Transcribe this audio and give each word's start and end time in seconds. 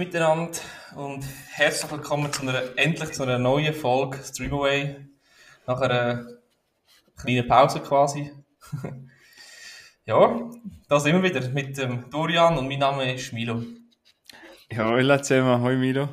miteinander 0.00 0.58
und 0.96 1.22
herzlich 1.50 1.92
willkommen 1.92 2.32
zu 2.32 2.40
einer, 2.40 2.62
endlich 2.76 3.12
zu 3.12 3.22
einer 3.22 3.38
neuen 3.38 3.74
Folge 3.74 4.16
Streamaway. 4.24 4.96
Nach 5.66 5.78
einer 5.78 6.24
kleinen 7.18 7.46
Pause 7.46 7.80
quasi. 7.80 8.32
ja, 10.06 10.50
da 10.88 11.00
sind 11.00 11.22
wir 11.22 11.22
wieder 11.22 11.46
mit 11.50 11.76
dem 11.76 12.08
Dorian 12.08 12.56
und 12.56 12.66
mein 12.66 12.78
Name 12.78 13.12
ist 13.12 13.34
Milo. 13.34 13.62
Ja, 14.72 14.86
hallo 14.86 15.18
zusammen, 15.18 15.60
hoi 15.60 15.76
Milo. 15.76 16.08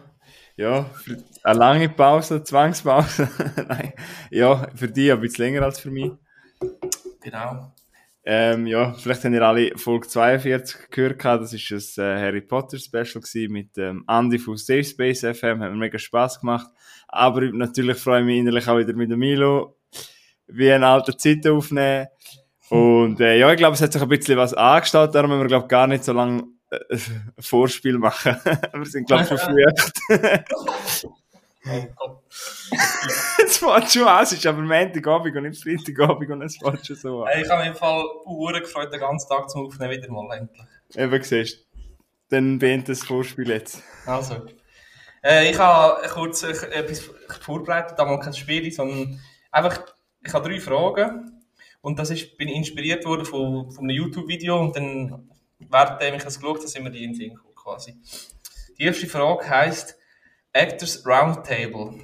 Ja, 0.57 0.84
für 0.84 1.23
eine 1.43 1.57
lange 1.57 1.88
Pause, 1.88 2.43
Zwangspause. 2.43 3.29
Nein, 3.70 3.93
ja, 4.29 4.67
für 4.76 4.90
dich 4.90 5.13
ein 5.13 5.21
bisschen 5.21 5.45
länger 5.45 5.62
als 5.62 5.79
für 5.79 5.91
mich. 5.91 6.12
Genau. 7.21 7.71
Ähm, 8.30 8.67
ja, 8.67 8.91
vielleicht 8.91 9.23
haben 9.23 9.34
ihr 9.34 9.41
alle 9.41 9.72
Folge 9.77 10.05
42 10.05 10.90
gehört. 10.90 11.23
Das 11.23 11.54
war 11.54 12.09
ein 12.09 12.18
äh, 12.18 12.22
Harry 12.22 12.41
Potter 12.41 12.77
Special 12.77 13.23
mit 13.48 13.77
ähm, 13.77 14.04
Andy 14.05 14.38
von 14.38 14.58
Safe 14.58 14.84
Space 14.84 15.22
FM. 15.22 15.62
Hat 15.62 15.72
mir 15.72 15.77
mega 15.77 15.98
Spaß 15.98 16.41
gemacht. 16.41 16.68
Aber 17.08 17.40
natürlich 17.54 17.98
freue 17.98 18.20
ich 18.20 18.26
mich 18.26 18.40
innerlich 18.40 18.68
auch 18.68 18.77
wieder 18.77 18.91
mit 18.91 19.09
dem 19.09 19.20
Milo, 19.20 19.77
wie 20.48 20.70
eine 20.70 20.88
alte 20.88 21.16
Zeit 21.16 21.48
aufnehmen. 21.48 22.08
Und 22.68 23.21
äh, 23.21 23.40
ja, 23.40 23.49
ich 23.49 23.58
glaube, 23.58 23.76
es 23.76 23.82
hat 23.82 23.94
sich 23.94 24.02
ein 24.02 24.09
bisschen 24.09 24.38
was 24.38 24.54
angestellt. 24.54 25.16
Darum 25.16 25.29
müssen 25.29 25.44
wir, 25.44 25.48
glaube 25.48 25.68
gar 25.68 25.88
nicht 25.88 26.04
so 26.04 26.12
lange 26.12 26.44
äh, 26.70 26.98
Vorspiel 27.40 27.98
machen. 27.98 28.35
wir 28.73 28.85
sind, 28.85 29.07
glaube 29.07 29.23
ich, 29.23 29.27
verfrüht. 29.29 30.44
Es 33.46 33.57
fällt 33.57 33.91
schon 33.91 34.07
an, 34.07 34.23
es 34.23 34.32
ist 34.32 34.46
aber 34.46 34.62
Montagabend 34.62 35.35
und 35.35 35.43
nicht 35.43 35.62
Freitagabend 35.62 36.29
und 36.29 36.41
es 36.41 36.57
fällt 36.57 36.85
schon 36.85 36.96
so 36.96 37.23
an. 37.23 37.41
Ich 37.41 37.49
habe 37.49 37.62
mich 37.62 37.71
im 37.71 37.76
Fall 37.76 38.04
Uhren 38.26 38.62
gefreut, 38.62 38.91
den 38.91 38.99
ganzen 38.99 39.29
Tag 39.29 39.49
zum 39.49 39.65
Aufnehmen 39.65 39.91
wieder 39.91 40.12
mal 40.12 40.38
endlich. 40.38 40.68
Eben, 40.95 41.23
siehst 41.23 41.65
Dann 42.29 42.60
beendet 42.60 42.90
das 42.90 43.04
Vorspiel 43.04 43.49
jetzt. 43.49 43.82
Also. 44.05 44.45
Äh, 45.23 45.51
ich 45.51 45.57
habe 45.57 46.07
kurz 46.10 46.43
äh, 46.43 46.51
etwas 46.71 47.10
vorbereitet, 47.41 47.99
aber 47.99 48.20
kein 48.20 48.34
Spiel, 48.34 48.71
sondern 48.71 49.20
einfach, 49.51 49.85
ich 50.26 50.34
habe 50.34 50.49
drei 50.49 50.60
Fragen. 50.60 51.43
Und 51.82 51.99
das 51.99 52.10
ist, 52.10 52.38
bin 52.38 52.49
inspiriert 52.49 53.05
worden 53.05 53.26
von, 53.26 53.71
von 53.71 53.84
einem 53.84 53.95
YouTube-Video 53.95 54.60
und 54.60 54.76
dann, 54.76 55.29
währenddem 55.60 56.15
ich 56.15 56.26
es 56.26 56.40
geschaut 56.40 56.57
habe, 56.57 56.68
sind 56.68 56.84
wir 56.84 56.91
die 56.91 57.04
in 57.04 57.12
den 57.12 57.15
Sinn 57.15 57.40
quasi. 57.55 57.95
Die 58.77 58.84
erste 58.84 59.07
Frage 59.07 59.49
heisst, 59.49 59.96
Actors 60.58 61.05
Roundtable. 61.05 62.00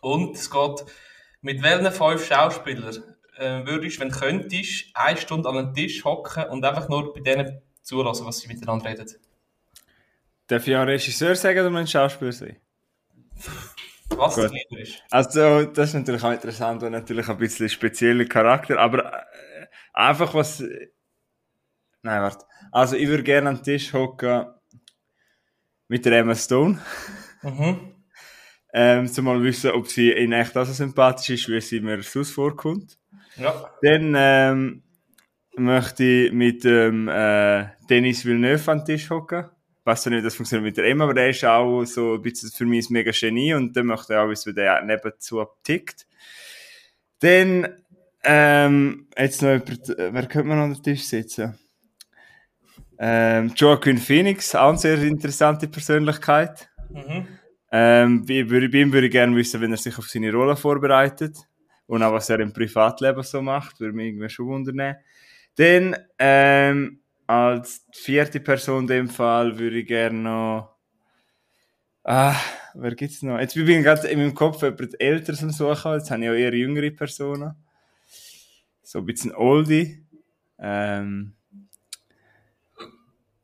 Und 0.00 0.36
es 0.36 0.50
geht, 0.50 0.84
mit 1.40 1.62
welchen 1.62 1.90
fünf 1.90 2.26
Schauspielern 2.26 3.02
äh, 3.36 3.66
würdest, 3.66 3.98
wenn 3.98 4.10
du 4.10 4.18
könntest, 4.18 4.86
eine 4.94 5.18
Stunde 5.18 5.48
an 5.48 5.56
den 5.56 5.74
Tisch 5.74 6.04
hocken 6.04 6.44
und 6.44 6.64
einfach 6.64 6.88
nur 6.88 7.12
bei 7.12 7.20
denen 7.20 7.60
zulassen, 7.82 8.26
was 8.26 8.38
sie 8.38 8.48
miteinander 8.48 8.90
reden? 8.90 9.08
Darf 10.46 10.66
ich 10.66 10.76
auch 10.76 10.86
Regisseur 10.86 11.34
sagen 11.34 11.66
oder 11.66 11.78
ein 11.78 11.86
Schauspieler 11.86 12.32
sein? 12.32 12.56
Was 14.10 14.36
Gut. 14.36 14.52
lieber 14.52 14.80
ist. 14.80 15.02
Also, 15.10 15.64
das 15.64 15.88
ist 15.88 15.94
natürlich 15.94 16.22
auch 16.22 16.32
interessant 16.32 16.82
und 16.82 16.92
natürlich 16.92 17.28
ein 17.28 17.38
bisschen 17.38 17.68
spezieller 17.68 18.26
Charakter, 18.26 18.78
aber 18.78 19.12
äh, 19.12 19.66
einfach 19.92 20.32
was. 20.34 20.62
Nein, 22.02 22.22
warte. 22.22 22.44
Also, 22.70 22.96
ich 22.96 23.08
würde 23.08 23.24
gerne 23.24 23.48
an 23.48 23.56
den 23.56 23.64
Tisch 23.64 23.92
hocken 23.92 24.46
mit 25.88 26.04
der 26.04 26.18
Emma 26.18 26.34
Stone. 26.34 26.78
Mhm. 27.44 27.94
Ähm, 28.72 29.06
zumal 29.06 29.42
wissen, 29.42 29.70
ob 29.70 29.86
sie 29.86 30.10
in 30.10 30.32
echt 30.32 30.56
auch 30.56 30.66
so 30.66 30.72
sympathisch 30.72 31.30
ist, 31.30 31.48
wie 31.48 31.60
sie 31.60 31.80
mir 31.80 32.02
sonst 32.02 32.32
vorkommt. 32.32 32.98
Ja. 33.36 33.70
Dann 33.82 34.14
ähm, 34.16 34.82
möchte 35.56 36.04
ich 36.04 36.32
mit 36.32 36.64
ähm, 36.64 37.08
äh, 37.08 37.66
Denis 37.88 38.24
Villeneuve 38.24 38.72
an 38.72 38.78
den 38.78 38.86
Tisch 38.86 39.10
hocken. 39.10 39.44
Ich 39.78 39.86
weiß 39.86 40.06
nicht, 40.06 40.18
wie 40.18 40.22
das 40.22 40.34
funktioniert 40.34 40.64
mit 40.64 40.76
der 40.76 40.86
Emma, 40.86 41.04
aber 41.04 41.14
der 41.14 41.30
ist 41.30 41.44
auch 41.44 41.84
so 41.84 42.14
ein 42.14 42.22
bisschen 42.22 42.50
für 42.50 42.64
mich 42.64 42.88
ein 42.88 42.94
mega 42.94 43.12
Genie 43.12 43.54
und 43.54 43.76
dann 43.76 43.86
möchte 43.86 44.14
ich 44.14 44.18
auch 44.18 44.28
wissen, 44.28 44.50
wie 44.50 44.54
der 44.54 44.82
nebenzu 44.82 45.44
tickt. 45.62 46.06
Dann, 47.20 47.68
ähm, 48.24 49.08
jetzt 49.16 49.42
noch 49.42 49.50
jemand, 49.50 49.88
wer 49.88 50.26
könnte 50.26 50.48
man 50.48 50.58
an 50.58 50.72
den 50.72 50.82
Tisch 50.82 51.04
sitzen? 51.04 51.58
Ähm, 52.98 53.52
Joaquin 53.54 53.98
Phoenix, 53.98 54.54
auch 54.54 54.70
eine 54.70 54.78
sehr 54.78 55.02
interessante 55.02 55.68
Persönlichkeit. 55.68 56.70
Mhm. 56.94 57.26
Ähm, 57.72 58.24
bei, 58.24 58.44
bei 58.44 58.78
ihm 58.78 58.92
würde 58.92 59.06
ich 59.06 59.12
gerne 59.12 59.34
wissen, 59.34 59.60
wenn 59.60 59.72
er 59.72 59.76
sich 59.76 59.98
auf 59.98 60.08
seine 60.08 60.32
Rolle 60.32 60.56
vorbereitet 60.56 61.36
und 61.86 62.02
auch 62.02 62.12
was 62.12 62.30
er 62.30 62.38
im 62.38 62.52
Privatleben 62.52 63.22
so 63.24 63.42
macht, 63.42 63.80
würde 63.80 63.94
mich 63.94 64.06
irgendwie 64.08 64.28
schon 64.28 64.46
wundern. 64.46 64.96
Dann, 65.56 65.96
ähm, 66.18 67.00
als 67.26 67.84
vierte 67.92 68.38
Person 68.38 68.82
in 68.82 68.86
dem 68.86 69.08
Fall 69.08 69.58
würde 69.58 69.78
ich 69.78 69.86
gerne 69.86 70.18
noch. 70.18 70.76
Ah, 72.04 72.36
wer 72.74 72.94
gibt's 72.94 73.22
noch? 73.22 73.38
Jetzt 73.40 73.54
bin 73.54 73.68
ich 73.68 73.82
gerade 73.82 74.06
in 74.08 74.18
meinem 74.18 74.34
Kopf 74.34 74.62
jemand 74.62 75.00
Älteres 75.00 75.42
am 75.42 75.50
Suchen, 75.50 75.94
jetzt 75.94 76.10
habe 76.10 76.22
ich 76.22 76.28
auch 76.28 76.34
eher 76.34 76.54
jüngere 76.54 76.90
Personen. 76.90 77.54
So 78.82 78.98
ein 79.00 79.06
bisschen 79.06 79.34
Oldie. 79.34 80.04
Ähm, 80.58 81.34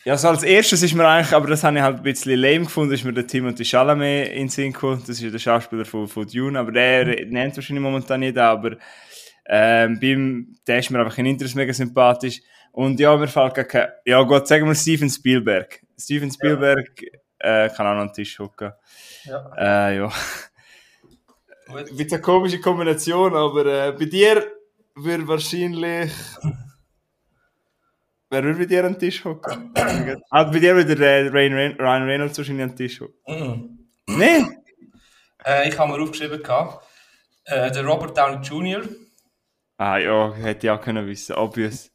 ja, 0.04 0.16
so 0.16 0.28
als 0.28 0.42
erstes 0.42 0.82
ist 0.82 0.94
mir 0.94 1.06
eigentlich, 1.06 1.34
aber 1.34 1.46
das 1.46 1.62
habe 1.62 1.76
ich 1.76 1.82
halt 1.82 1.98
ein 1.98 2.02
bisschen 2.02 2.38
lame 2.38 2.64
gefunden, 2.64 2.94
ist 2.94 3.04
mir 3.04 3.12
der 3.12 3.26
Timothy 3.26 3.64
Chalamet 3.64 4.28
in 4.30 4.38
den 4.38 4.48
Sinn 4.48 4.72
gekommen. 4.72 5.00
Das 5.00 5.10
ist 5.10 5.20
ja 5.20 5.30
der 5.30 5.38
Schauspieler 5.38 5.84
von, 5.84 6.08
von 6.08 6.26
Dune, 6.26 6.58
aber 6.58 6.72
der 6.72 7.06
mhm. 7.06 7.32
nennt 7.32 7.56
wahrscheinlich 7.56 7.82
momentan 7.82 8.20
nicht, 8.20 8.38
aber 8.38 8.76
ähm, 9.46 10.00
beim, 10.00 10.56
der 10.66 10.78
ist 10.78 10.90
mir 10.90 11.00
einfach 11.00 11.18
in 11.18 11.26
Interesse 11.26 11.56
mega 11.56 11.72
sympathisch. 11.72 12.40
Und 12.72 12.98
ja, 12.98 13.14
mir 13.16 13.28
fällt 13.28 13.54
gar 13.54 13.64
kein, 13.64 13.88
ja 14.06 14.22
Gott, 14.22 14.48
sagen 14.48 14.66
wir 14.66 14.74
Steven 14.74 15.10
Spielberg. 15.10 15.80
Steven 15.98 16.30
Spielberg 16.30 17.02
ja. 17.42 17.64
äh, 17.64 17.68
kann 17.68 17.86
auch 17.86 17.94
noch 17.94 18.00
an 18.02 18.08
den 18.08 18.14
Tisch 18.14 18.38
hocken. 18.38 18.72
Ja. 19.24 19.52
Äh, 19.90 19.96
ja. 19.98 20.12
Mit 21.92 22.12
einer 22.12 22.22
komischen 22.22 22.62
Kombination, 22.62 23.34
aber 23.34 23.66
äh, 23.66 23.92
bei 23.92 24.06
dir 24.06 24.44
würde 24.94 25.28
wahrscheinlich 25.28 26.10
Wer 28.32 28.44
würde 28.44 28.60
bei 28.60 28.64
dir 28.66 28.84
an 28.84 28.92
den 28.92 29.00
Tisch 29.00 29.24
hocken? 29.24 29.72
ah, 30.30 30.44
bei 30.44 30.60
dir 30.60 30.76
würde 30.76 30.94
der 30.94 31.32
Ryan, 31.32 31.74
Reynolds 32.04 32.38
wahrscheinlich 32.38 32.62
an 32.62 32.70
den 32.70 32.76
Tisch 32.76 33.00
hocken. 33.00 33.16
Mm. 33.26 34.18
Nein? 34.18 34.56
Äh, 35.44 35.68
ich 35.68 35.76
habe 35.76 35.92
mir 35.92 36.00
aufgeschrieben, 36.00 36.40
äh, 37.46 37.70
der 37.72 37.84
Robert 37.84 38.16
Downey 38.16 38.36
Jr. 38.46 38.82
Ah 39.78 39.98
ja, 39.98 40.32
hätte 40.34 40.66
ich 40.66 40.70
auch 40.70 40.80
können 40.80 41.08
wissen, 41.08 41.34
obvious. 41.34 41.90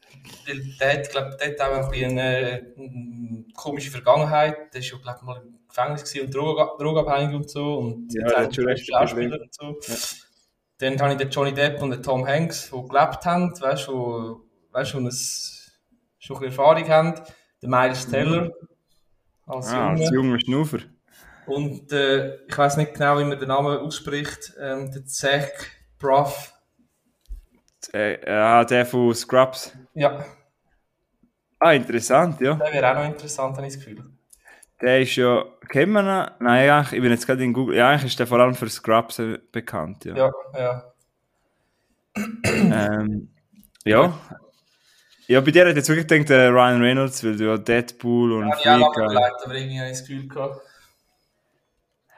Der, 0.45 0.55
der 0.79 0.93
hat, 0.99 1.09
glaube 1.11 1.37
der 1.39 1.51
hat 1.51 1.61
auch 1.61 1.83
ein 1.85 1.89
bisschen 1.89 2.11
eine, 2.19 2.73
eine 2.77 3.45
komische 3.55 3.91
Vergangenheit. 3.91 4.73
Der 4.73 4.81
war 4.81 4.87
ja, 4.87 4.97
glaube 4.97 5.25
mal 5.25 5.41
im 5.41 5.59
Gefängnis 5.69 6.19
und 6.19 6.35
drogenabhängig 6.35 7.35
und 7.35 7.49
so. 7.49 7.75
Und 7.75 8.13
ja, 8.13 8.27
der 8.27 8.37
hat 8.43 8.55
schon 8.55 8.65
recht 8.65 8.85
Schauspieler 8.85 9.39
und 9.39 9.53
so. 9.53 9.79
Ja. 9.87 9.95
Dann 10.79 10.99
habe 10.99 11.13
ich 11.13 11.17
den 11.17 11.29
Johnny 11.29 11.53
Depp 11.53 11.81
und 11.81 11.91
den 11.91 12.03
Tom 12.03 12.27
Hanks, 12.27 12.71
die 12.71 12.87
gelebt 12.87 13.23
haben, 13.23 13.53
weißt 13.61 13.87
du, 13.87 14.41
weißt 14.71 14.93
du, 14.95 14.97
ein 14.97 15.11
schon 16.25 16.37
ein 16.37 16.43
Erfahrung 16.45 16.87
haben. 16.89 17.13
Der 17.61 17.69
Miles 17.69 18.07
Teller 18.07 18.51
als 19.45 19.67
ah, 19.67 19.89
Junge. 19.89 20.01
Als 20.01 20.11
junger 20.11 20.39
Schnaufer. 20.39 20.79
Und 21.45 21.91
äh, 21.91 22.37
ich 22.47 22.57
weiß 22.57 22.77
nicht 22.77 22.93
genau, 22.93 23.19
wie 23.19 23.23
man 23.23 23.37
den 23.39 23.47
Namen 23.47 23.77
ausspricht. 23.77 24.53
Ähm, 24.59 24.91
der 24.91 25.05
Zach 25.05 25.49
Braff. 25.99 26.53
Äh, 27.93 28.25
ja, 28.27 28.65
der 28.65 28.85
von 28.85 29.13
Scrubs. 29.13 29.71
Ja. 29.93 30.25
Ah, 31.59 31.73
interessant, 31.73 32.41
ja. 32.41 32.55
Der 32.55 32.73
wäre 32.73 32.91
auch 32.91 32.95
noch 32.95 33.05
interessant, 33.05 33.55
habe 33.55 33.67
ich 33.67 33.75
das 33.75 33.83
Gefühl. 33.83 34.03
Der 34.81 35.01
ist 35.01 35.15
ja, 35.15 35.45
kennt 35.69 35.91
man 35.91 36.05
ihn? 36.05 36.31
Nein, 36.39 36.85
ich 36.91 37.01
bin 37.01 37.11
jetzt 37.11 37.25
gerade 37.25 37.43
in 37.43 37.53
Google. 37.53 37.77
Ja, 37.77 37.89
eigentlich 37.89 38.11
ist 38.11 38.19
der 38.19 38.27
vor 38.27 38.39
allem 38.39 38.55
für 38.55 38.67
Scrubs 38.67 39.19
äh, 39.19 39.37
bekannt, 39.51 40.03
ja. 40.05 40.15
Ja, 40.15 40.31
ja. 40.57 40.93
ähm, 42.43 43.29
ja, 43.85 44.19
ja, 45.27 45.41
bei 45.41 45.51
dir 45.51 45.67
hat 45.67 45.75
jetzt 45.75 45.89
wirklich 45.89 46.07
gedacht, 46.07 46.29
äh, 46.29 46.47
Ryan 46.47 46.81
Reynolds, 46.81 47.23
weil 47.23 47.35
du 47.35 47.45
ja 47.45 47.57
Deadpool 47.57 48.33
und 48.33 48.47
ja, 48.47 48.55
Freak... 48.55 49.11
Ja, 49.13 49.31
aber 49.43 49.55
irgendwie 49.55 49.79
habe 49.79 49.89
ich 49.89 49.97
das 49.97 50.07
Gefühl 50.07 50.27
gehabt. 50.27 50.61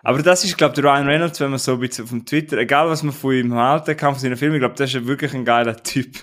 Aber 0.03 0.21
das 0.21 0.43
ist, 0.43 0.57
glaube 0.57 0.73
ich, 0.73 0.81
der 0.81 0.91
Ryan 0.91 1.07
Reynolds, 1.07 1.39
wenn 1.39 1.49
man 1.49 1.59
so 1.59 1.73
ein 1.73 1.79
bisschen 1.79 2.05
auf 2.05 2.11
dem 2.11 2.25
Twitter, 2.25 2.57
egal 2.57 2.89
was 2.89 3.03
man 3.03 3.13
von 3.13 3.33
ihm 3.33 3.53
halten 3.55 3.95
kann, 3.95 4.13
von 4.13 4.21
seinen 4.21 4.37
Filmen, 4.37 4.55
ich 4.55 4.61
glaube, 4.61 4.75
das 4.75 4.93
ist 4.93 5.07
wirklich 5.07 5.33
ein 5.33 5.45
geiler 5.45 5.75
Typ. 5.83 6.15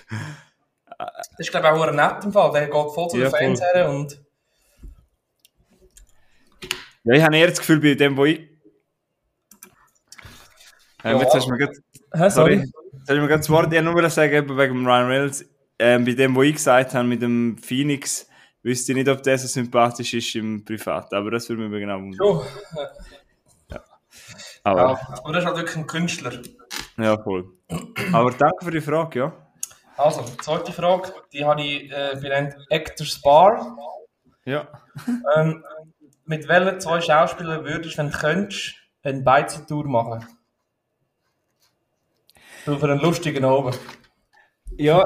Das 0.97 1.29
ist, 1.37 1.51
glaube 1.51 1.67
ich, 1.67 1.73
auch 1.73 1.87
ein 1.87 1.95
netter 1.95 2.31
Fall. 2.31 2.51
Der 2.53 2.65
geht 2.65 2.73
voll 2.73 3.09
zu 3.09 3.17
den 3.17 3.25
ja, 3.25 3.29
Fans 3.29 3.61
her 3.61 3.89
und... 3.89 4.21
Ja, 7.03 7.13
ich 7.13 7.23
habe 7.23 7.37
eher 7.37 7.47
das 7.47 7.59
Gefühl, 7.59 7.79
bei 7.79 7.95
dem, 7.95 8.15
wo 8.17 8.25
ich... 8.25 8.41
Ja, 11.03 11.19
jetzt 11.19 11.33
hast 11.35 11.45
du 11.45 11.51
mir 11.51 11.57
gerade... 11.57 11.73
Sorry. 12.13 12.31
sorry. 12.31 12.53
Jetzt 12.55 13.01
hast 13.01 13.09
du 13.09 13.15
mir 13.15 13.27
gerade 13.27 13.39
das 13.39 13.49
Wort... 13.49 13.73
Ich 13.73 13.81
nur 13.81 14.09
sagen, 14.09 14.57
wegen 14.57 14.85
Ryan 14.85 15.07
Reynolds 15.07 15.45
ähm, 15.79 16.05
bei 16.05 16.13
dem, 16.13 16.35
wo 16.35 16.43
ich 16.43 16.53
gesagt 16.55 16.93
habe, 16.93 17.07
mit 17.07 17.21
dem 17.21 17.57
Phoenix, 17.57 18.29
wüsste 18.63 18.91
ich 18.91 18.97
nicht, 18.97 19.09
ob 19.09 19.21
der 19.21 19.37
so 19.37 19.47
sympathisch 19.47 20.13
ist 20.13 20.35
im 20.35 20.65
Privat, 20.65 21.13
aber 21.13 21.31
das 21.31 21.47
würde 21.49 21.67
mich 21.67 21.79
genau 21.79 21.99
wundern. 21.99 22.19
Oh. 22.21 22.43
Ja. 23.69 23.83
Aber, 24.63 24.81
ja, 24.81 25.19
aber 25.23 25.33
das 25.33 25.43
ist 25.43 25.47
halt 25.47 25.57
wirklich 25.57 25.77
ein 25.77 25.87
Künstler. 25.87 26.41
Ja, 26.97 27.21
voll. 27.21 27.51
Aber 28.11 28.31
danke 28.31 28.65
für 28.65 28.71
die 28.71 28.81
Frage, 28.81 29.19
ja. 29.19 29.33
Also, 29.97 30.23
zweite 30.41 30.73
Frage, 30.73 31.13
die 31.31 31.45
habe 31.45 31.61
ich 31.61 31.91
äh, 31.91 32.17
benannt 32.19 32.55
Actors 32.69 33.21
Bar. 33.21 33.77
Ja. 34.43 34.67
Ähm, 35.35 35.63
mit 36.25 36.47
welchen 36.47 36.79
zwei 36.79 37.01
Schauspielern 37.01 37.63
würdest 37.63 37.95
du, 37.95 37.99
wenn 37.99 38.09
du 38.09 38.17
könntest, 38.17 38.75
eine 39.03 39.21
Beizentour 39.21 39.85
machen? 39.85 40.25
So 42.65 42.77
für 42.77 42.91
einen 42.91 42.99
lustigen 42.99 43.45
Abend. 43.45 43.79
Ja, 44.77 45.05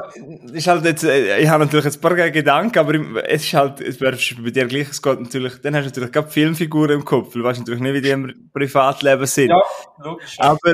ist 0.52 0.66
halt 0.66 0.84
jetzt, 0.84 1.04
äh, 1.04 1.38
ich 1.38 1.48
habe 1.48 1.64
natürlich 1.64 1.86
ein 1.86 2.00
paar 2.00 2.14
Gedanken, 2.30 2.78
aber 2.78 3.24
es 3.28 3.44
ist 3.44 3.54
halt, 3.54 3.80
es 3.80 4.00
wäre 4.00 4.16
bei 4.42 4.50
dir 4.50 4.66
gleich, 4.66 4.90
es 4.90 5.00
geht 5.00 5.20
natürlich, 5.20 5.60
dann 5.62 5.74
hast 5.76 5.84
du 5.84 5.88
natürlich 5.88 6.12
gerade 6.12 6.30
Filmfiguren 6.30 6.90
im 6.96 7.04
Kopf, 7.04 7.32
du 7.32 7.44
weißt 7.44 7.60
natürlich 7.60 7.80
nicht, 7.80 7.94
wie 7.94 8.00
die 8.00 8.10
im 8.10 8.50
Privatleben 8.52 9.26
sind. 9.26 9.50
Ja, 9.50 9.62
logisch. 9.98 10.36
Aber 10.38 10.72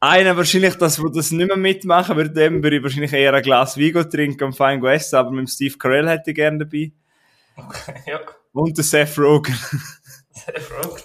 einer 0.00 0.36
wahrscheinlich, 0.36 0.74
das, 0.74 1.02
wo 1.02 1.08
das 1.08 1.30
nicht 1.30 1.48
mehr 1.48 1.56
mitmachen 1.56 2.16
würde, 2.16 2.30
dem 2.30 2.62
würde 2.62 2.76
ich 2.76 2.82
wahrscheinlich 2.82 3.12
eher 3.12 3.32
ein 3.32 3.42
Glas 3.42 3.76
Vigo 3.76 4.04
trinken 4.04 4.44
und 4.44 4.56
fein 4.56 4.84
essen, 4.84 5.16
aber 5.16 5.30
mit 5.30 5.40
dem 5.40 5.46
Steve 5.46 5.76
Carell 5.78 6.08
hätte 6.08 6.30
ich 6.30 6.36
gerne 6.36 6.58
dabei. 6.58 6.92
Ja, 8.06 8.20
Und 8.52 8.76
der 8.76 8.84
Seth 8.84 9.18
Rogen. 9.18 9.54
sehr 10.30 10.60
froh. 10.60 10.96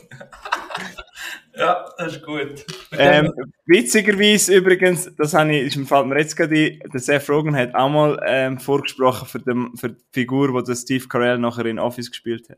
Ja, 1.56 1.86
das 1.98 2.14
ist 2.16 2.24
gut. 2.26 2.66
Ähm, 2.96 3.34
witzigerweise 3.66 4.56
übrigens, 4.56 5.10
das 5.18 5.34
habe 5.34 5.56
ich, 5.56 5.76
ist- 5.76 5.88
fällt 5.88 6.06
mir 6.08 6.20
jetzt 6.20 6.36
gerade 6.36 6.56
ein, 6.56 6.80
der 6.92 7.00
Seth 7.00 7.28
Rogen 7.30 7.56
hat 7.56 7.74
auch 7.74 7.90
mal 7.90 8.22
ähm, 8.26 8.60
vorgesprochen 8.60 9.28
für, 9.28 9.40
den, 9.40 9.76
für 9.76 9.90
die 9.90 10.04
Figur, 10.12 10.54
die 10.62 10.68
der 10.68 10.76
Steve 10.76 11.08
Carell 11.08 11.40
nachher 11.40 11.66
in 11.66 11.80
Office 11.80 12.12
gespielt 12.12 12.48
hat, 12.50 12.58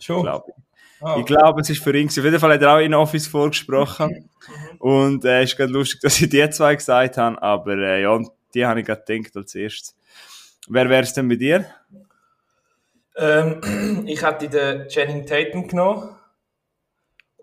schon. 0.00 0.22
glaube 0.22 0.46
ich. 0.48 0.62
Ah, 1.00 1.16
Ich 1.20 1.26
glaube, 1.26 1.60
es 1.60 1.70
ist 1.70 1.84
für 1.84 1.96
ihn. 1.96 2.08
Auf 2.08 2.16
jeden 2.16 2.40
Fall 2.40 2.54
hat 2.54 2.62
er 2.62 2.74
auch 2.74 2.80
in 2.80 2.94
Office 2.94 3.26
vorgesprochen. 3.28 4.28
Und 4.78 5.24
es 5.24 5.30
äh, 5.30 5.44
ist 5.44 5.56
gerade 5.56 5.72
lustig, 5.72 6.00
dass 6.02 6.20
ich 6.20 6.28
die 6.28 6.48
zwei 6.50 6.74
gesagt 6.74 7.16
habe. 7.18 7.40
Aber 7.40 7.76
äh, 7.76 8.02
ja, 8.02 8.18
die 8.54 8.66
habe 8.66 8.80
ich 8.80 8.86
gerade 8.86 9.02
gedacht 9.04 9.36
als 9.36 9.54
erstes. 9.54 9.94
Wer 10.68 10.88
wäre 10.88 11.02
es 11.04 11.12
denn 11.12 11.28
bei 11.28 11.36
dir? 11.36 11.66
Ähm, 13.16 14.04
ich 14.06 14.22
hätte 14.22 14.48
den 14.48 14.88
Channing 14.88 15.26
Tatum 15.26 15.68
genommen. 15.68 16.15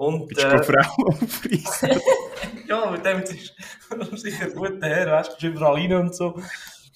Und, 0.05 0.27
Bist 0.27 0.44
du 0.44 0.47
äh, 0.47 0.63
Frau 0.63 1.07
aufreißen? 1.07 2.01
ja, 2.67 2.91
mit 2.91 3.05
dem 3.05 3.23
ist 3.23 3.53
sicher 4.21 4.50
gut 4.50 4.83
her, 4.83 5.11
weißt 5.11 5.41
du, 5.41 5.47
überall 5.47 5.75
rein 5.75 5.94
und 5.94 6.15
so. 6.15 6.39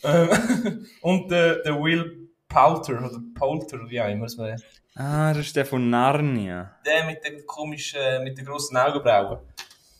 Ähm, 0.03 0.85
und 1.01 1.31
äh, 1.31 1.61
der 1.63 1.81
Will 1.81 2.29
Poulter, 2.47 2.93
oder 2.99 3.19
Poulter, 3.33 3.89
wie 3.89 4.01
auch 4.01 4.09
immer 4.09 4.25
es 4.25 4.37
war. 4.37 4.55
Ah, 4.95 5.33
das 5.33 5.47
ist 5.47 5.55
der 5.55 5.65
von 5.65 5.89
Narnia. 5.89 6.75
Der 6.85 7.05
mit 7.05 7.23
den 7.23 7.45
komischen, 7.45 7.99
äh, 7.99 8.19
mit 8.23 8.37
den 8.37 8.45
grossen 8.45 8.75
Augenbrauen. 8.77 9.39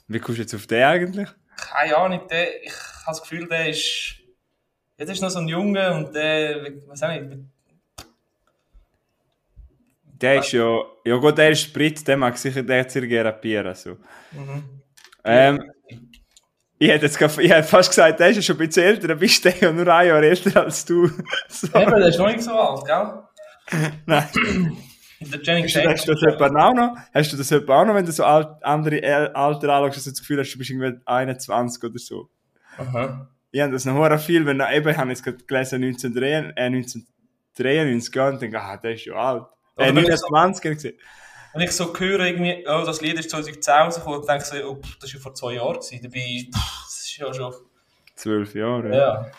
Wie 0.08 0.20
kommst 0.20 0.40
du 0.40 0.42
jetzt 0.42 0.56
auf 0.56 0.68
den 0.68 0.84
eigentlich? 0.84 1.30
Keine 1.56 1.98
Ahnung, 1.98 2.28
der, 2.30 2.64
ich 2.64 2.74
habe 3.06 3.18
das 3.18 3.22
Gefühl, 3.22 3.48
der 3.48 3.70
ist, 3.70 4.16
ja, 4.98 5.06
der 5.06 5.14
ist 5.14 5.22
noch 5.22 5.30
so 5.30 5.40
ein 5.40 5.48
Junge 5.48 5.94
und 5.94 6.14
der, 6.14 6.66
weiß 6.88 7.04
auch 7.04 7.10
nicht, 7.10 7.38
Der 10.22 10.40
ist 10.40 10.52
ja, 10.52 10.80
ja 11.06 11.16
gut, 11.18 11.38
der 11.38 11.52
ist 11.52 11.72
Brit, 11.74 12.08
der 12.08 12.18
mag 12.18 12.38
sicher 12.38 12.64
der 12.64 12.88
Zirgerapieren, 12.88 13.76
so. 13.76 13.92
mhm. 14.32 14.64
Ähm, 15.24 15.72
ich 16.80 16.90
hätte 16.90 17.06
jetzt 17.08 17.20
ich 17.20 17.50
hätte 17.52 17.68
fast 17.68 17.90
gesagt, 17.90 18.20
der 18.20 18.30
ist 18.30 18.38
ja 18.38 18.42
schon 18.42 18.56
ein 18.56 18.68
bisschen 18.68 18.84
älter, 18.84 19.08
dann 19.08 19.20
bist 19.20 19.44
du 19.44 19.50
ja 19.62 19.72
nur 19.72 19.88
ein 19.88 20.08
Jahr 20.08 20.22
älter 20.24 20.64
als 20.64 20.86
du. 20.86 21.08
so. 21.50 21.68
Eben, 21.68 21.92
der 21.92 22.08
ist 22.08 22.20
noch 22.20 22.28
nicht 22.28 22.42
so 22.42 22.52
alt, 22.52 22.86
gell? 22.86 23.92
Nein. 24.06 24.78
Der 25.20 25.42
Channing 25.42 25.64
Hast 25.66 25.76
du, 25.76 25.90
hast 25.90 26.08
du 26.08 26.14
das 26.14 26.22
etwa 26.34 26.46
auch 26.48 26.74
noch? 26.74 26.96
Hast 27.14 27.34
du 27.34 27.38
das 27.38 27.52
etwa 27.52 27.82
auch 27.82 27.86
noch, 27.86 27.96
wenn 27.96 28.06
du 28.06 28.12
so 28.12 28.24
alt, 28.24 28.50
andere 28.62 29.02
El- 29.02 29.34
Alter 29.34 29.74
anschaust, 29.74 29.98
dass 29.98 30.04
du 30.06 30.10
das 30.12 30.20
Gefühl 30.20 30.40
hast, 30.40 30.54
du 30.54 30.58
bist 30.60 30.70
irgendwie 30.70 31.00
21 31.06 31.84
oder 31.84 31.98
so? 31.98 32.30
Aha. 32.78 33.28
Ich 33.52 33.60
habe 33.60 33.72
das 33.74 33.86
noch 33.86 34.20
viel, 34.20 34.46
wenn 34.46 34.62
eben, 34.62 34.90
ich 34.90 34.98
habe 34.98 35.10
jetzt 35.10 35.24
gerade 35.24 35.38
gelesen, 35.38 35.84
1993, 35.84 36.56
äh, 36.56 36.66
1993, 36.68 38.16
ja, 38.16 38.30
und 38.30 38.42
denke, 38.42 38.62
ah, 38.62 38.78
der 38.78 38.94
ist 38.94 39.06
ja 39.06 39.14
alt. 39.16 39.48
Äh, 39.78 39.92
Oder 39.92 39.96
wenn 39.96 40.06
ich 40.12 40.18
so- 40.18 40.28
29, 40.30 40.66
habe 40.66 40.74
ich 40.74 40.78
gesehen. 40.78 41.00
Wenn 41.54 41.62
ich 41.62 41.72
so 41.72 41.98
höre, 41.98 42.20
irgendwie, 42.20 42.66
oh, 42.68 42.84
das 42.86 43.02
Lied 43.02 43.20
ist 43.20 43.30
2010 43.30 43.74
rausgekommen, 43.74 44.20
dann 44.22 44.40
denke 44.40 44.44
ich 44.58 44.62
so, 44.64 44.70
oh, 44.70 44.80
das 45.00 45.10
war 45.14 45.16
ja 45.16 45.20
vor 45.20 45.34
zwei 45.34 45.54
Jahren. 45.54 45.74
Gewesen. 45.80 46.00
Dabei, 46.04 46.48
pff, 46.54 46.84
das 46.86 47.00
ist 47.02 47.18
ja 47.18 47.34
schon. 47.34 47.54
12 48.16 48.56
Jahre. 48.56 48.96
Ja. 48.96 49.32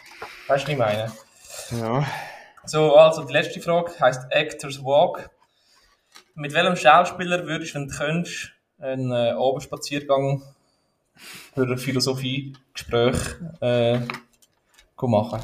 Weißt 0.48 0.66
du, 0.66 0.68
was 0.68 0.68
ich 0.68 0.78
meine? 0.78 1.12
ja. 1.72 2.06
So, 2.64 2.96
also 2.96 3.24
die 3.24 3.32
letzte 3.32 3.60
Frage 3.60 3.92
heißt 3.98 4.30
Actors 4.30 4.82
Walk. 4.84 5.30
Mit 6.34 6.52
welchem 6.54 6.76
Schauspieler 6.76 7.44
würdest 7.46 7.74
du, 7.74 7.78
wenn 7.78 7.88
du 7.88 7.96
könntest, 7.96 8.52
einen 8.78 9.10
äh, 9.10 9.30
Abendspaziergang 9.30 10.42
für 11.54 11.62
ein 11.62 11.78
Philosophiegespräch 11.78 13.16
äh, 13.60 14.00
machen? 15.00 15.40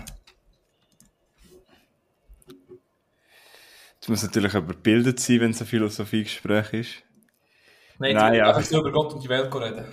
Es 4.04 4.08
muss 4.08 4.22
natürlich 4.22 4.52
überbildet 4.52 5.18
sein, 5.18 5.40
wenn 5.40 5.52
es 5.52 5.62
ein 5.62 5.66
Philosophiegespräch 5.66 6.74
ist. 6.74 6.90
Nein, 7.98 8.14
Nein, 8.14 8.34
ja. 8.34 8.54
einfach 8.54 8.70
nur 8.70 8.82
über 8.82 8.92
Gott 8.92 9.14
und 9.14 9.24
die 9.24 9.30
Welt 9.30 9.54
reden. 9.54 9.86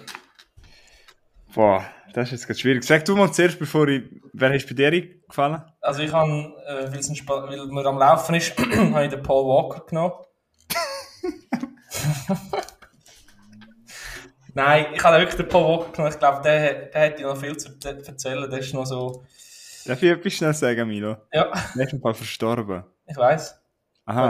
Boah, 1.55 1.85
das 2.11 2.25
ist 2.25 2.31
jetzt 2.33 2.45
gerade 2.47 2.59
schwierig. 2.59 2.83
Sag 2.83 3.05
du 3.05 3.15
mal 3.15 3.31
zuerst, 3.31 3.57
bevor 3.57 3.87
ich. 3.87 4.03
Wer 4.33 4.53
ist 4.53 4.67
bei 4.67 4.73
dir 4.73 4.87
eingefallen? 4.89 5.63
Also 5.79 6.01
ich 6.01 6.11
habe, 6.11 6.29
äh, 6.29 6.91
weil 6.91 6.99
ein 6.99 7.69
man 7.69 7.87
am 7.87 7.97
Laufen 7.99 8.35
ist, 8.35 8.53
habe 8.59 9.05
ich 9.05 9.11
den 9.11 9.23
Paul 9.23 9.45
Walker 9.45 9.85
genommen. 9.85 10.15
Nein, 14.53 14.87
ich 14.93 15.01
habe 15.05 15.19
wirklich 15.19 15.37
den 15.37 15.47
Paul 15.47 15.63
Walker 15.79 15.91
genommen. 15.93 16.11
Ich 16.11 16.19
glaube, 16.19 16.41
der, 16.43 16.87
der 16.87 17.01
hätte 17.01 17.23
noch 17.23 17.37
viel 17.37 17.55
zu 17.55 17.69
erzählen. 17.81 18.49
Der 18.49 18.59
ist 18.59 18.73
noch 18.73 18.85
so... 18.85 19.23
Darf 19.85 20.03
ich 20.03 20.09
etwas 20.09 20.33
schnell 20.33 20.53
sagen, 20.53 20.85
Milo? 20.89 21.15
Ja, 21.31 21.49
Der 21.75 21.85
ist 21.85 21.93
im 21.93 22.01
Fall 22.01 22.13
verstorben. 22.13 22.83
ich 23.07 23.15
weiß. 23.15 23.60
Aha. 24.05 24.29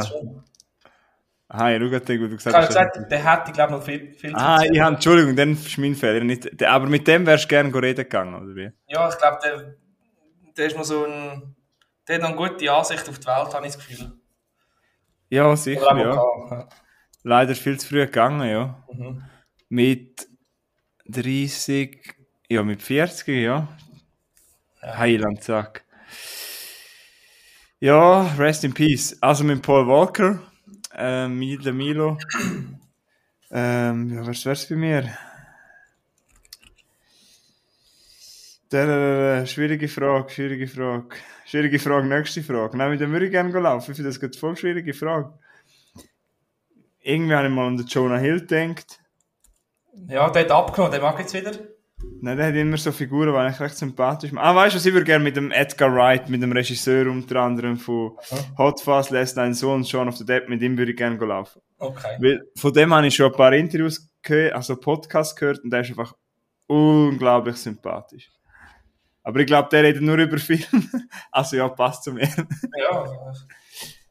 Aha, 1.47 1.69
ja, 1.69 1.79
schau 1.79 1.89
gerade, 1.89 2.21
wo 2.21 2.27
du 2.27 2.35
Ich 2.35 2.37
gesagt 2.37 2.55
habe 2.55 2.65
hast. 2.65 2.69
gesagt, 2.69 3.11
der 3.11 3.25
hätte, 3.31 3.51
glaube 3.51 3.73
ich, 3.73 3.77
noch 3.79 3.85
viel, 3.85 4.13
viel 4.13 4.31
zu 4.31 4.37
Ah, 4.37 4.53
erzählen. 4.55 4.73
ich 4.73 4.79
habe, 4.81 4.95
Entschuldigung, 4.95 5.35
dann 5.35 5.51
ist 5.51 5.77
mein 5.77 5.95
Fehler. 5.95 6.23
Nicht, 6.23 6.63
aber 6.63 6.87
mit 6.87 7.05
dem 7.07 7.25
wärst 7.25 7.43
du 7.45 7.47
gerne 7.49 7.73
reden 7.75 8.03
gegangen, 8.03 8.35
oder 8.35 8.55
wie? 8.55 8.71
Ja, 8.87 9.09
ich 9.09 9.17
glaube, 9.17 9.37
der, 9.43 9.75
der 10.57 10.65
ist 10.67 10.77
noch 10.77 10.85
so 10.85 11.05
ein... 11.05 11.55
Der 12.07 12.15
hat 12.15 12.21
noch 12.21 12.29
eine 12.29 12.37
gute 12.37 12.71
Ansicht 12.71 13.07
auf 13.09 13.19
die 13.19 13.27
Welt, 13.27 13.53
habe 13.53 13.67
ich 13.67 13.73
das 13.75 13.85
Gefühl. 13.85 14.11
Ja, 15.29 15.55
sicher, 15.55 15.97
ja. 15.97 16.67
Leider 17.23 17.53
viel 17.55 17.79
zu 17.79 17.87
früh 17.87 18.05
gegangen, 18.05 18.41
ja. 18.41 18.47
ja. 18.49 18.83
Mhm. 18.93 19.23
Mit 19.69 20.27
30, 21.07 22.15
ja, 22.49 22.63
mit 22.63 22.81
40, 22.81 23.27
ja. 23.43 23.67
Heiland, 24.81 25.43
sag. 25.43 25.83
Ja, 27.83 28.27
rest 28.37 28.63
in 28.63 28.75
peace. 28.75 29.17
Also 29.21 29.43
mit 29.43 29.63
Paul 29.63 29.87
Walker, 29.87 30.39
ähm, 30.95 31.39
mit 31.39 31.65
Milo. 31.73 32.15
Ähm, 33.49 34.13
ja, 34.13 34.27
was 34.27 34.45
wär's 34.45 34.69
bei 34.69 34.75
mir? 34.75 35.09
Schwierige 39.47 39.87
Frage, 39.87 40.29
schwierige 40.29 40.67
Frage. 40.67 41.07
Schwierige 41.43 41.79
Frage, 41.79 42.07
nächste 42.07 42.43
Frage. 42.43 42.77
Nein, 42.77 42.91
mit 42.91 43.01
dem 43.01 43.11
würde 43.11 43.25
ich 43.25 43.31
gerne 43.31 43.59
laufen. 43.59 43.89
Ich 43.89 43.95
finde 43.95 44.11
das 44.11 44.19
gerade 44.19 44.37
voll 44.37 44.55
schwierige 44.55 44.93
Frage. 44.93 45.33
Irgendwie 46.99 47.33
habe 47.33 47.47
ich 47.47 47.53
mal 47.53 47.65
an 47.65 47.77
den 47.77 47.87
Jonah 47.87 48.19
Hill 48.19 48.41
gedacht. 48.41 48.99
Ja, 50.07 50.29
der 50.29 50.43
hat 50.43 50.51
abgenommen, 50.51 50.91
der 50.91 51.01
mag 51.01 51.17
jetzt 51.17 51.33
wieder. 51.33 51.51
Nein, 52.23 52.37
der 52.37 52.47
hat 52.47 52.55
immer 52.55 52.77
so 52.77 52.91
Figuren, 52.91 53.31
die 53.31 53.35
eigentlich 53.35 53.59
recht 53.59 53.77
sympathisch 53.77 54.31
machen. 54.31 54.45
Ah, 54.45 54.55
weißt 54.55 54.75
du, 54.75 54.77
was 54.77 54.85
ich 54.85 54.93
würde 54.93 55.05
gerne 55.05 55.23
mit 55.23 55.35
dem 55.35 55.51
Edgar 55.51 55.93
Wright, 55.93 56.29
mit 56.29 56.41
dem 56.43 56.51
Regisseur 56.51 57.09
unter 57.09 57.41
anderem 57.41 57.77
von 57.77 58.17
Hot 58.57 58.79
Fuzz, 58.79 59.09
Last 59.09 59.37
Nine 59.37 59.53
So 59.53 59.71
und 59.71 59.87
Shaun 59.87 60.07
of 60.07 60.17
the 60.17 60.25
Dead, 60.25 60.47
mit 60.47 60.61
ihm 60.61 60.77
würde 60.77 60.91
ich 60.91 60.97
gerne 60.97 61.17
laufen. 61.17 61.61
Okay. 61.79 62.17
Weil 62.19 62.43
von 62.55 62.73
dem 62.73 62.93
habe 62.93 63.07
ich 63.07 63.15
schon 63.15 63.31
ein 63.31 63.37
paar 63.37 63.53
Interviews 63.53 64.07
gehört, 64.21 64.53
also 64.53 64.75
Podcasts 64.75 65.35
gehört 65.35 65.63
und 65.63 65.71
der 65.71 65.81
ist 65.81 65.89
einfach 65.89 66.13
unglaublich 66.67 67.55
sympathisch. 67.57 68.29
Aber 69.23 69.39
ich 69.39 69.47
glaube, 69.47 69.69
der 69.71 69.83
redet 69.83 70.01
nur 70.01 70.17
über 70.17 70.37
Film. 70.37 70.63
also 71.31 71.55
ja, 71.55 71.69
passt 71.69 72.03
zu 72.03 72.13
mir. 72.13 72.29
Ja, 72.77 73.05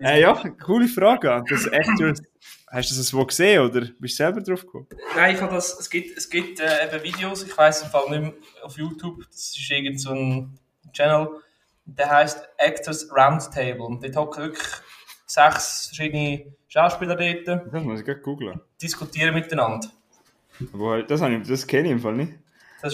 äh, 0.01 0.21
ja, 0.21 0.35
coole 0.63 0.89
Frage. 0.89 1.45
Das 1.49 1.67
Actors, 1.67 2.23
hast 2.71 2.91
du 2.91 2.97
das 2.97 3.13
wo 3.13 3.25
gesehen 3.25 3.63
oder 3.63 3.81
bist 3.99 4.15
du 4.19 4.23
selber 4.25 4.41
drauf 4.41 4.61
gekommen? 4.63 4.87
Nein, 5.17 5.35
ich 5.35 5.41
habe 5.43 5.55
das, 5.55 5.79
es 5.79 5.91
gibt, 5.91 6.17
es 6.17 6.29
gibt 6.31 6.61
äh, 6.61 6.87
eben 6.87 7.03
Videos, 7.05 7.43
ich 7.43 7.57
weiß 7.57 7.83
im 7.83 7.91
Fall 7.91 8.09
nicht 8.11 8.23
mehr 8.23 8.33
auf 8.65 8.77
YouTube, 8.79 9.23
das 9.31 9.57
ist 9.57 9.71
irgend 9.71 10.01
so 10.01 10.11
ein 10.13 10.59
Channel, 10.93 11.29
der 11.85 12.11
heißt 12.11 12.49
Actors 12.59 13.09
Roundtable. 13.15 13.83
Und 13.83 14.03
dort 14.03 14.17
hocken 14.17 14.43
wirklich 14.45 14.69
sechs 15.27 15.87
verschiedene 15.89 16.53
Schauspieler 16.69 17.17
dort, 17.17 17.73
Das 17.73 17.83
muss 17.83 18.01
ich 18.01 18.07
gerade 18.07 18.21
googeln. 18.21 18.61
diskutieren 18.81 19.35
miteinander. 19.35 19.89
Wo- 20.73 21.01
Das, 21.03 21.21
habe 21.21 21.35
ich- 21.37 21.49
das 21.49 21.67
kenne 21.67 21.89
ich 21.89 21.93
im 21.93 22.01
Fall 22.01 22.15
nicht. 22.15 22.33
Das 22.83 22.93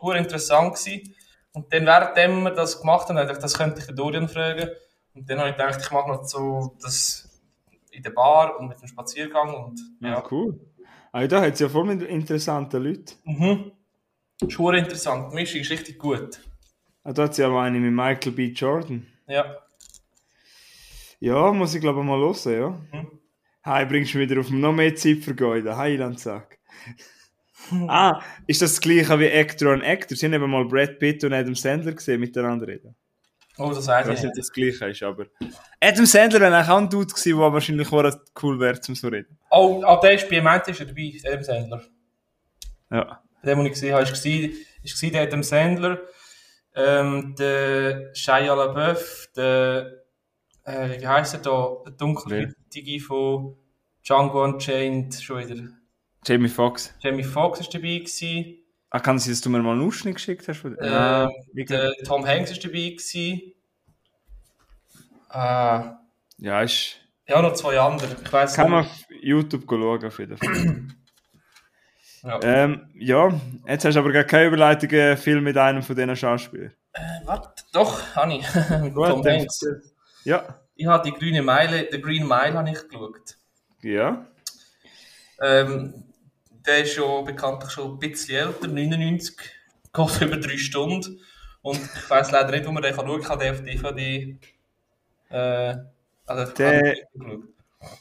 war 0.00 0.12
sehr 0.12 0.20
interessant. 0.20 0.74
Gewesen. 0.74 1.14
Und 1.52 1.72
dann, 1.72 1.86
währenddem 1.86 2.42
wir 2.42 2.50
das 2.50 2.80
gemacht 2.80 3.08
haben, 3.08 3.16
dachte 3.16 3.32
ich, 3.32 3.38
das 3.38 3.56
könnte 3.56 3.80
ich 3.80 3.86
den 3.86 3.96
Dorian 3.96 4.28
fragen. 4.28 4.70
Und 5.14 5.28
dann 5.28 5.38
habe 5.38 5.50
ich 5.50 5.56
gedacht, 5.56 5.80
ich 5.82 5.90
mache 5.90 6.08
noch 6.10 6.24
so 6.24 6.76
das 6.82 7.35
in 7.96 8.02
der 8.02 8.10
Bar 8.10 8.58
und 8.58 8.68
mit 8.68 8.80
dem 8.80 8.88
Spaziergang. 8.88 9.54
Und, 9.54 9.80
Ja, 10.00 10.08
ja. 10.10 10.24
cool. 10.30 10.60
Ah, 11.12 11.26
da 11.26 11.40
hat 11.40 11.54
es 11.54 11.60
ja 11.60 11.68
voll 11.68 11.84
mit 11.84 12.02
interessanten 12.02 12.82
Leuten. 12.82 13.14
Mhm. 13.24 13.72
Schon 14.48 14.74
interessant. 14.74 15.32
Die 15.32 15.34
Mischung 15.34 15.62
ist 15.62 15.70
richtig 15.70 15.98
gut. 15.98 16.40
Ah, 17.02 17.12
da 17.12 17.22
hat 17.24 17.30
es 17.32 17.38
ja 17.38 17.48
auch 17.48 17.58
eine 17.58 17.78
mit 17.78 17.92
Michael 17.92 18.32
B. 18.32 18.48
Jordan. 18.48 19.06
Ja. 19.26 19.56
Ja, 21.18 21.52
muss 21.52 21.74
ich 21.74 21.80
glaube 21.80 22.02
mal 22.02 22.18
hören, 22.18 22.52
ja. 22.92 22.98
Mhm. 22.98 23.20
Hi, 23.64 23.84
bringst 23.86 24.14
du 24.14 24.18
wieder 24.18 24.38
auf 24.38 24.50
noch 24.50 24.72
mehr 24.72 24.94
Zeit 24.94 25.24
vergeuden. 25.24 25.76
Heilandsack. 25.76 26.58
ah, 27.88 28.20
ist 28.46 28.60
das 28.60 28.72
das 28.74 28.80
gleiche 28.80 29.18
wie 29.18 29.30
Actor 29.30 29.72
und 29.72 29.82
Actor? 29.82 30.16
Sie 30.16 30.26
haben 30.26 30.34
eben 30.34 30.50
mal 30.50 30.66
Brad 30.66 30.98
Pitt 30.98 31.24
und 31.24 31.32
Adam 31.32 31.54
Sandler 31.54 31.92
gesehen 31.92 32.20
miteinander 32.20 32.66
reden. 32.68 32.94
Oh, 33.58 33.70
das 33.70 33.86
weiß 33.86 34.06
ich 34.06 34.12
nicht, 34.12 34.22
nicht. 34.22 34.30
ob 34.30 34.36
das 34.36 34.52
gleiche 34.52 34.86
ist, 34.86 35.02
aber... 35.02 35.26
Adam 35.80 36.04
Sandler 36.04 36.40
war 36.40 36.52
eigentlich 36.52 36.68
auch 36.68 36.78
ein 36.78 36.90
Dude, 36.90 37.06
gewesen, 37.06 37.38
der 37.38 37.52
wahrscheinlich 37.52 37.92
auch 37.92 38.18
cool 38.42 38.60
wäre, 38.60 38.80
zum 38.80 38.94
so 38.94 39.08
reden. 39.08 39.38
Oh, 39.50 39.82
ah, 39.84 39.98
der 40.00 40.12
ist 40.12 40.28
bei 40.28 40.38
ist 40.38 40.80
er 40.80 40.86
dabei, 40.86 41.12
Adam 41.24 41.42
Sandler. 41.42 41.82
Ja. 42.90 43.22
Der, 43.42 43.54
den 43.54 43.66
ich 43.66 43.72
gesehen 43.72 43.94
habe, 43.94 44.04
war, 44.04 44.12
war 44.12 45.10
der 45.10 45.22
Adam 45.22 45.42
Sandler, 45.42 46.00
ähm, 46.74 47.34
der 47.38 48.14
Shia 48.14 48.54
LaBeouf, 48.54 49.28
der, 49.34 50.04
äh, 50.64 51.00
wie 51.00 51.06
heisst 51.06 51.34
er 51.34 51.40
da, 51.40 51.76
der 51.86 51.92
dunkelhäutige 51.94 53.00
von 53.00 53.56
Django 54.06 54.44
Unchained, 54.44 55.14
schon 55.14 55.38
wieder. 55.38 55.62
Jamie 56.26 56.48
Foxx. 56.48 56.94
Jamie 57.00 57.24
Foxx 57.24 57.60
ist 57.60 57.74
dabei 57.74 57.98
gewesen, 57.98 58.58
Ah, 58.96 59.00
kann 59.00 59.18
sein, 59.18 59.32
dass 59.32 59.42
du 59.42 59.50
mir 59.50 59.58
mal 59.58 59.72
einen 59.72 59.86
Ausschnitt 59.86 60.14
geschickt 60.14 60.48
hast? 60.48 60.64
Äh, 60.64 60.88
Ah, 60.88 61.28
der 61.52 61.92
Tom 62.06 62.26
Hanks 62.26 62.50
ist 62.50 62.64
dabei 62.64 62.94
gewesen. 62.96 63.52
Äh, 65.30 65.82
ja, 66.38 66.62
ist... 66.62 66.96
ja, 67.28 67.42
noch 67.42 67.52
zwei 67.52 67.78
andere, 67.78 68.16
ich 68.24 68.32
weiss 68.32 68.54
Kann 68.54 68.70
man 68.70 68.86
auf 68.86 69.04
YouTube 69.20 69.64
schauen, 69.68 70.02
auf 70.02 70.18
jeden 70.18 70.38
Fall. 70.38 70.86
Ja. 72.22 72.40
ähm, 72.42 72.88
ja, 72.94 73.38
jetzt 73.68 73.84
hast 73.84 73.96
du 73.96 74.00
aber 74.00 74.12
gar 74.12 74.24
keine 74.24 74.46
Überleitung, 74.46 74.88
äh, 74.90 75.16
Film 75.18 75.44
mit 75.44 75.58
einem 75.58 75.82
von 75.82 75.94
diesen 75.94 76.16
Schauspielern. 76.16 76.72
Äh, 76.94 77.00
warte, 77.26 77.64
doch, 77.74 78.16
habe 78.16 78.32
ich, 78.32 78.54
mit 78.82 78.94
Gut, 78.94 79.08
Tom 79.08 79.26
Hanks. 79.26 79.60
Ja. 80.24 80.58
Ich 80.74 80.86
habe 80.86 81.08
die 81.08 81.14
grüne 81.14 81.42
Meile, 81.42 81.86
The 81.90 82.00
Green 82.00 82.26
Mile 82.26 82.54
habe 82.54 82.70
ich 82.70 82.88
geschaut. 82.88 83.36
Ja. 83.82 84.26
Ähm, 85.42 86.05
der 86.66 86.82
ist 86.82 86.94
schon 86.94 87.24
bekanntlich 87.24 87.70
schon 87.70 87.92
ein 87.92 87.98
bisschen 87.98 88.36
älter, 88.36 88.68
99, 88.68 89.36
geht 89.92 90.20
über 90.22 90.36
drei 90.36 90.56
Stunden. 90.56 91.20
Und 91.62 91.78
ich 91.80 92.10
weiß 92.10 92.30
leider 92.30 92.50
nicht, 92.52 92.66
wo 92.66 92.72
man 92.72 92.82
den 92.82 92.94
kann 92.94 93.06
schauen 93.06 93.22
kann. 93.22 93.40
Ich 93.40 93.48
habe 93.48 93.62
den 93.62 93.78
auf 93.80 93.82
DVD. 93.82 94.38
Äh, 95.30 95.76
also, 96.26 96.52
Der- 96.52 96.96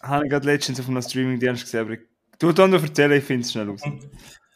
habe 0.01 0.25
ich 0.25 0.31
gerade 0.31 0.45
letztens 0.45 0.79
auf 0.79 0.87
einem 0.87 1.01
Streaming-Dienst 1.01 1.63
gesehen, 1.63 1.81
aber 1.81 1.91
ich... 1.91 1.99
Du 2.39 2.51
dann 2.51 2.71
noch 2.71 2.83
erzählen, 2.83 3.11
ich 3.13 3.23
finde 3.23 3.43
es 3.45 3.51
schnell 3.51 3.69
aus. 3.69 3.81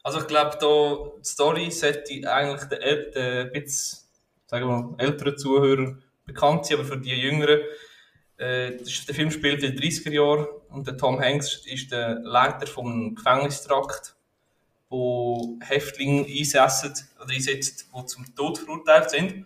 Also 0.04 0.20
ich 0.20 0.28
glaube, 0.28 0.58
da 0.60 1.18
die 1.20 1.25
Story 1.25 1.72
sollte 1.72 2.32
eigentlich 2.32 2.68
den, 2.70 2.80
äl- 2.80 3.12
den 3.12 3.48
ein 3.48 3.51
bisschen, 3.51 4.00
sagen 4.48 4.68
wir 4.68 4.82
mal, 4.82 4.96
älteren 4.98 5.38
Zuhörern 5.38 6.04
bekannt 6.25 6.66
sein, 6.66 6.78
aber 6.80 6.86
für 6.88 6.98
die 6.98 7.12
Jüngeren, 7.12 7.60
äh, 8.38 8.72
der 8.78 9.16
Film 9.16 9.32
spielt 9.32 9.63
in 9.63 9.75
den 9.75 9.80
30er 9.82 10.12
Jahren 10.12 10.48
und 10.69 10.88
der 10.88 10.97
Tom 10.97 11.19
Hanks 11.19 11.65
ist 11.65 11.91
der 11.91 12.19
Leiter 12.19 12.67
vom 12.67 13.15
Gefängnistrakt, 13.15 14.15
wo 14.89 15.57
Häftlinge 15.61 16.25
einsetzen 16.25 17.09
oder 17.21 17.33
einsetzt, 17.33 17.88
die 17.95 18.05
zum 18.05 18.35
Tod 18.35 18.57
verurteilt 18.57 19.09
sind. 19.09 19.45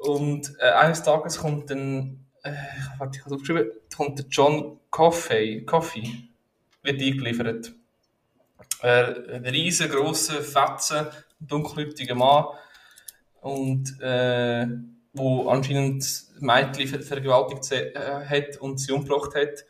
Und 0.00 0.52
äh, 0.58 0.70
eines 0.70 1.02
Tages 1.02 1.38
kommt 1.38 1.70
dann, 1.70 2.26
äh, 2.42 2.52
warte, 2.98 3.18
ich 3.18 3.24
habe 3.24 3.36
aufgeschrieben, 3.36 3.70
kommt 3.96 4.18
der 4.18 4.26
John 4.26 4.80
Coffey, 4.90 5.64
Coffey 5.64 6.28
wird 6.82 7.00
eingeliefert. 7.00 7.72
Äh, 8.82 9.36
ein 9.36 9.46
riesengroßer, 9.46 10.42
fetzen, 10.42 11.06
dunkelhäutiger 11.38 12.16
Mann. 12.16 12.46
Und 13.40 14.00
äh, 14.00 14.66
wo 15.12 15.48
anscheinend 15.48 16.04
Mädchen 16.40 16.88
ver 16.88 17.00
vergewaltigt 17.00 17.70
äh, 17.72 17.92
hat 18.24 18.56
und 18.58 18.78
sie 18.78 18.92
umgebracht 18.92 19.34
hat. 19.34 19.64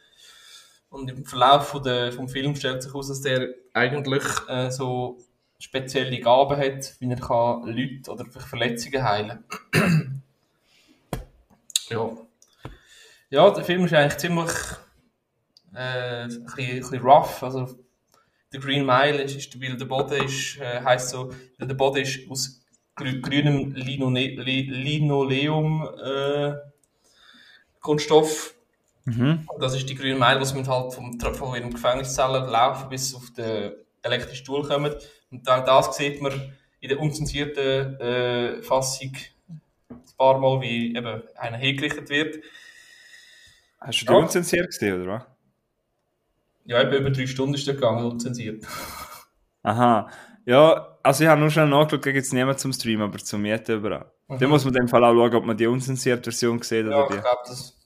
Und 0.92 1.10
im 1.10 1.24
Verlauf 1.24 1.68
von 1.68 1.82
der, 1.82 2.12
vom 2.12 2.28
Film 2.28 2.54
stellt 2.54 2.82
sich 2.82 2.92
heraus, 2.92 3.08
dass 3.08 3.22
der 3.22 3.48
eigentlich 3.72 4.22
äh, 4.46 4.70
so 4.70 5.16
spezielle 5.58 6.20
Gaben 6.20 6.58
hat, 6.58 6.94
wie 7.00 7.10
er 7.10 7.16
kann 7.16 7.66
Leute 7.66 8.10
oder 8.10 8.26
Verletzungen 8.26 9.02
heilen 9.02 9.42
Ja. 11.88 12.10
Ja, 13.30 13.50
der 13.50 13.64
Film 13.64 13.86
ist 13.86 13.94
eigentlich 13.94 14.18
ziemlich 14.18 14.50
äh, 15.74 16.24
ein, 16.24 16.28
bisschen, 16.28 16.58
ein 16.58 16.80
bisschen 16.80 17.02
rough. 17.02 17.42
Also, 17.42 17.74
der 18.52 18.60
Green 18.60 18.84
Mile 18.84 19.22
ist, 19.22 19.36
ist 19.36 19.58
weil 19.60 19.78
der 19.78 19.86
Boden 19.86 20.22
ist, 20.22 20.58
äh, 20.58 20.82
heisst 20.82 21.08
so, 21.08 21.32
weil 21.58 21.68
der 21.68 21.74
Boden 21.74 22.02
ist 22.02 22.30
aus 22.30 22.60
grü 22.94 23.22
grünem 23.22 23.74
Linoleum 23.74 25.88
äh, 26.04 26.52
Kunststoff. 27.80 28.54
Mhm. 29.04 29.48
Das 29.58 29.74
ist 29.74 29.88
die 29.88 29.94
grüne 29.94 30.16
Meile, 30.16 30.44
die 30.44 30.54
mit 30.54 30.68
halt 30.68 30.92
vom, 30.92 31.18
von 31.18 31.54
ihrem 31.56 31.72
Gefängniszellen 31.72 32.44
laufen 32.48 32.88
bis 32.88 33.14
auf 33.14 33.30
den 33.32 33.72
elektrischen 34.02 34.36
Stuhl 34.36 34.66
kommen. 34.66 34.94
Und 35.30 35.48
auch 35.48 35.64
das 35.64 35.96
sieht 35.96 36.22
man 36.22 36.32
in 36.80 36.88
der 36.88 37.00
unzensierten 37.00 37.98
äh, 38.00 38.62
Fassung 38.62 39.12
ein 39.90 40.00
paar 40.16 40.38
Mal, 40.38 40.60
wie 40.60 40.94
eben 40.96 41.22
einer 41.36 41.56
hingerichtet 41.56 42.08
wird. 42.10 42.36
Hast 43.80 44.02
du 44.02 44.06
die 44.06 44.12
Ja. 44.12 44.18
unzensiert 44.18 44.66
gesehen, 44.66 45.02
oder 45.02 45.12
was? 45.12 45.22
Ja, 46.64 46.80
eben 46.82 46.92
über 46.94 47.10
drei 47.10 47.26
Stunden 47.26 47.54
ist 47.54 47.66
der 47.66 47.74
gegangen, 47.74 48.04
unzensiert. 48.04 48.64
Aha. 49.64 50.08
Ja, 50.44 50.96
also 51.02 51.22
ich 51.24 51.30
habe 51.30 51.40
nur 51.40 51.50
schon 51.50 51.70
nachgeschaut, 51.70 52.06
da 52.06 52.12
gibt 52.12 52.24
es 52.26 52.32
niemanden 52.32 52.58
zum 52.58 52.72
Streamen, 52.72 53.02
aber 53.08 53.18
zum 53.18 53.42
Mieten 53.42 53.78
überall. 53.78 54.10
Mhm. 54.28 54.38
Dann 54.38 54.48
muss 54.50 54.64
man 54.64 54.74
in 54.74 54.80
dem 54.82 54.88
Fall 54.88 55.04
auch 55.04 55.12
schauen, 55.14 55.34
ob 55.34 55.44
man 55.44 55.56
die 55.56 55.66
unzensierte 55.66 56.30
Version 56.30 56.60
sieht 56.62 56.86
Ja, 56.86 57.04
oder 57.04 57.10
ich 57.10 57.16
die. 57.16 57.20
glaube, 57.20 57.42
das. 57.46 57.78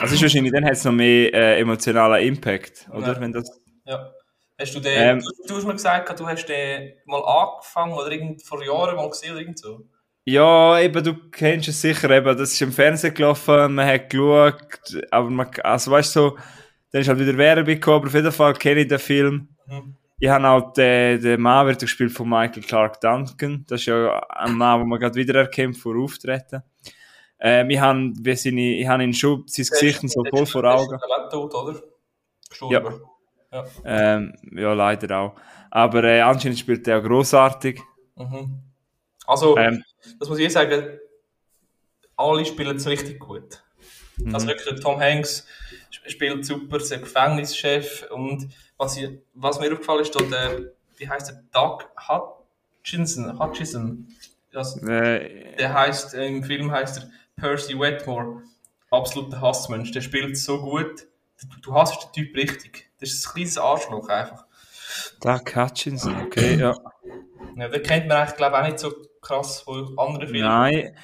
Also 0.00 0.14
ist 0.14 0.22
wahrscheinlich, 0.22 0.52
dann 0.52 0.64
hat 0.64 0.72
es 0.72 0.84
noch 0.84 0.92
mehr 0.92 1.32
äh, 1.32 1.60
emotionalen 1.60 2.26
Impact, 2.26 2.88
oder? 2.92 3.14
Ja. 3.14 3.20
Wenn 3.20 3.32
das... 3.32 3.50
Ja. 3.84 4.10
Hast 4.58 4.74
du 4.74 4.80
den, 4.80 4.92
Ähm. 4.96 5.20
du, 5.20 5.48
du 5.48 5.56
hast 5.56 5.66
mir 5.66 5.72
gesagt, 5.72 6.18
du 6.18 6.26
hast 6.26 6.46
den 6.46 6.92
mal 7.04 7.22
angefangen 7.22 7.92
oder 7.92 8.10
irgend 8.10 8.42
vor 8.42 8.64
Jahren 8.64 8.96
mal 8.96 9.08
gesehen 9.08 9.32
oder 9.32 9.40
irgend 9.40 9.58
so. 9.58 9.86
Ja, 10.24 10.80
eben, 10.80 11.04
du 11.04 11.14
kennst 11.30 11.68
es 11.68 11.80
sicher, 11.80 12.10
eben, 12.10 12.36
das 12.36 12.52
ist 12.52 12.62
im 12.62 12.72
Fernsehen 12.72 13.14
gelaufen, 13.14 13.74
man 13.74 13.86
hat 13.86 14.10
geschaut, 14.10 15.04
aber 15.10 15.30
man, 15.30 15.48
also 15.62 15.90
weißt 15.90 16.16
du, 16.16 16.20
so, 16.20 16.38
dann 16.90 17.02
ist 17.02 17.08
halt 17.08 17.20
wieder 17.20 17.36
Werbung 17.36 17.66
gekommen, 17.66 17.98
aber 17.98 18.06
auf 18.08 18.14
jeden 18.14 18.32
Fall 18.32 18.54
kenne 18.54 18.80
ich 18.80 18.88
den 18.88 18.98
Film. 18.98 19.48
Mhm. 19.66 19.96
Ich 20.18 20.28
habe 20.28 20.48
auch 20.48 20.72
den, 20.72 21.20
den 21.20 21.40
Mann 21.40 21.66
wird 21.66 21.80
gespielt 21.80 22.10
von 22.10 22.28
Michael 22.28 22.62
Clark 22.62 23.00
Duncan, 23.00 23.64
das 23.68 23.82
ist 23.82 23.86
ja 23.86 24.18
ein 24.30 24.54
Mann, 24.54 24.80
den 24.80 24.88
man 24.88 24.98
gerade 24.98 25.14
wieder 25.14 25.38
erkennt 25.38 25.76
vor 25.76 25.96
Auftreten. 25.96 26.62
Ähm, 27.38 27.70
ich 27.70 27.78
habe, 27.78 28.12
ihn 29.02 29.14
schon, 29.14 29.44
sein 29.46 29.66
Gesicht 29.66 30.02
so 30.08 30.22
Der 30.22 30.30
voll 30.30 30.42
ist- 30.44 30.52
vor 30.52 30.62
der 30.62 30.74
ist 30.74 30.80
Augen. 30.82 30.92
mittlerweile 30.92 31.28
tot, 31.28 31.54
oder? 31.54 31.82
Gestorben. 32.48 33.00
Ja. 33.52 33.64
Ähm, 33.84 34.34
ja, 34.52 34.72
leider 34.72 35.18
auch. 35.18 35.34
Aber 35.70 36.04
äh, 36.04 36.20
anscheinend 36.20 36.58
spielt 36.58 36.86
er 36.88 36.98
auch 36.98 37.02
grossartig. 37.02 37.80
Mhm. 38.16 38.60
Also, 39.26 39.56
Ähm, 39.56 39.82
das 40.18 40.28
muss 40.28 40.38
ich 40.38 40.52
sagen, 40.52 40.98
alle 42.16 42.44
spielen 42.44 42.76
es 42.76 42.86
richtig 42.86 43.18
gut. 43.18 43.62
mhm. 44.16 44.34
Also 44.34 44.46
wirklich, 44.46 44.66
der 44.68 44.80
Tom 44.80 44.98
Hanks 45.00 45.46
sp- 45.92 46.08
spielt 46.08 46.44
super, 46.46 46.78
der 46.78 46.98
Gefängnischef 46.98 48.06
und 48.10 48.48
was, 48.78 48.96
ich, 48.96 49.10
was 49.34 49.58
mir 49.60 49.72
aufgefallen 49.72 50.00
ist, 50.02 50.14
der, 50.14 50.72
wie 50.96 51.08
heißt 51.08 51.28
der, 51.28 51.42
Doug 51.52 51.84
Hutchinson, 52.08 53.38
Hutchison, 53.38 54.08
das, 54.52 54.76
äh, 54.82 55.54
der 55.56 55.74
heißt, 55.74 56.14
äh, 56.14 56.26
im 56.26 56.42
Film 56.44 56.70
heißt 56.70 56.98
er 56.98 57.10
Percy 57.36 57.78
Wetmore, 57.78 58.42
absoluter 58.90 59.40
Hassmensch, 59.40 59.90
der 59.92 60.00
spielt 60.00 60.36
so 60.38 60.60
gut, 60.60 61.06
du, 61.40 61.60
du 61.60 61.74
hasst 61.74 62.02
den 62.04 62.12
Typ 62.24 62.36
richtig, 62.36 62.90
das 62.98 63.10
ist 63.10 63.26
ein 63.26 63.32
kleines 63.34 63.58
Arschloch 63.58 64.08
einfach. 64.08 64.46
Doug 65.20 65.54
Hutchinson, 65.54 66.14
okay, 66.26 66.58
ja. 66.58 66.74
Ja, 67.56 67.68
den 67.68 67.82
kennt 67.82 68.08
man 68.08 68.18
eigentlich, 68.18 68.36
glaube 68.36 68.56
ich, 68.56 68.62
auch 68.62 68.66
nicht 68.66 68.78
so 68.78 68.92
krass 69.20 69.60
von 69.60 69.98
anderen 69.98 70.28
Filmen. 70.28 70.46
Nein, 70.48 70.96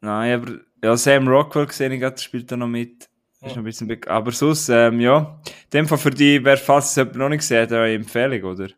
nein, 0.00 0.40
aber 0.42 0.52
ja, 0.82 0.96
Sam 0.96 1.28
Rockwell 1.28 1.66
gesehen, 1.66 1.92
ich 1.92 2.00
gerade, 2.00 2.20
spielt 2.20 2.50
da 2.52 2.56
noch 2.56 2.66
mit. 2.66 3.08
Ist 3.40 3.50
noch 3.50 3.56
ein 3.58 3.64
bisschen. 3.64 4.04
Aber 4.06 4.32
sonst, 4.32 4.68
ähm, 4.70 5.00
ja. 5.00 5.40
In 5.46 5.70
dem 5.72 5.88
Fall 5.88 5.98
für 5.98 6.10
die, 6.10 6.42
wer 6.44 6.56
falls 6.56 6.90
es 6.90 6.96
jemand 6.96 7.16
noch 7.16 7.28
nicht 7.28 7.40
gesehen 7.40 7.62
hat, 7.62 7.72
eine 7.72 7.92
Empfehlung, 7.92 8.42
oder? 8.52 8.68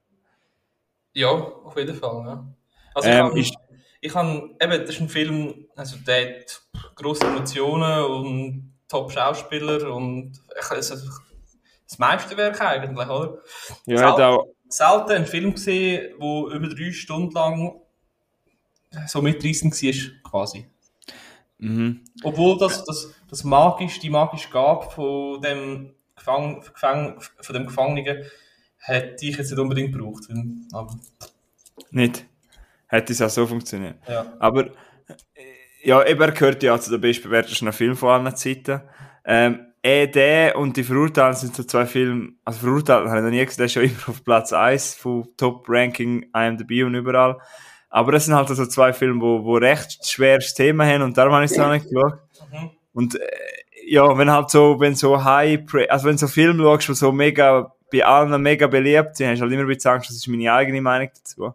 Ja, 1.14 1.28
auf 1.28 1.76
jeden 1.76 1.96
Fall, 1.96 2.24
ja. 2.26 2.46
Also 2.94 3.08
Ähm, 3.08 3.30
ich 3.36 3.48
ist- 3.50 3.58
ich 4.06 4.12
kann, 4.12 4.54
eben, 4.60 4.80
das 4.80 4.90
ist 4.90 5.00
ein 5.00 5.08
Film, 5.08 5.66
also 5.74 5.96
der 6.06 6.40
hat 6.40 6.62
grosse 6.94 7.26
Emotionen 7.26 8.04
und 8.04 8.72
Top-Schauspieler 8.88 9.92
und 9.92 10.40
ich, 10.58 10.70
also, 10.70 10.94
das 10.94 11.98
Meisterwerk 11.98 12.60
eigentlich, 12.60 13.08
oder? 13.08 13.38
Ja, 13.86 14.12
hat 14.12 14.20
auch, 14.20 14.46
Selten 14.68 15.12
einen 15.12 15.26
Film 15.26 15.52
gesehen, 15.52 16.14
der 16.20 16.56
über 16.56 16.68
drei 16.68 16.90
Stunden 16.90 17.32
lang 17.32 17.80
so 19.06 19.22
mitreißend 19.22 19.74
war, 19.74 20.30
quasi. 20.30 20.66
mhm. 21.58 22.02
Obwohl 22.22 22.58
das, 22.58 22.84
das, 22.84 23.12
das 23.28 23.44
magisch, 23.44 24.00
die 24.00 24.10
magische 24.10 24.50
Gabe 24.50 24.90
von 24.90 25.40
dem, 25.40 25.94
Gefang, 26.16 26.60
Gefang, 26.60 27.20
von 27.40 27.54
dem 27.54 27.66
Gefangenen 27.66 28.24
hätte 28.78 29.26
ich 29.26 29.36
jetzt 29.36 29.50
nicht 29.50 29.60
unbedingt 29.60 29.92
gebraucht. 29.92 30.24
Aber, 30.72 30.96
nicht. 31.90 32.26
Hätte 32.86 33.12
es 33.12 33.22
auch 33.22 33.30
so 33.30 33.46
funktioniert. 33.46 33.96
ja. 34.08 34.26
Aber, 34.38 34.66
äh, 34.66 34.70
ja, 35.82 36.04
eben, 36.04 36.20
er 36.20 36.32
gehört 36.32 36.62
ja 36.62 36.78
zu 36.78 36.90
den 36.90 37.00
bestbewertesten 37.00 37.72
Filmen 37.72 37.96
von 37.96 38.10
allen 38.10 38.36
Zeiten. 38.36 38.82
Ähm, 39.24 39.66
eh 39.82 40.06
der 40.06 40.56
und 40.58 40.76
die 40.76 40.82
Verurteilten 40.82 41.40
sind 41.40 41.56
so 41.56 41.62
zwei 41.62 41.86
Filme, 41.86 42.30
also 42.44 42.60
Verurteilten 42.60 43.08
habe 43.08 43.18
ich 43.18 43.24
noch 43.24 43.30
nie 43.30 43.44
gesehen, 43.44 43.58
der 43.58 43.66
ist 43.66 43.72
schon 43.72 43.84
immer 43.84 44.08
auf 44.08 44.24
Platz 44.24 44.52
1 44.52 44.94
von 44.94 45.28
Top-Ranking, 45.36 46.30
IMDb 46.34 46.84
und 46.84 46.94
überall. 46.94 47.38
Aber 47.88 48.12
das 48.12 48.24
sind 48.24 48.34
halt 48.34 48.48
so 48.48 48.66
zwei 48.66 48.92
Filme, 48.92 49.20
wo, 49.20 49.44
wo 49.44 49.56
recht 49.56 50.04
schweres 50.04 50.54
Thema 50.54 50.84
haben 50.84 51.02
und 51.02 51.16
darum 51.16 51.32
habe 51.34 51.44
ich 51.44 51.52
es 51.52 51.58
auch 51.58 51.70
nicht 51.70 51.88
geschaut. 51.88 52.18
Mhm. 52.52 52.70
Und 52.92 53.14
äh, 53.14 53.26
ja, 53.86 54.18
wenn 54.18 54.30
halt 54.30 54.50
so, 54.50 54.80
wenn 54.80 54.96
so 54.96 55.22
High, 55.22 55.60
also 55.88 56.08
wenn 56.08 56.18
so 56.18 56.26
Filme 56.26 56.64
schaust, 56.64 56.88
die 56.88 56.94
so 56.94 57.12
mega, 57.12 57.72
bei 57.92 58.04
allen 58.04 58.42
mega 58.42 58.66
beliebt 58.66 59.16
sind, 59.16 59.28
hast 59.28 59.38
du 59.38 59.42
halt 59.42 59.52
immer 59.52 59.62
ein 59.62 59.68
bisschen 59.68 59.92
Angst, 59.92 60.10
das 60.10 60.16
ist 60.16 60.26
meine 60.26 60.52
eigene 60.52 60.80
Meinung 60.80 61.08
dazu. 61.14 61.54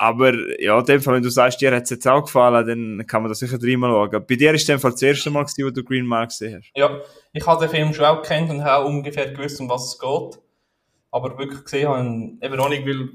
Aber 0.00 0.32
ja, 0.58 0.78
in 0.78 0.86
dem 0.86 1.02
Fall, 1.02 1.16
wenn 1.16 1.22
du 1.22 1.28
sagst, 1.28 1.60
dir 1.60 1.76
hat 1.76 1.82
es 1.82 1.90
jetzt 1.90 2.08
auch 2.08 2.24
gefallen, 2.24 2.66
dann 2.66 3.06
kann 3.06 3.20
man 3.20 3.28
da 3.30 3.34
sicher 3.34 3.58
dreimal 3.58 3.90
schauen. 3.90 4.24
Bei 4.26 4.34
dir 4.34 4.54
ist 4.54 4.66
dem 4.66 4.80
Fall 4.80 4.92
das 4.92 5.02
erste 5.02 5.28
Mal, 5.28 5.42
gewesen, 5.42 5.66
wo 5.66 5.68
du 5.68 5.84
Green 5.84 6.06
Mile 6.06 6.26
gesehen 6.26 6.56
hast. 6.56 6.72
Ja, 6.74 7.02
ich 7.34 7.46
habe 7.46 7.60
den 7.60 7.68
Film 7.70 7.92
schon 7.92 8.06
auch 8.06 8.22
gekannt 8.22 8.48
und 8.48 8.64
habe 8.64 8.82
auch 8.82 8.88
ungefähr 8.88 9.30
gewusst, 9.30 9.60
um 9.60 9.68
was 9.68 9.92
es 9.92 9.98
geht. 9.98 10.42
Aber 11.10 11.36
wirklich 11.36 11.62
gesehen 11.64 11.86
habe 11.86 12.00
ich 12.00 12.42
eben 12.42 12.56
noch 12.56 12.70
nicht, 12.70 12.86
weil 12.86 13.10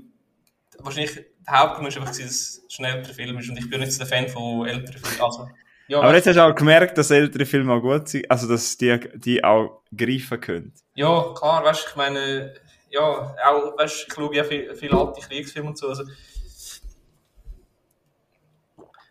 wahrscheinlich 0.78 1.16
der 1.16 1.60
Hauptgrund 1.60 1.88
ist 1.88 1.98
einfach, 1.98 2.10
dass 2.10 2.20
es 2.20 2.68
ein 2.78 2.86
älterer 2.86 3.14
Film 3.16 3.40
ist 3.40 3.50
und 3.50 3.58
ich 3.58 3.68
bin 3.68 3.80
nicht 3.80 3.92
so 3.92 4.06
der 4.06 4.08
Fan 4.08 4.28
von 4.28 4.68
älteren 4.68 5.02
Filmen. 5.02 5.22
Also, 5.22 5.50
ja, 5.88 6.02
Aber 6.02 6.14
jetzt 6.14 6.28
hast 6.28 6.36
du 6.36 6.46
auch 6.46 6.54
gemerkt, 6.54 7.00
dass 7.00 7.10
ältere 7.10 7.48
Filme 7.48 7.74
auch 7.74 7.82
gut 7.82 8.10
sind, 8.10 8.30
also 8.30 8.48
dass 8.48 8.78
die, 8.78 9.00
die 9.16 9.44
auch 9.44 9.82
greifen 9.98 10.40
können. 10.40 10.74
ja, 10.94 11.34
klar, 11.36 11.64
weißt 11.64 11.84
du, 11.84 11.90
ich 11.90 11.96
meine, 11.96 12.54
ja, 12.92 13.02
auch, 13.02 13.76
weißt 13.76 13.96
du, 13.96 14.08
ich 14.08 14.14
schaue 14.14 14.36
ja 14.36 14.44
viel, 14.44 14.76
viel 14.76 14.94
alte 14.94 15.22
Kriegsfilme 15.22 15.70
und 15.70 15.80
so. 15.80 15.88
Also, 15.88 16.04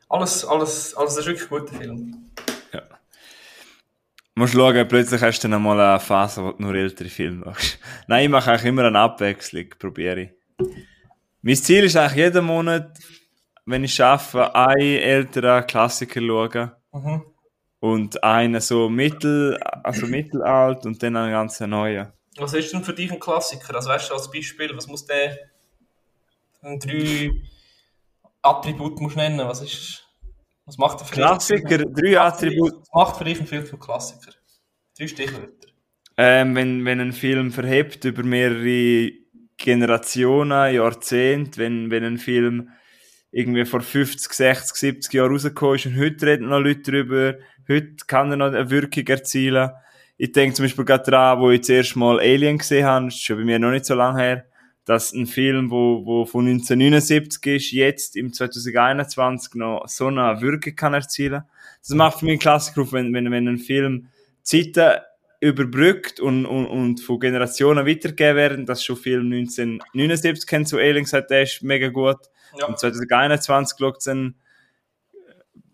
alles, 0.08 0.44
alles, 0.44 0.94
alles, 0.94 1.14
das 1.14 1.18
ist 1.18 1.26
wirklich 1.26 1.50
ein 1.50 1.58
guter 1.58 1.74
Film. 1.74 2.30
Du 4.36 4.40
musst 4.40 4.54
schauen, 4.54 4.88
plötzlich 4.88 5.22
hast 5.22 5.38
du 5.44 5.48
dann 5.48 5.54
einmal 5.54 5.80
eine 5.80 6.00
Phase, 6.00 6.42
wo 6.42 6.50
du 6.52 6.62
nur 6.62 6.74
ältere 6.74 7.08
Filme 7.08 7.44
machst. 7.46 7.78
Nein, 8.08 8.24
ich 8.24 8.30
mache 8.30 8.50
eigentlich 8.50 8.64
immer 8.64 8.84
eine 8.84 8.98
Abwechslung, 8.98 9.66
probiere 9.78 10.20
ich. 10.22 10.30
Mein 11.42 11.56
Ziel 11.56 11.84
ist 11.84 11.96
eigentlich 11.96 12.16
jeden 12.16 12.44
Monat, 12.44 12.98
wenn 13.66 13.84
ich 13.84 13.94
schaffe, 13.94 14.52
einen 14.54 14.80
älteren 14.98 15.66
Klassiker 15.66 16.20
schauen 16.20 16.72
Mhm. 16.92 17.22
und 17.80 18.22
einen 18.24 18.60
so 18.60 18.88
mittel, 18.88 19.56
also 19.84 20.06
mittelalt 20.06 20.84
und 20.86 21.00
dann 21.02 21.16
einen 21.16 21.32
ganz 21.32 21.60
neuen. 21.60 22.12
Was 22.36 22.54
ist 22.54 22.72
denn 22.72 22.82
für 22.82 22.92
dich 22.94 23.12
ein 23.12 23.20
Klassiker? 23.20 23.74
Also, 23.76 23.88
weißt 23.90 24.10
du, 24.10 24.14
als 24.14 24.30
Beispiel, 24.30 24.76
was 24.76 24.86
muss 24.88 25.06
der 25.06 25.38
ein 26.62 26.78
drei 26.80 27.30
Attribute 28.44 29.00
musst 29.00 29.16
nennen? 29.16 29.38
Was 29.38 29.62
ist, 29.62 30.04
was 30.66 30.78
macht 30.78 31.00
der 31.00 31.06
für 31.06 31.14
dich- 31.14 31.24
Klassiker, 31.24 31.78
drei 31.78 32.20
Attribute. 32.20 32.74
Was 32.76 32.88
macht 32.94 33.16
für 33.16 33.24
dich 33.24 33.40
ein 33.40 33.46
Film 33.46 33.66
zum 33.66 33.80
Klassiker? 33.80 34.32
Drei 34.98 35.06
Stichwörter. 35.08 35.68
Ähm, 36.16 36.54
wenn, 36.54 36.84
wenn 36.84 37.00
ein 37.00 37.12
Film 37.12 37.50
verhebt 37.50 38.04
über 38.04 38.22
mehrere 38.22 39.10
Generationen, 39.56 40.74
Jahrzehnte, 40.74 41.58
wenn, 41.58 41.90
wenn 41.90 42.04
ein 42.04 42.18
Film 42.18 42.70
irgendwie 43.32 43.64
vor 43.64 43.80
50, 43.80 44.32
60, 44.32 44.76
70 44.76 45.12
Jahren 45.12 45.32
rausgekommen 45.32 45.74
ist 45.76 45.86
und 45.86 45.98
heute 45.98 46.26
reden 46.26 46.48
noch 46.48 46.60
Leute 46.60 46.82
drüber, 46.82 47.34
heute 47.68 47.96
kann 48.06 48.30
er 48.30 48.36
noch 48.36 48.46
eine 48.46 48.70
Wirkung 48.70 49.06
erzielen. 49.06 49.70
Ich 50.16 50.30
denke 50.30 50.54
zum 50.54 50.66
Beispiel 50.66 50.84
gerade 50.84 51.10
daran, 51.10 51.40
wo 51.40 51.50
ich 51.50 51.64
zuerst 51.64 51.96
mal 51.96 52.20
Alien 52.20 52.58
gesehen 52.58 52.86
habe, 52.86 53.06
das 53.06 53.14
ist 53.14 53.24
schon 53.24 53.38
bei 53.38 53.44
mir 53.44 53.58
noch 53.58 53.72
nicht 53.72 53.84
so 53.84 53.94
lange 53.96 54.22
her, 54.22 54.44
dass 54.84 55.12
ein 55.12 55.26
Film, 55.26 55.70
wo, 55.70 56.04
wo 56.04 56.24
von 56.26 56.46
1979 56.46 57.46
ist, 57.46 57.70
jetzt 57.72 58.16
im 58.16 58.32
2021 58.32 59.54
noch 59.54 59.88
so 59.88 60.08
eine 60.08 60.40
Wirkung 60.40 60.76
kann 60.76 60.94
erzielen. 60.94 61.44
Das 61.80 61.90
macht 61.90 62.18
für 62.18 62.26
mich 62.26 62.32
einen 62.32 62.40
Klassiker 62.40 62.90
wenn, 62.92 63.12
wenn, 63.14 63.30
wenn 63.30 63.48
ein 63.48 63.58
Film 63.58 64.08
Zeiten 64.42 65.00
überbrückt 65.40 66.20
und, 66.20 66.46
und, 66.46 66.66
und 66.66 67.00
von 67.00 67.20
Generationen 67.20 67.86
weitergegeben 67.86 68.36
werden, 68.36 68.66
dass 68.66 68.84
schon 68.84 68.96
Film 68.96 69.32
1979 69.32 70.46
kennt, 70.46 70.68
so 70.68 70.76
Alien 70.76 71.04
gesagt, 71.04 71.30
der 71.30 71.42
ist 71.42 71.62
mega 71.62 71.88
gut. 71.88 72.18
Ja. 72.58 72.66
Und 72.66 72.78
2021 72.78 73.78
schaut 73.78 73.98
es 73.98 74.08
ein 74.08 74.36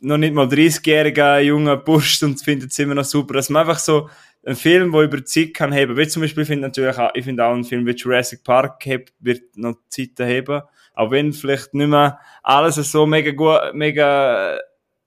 noch 0.02 0.16
nicht 0.16 0.34
mal 0.34 0.46
30-jähriger 0.46 1.40
junger 1.40 1.76
Bursch 1.76 2.22
und 2.22 2.42
findet 2.42 2.70
es 2.70 2.78
immer 2.78 2.94
noch 2.94 3.04
super, 3.04 3.34
dass 3.34 3.50
man 3.50 3.60
einfach 3.60 3.78
so 3.78 4.08
einen 4.44 4.56
Film, 4.56 4.92
der 4.92 5.02
über 5.02 5.24
Zeit 5.24 5.54
kann 5.54 5.72
heben, 5.72 5.96
wie 5.96 6.08
zum 6.08 6.22
Beispiel, 6.22 6.42
ich 6.42 6.48
finde 6.48 6.68
natürlich 6.68 6.96
auch, 6.98 7.10
ich 7.14 7.24
finde 7.24 7.44
auch 7.44 7.54
ein 7.54 7.64
Film 7.64 7.86
wie 7.86 7.92
Jurassic 7.92 8.42
Park 8.42 8.84
hebt, 8.86 9.12
wird 9.20 9.56
noch 9.56 9.76
Zeit 9.88 10.18
heben, 10.18 10.62
auch 10.94 11.10
wenn 11.10 11.32
vielleicht 11.32 11.74
nicht 11.74 11.88
mehr 11.88 12.18
alles 12.42 12.76
so 12.76 13.06
mega 13.06 13.32
gut, 13.32 13.74
mega 13.74 14.58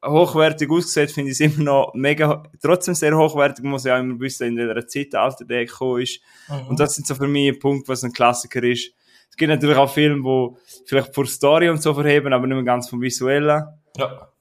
hochwertig 0.06 0.70
aussieht, 0.70 1.12
finde 1.12 1.32
ich 1.32 1.40
es 1.40 1.58
immer 1.58 1.64
noch 1.64 1.94
mega, 1.94 2.44
trotzdem 2.62 2.94
sehr 2.94 3.18
hochwertig, 3.18 3.64
muss 3.64 3.86
ich 3.86 3.92
auch 3.92 4.00
immer 4.00 4.20
wissen, 4.20 4.48
in 4.48 4.58
welcher 4.58 4.88
Zeitalter 4.88 5.46
der 5.46 5.66
gekommen 5.66 6.02
ist. 6.02 6.20
Mhm. 6.50 6.68
Und 6.68 6.80
das 6.80 6.96
sind 6.96 7.08
so 7.08 7.16
für 7.16 7.28
mich 7.28 7.50
ein 7.50 7.60
Punkt, 7.60 7.88
was 7.88 8.04
ein 8.04 8.12
Klassiker 8.12 8.62
ist. 8.64 8.92
Es 9.30 9.38
gibt 9.38 9.50
natürlich 9.50 9.78
auch 9.78 9.92
Filme, 9.92 10.22
die 10.22 10.84
vielleicht 10.86 11.16
vor 11.16 11.26
Story 11.26 11.70
und 11.70 11.82
so 11.82 11.94
verheben, 11.94 12.34
aber 12.34 12.46
nicht 12.46 12.56
mehr 12.56 12.64
ganz 12.64 12.90
vom 12.90 13.02
Visuellen. 13.02 13.64
ja. 13.98 14.33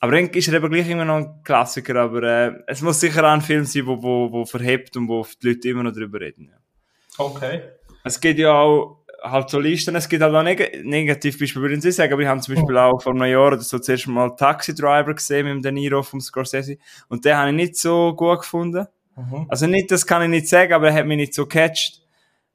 Aber 0.00 0.12
dann 0.12 0.28
ist 0.28 0.48
er 0.48 0.54
eben 0.54 0.70
gleich 0.70 0.88
immer 0.88 1.04
noch 1.04 1.16
ein 1.16 1.42
Klassiker, 1.42 1.96
aber 1.96 2.22
äh, 2.22 2.52
es 2.66 2.82
muss 2.82 3.00
sicher 3.00 3.24
auch 3.24 3.32
ein 3.32 3.40
Film 3.40 3.64
sein, 3.64 3.86
wo, 3.86 4.00
wo, 4.02 4.30
wo 4.30 4.44
verhebt 4.44 4.96
und 4.96 5.08
wo 5.08 5.26
die 5.42 5.48
Leute 5.48 5.68
immer 5.68 5.82
noch 5.82 5.92
drüber 5.92 6.20
reden. 6.20 6.50
Ja. 6.52 7.24
Okay. 7.24 7.62
Es 8.04 8.20
gibt 8.20 8.38
ja 8.38 8.52
auch 8.52 9.04
halt 9.22 9.50
so 9.50 9.58
Listen, 9.58 9.96
es 9.96 10.08
gibt 10.08 10.22
halt 10.22 10.34
auch 10.34 10.42
neg 10.42 10.84
Negativbeispiele, 10.84 11.62
würde 11.62 11.74
ich 11.74 11.84
nicht 11.84 11.94
sagen, 11.94 12.12
aber 12.12 12.22
ich 12.22 12.28
habe 12.28 12.40
zum 12.40 12.54
Beispiel 12.54 12.76
auch 12.78 13.02
vor 13.02 13.12
einem 13.12 13.30
Jahr 13.30 13.48
oder 13.48 13.58
so 13.58 13.78
zuerst 13.80 14.06
mal 14.06 14.30
Taxi 14.36 14.74
Driver 14.74 15.14
gesehen 15.14 15.46
mit 15.46 15.54
dem 15.54 15.62
De 15.62 15.72
Niro 15.72 16.02
vom 16.02 16.20
Scorsese 16.20 16.78
und 17.08 17.24
den 17.24 17.36
habe 17.36 17.50
ich 17.50 17.56
nicht 17.56 17.76
so 17.76 18.14
gut 18.14 18.40
gefunden. 18.40 18.86
Mhm. 19.16 19.46
Also 19.48 19.66
nicht, 19.66 19.90
das 19.90 20.06
kann 20.06 20.22
ich 20.22 20.28
nicht 20.28 20.48
sagen, 20.48 20.72
aber 20.72 20.88
er 20.88 20.94
hat 20.94 21.06
mich 21.06 21.16
nicht 21.16 21.34
so 21.34 21.46
catcht. 21.46 22.02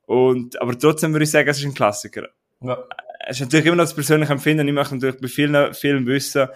Und, 0.06 0.62
aber 0.62 0.78
trotzdem 0.78 1.12
würde 1.14 1.24
ich 1.24 1.32
sagen, 1.32 1.50
es 1.50 1.60
ist 1.60 1.66
ein 1.66 1.74
Klassiker. 1.74 2.30
Ja. 2.62 2.78
Es 3.26 3.38
ist 3.38 3.46
natürlich 3.46 3.66
immer 3.66 3.78
noch 3.78 3.84
das 3.84 3.94
persönliche 3.94 4.34
Empfinden. 4.34 4.68
Ich 4.68 4.74
möchte 4.74 4.96
natürlich 4.96 5.20
bei 5.20 5.28
vielen 5.28 5.74
Filmen 5.74 6.06
wissen, 6.06 6.48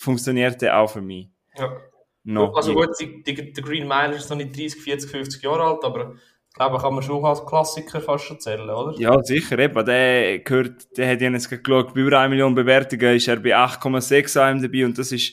funktioniert 0.00 0.60
der 0.62 0.78
auch 0.78 0.90
für 0.90 1.02
mich. 1.02 1.28
ja. 1.56 1.76
Noch. 2.22 2.54
Also 2.54 2.74
gut, 2.74 2.90
der 3.00 3.62
Green 3.64 3.88
Mile 3.88 4.14
ist 4.14 4.28
noch 4.28 4.36
nicht 4.36 4.54
30, 4.54 4.82
40, 4.82 5.10
50 5.10 5.42
Jahre 5.42 5.62
alt, 5.64 5.82
aber 5.84 6.14
ich 6.48 6.54
glaube, 6.54 6.76
kann 6.78 6.92
man 6.92 7.02
schon 7.02 7.24
als 7.24 7.44
Klassiker 7.46 7.98
fast 8.02 8.24
schon 8.24 8.38
zählen, 8.38 8.68
oder? 8.68 8.94
Ja, 8.98 9.22
sicher, 9.22 9.58
eben. 9.58 9.84
Der 9.86 10.40
gehört, 10.40 10.96
der 10.98 11.10
hat 11.10 11.22
ja 11.22 11.30
jetzt 11.30 11.48
geschaut, 11.48 11.94
bei 11.94 12.00
über 12.00 12.18
1 12.20 12.28
Million 12.28 12.54
Bewertungen 12.54 13.16
ist 13.16 13.26
er 13.26 13.36
bei 13.36 13.56
8,6 13.56 14.50
IMDb 14.50 14.84
und 14.84 14.98
das 14.98 15.12
ist 15.12 15.32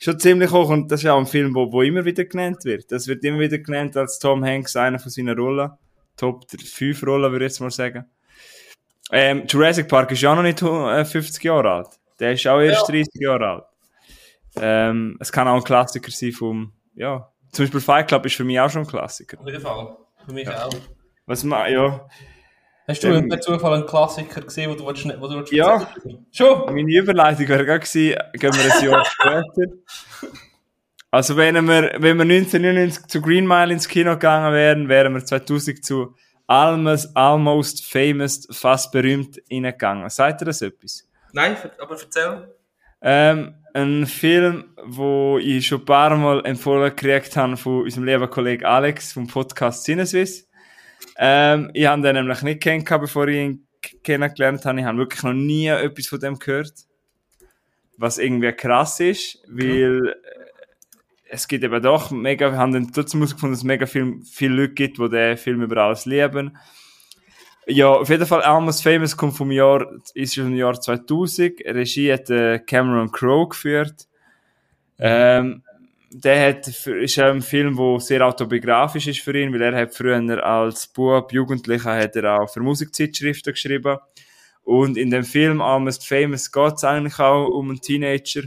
schon 0.00 0.18
ziemlich 0.18 0.50
hoch 0.50 0.68
und 0.68 0.90
das 0.90 1.04
ist 1.04 1.08
auch 1.08 1.18
ein 1.18 1.26
Film, 1.26 1.54
wo, 1.54 1.70
wo 1.70 1.82
immer 1.82 2.04
wieder 2.04 2.24
genannt 2.24 2.64
wird. 2.64 2.90
Das 2.90 3.06
wird 3.06 3.24
immer 3.24 3.38
wieder 3.38 3.58
genannt 3.58 3.96
als 3.96 4.18
Tom 4.18 4.44
Hanks 4.44 4.74
einer 4.74 4.98
von 4.98 5.10
seinen 5.10 5.38
Rollen. 5.38 5.70
Top 6.16 6.44
5 6.50 7.06
Rollen, 7.06 7.30
würde 7.30 7.44
ich 7.46 7.52
jetzt 7.52 7.60
mal 7.60 7.70
sagen. 7.70 8.04
Ähm, 9.12 9.44
Jurassic 9.46 9.86
Park 9.86 10.10
ist 10.10 10.22
ja 10.22 10.32
auch 10.32 10.36
noch 10.36 10.42
nicht 10.42 10.60
äh, 10.60 11.04
50 11.04 11.44
Jahre 11.44 11.70
alt. 11.70 11.88
Der 12.18 12.32
ist 12.32 12.46
auch 12.48 12.60
erst 12.60 12.88
Ja. 12.88 12.94
30 12.94 13.08
Jahre 13.14 13.46
alt. 13.48 13.64
Ähm, 14.60 15.16
es 15.20 15.32
kann 15.32 15.48
auch 15.48 15.56
ein 15.56 15.64
Klassiker 15.64 16.10
sein 16.10 16.32
vom, 16.32 16.72
ja, 16.94 17.30
zum 17.52 17.64
Beispiel 17.64 17.80
Fight 17.80 18.08
Club 18.08 18.26
ist 18.26 18.36
für 18.36 18.44
mich 18.44 18.58
auch 18.60 18.70
schon 18.70 18.82
ein 18.82 18.88
Klassiker. 18.88 19.38
Auf 19.40 19.46
jeden 19.46 19.60
Fall. 19.60 19.96
Für 20.26 20.32
mich 20.32 20.48
auch. 20.48 20.70
Was 21.26 21.44
ma, 21.44 21.66
ja, 21.68 22.06
Hast 22.88 23.02
du 23.02 23.08
Ähm, 23.08 23.28
per 23.28 23.40
Zufall 23.40 23.74
einen 23.74 23.86
Klassiker 23.86 24.40
gesehen, 24.42 24.70
wo 24.70 24.74
du 24.76 24.86
willst, 24.86 25.04
wo 25.20 25.26
du 25.26 25.36
willst 25.36 25.52
Ja. 25.52 25.80
erzählen? 25.82 26.24
Schon? 26.30 26.66
Meine 26.72 26.92
Überleitung 26.92 27.48
wäre 27.48 27.64
gerade 27.64 27.80
gewesen, 27.80 28.16
gehen 28.34 28.54
wir 28.54 28.74
ein 28.74 28.84
Jahr 28.84 29.04
später. 29.10 29.72
Also 31.10 31.36
wenn 31.36 31.54
wir, 31.66 31.94
wenn 31.98 32.16
wir 32.16 32.22
1999 32.22 33.06
zu 33.08 33.20
Green 33.20 33.46
Mile 33.46 33.72
ins 33.72 33.88
Kino 33.88 34.12
gegangen 34.12 34.52
wären, 34.52 34.88
wären 34.88 35.14
wir 35.14 35.24
2000 35.24 35.84
zu 35.84 36.14
Almost, 36.46 37.16
Almost 37.16 37.84
Famous, 37.90 38.46
fast 38.52 38.92
berühmt 38.92 39.40
reingegangen. 39.50 40.08
Seid 40.08 40.40
ihr 40.42 40.44
das 40.44 40.62
etwas? 40.62 41.08
Nein, 41.32 41.56
aber 41.80 41.96
erzähl. 42.00 42.54
Ähm, 43.08 43.54
ein 43.72 44.04
Film, 44.04 44.64
wo 44.84 45.38
ich 45.38 45.64
schon 45.64 45.78
ein 45.78 45.84
paar 45.84 46.16
Mal 46.16 46.44
empfohlen 46.44 46.90
gekriegt 46.90 47.36
habe 47.36 47.56
von 47.56 47.82
unserem 47.82 48.04
lieben 48.04 48.28
Kollegen 48.28 48.64
Alex 48.64 49.12
vom 49.12 49.28
Podcast 49.28 49.84
Cineswiss. 49.84 50.48
Ähm, 51.16 51.70
ich 51.72 51.86
habe 51.86 52.02
den 52.02 52.16
nämlich 52.16 52.42
nicht 52.42 52.60
kennengelernt, 52.60 53.02
bevor 53.02 53.28
ich 53.28 53.36
ihn 53.36 53.68
kennengelernt 54.02 54.64
habe. 54.64 54.80
Ich 54.80 54.84
habe 54.84 54.98
wirklich 54.98 55.22
noch 55.22 55.34
nie 55.34 55.68
etwas 55.68 56.08
von 56.08 56.18
dem 56.18 56.36
gehört. 56.36 56.72
Was 57.96 58.18
irgendwie 58.18 58.50
krass 58.50 58.98
ist, 58.98 59.38
weil 59.46 60.08
äh, 60.08 60.14
es 61.28 61.46
gibt 61.46 61.62
eben 61.62 61.80
doch 61.80 62.10
mega, 62.10 62.50
wir 62.50 62.58
haben 62.58 62.72
dann 62.72 62.90
trotzdem 62.92 63.20
herausgefunden, 63.20 63.52
dass 63.52 63.60
es 63.60 63.64
mega 63.64 63.86
viel, 63.86 64.20
viele 64.28 64.62
Leute 64.62 64.74
gibt, 64.74 64.98
die 64.98 65.08
den 65.08 65.36
Film 65.36 65.62
über 65.62 65.76
alles 65.76 66.06
lieben. 66.06 66.58
Ja, 67.68 67.88
auf 67.88 68.08
jeden 68.08 68.26
Fall 68.26 68.42
Almost 68.42 68.84
Famous 68.84 69.16
kommt 69.16 69.36
vom 69.36 69.50
Jahr, 69.50 69.90
ist 70.14 70.34
schon 70.34 70.46
im 70.46 70.56
Jahr 70.56 70.80
2000. 70.80 71.60
Regie 71.64 72.12
hat 72.12 72.30
äh, 72.30 72.60
Cameron 72.60 73.10
Crowe 73.10 73.48
geführt. 73.48 74.06
Ähm, 75.00 75.64
der 76.10 76.48
hat, 76.48 76.68
ist 76.68 77.18
ein 77.18 77.42
Film, 77.42 77.76
der 77.76 78.00
sehr 78.00 78.24
autobiografisch 78.24 79.08
ist 79.08 79.20
für 79.20 79.36
ihn, 79.36 79.52
weil 79.52 79.62
er 79.62 79.74
hat 79.74 79.94
früher 79.94 80.44
als 80.46 80.86
Bub, 80.86 81.32
Jugendlicher, 81.32 81.96
hat 81.96 82.14
er 82.14 82.40
auch 82.40 82.48
für 82.48 82.60
Musikzeitschriften 82.60 83.52
geschrieben. 83.52 83.98
Und 84.62 84.96
in 84.96 85.10
dem 85.10 85.24
Film 85.24 85.60
Almost 85.60 86.06
Famous 86.06 86.52
geht 86.52 86.74
es 86.74 86.84
eigentlich 86.84 87.18
auch 87.18 87.48
um 87.48 87.70
einen 87.70 87.80
Teenager. 87.80 88.42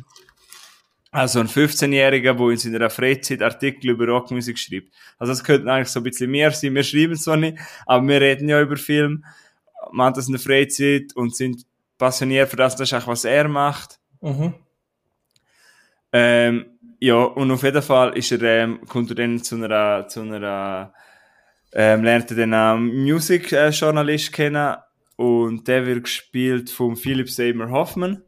Also 1.12 1.40
ein 1.40 1.48
15-Jähriger, 1.48 2.36
der 2.36 2.50
in 2.50 2.58
seiner 2.58 2.90
Freizeit 2.90 3.42
Artikel 3.42 3.90
über 3.90 4.06
Rockmusik 4.08 4.60
schreibt. 4.60 4.94
Also 5.18 5.34
das 5.34 5.44
könnte 5.44 5.72
eigentlich 5.72 5.90
so 5.90 6.00
ein 6.02 6.04
bisschen 6.04 6.30
mehr 6.30 6.52
sein. 6.52 6.76
Wir 6.76 6.84
schreiben 6.84 7.16
zwar 7.16 7.38
nicht, 7.38 7.58
aber 7.88 8.08
wir 8.08 8.22
reden 8.22 8.48
ja 8.48 8.62
über 8.62 8.78
Film, 8.78 9.26
machen 9.92 10.14
das 10.16 10.28
in 10.28 10.34
der 10.34 10.42
Freizeit 10.42 11.16
und 11.16 11.36
sind 11.36 11.66
passioniert 11.98 12.50
für 12.50 12.58
das, 12.58 12.76
das 12.76 12.92
ist 12.92 12.94
auch 12.94 13.08
was 13.08 13.26
er 13.26 13.48
macht. 13.48 14.00
Mhm. 14.22 14.54
Ähm, 16.12 16.66
ja, 17.00 17.24
und 17.24 17.52
auf 17.52 17.64
jeden 17.64 17.82
Fall 17.82 18.18
ist 18.18 18.32
er, 18.32 18.42
ähm, 18.42 18.82
kommt 18.88 19.10
er 19.10 19.16
dann 19.16 19.42
zu 19.42 19.56
einer, 19.56 20.08
zu 20.08 20.22
einer, 20.22 20.94
ähm, 21.74 22.04
lernt 22.04 22.30
er 22.32 22.38
dann 22.38 22.54
einen 22.54 23.04
Musikjournalist 23.04 24.34
kennen 24.34 24.76
und 25.16 25.68
der 25.68 25.86
wird 25.86 26.04
gespielt 26.04 26.70
von 26.70 26.96
Philip 26.96 27.30
Seymour 27.30 27.72
Hoffman. 27.72 28.24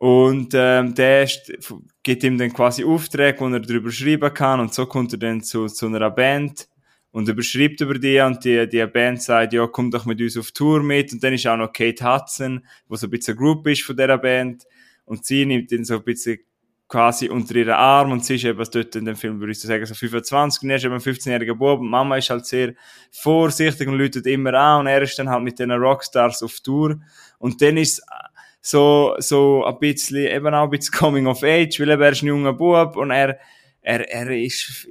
Und 0.00 0.54
ähm, 0.54 0.94
der 0.94 1.24
ist, 1.24 1.52
gibt 2.02 2.24
ihm 2.24 2.38
dann 2.38 2.54
quasi 2.54 2.82
Aufträge, 2.82 3.38
wo 3.40 3.48
er 3.48 3.60
darüber 3.60 3.90
schreiben 3.90 4.32
kann. 4.32 4.58
Und 4.58 4.72
so 4.72 4.86
kommt 4.86 5.12
er 5.12 5.18
dann 5.18 5.42
zu, 5.42 5.66
zu 5.66 5.84
einer 5.88 6.10
Band 6.10 6.68
und 7.12 7.28
überschreibt 7.28 7.82
über 7.82 7.98
die. 7.98 8.18
Und 8.18 8.42
die, 8.42 8.66
die 8.66 8.86
Band 8.86 9.20
sagt, 9.20 9.52
ja, 9.52 9.66
komm 9.66 9.90
doch 9.90 10.06
mit 10.06 10.18
uns 10.18 10.38
auf 10.38 10.52
Tour 10.52 10.82
mit. 10.82 11.12
Und 11.12 11.22
dann 11.22 11.34
ist 11.34 11.46
auch 11.46 11.58
noch 11.58 11.70
Kate 11.70 12.02
Hudson, 12.02 12.64
wo 12.88 12.96
so 12.96 13.08
ein 13.08 13.10
bisschen 13.10 13.36
Group 13.36 13.66
ist 13.66 13.82
von 13.82 13.94
dieser 13.94 14.16
Band. 14.16 14.64
Und 15.04 15.26
sie 15.26 15.44
nimmt 15.44 15.70
ihn 15.70 15.84
so 15.84 15.96
ein 15.96 16.02
bisschen 16.02 16.38
quasi 16.88 17.28
unter 17.28 17.54
ihren 17.56 17.74
Arm. 17.74 18.10
Und 18.10 18.24
sie 18.24 18.36
ist 18.36 18.44
eben 18.44 18.56
dort 18.72 18.96
in 18.96 19.04
dem 19.04 19.16
Film, 19.16 19.38
würde 19.38 19.52
ich 19.52 19.60
so 19.60 19.68
sagen, 19.68 19.84
so 19.84 19.92
25 19.92 20.62
und 20.62 20.70
er 20.70 20.76
ist 20.76 20.84
eben 20.84 20.94
ein 20.94 21.00
15-jähriger 21.00 21.56
Bub. 21.56 21.78
Und 21.78 21.90
Mama 21.90 22.16
ist 22.16 22.30
halt 22.30 22.46
sehr 22.46 22.72
vorsichtig 23.10 23.86
und 23.86 23.98
läutet 23.98 24.26
immer 24.26 24.54
an. 24.54 24.80
Und 24.80 24.86
er 24.86 25.02
ist 25.02 25.18
dann 25.18 25.28
halt 25.28 25.42
mit 25.42 25.58
den 25.58 25.70
Rockstars 25.72 26.42
auf 26.42 26.58
Tour. 26.60 27.02
Und 27.38 27.60
dann 27.60 27.76
ist 27.76 28.02
so, 28.60 29.14
so 29.18 29.64
ein 29.64 29.78
bisschen, 29.78 30.26
eben 30.26 30.54
auch 30.54 30.64
ein 30.64 30.70
bisschen 30.70 30.94
Coming 30.94 31.26
of 31.26 31.42
Age, 31.42 31.80
weil 31.80 31.90
er 31.90 32.12
ist 32.12 32.22
ein 32.22 32.28
junger 32.28 32.52
Bub 32.52 32.96
und 32.96 33.10
er, 33.10 33.38
er, 33.80 34.08
er 34.10 34.30
ist, 34.30 34.86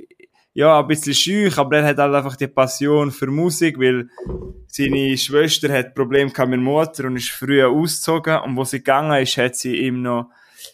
ja, 0.54 0.80
ein 0.80 0.88
bisschen 0.88 1.14
schüch, 1.14 1.58
aber 1.58 1.78
er 1.78 1.86
hat 1.86 1.98
halt 1.98 2.14
einfach 2.14 2.36
die 2.36 2.48
Passion 2.48 3.12
für 3.12 3.28
Musik, 3.28 3.80
weil 3.80 4.10
seine 4.68 5.18
Schwester 5.18 5.72
hat 5.72 5.96
Probleme 5.96 6.26
mit 6.26 6.38
der 6.38 6.58
Mutter 6.58 7.06
und 7.06 7.18
ist 7.18 7.30
früher 7.30 7.70
ausgezogen 7.70 8.40
und 8.40 8.58
wo 8.58 8.64
sie 8.64 8.80
gegangen 8.80 9.22
ist, 9.22 9.38
hat 9.38 9.56
sie 9.56 9.78
ihm 9.78 10.02
noch 10.02 10.30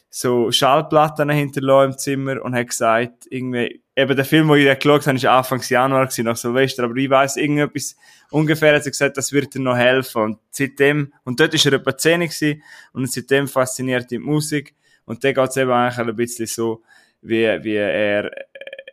so 0.09 0.49
Schallplatten 0.49 1.29
hinterlassen 1.29 1.91
im 1.91 1.97
Zimmer 1.97 2.41
und 2.41 2.55
hat 2.55 2.67
gesagt, 2.67 3.25
irgendwie, 3.29 3.83
eben 3.95 4.15
der 4.15 4.25
Film, 4.25 4.49
den 4.49 4.67
ich 4.67 4.79
geschaut 4.79 5.07
habe, 5.07 5.15
ist 5.15 5.25
Anfang 5.25 5.61
Januar 5.61 6.05
gewesen, 6.05 6.25
nach 6.25 6.35
Silvester, 6.35 6.83
aber 6.83 6.95
ich 6.95 7.09
weiss, 7.09 7.37
irgendetwas, 7.37 7.95
ungefähr 8.29 8.75
hat 8.75 8.83
sie 8.83 8.91
gesagt, 8.91 9.17
das 9.17 9.31
wird 9.31 9.55
ihm 9.55 9.63
noch 9.63 9.77
helfen. 9.77 10.21
Und 10.21 10.39
seitdem, 10.51 11.13
und 11.23 11.39
dort 11.39 11.53
ist 11.53 11.65
er 11.65 11.73
etwa 11.73 11.97
10 11.97 12.21
gewesen, 12.21 12.61
und 12.93 13.11
seitdem 13.11 13.47
fasziniert 13.47 14.11
ihn 14.11 14.19
die 14.19 14.19
Musik. 14.19 14.75
Und 15.05 15.23
da 15.23 15.31
geht 15.31 15.49
es 15.49 15.57
eben 15.57 15.71
eigentlich 15.71 15.97
ein 15.97 16.15
bisschen 16.15 16.47
so, 16.47 16.83
wie, 17.21 17.45
wie 17.63 17.75
er, 17.75 18.31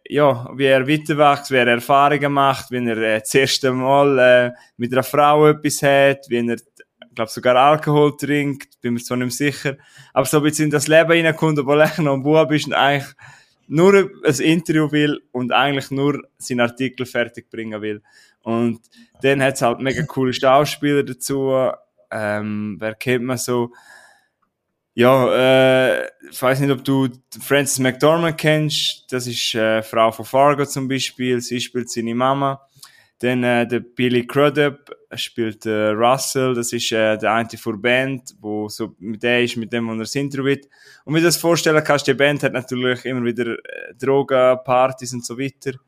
ja, 0.08 0.48
wie 0.54 0.66
er 0.66 0.86
weiterwächst, 0.86 1.50
wie 1.50 1.56
er 1.56 1.66
Erfahrungen 1.66 2.32
macht, 2.32 2.70
wie 2.70 2.86
er 2.86 2.96
äh, 2.98 3.20
das 3.20 3.34
erste 3.34 3.72
Mal 3.72 4.18
äh, 4.18 4.50
mit 4.76 4.92
einer 4.92 5.02
Frau 5.02 5.48
etwas 5.48 5.82
hat, 5.82 6.28
wie 6.28 6.46
er 6.46 6.56
ich 7.12 7.16
glaube 7.16 7.30
sogar 7.30 7.56
Alkohol 7.56 8.16
trinkt, 8.16 8.80
bin 8.80 8.94
mir 8.94 9.00
zwar 9.00 9.18
nicht 9.18 9.36
sicher, 9.36 9.76
aber 10.14 10.24
so 10.24 10.38
ein 10.38 10.44
bisschen 10.44 10.66
in 10.66 10.70
das 10.70 10.88
Leben 10.88 11.10
reinkommt, 11.10 11.58
obwohl 11.58 11.82
er 11.82 12.00
noch 12.00 12.14
ein 12.14 12.22
Bub 12.22 12.50
ist 12.52 12.66
und 12.66 12.72
eigentlich 12.72 13.12
nur 13.72 13.94
ein 13.94 14.40
Interview 14.40 14.92
will 14.92 15.22
und 15.32 15.50
eigentlich 15.50 15.90
nur 15.90 16.22
seinen 16.36 16.60
Artikel 16.60 17.06
fertig 17.06 17.48
bringen 17.48 17.80
will. 17.80 18.02
Und 18.42 18.80
dann 19.22 19.42
hat 19.42 19.54
es 19.54 19.62
halt 19.62 19.80
mega 19.80 20.02
coole 20.02 20.34
Schauspieler 20.34 21.02
dazu. 21.02 21.70
Ähm, 22.10 22.76
wer 22.78 22.94
kennt 22.94 23.24
man 23.24 23.38
so? 23.38 23.72
Ja, 24.94 25.32
äh, 26.02 26.06
ich 26.30 26.42
weiß 26.42 26.60
nicht, 26.60 26.70
ob 26.70 26.84
du 26.84 27.08
Frances 27.40 27.78
McDormand 27.78 28.36
kennst. 28.36 29.10
Das 29.10 29.26
ist 29.26 29.54
äh, 29.54 29.82
Frau 29.82 30.12
von 30.12 30.26
Fargo 30.26 30.66
zum 30.66 30.86
Beispiel. 30.86 31.40
Sie 31.40 31.58
spielt 31.58 31.90
seine 31.90 32.14
Mama. 32.14 32.60
Dann 33.22 33.44
äh, 33.44 33.66
der 33.66 33.80
Billy 33.80 34.26
Crudup 34.26 34.90
spielt 35.14 35.64
äh, 35.64 35.90
Russell, 35.90 36.54
das 36.54 36.72
ist 36.72 36.90
äh, 36.90 37.16
der 37.16 37.32
eine 37.32 37.48
von 37.56 37.74
der 37.74 37.80
Band, 37.80 38.34
wo 38.40 38.68
so 38.68 38.96
mit 38.98 39.22
der 39.22 39.44
ist, 39.44 39.56
mit 39.56 39.72
dem, 39.72 39.88
er 39.88 39.96
das 39.98 40.14
Intro 40.16 40.44
wird. 40.44 40.66
Und 41.04 41.14
wie 41.14 41.20
du 41.20 41.26
das 41.26 41.36
vorstellen 41.36 41.84
kannst, 41.84 42.08
die 42.08 42.14
Band 42.14 42.42
hat 42.42 42.52
natürlich 42.52 43.04
immer 43.04 43.24
wieder 43.24 43.52
äh, 43.52 43.94
Drogen, 43.96 44.58
Partys 44.64 45.12
und 45.12 45.24
so 45.24 45.38
weiter. 45.38 45.78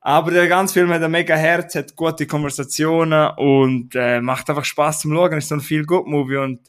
Aber 0.00 0.30
der 0.30 0.48
ganze 0.48 0.74
Film 0.74 0.88
hat 0.90 1.02
ein 1.02 1.10
mega 1.10 1.36
Herz, 1.36 1.74
hat 1.74 1.94
gute 1.94 2.26
Konversationen 2.26 3.30
und 3.36 3.94
äh, 3.94 4.20
macht 4.22 4.48
einfach 4.48 4.64
Spaß 4.64 5.00
zum 5.00 5.12
Schauen. 5.12 5.38
Ist 5.38 5.48
so 5.48 5.56
ein 5.56 5.60
viel 5.60 5.84
gut 5.84 6.06
Movie 6.06 6.38
und 6.38 6.60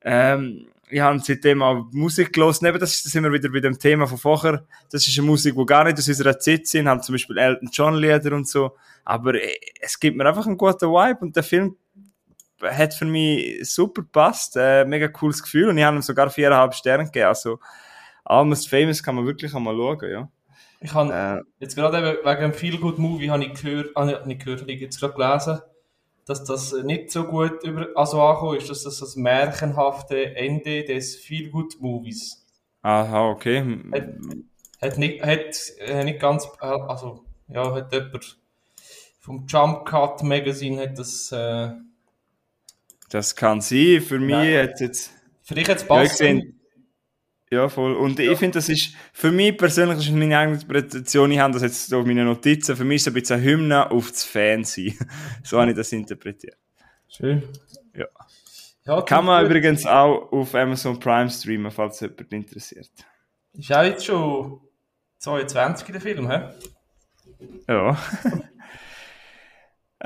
ähm, 0.00 0.68
ich 0.94 1.00
habe 1.00 1.18
seitdem 1.18 1.60
auch 1.60 1.86
Musik 1.90 2.32
gelesen. 2.32 2.66
Eben, 2.66 2.78
das 2.78 2.94
ist 2.94 3.06
das 3.06 3.14
immer 3.16 3.32
wieder 3.32 3.48
bei 3.48 3.58
dem 3.58 3.76
Thema 3.76 4.06
von 4.06 4.16
vorher. 4.16 4.64
Das 4.92 5.06
ist 5.06 5.18
eine 5.18 5.26
Musik, 5.26 5.56
die 5.56 5.66
gar 5.66 5.82
nicht 5.82 5.98
aus 5.98 6.06
unserer 6.06 6.38
Zeit 6.38 6.68
sind, 6.68 6.86
haben 6.86 7.02
zum 7.02 7.14
Beispiel 7.14 7.36
Elton 7.36 7.68
John 7.72 7.96
Lieder 7.96 8.32
und 8.32 8.46
so. 8.46 8.76
Aber 9.04 9.34
äh, 9.34 9.56
es 9.80 9.98
gibt 9.98 10.16
mir 10.16 10.24
einfach 10.24 10.46
einen 10.46 10.56
guten 10.56 10.88
Vibe 10.88 11.18
und 11.20 11.34
der 11.34 11.42
Film 11.42 11.76
hat 12.62 12.94
für 12.94 13.06
mich 13.06 13.68
super 13.68 14.02
gepasst. 14.02 14.56
Äh, 14.56 14.84
mega 14.84 15.08
cooles 15.08 15.42
Gefühl 15.42 15.68
und 15.68 15.78
ich 15.78 15.84
habe 15.84 15.96
ihm 15.96 16.02
sogar 16.02 16.30
viereinhalb 16.30 16.74
Sterne 16.74 17.06
gegeben. 17.06 17.26
Also, 17.26 17.58
Almost 18.24 18.70
Famous 18.70 19.02
kann 19.02 19.16
man 19.16 19.26
wirklich 19.26 19.52
einmal 19.52 19.74
schauen, 19.74 20.10
ja. 20.10 20.28
Ich 20.80 20.94
habe 20.94 21.12
äh, 21.12 21.42
jetzt 21.58 21.74
gerade 21.74 22.18
wegen 22.22 22.40
dem 22.40 22.52
Feel 22.52 22.78
Good 22.78 22.98
Movie 22.98 23.30
habe 23.30 23.44
ich 23.44 23.60
gehört, 23.60 23.90
ah, 23.96 24.04
nicht 24.04 24.44
gehört, 24.44 24.60
habe 24.60 24.70
ich 24.70 24.80
jetzt 24.80 25.00
gerade 25.00 25.14
gelesen, 25.14 25.60
dass 26.26 26.44
das 26.44 26.72
nicht 26.72 27.10
so 27.10 27.24
gut 27.24 27.62
über, 27.64 27.88
also 27.94 28.20
angekommen 28.22 28.58
ist, 28.58 28.70
dass 28.70 28.84
das 28.84 28.98
das 28.98 29.16
märchenhafte 29.16 30.36
Ende 30.36 30.84
des 30.84 31.16
Feel 31.16 31.50
Good 31.50 31.80
Movies. 31.80 32.44
Aha, 32.82 33.28
okay. 33.28 33.60
Hat, 33.92 34.08
hat, 34.80 34.98
nicht, 34.98 35.22
hat 35.22 35.72
äh, 35.78 36.04
nicht 36.04 36.20
ganz, 36.20 36.48
also, 36.60 37.24
ja, 37.48 37.74
hat 37.74 37.92
jemand 37.92 38.38
vom 39.24 39.46
Jump 39.46 39.86
Cut 39.86 40.22
Magazine 40.22 40.82
hat 40.82 40.98
das. 40.98 41.32
Äh, 41.32 41.70
das 43.08 43.34
kann 43.34 43.62
sein. 43.62 44.02
Für 44.06 44.18
mich 44.18 44.54
hat 44.54 44.80
jetzt. 44.80 45.12
Für 45.42 45.54
dich 45.54 45.66
jetzt 45.66 45.88
passt. 45.88 46.20
Ja, 46.20 46.40
ja, 47.54 47.68
voll. 47.68 47.94
Und 47.94 48.18
ja. 48.18 48.32
ich 48.32 48.38
finde, 48.38 48.58
das 48.58 48.68
ist, 48.68 48.94
für 49.12 49.30
mich 49.30 49.56
persönlich, 49.56 49.96
das 49.96 50.06
ist 50.06 50.12
meine 50.12 50.36
eigene 50.36 50.54
Interpretation, 50.54 51.30
ich 51.30 51.38
habe 51.38 51.52
das 51.54 51.62
jetzt 51.62 51.86
so 51.88 52.02
meine 52.02 52.24
Notizen, 52.24 52.76
für 52.76 52.84
mich 52.84 52.96
ist 52.96 53.02
es 53.02 53.08
ein 53.08 53.14
bisschen 53.14 53.36
eine 53.36 53.44
Hymne 53.44 53.90
auf 53.90 54.10
das 54.10 54.24
Fansein. 54.24 54.98
so 55.42 55.60
habe 55.60 55.70
ich 55.70 55.76
das 55.76 55.92
interpretiert. 55.92 56.58
Schön. 57.08 57.42
Ja. 57.94 58.06
ja 58.84 59.02
Kann 59.02 59.24
man 59.24 59.42
gut. 59.42 59.50
übrigens 59.50 59.86
auch 59.86 60.32
auf 60.32 60.54
Amazon 60.54 60.98
Prime 60.98 61.30
streamen, 61.30 61.70
falls 61.70 62.00
jemand 62.00 62.32
interessiert. 62.32 62.90
Ist 63.52 63.72
auch 63.72 63.84
jetzt 63.84 64.04
schon 64.04 64.60
22 65.18 65.86
der 65.92 66.00
Film, 66.00 66.30
hä? 66.30 66.48
Ja. 67.68 67.96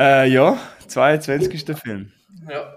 Äh, 0.00 0.28
ja, 0.28 0.56
22 0.86 1.54
ist 1.54 1.68
der 1.68 1.76
Film. 1.76 2.12
Ja. 2.48 2.72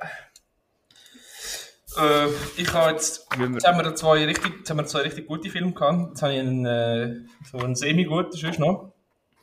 Äh, 1.98 2.28
ich 2.58 2.74
habe 2.74 2.92
jetzt, 2.92 3.28
jetzt 3.38 3.68
haben 3.68 3.84
wir 3.84 3.96
zwei 3.96 4.26
richtig, 4.26 4.60
jetzt 4.60 4.70
haben 4.70 4.78
wir 4.78 4.86
zwei 4.86 5.02
richtig 5.02 5.28
gute 5.28 5.50
Filme 5.50 5.74
gehabt. 5.74 6.10
Jetzt 6.10 6.22
habe 6.22 6.34
ich 6.34 6.40
einen, 6.40 6.66
äh, 6.66 7.16
so 7.50 7.58
einen 7.58 7.76
semi-guten 7.76 8.32
sonst 8.32 8.60
noch. 8.60 8.94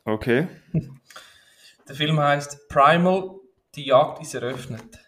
Okay. 0.05 0.47
Der 1.87 1.95
Film 1.95 2.19
heißt 2.19 2.67
Primal, 2.69 3.31
die 3.75 3.85
Jagd 3.85 4.21
ist 4.21 4.35
eröffnet. 4.35 4.99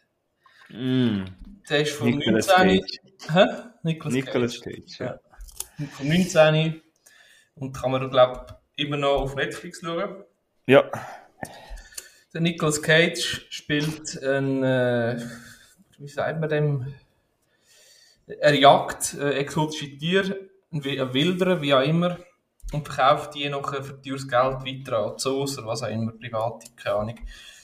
Mm. 0.69 1.25
Der 1.69 1.81
ist 1.81 1.93
von 1.93 2.09
Nicolas 2.09 2.47
19. 2.47 2.81
Cage. 2.81 3.33
Hä? 3.33 3.45
Nicolas, 3.83 4.13
Nicolas 4.13 4.61
Cage, 4.61 4.99
ja. 4.99 5.05
ja. 5.77 5.85
Von 5.91 6.07
19. 6.07 6.81
Und 7.55 7.73
kann 7.73 7.91
man, 7.91 8.09
glaube 8.09 8.45
ich, 8.75 8.85
immer 8.85 8.97
noch 8.97 9.21
auf 9.21 9.35
Netflix 9.35 9.81
schauen. 9.81 10.23
Ja. 10.65 10.89
Der 12.33 12.41
Nicolas 12.41 12.81
Cage 12.81 13.45
spielt 13.49 14.21
ein, 14.23 14.63
äh, 14.63 15.21
wie 15.99 16.07
sagt 16.07 16.39
man 16.39 16.49
dem? 16.49 16.93
Er 18.39 18.53
jagt 18.53 19.13
äh, 19.15 19.33
exotische 19.33 19.97
Tiere, 19.97 20.49
ein 20.71 20.83
Wilderer, 20.83 21.61
wie 21.61 21.73
auch 21.73 21.81
immer, 21.81 22.17
und 22.71 22.87
verkauft 22.87 23.35
die 23.35 23.49
nachher 23.49 23.83
für 23.83 24.01
teures 24.01 24.27
Geld 24.27 24.63
weiter 24.65 24.99
an 24.99 25.17
Zoos 25.17 25.57
oder 25.57 25.67
was 25.67 25.83
auch 25.83 25.89
immer, 25.89 26.13
private, 26.13 26.67
keine 26.75 26.95
Ahnung. 26.95 27.19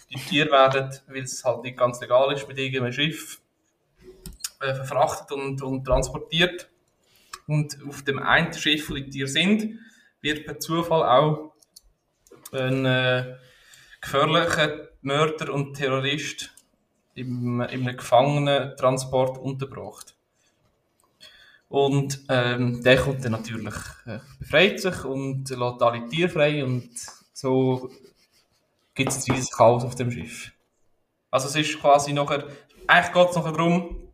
Die 0.09 0.19
Tiere 0.19 0.51
werden, 0.51 0.89
weil 1.07 1.23
es 1.23 1.43
halt 1.43 1.63
nicht 1.63 1.77
ganz 1.77 2.01
legal 2.01 2.33
ist, 2.33 2.47
mit 2.47 2.57
irgendeinem 2.57 2.93
Schiff 2.93 3.41
äh, 4.59 4.73
verfrachtet 4.73 5.31
und, 5.31 5.61
und 5.61 5.85
transportiert. 5.85 6.69
Und 7.45 7.77
auf 7.87 8.03
dem 8.03 8.19
einen 8.19 8.53
Schiff, 8.53 8.89
wo 8.89 8.95
die 8.95 9.09
Tiere 9.09 9.27
sind, 9.27 9.79
wird 10.21 10.45
per 10.45 10.59
Zufall 10.59 11.03
auch 11.03 11.53
ein 12.51 12.85
äh, 12.85 13.35
gefährlicher 14.01 14.89
Mörder 15.01 15.53
und 15.53 15.73
Terrorist 15.75 16.53
im, 17.15 17.61
in 17.61 17.87
einem 17.87 17.97
Gefangenentransport 17.97 19.37
untergebracht. 19.37 20.16
Und 21.69 22.21
ähm, 22.29 22.81
der 22.81 22.97
kommt 22.97 23.25
dann 23.25 23.33
natürlich, 23.33 23.75
äh, 24.05 24.19
befreit 24.39 24.79
sich 24.79 25.03
und 25.03 25.49
lässt 25.49 25.81
alle 25.81 26.07
Tiere 26.07 26.29
frei 26.29 26.63
und 26.63 26.89
so 27.33 27.91
gibt 28.95 29.11
es 29.11 29.25
dieses 29.25 29.51
Chaos 29.51 29.83
auf 29.83 29.95
dem 29.95 30.09
Schiff. 30.09 30.51
Also 31.29 31.49
es 31.49 31.55
ist 31.55 31.79
quasi 31.79 32.13
nachher, 32.13 32.45
eigentlich 32.87 33.13
geht 33.13 33.29
es 33.29 33.35
nachher 33.35 33.51
darum, 33.51 34.07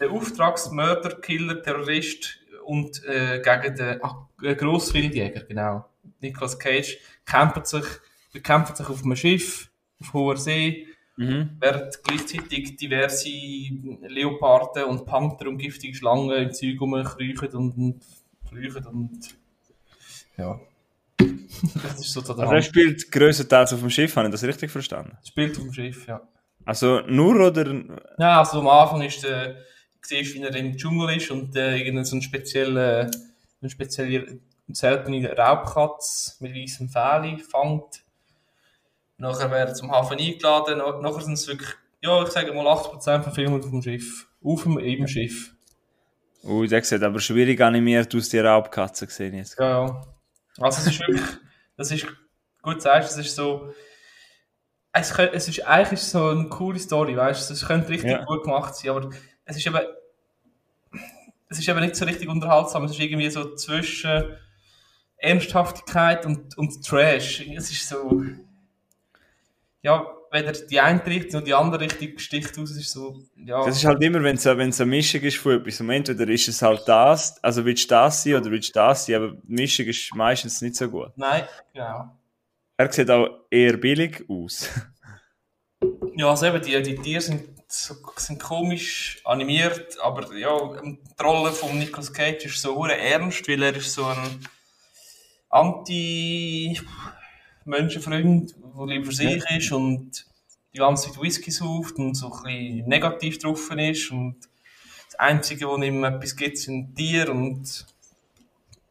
der 0.00 0.10
Auftragsmörder, 0.10 1.20
Killer, 1.20 1.62
Terrorist 1.62 2.38
und 2.64 3.04
äh, 3.04 3.42
gegen 3.42 3.74
den 3.74 4.00
äh, 4.42 4.54
Grosswildjäger, 4.54 5.42
genau. 5.44 5.84
Nicolas 6.20 6.58
Cage 6.58 6.98
kämpft 7.26 7.66
sich, 7.66 7.84
bekämpft 8.32 8.76
sich 8.76 8.88
auf 8.88 9.02
einem 9.02 9.16
Schiff, 9.16 9.68
auf 10.00 10.12
hoher 10.12 10.36
See, 10.36 10.86
Mhm. 11.18 11.56
während 11.58 12.04
gleichzeitig 12.04 12.76
diverse 12.76 13.28
Leoparden 13.28 14.84
und 14.84 15.04
Panther 15.04 15.48
und 15.48 15.58
giftige 15.58 15.92
Schlangen 15.92 16.30
im 16.30 16.52
Zeug 16.52 16.80
rumkriechen 16.80 17.54
und, 17.54 18.00
kriechen 18.48 18.86
und 18.86 19.20
ja. 20.36 20.60
das 21.18 21.98
ist 21.98 22.12
so 22.12 22.20
der 22.20 22.38
Also 22.38 22.52
er 22.52 22.62
spielt 22.62 23.10
grösstenteils 23.10 23.72
auf 23.72 23.80
dem 23.80 23.90
Schiff, 23.90 24.14
habe 24.14 24.28
ich 24.28 24.32
das 24.32 24.44
richtig 24.44 24.70
verstanden? 24.70 25.18
Spielt 25.24 25.56
auf 25.56 25.64
dem 25.64 25.72
Schiff, 25.72 26.06
ja. 26.06 26.20
Also 26.64 27.00
nur 27.00 27.48
oder... 27.48 27.66
Ja, 28.18 28.38
also 28.38 28.60
am 28.60 28.68
Anfang 28.68 29.02
ist 29.02 29.24
der, 29.24 29.56
siehst 30.00 30.34
wie 30.34 30.42
er 30.42 30.54
im 30.54 30.76
Dschungel 30.76 31.16
ist 31.16 31.32
und 31.32 31.56
äh, 31.56 31.78
irgendein 31.78 32.04
so 32.04 32.14
ein 32.14 32.22
spezieller, 32.22 33.10
eine 33.60 33.70
spezielle, 33.70 34.38
seltene 34.68 35.36
Raubkatz 35.36 36.36
mit 36.38 36.54
weißem 36.54 36.88
Fell 36.88 37.38
fängt. 37.38 38.04
Nachher 39.18 39.50
wird 39.50 39.68
er 39.68 39.74
zum 39.74 39.90
Hafen 39.90 40.18
eingeladen, 40.18 40.78
na- 40.78 41.00
nachher 41.00 41.20
sind 41.22 41.34
es 41.34 41.46
wirklich, 41.48 41.70
ja, 42.00 42.22
ich 42.22 42.28
sage 42.30 42.52
mal 42.52 42.66
80% 42.66 43.22
von 43.24 43.32
Filmen 43.32 43.60
auf 43.60 43.68
dem 43.68 43.82
Schiff. 43.82 44.28
Auf 44.42 44.62
dem 44.62 44.78
eben 44.78 45.08
Schiff. 45.08 45.52
Ui, 46.44 46.68
der 46.68 46.84
sieht 46.84 47.02
aber 47.02 47.18
schwierig 47.18 47.60
animiert 47.60 48.14
aus, 48.14 48.28
die 48.28 48.38
Raubkatze 48.38 49.06
gesehen 49.06 49.34
jetzt. 49.34 49.58
Ja, 49.58 49.86
ja. 49.86 50.06
Also 50.60 50.80
es 50.82 50.86
ist 50.94 51.00
wirklich, 51.00 51.20
das 51.76 51.90
ist, 51.90 52.06
gut 52.62 52.80
sagst, 52.80 53.10
es 53.18 53.26
ist 53.26 53.34
so, 53.34 53.72
es, 54.92 55.12
kö- 55.12 55.30
es 55.32 55.48
ist 55.48 55.66
eigentlich 55.66 56.00
so 56.00 56.28
eine 56.28 56.48
coole 56.48 56.78
Story, 56.78 57.16
weißt 57.16 57.50
du, 57.50 57.54
es 57.54 57.66
könnte 57.66 57.88
richtig 57.88 58.12
Ja. 58.12 58.24
gut 58.24 58.44
gemacht 58.44 58.74
sein, 58.76 58.90
aber 58.90 59.10
es 59.44 59.56
ist 59.56 59.66
eben, 59.66 59.78
es 61.48 61.58
ist 61.58 61.68
eben 61.68 61.80
nicht 61.80 61.96
so 61.96 62.04
richtig 62.04 62.28
unterhaltsam, 62.28 62.84
es 62.84 62.92
ist 62.92 63.00
irgendwie 63.00 63.30
so 63.30 63.54
zwischen 63.56 64.36
Ernsthaftigkeit 65.16 66.24
und, 66.26 66.56
und 66.56 66.84
Trash. 66.86 67.40
Es 67.56 67.70
ist 67.70 67.88
so, 67.88 68.22
ja, 69.82 70.06
weder 70.30 70.52
die 70.52 70.80
eine 70.80 71.04
Richtung 71.06 71.40
noch 71.40 71.44
die 71.44 71.54
andere 71.54 71.82
Richtung 71.82 72.18
sticht 72.18 72.58
aus, 72.58 72.70
ist 72.72 72.90
so, 72.90 73.22
ja. 73.36 73.64
Das 73.64 73.76
ist 73.76 73.84
halt 73.84 74.02
immer, 74.02 74.22
wenn 74.22 74.36
es 74.36 74.46
eine 74.46 74.90
Mischung 74.90 75.20
ist 75.22 75.36
von 75.38 75.52
etwas. 75.52 75.80
Und 75.80 75.90
entweder 75.90 76.28
ist 76.28 76.48
es 76.48 76.62
halt 76.62 76.82
das, 76.86 77.42
also 77.42 77.64
willst 77.64 77.84
du 77.84 77.94
das 77.94 78.22
sein 78.22 78.34
oder 78.34 78.50
willst 78.50 78.70
du 78.70 78.72
das 78.74 79.06
sein, 79.06 79.16
aber 79.16 79.28
die 79.30 79.52
Mischung 79.52 79.86
ist 79.86 80.14
meistens 80.14 80.60
nicht 80.60 80.76
so 80.76 80.88
gut. 80.88 81.12
Nein, 81.16 81.44
genau. 81.72 82.16
Er 82.76 82.92
sieht 82.92 83.10
auch 83.10 83.28
eher 83.50 83.76
billig 83.76 84.24
aus. 84.28 84.68
Ja, 86.14 86.30
also 86.30 86.46
eben, 86.46 86.62
die, 86.62 86.82
die 86.82 86.96
Tiere 86.96 87.20
sind, 87.20 87.48
sind 87.68 88.42
komisch 88.42 89.20
animiert, 89.24 89.96
aber 90.00 90.34
ja, 90.36 90.80
die 90.82 90.98
Rolle 91.22 91.52
von 91.52 91.78
Nicolas 91.78 92.12
Cage 92.12 92.46
ist 92.46 92.60
so 92.60 92.84
ernst, 92.86 93.48
weil 93.48 93.62
er 93.62 93.76
ist 93.76 93.92
so 93.92 94.04
ein 94.04 94.40
Anti-Menschenfreund, 97.68 98.54
der 98.76 98.86
lieber 98.86 99.06
für 99.06 99.12
sich 99.12 99.44
ist 99.50 99.72
und 99.72 100.26
die 100.72 100.78
ganze 100.78 101.10
Zeit 101.10 101.20
Whisky 101.20 101.50
sauft 101.50 101.96
und 101.96 102.14
so 102.14 102.32
ein 102.32 102.42
bisschen 102.42 102.88
negativ 102.88 103.38
drauf 103.38 103.70
ist 103.70 104.10
und 104.10 104.36
das 105.06 105.18
Einzige, 105.18 105.66
was 105.68 105.82
ihm 105.82 106.04
etwas 106.04 106.36
gibt, 106.36 106.58
sind 106.58 106.94
Tiere 106.94 107.32
und 107.32 107.86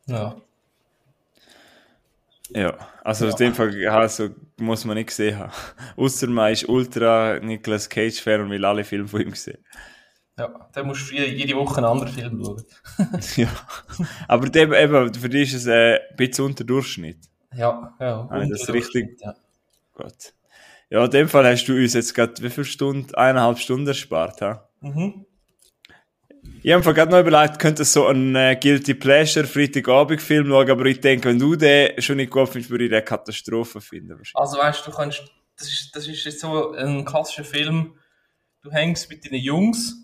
ja. 0.08 0.36
Ja, 2.50 2.78
also 3.04 3.26
Ja. 3.26 3.32
in 3.32 3.38
dem 3.38 3.54
Fall 3.54 3.88
also, 3.90 4.30
muss 4.58 4.86
man 4.86 4.96
nicht 4.96 5.08
gesehen 5.08 5.38
haben. 5.38 5.52
Außer 5.98 6.28
man 6.28 6.54
ist 6.54 6.68
ultra 6.70 7.40
Nicolas 7.40 7.90
Cage-Fan 7.90 8.42
und 8.42 8.50
will 8.50 8.64
alle 8.64 8.86
Filme 8.86 9.08
von 9.08 9.22
ihm 9.22 9.34
sehen. 9.34 9.58
Ja, 10.38 10.70
dann 10.72 10.88
musst 10.88 11.12
du 11.12 11.16
jede, 11.16 11.56
Woche 11.56 11.78
einen 11.78 11.88
anderen 11.88 12.14
Film 12.14 12.42
schauen. 12.44 12.64
ja. 13.36 13.50
Aber 14.28 14.56
eben, 14.56 15.14
für 15.14 15.30
dich 15.30 15.54
ist 15.54 15.62
es 15.62 15.68
äh, 15.68 15.96
ein 15.96 16.16
bisschen 16.16 16.46
unter 16.46 16.64
Durchschnitt. 16.64 17.18
Ja, 17.56 17.96
ja. 18.00 18.28
Ah, 18.30 18.40
das 18.40 18.50
ist 18.50 18.62
unter 18.62 18.74
richtig. 18.74 19.20
Ja. 19.22 19.36
Gut. 19.94 20.34
Ja, 20.90 21.06
in 21.06 21.12
dem 21.12 21.30
Fall 21.30 21.46
hast 21.46 21.66
du 21.66 21.74
uns 21.74 21.94
jetzt 21.94 22.14
gerade 22.14 22.42
wie 22.42 22.50
viele 22.50 22.66
Stunden? 22.66 23.14
Eineinhalb 23.16 23.60
Stunden 23.60 23.88
erspart, 23.88 24.42
ha? 24.42 24.70
Mhm. 24.82 25.26
Ich 26.64 26.74
habe 26.74 26.86
mir 26.86 26.94
gerade 26.94 27.12
noch 27.12 27.20
überlegt, 27.20 27.60
könnte 27.60 27.84
so 27.86 28.08
ein 28.08 28.36
äh, 28.36 28.58
Guilty 28.60 28.94
Pleasure 28.94 29.46
Freitagabend-Film 29.46 30.48
schauen, 30.48 30.72
aber 30.72 30.86
ich 30.86 31.00
denke, 31.02 31.30
wenn 31.30 31.40
du 31.40 31.56
den 31.56 32.02
schon 32.02 32.18
nicht 32.18 32.32
gut 32.32 32.50
findest, 32.50 32.72
würde 32.72 32.86
ich 32.86 32.90
den 32.90 33.04
Katastrophe 33.04 33.82
finden. 33.82 34.20
Also 34.34 34.58
weißt 34.58 34.86
du, 34.88 34.92
kannst, 34.92 35.24
das 35.58 35.68
ist, 35.68 35.96
das 35.96 36.08
ist 36.08 36.24
jetzt 36.26 36.40
so 36.40 36.74
ein 36.74 37.06
klassischer 37.06 37.44
Film. 37.44 37.96
Du 38.62 38.72
hängst 38.72 39.10
mit 39.10 39.26
deinen 39.26 39.42
Jungs, 39.42 39.96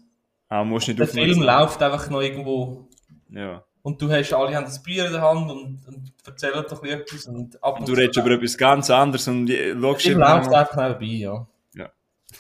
Ah, 0.50 0.64
musst 0.64 0.88
nicht 0.88 1.00
der 1.00 1.08
Film 1.08 1.42
läuft 1.42 1.82
einfach 1.82 2.10
noch 2.10 2.22
irgendwo 2.22 2.88
Ja. 3.30 3.66
Und 3.84 4.02
du 4.02 4.10
hast 4.12 4.34
alle 4.34 4.56
haben 4.56 4.66
das 4.66 4.82
Bier 4.82 5.06
in 5.06 5.12
der 5.14 5.22
Hand 5.22 5.52
und, 5.52 5.86
und 5.88 6.14
erzählen 6.26 6.66
doch 6.68 6.84
etwas 6.84 7.28
und 7.28 7.62
ab 7.64 7.80
und 7.80 7.88
Du 7.88 7.94
redest 7.94 8.18
über 8.18 8.32
etwas 8.32 8.58
ganz 8.58 8.90
anderes 8.90 9.28
und 9.28 9.48
Film 9.48 9.82
immer 9.82 10.36
läuft 10.36 10.54
einfach 10.54 10.76
nebenbei, 10.76 11.06
ja. 11.06 11.48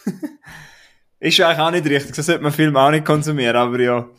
Ist 1.19 1.39
eigentlich 1.39 1.59
auch 1.59 1.71
nicht 1.71 1.85
richtig, 1.85 2.15
so 2.15 2.21
sollte 2.21 2.43
man 2.43 2.51
Film 2.51 2.75
auch 2.75 2.91
nicht 2.91 3.05
konsumieren, 3.05 3.55
aber 3.55 3.79
ja. 3.79 4.09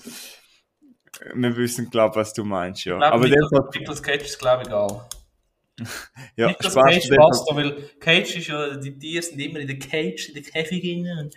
Wir 1.34 1.56
wissen, 1.56 1.90
glaube 1.90 2.12
ich, 2.12 2.16
was 2.16 2.32
du 2.32 2.44
meinst, 2.44 2.84
ja. 2.84 2.96
Ich 2.98 3.04
Aber 3.04 3.26
Nicolas, 3.26 3.50
Fall, 3.50 3.68
Nicolas 3.74 4.02
Cage 4.02 4.22
ist 4.22 4.38
glaube 4.38 4.62
ich 4.62 4.68
egal. 4.68 5.08
ja, 6.36 6.48
Nicolas 6.48 6.72
Spaß 6.72 6.94
Cage 6.94 7.08
passt 7.16 7.50
da, 7.50 7.56
weil 7.56 7.90
Cage 8.00 8.36
ist 8.36 8.46
ja, 8.48 8.76
die 8.76 8.98
Tiere 8.98 9.22
sind 9.22 9.38
immer 9.38 9.58
in 9.60 9.66
der 9.66 9.78
Cage, 9.78 10.28
in 10.28 10.34
der 10.34 10.42
Käfig 10.42 10.82
drin. 10.82 11.30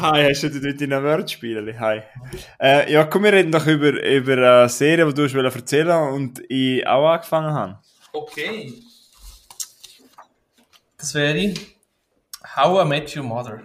Hi, 0.00 0.28
hast 0.30 0.42
du 0.42 0.60
dort 0.60 0.80
in 0.80 0.92
einem 0.92 1.04
Wordspiel? 1.04 1.78
Hi. 1.78 2.02
Äh, 2.60 2.92
ja, 2.92 3.04
komm, 3.04 3.24
wir 3.24 3.32
reden 3.32 3.52
doch 3.52 3.66
über, 3.66 4.02
über 4.02 4.32
eine 4.32 4.68
Serie, 4.68 5.06
die 5.06 5.14
du 5.14 5.24
hast 5.24 5.54
erzählen 5.54 6.12
und 6.12 6.42
ich 6.48 6.86
auch 6.86 7.08
angefangen 7.10 7.52
habe. 7.52 7.78
Okay. 8.12 8.74
Das 10.96 11.14
wäre 11.14 11.54
How 12.56 12.84
I 12.84 12.88
Met 12.88 13.16
Your 13.16 13.24
Mother. 13.24 13.62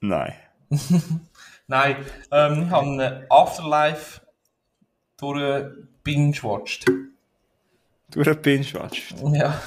Nein. 0.00 0.34
Nein, 1.66 1.96
ähm, 2.30 2.64
ich 2.64 2.70
habe 2.70 3.26
Afterlife 3.30 4.20
durch 5.16 5.64
binge-watched. 6.02 6.84
Du 8.10 8.24
hast 8.24 8.40
Binge-Watch. 8.42 9.14
Ja. 9.32 9.60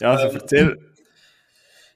Ja, 0.00 0.10
also 0.12 0.28
Ähm, 0.28 0.34
erzähl. 0.36 0.91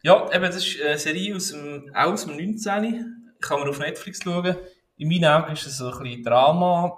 Ja, 0.07 0.33
eben, 0.33 0.45
das 0.45 0.59
ist 0.59 0.81
eine 0.81 0.97
Serie 0.99 1.35
aus 1.35 1.49
dem, 1.49 1.91
auch 1.93 2.13
aus 2.13 2.27
dem 2.27 2.37
19. 2.37 3.35
Kann 3.41 3.59
man 3.59 3.69
auf 3.69 3.81
Netflix 3.81 4.23
schauen. 4.23 4.55
In 4.97 5.09
meinen 5.09 5.25
Augen 5.25 5.53
ist 5.53 5.67
es 5.67 5.79
so 5.79 5.91
ein 5.91 5.99
bisschen 5.99 6.23
Drama 6.23 6.97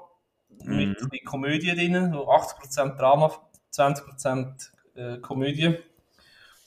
mit 0.62 0.88
ein 0.88 1.08
bisschen 1.08 1.24
Komödie 1.24 1.74
drin. 1.74 2.12
So 2.12 2.28
80% 2.28 2.98
Drama, 2.98 3.32
20% 3.72 4.68
äh, 4.94 5.16
Komödie. 5.20 5.78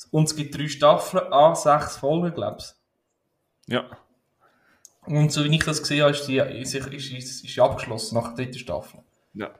Und 0.09 0.23
es 0.23 0.35
gibt 0.35 0.57
drei 0.57 0.67
Staffeln, 0.67 1.31
an 1.31 1.53
sechs 1.53 1.97
Folgen, 1.97 2.33
glaube 2.33 2.57
ich. 2.59 3.71
Ja. 3.71 3.85
Und 5.05 5.31
so 5.31 5.43
wie 5.43 5.55
ich 5.55 5.63
das 5.63 5.79
gesehen 5.79 6.01
habe, 6.01 6.11
ist 6.11 6.27
die, 6.27 6.37
ist, 6.37 6.73
ist, 6.73 7.11
ist, 7.11 7.43
ist 7.45 7.59
abgeschlossen 7.59 8.15
nach 8.15 8.33
der 8.33 8.45
dritten 8.45 8.57
Staffel. 8.57 9.01
Ja. 9.35 9.51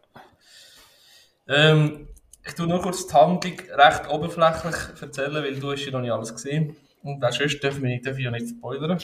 Ähm, 1.48 2.08
ich 2.46 2.54
tue 2.54 2.68
nur 2.68 2.82
kurz 2.82 3.08
die 3.08 3.14
Handlung 3.14 3.60
recht 3.60 4.10
oberflächlich 4.10 5.02
erzählen, 5.02 5.44
weil 5.44 5.60
du 5.60 5.72
hast 5.72 5.86
ja 5.86 5.92
noch 5.92 6.02
nicht 6.02 6.12
alles 6.12 6.34
gesehen. 6.34 6.76
Und 7.04 7.24
auch 7.24 7.32
sonst 7.32 7.62
dürfen 7.62 7.84
wir, 7.84 8.02
dürfen 8.02 8.18
wir 8.18 8.26
ja 8.26 8.32
nicht 8.32 8.50
spoilern. 8.50 9.00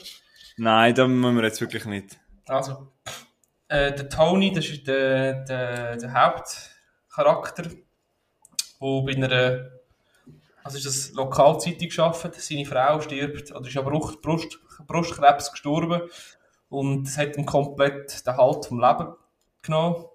Nein, 0.58 0.96
da 0.96 1.08
müssen 1.08 1.36
wir 1.36 1.44
jetzt 1.44 1.62
wirklich 1.62 1.86
nicht. 1.86 2.18
Also, 2.48 2.92
äh, 3.68 3.94
der 3.94 4.10
Tony, 4.10 4.54
das 4.54 4.66
ist 4.68 4.88
der, 4.88 5.44
der, 5.46 5.98
der 5.98 6.14
Hauptcharakter, 6.14 7.64
der 7.64 7.78
bei 8.80 9.16
einer, 9.16 9.70
also 10.64 10.78
ist 10.78 10.86
das 10.86 11.12
Lokalzeitung 11.14 11.90
gearbeitet, 11.90 12.42
seine 12.42 12.66
Frau 12.66 13.02
stirbt, 13.02 13.52
oder 13.52 13.68
ist 13.68 13.78
an 13.78 13.86
Brust, 13.86 14.22
Brust, 14.22 14.60
Brustkrebs 14.86 15.52
gestorben 15.52 16.02
und 16.70 17.08
es 17.08 17.18
hat 17.18 17.38
ihm 17.38 17.46
komplett 17.46 18.26
den 18.26 18.38
Halt 18.38 18.66
vom 18.66 18.80
Leben 18.80 19.16
genommen. 19.62 20.06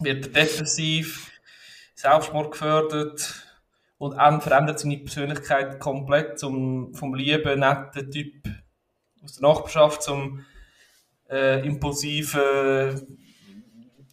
Wird 0.00 0.34
depressiv, 0.34 1.30
Selbstmord 2.04 2.52
gefördert 2.52 3.34
und 3.96 4.14
verändert 4.42 4.78
seine 4.78 4.98
Persönlichkeit 4.98 5.80
komplett 5.80 6.38
zum, 6.38 6.94
vom 6.94 7.14
lieben, 7.14 7.60
netten 7.60 8.10
Typ 8.10 8.46
aus 9.22 9.36
der 9.36 9.48
Nachbarschaft 9.48 10.02
zum 10.02 10.44
äh, 11.30 11.66
impulsiven, 11.66 13.18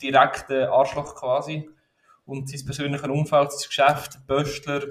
direkten 0.01 0.63
Arschloch 0.69 1.15
quasi. 1.15 1.69
Und 2.25 2.49
sein 2.49 2.65
persönliches 2.65 3.09
Umfeld, 3.09 3.51
sein 3.51 3.67
Geschäft, 3.67 4.25
Böstler, 4.25 4.83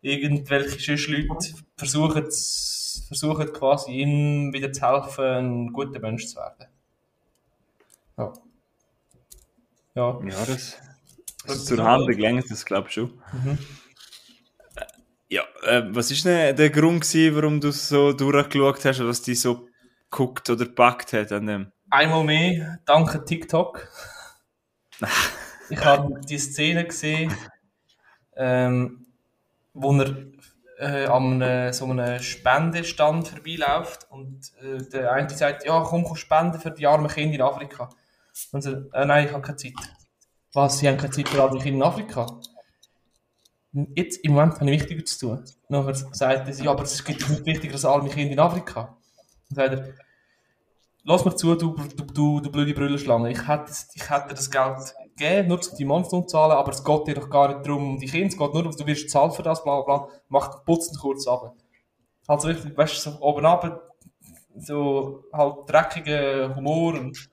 irgendwelche 0.00 0.80
sonst 0.80 1.08
Leute 1.08 1.54
versuchen, 1.76 2.24
versuchen 3.06 3.52
quasi 3.52 3.92
ihm 3.92 4.52
wieder 4.52 4.72
zu 4.72 4.82
helfen, 4.82 5.24
ein 5.24 5.72
guter 5.72 6.00
Mensch 6.00 6.26
zu 6.26 6.36
werden. 6.36 6.66
Ja. 8.18 8.32
Ja. 9.94 10.20
Ja, 10.24 10.46
das. 10.46 10.76
Also 11.46 11.76
zur. 11.76 11.84
Handlung 11.84 12.18
längert 12.18 12.50
das, 12.50 12.64
glaube 12.64 12.88
ich, 12.88 12.94
schon. 12.94 13.10
Mhm. 13.32 13.58
Ja, 15.28 15.42
äh, 15.62 15.82
was 15.88 16.10
ist 16.10 16.24
denn 16.24 16.54
der 16.54 16.70
Grund 16.70 17.02
gewesen, 17.02 17.36
warum 17.36 17.60
du 17.60 17.70
so 17.72 18.12
durchgeschaut 18.12 18.84
hast, 18.84 19.04
was 19.04 19.22
dich 19.22 19.40
so 19.40 19.66
geguckt 20.10 20.50
oder 20.50 20.66
gepackt 20.66 21.12
hat 21.14 21.32
an 21.32 21.46
dem? 21.46 21.72
einmal 21.92 22.24
mehr, 22.24 22.78
danke 22.84 23.24
TikTok. 23.24 23.88
ich 25.70 25.84
habe 25.84 26.20
die 26.20 26.38
Szene 26.38 26.84
gesehen, 26.84 27.34
ähm, 28.36 29.06
wo 29.74 29.92
er 29.98 30.16
äh, 30.78 31.06
an 31.06 31.42
einem, 31.42 31.72
so 31.72 31.84
einem 31.84 32.20
Spendestand 32.20 33.28
vorbeiläuft 33.28 34.10
und 34.10 34.52
äh, 34.62 34.78
der 34.90 35.12
eine 35.12 35.28
sagt, 35.30 35.64
ja 35.64 35.80
komm, 35.82 36.04
komm 36.04 36.16
spenden 36.16 36.60
für 36.60 36.70
die 36.70 36.86
armen 36.86 37.08
Kinder 37.08 37.34
in 37.34 37.42
Afrika. 37.42 37.90
Und 38.52 38.62
so, 38.62 38.70
äh, 38.92 39.04
nein, 39.04 39.26
ich 39.26 39.32
habe 39.32 39.42
keine 39.42 39.56
Zeit. 39.56 39.74
Was, 40.54 40.78
Sie 40.78 40.88
haben 40.88 40.98
keine 40.98 41.12
Zeit 41.12 41.28
für 41.28 41.42
arme 41.42 41.58
Kinder 41.58 41.76
in 41.78 41.82
Afrika? 41.82 42.26
Jetzt, 43.94 44.18
im 44.22 44.32
Moment 44.32 44.60
habe 44.60 44.70
ich 44.70 44.80
wichtiger 44.80 45.04
zu 45.04 45.18
tun. 45.18 45.44
Nachher 45.68 45.94
sagt 45.94 46.48
er, 46.48 46.64
ja, 46.64 46.70
aber 46.70 46.82
es 46.82 47.02
gibt 47.02 47.26
nicht 47.28 47.46
wichtiger 47.46 47.72
als 47.72 47.86
arme 47.86 48.10
Kinder 48.10 48.32
in 48.32 48.38
Afrika. 48.38 48.98
Dann 49.48 49.70
sagt 49.70 49.88
er, 49.88 49.94
lass 51.04 51.24
mir 51.24 51.34
zu, 51.34 51.54
du, 51.54 51.74
du, 51.74 52.04
du, 52.04 52.40
du 52.40 52.50
blöde 52.50 52.74
Brüllerschlange. 52.74 53.30
Ich 53.30 53.48
hätte, 53.48 53.72
ich 53.94 54.10
hätte 54.10 54.34
das 54.34 54.50
Geld 54.50 54.94
gegeben, 55.16 55.48
nur 55.48 55.58
um 55.58 55.76
die 55.78 55.84
Monster 55.86 56.26
zahlen, 56.26 56.52
aber 56.52 56.72
es 56.72 56.84
geht 56.84 57.06
dir 57.06 57.14
doch 57.14 57.30
gar 57.30 57.48
nicht 57.48 57.66
darum, 57.66 57.94
um 57.94 57.98
die 57.98 58.06
Kinder, 58.06 58.28
es 58.28 58.36
geht 58.36 58.52
nur 58.52 58.66
um, 58.66 58.76
du 58.76 58.86
wirst 58.86 59.08
zahlen 59.08 59.32
für 59.32 59.42
das, 59.42 59.64
bla 59.64 59.80
bla 59.80 59.98
bla. 59.98 60.08
Mach, 60.28 60.64
putz 60.66 60.92
ihn 60.92 60.98
kurz 60.98 61.26
ab. 61.26 61.54
Also 62.26 62.48
richtig, 62.48 62.76
weißt 62.76 63.06
du, 63.06 63.10
so 63.10 63.20
oben 63.20 63.46
ab, 63.46 63.94
so 64.56 65.24
halt 65.32 65.54
dreckiger 65.66 66.54
Humor 66.56 66.94
und 66.94 67.31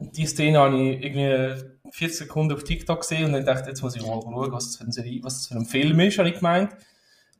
die 0.00 0.26
Szene 0.26 0.58
habe 0.58 0.76
ich 0.76 1.02
irgendwie 1.02 1.62
40 1.92 2.18
Sekunden 2.18 2.54
auf 2.54 2.64
TikTok 2.64 3.00
gesehen 3.00 3.26
und 3.26 3.32
dann 3.32 3.44
dachte 3.44 3.62
ich, 3.62 3.68
jetzt 3.68 3.82
muss 3.82 3.96
ich 3.96 4.02
mal 4.02 4.20
schauen, 4.22 4.52
was 4.52 4.66
das 4.66 4.76
für, 4.76 4.84
eine 4.84 4.92
Serie, 4.92 5.20
was 5.22 5.38
das 5.38 5.46
für 5.48 5.54
ein 5.56 5.66
Film 5.66 6.00
ist, 6.00 6.18
habe 6.18 6.28
ich 6.28 6.36
gemeint. 6.36 6.74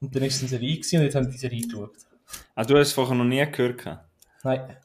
Und 0.00 0.14
dann 0.14 0.22
ist 0.24 0.36
es 0.36 0.40
eine 0.42 0.48
Serie 0.48 0.76
gewesen 0.76 0.98
und 0.98 1.04
jetzt 1.04 1.14
habe 1.14 1.26
ich 1.26 1.32
die 1.32 1.38
Serie 1.38 1.62
geschaut. 1.62 1.96
Ah, 2.54 2.64
du 2.64 2.76
hast 2.76 2.88
es 2.88 2.92
vorher 2.92 3.14
noch 3.14 3.24
nie 3.24 3.44
gehört? 3.50 3.86
Nein. 4.42 4.76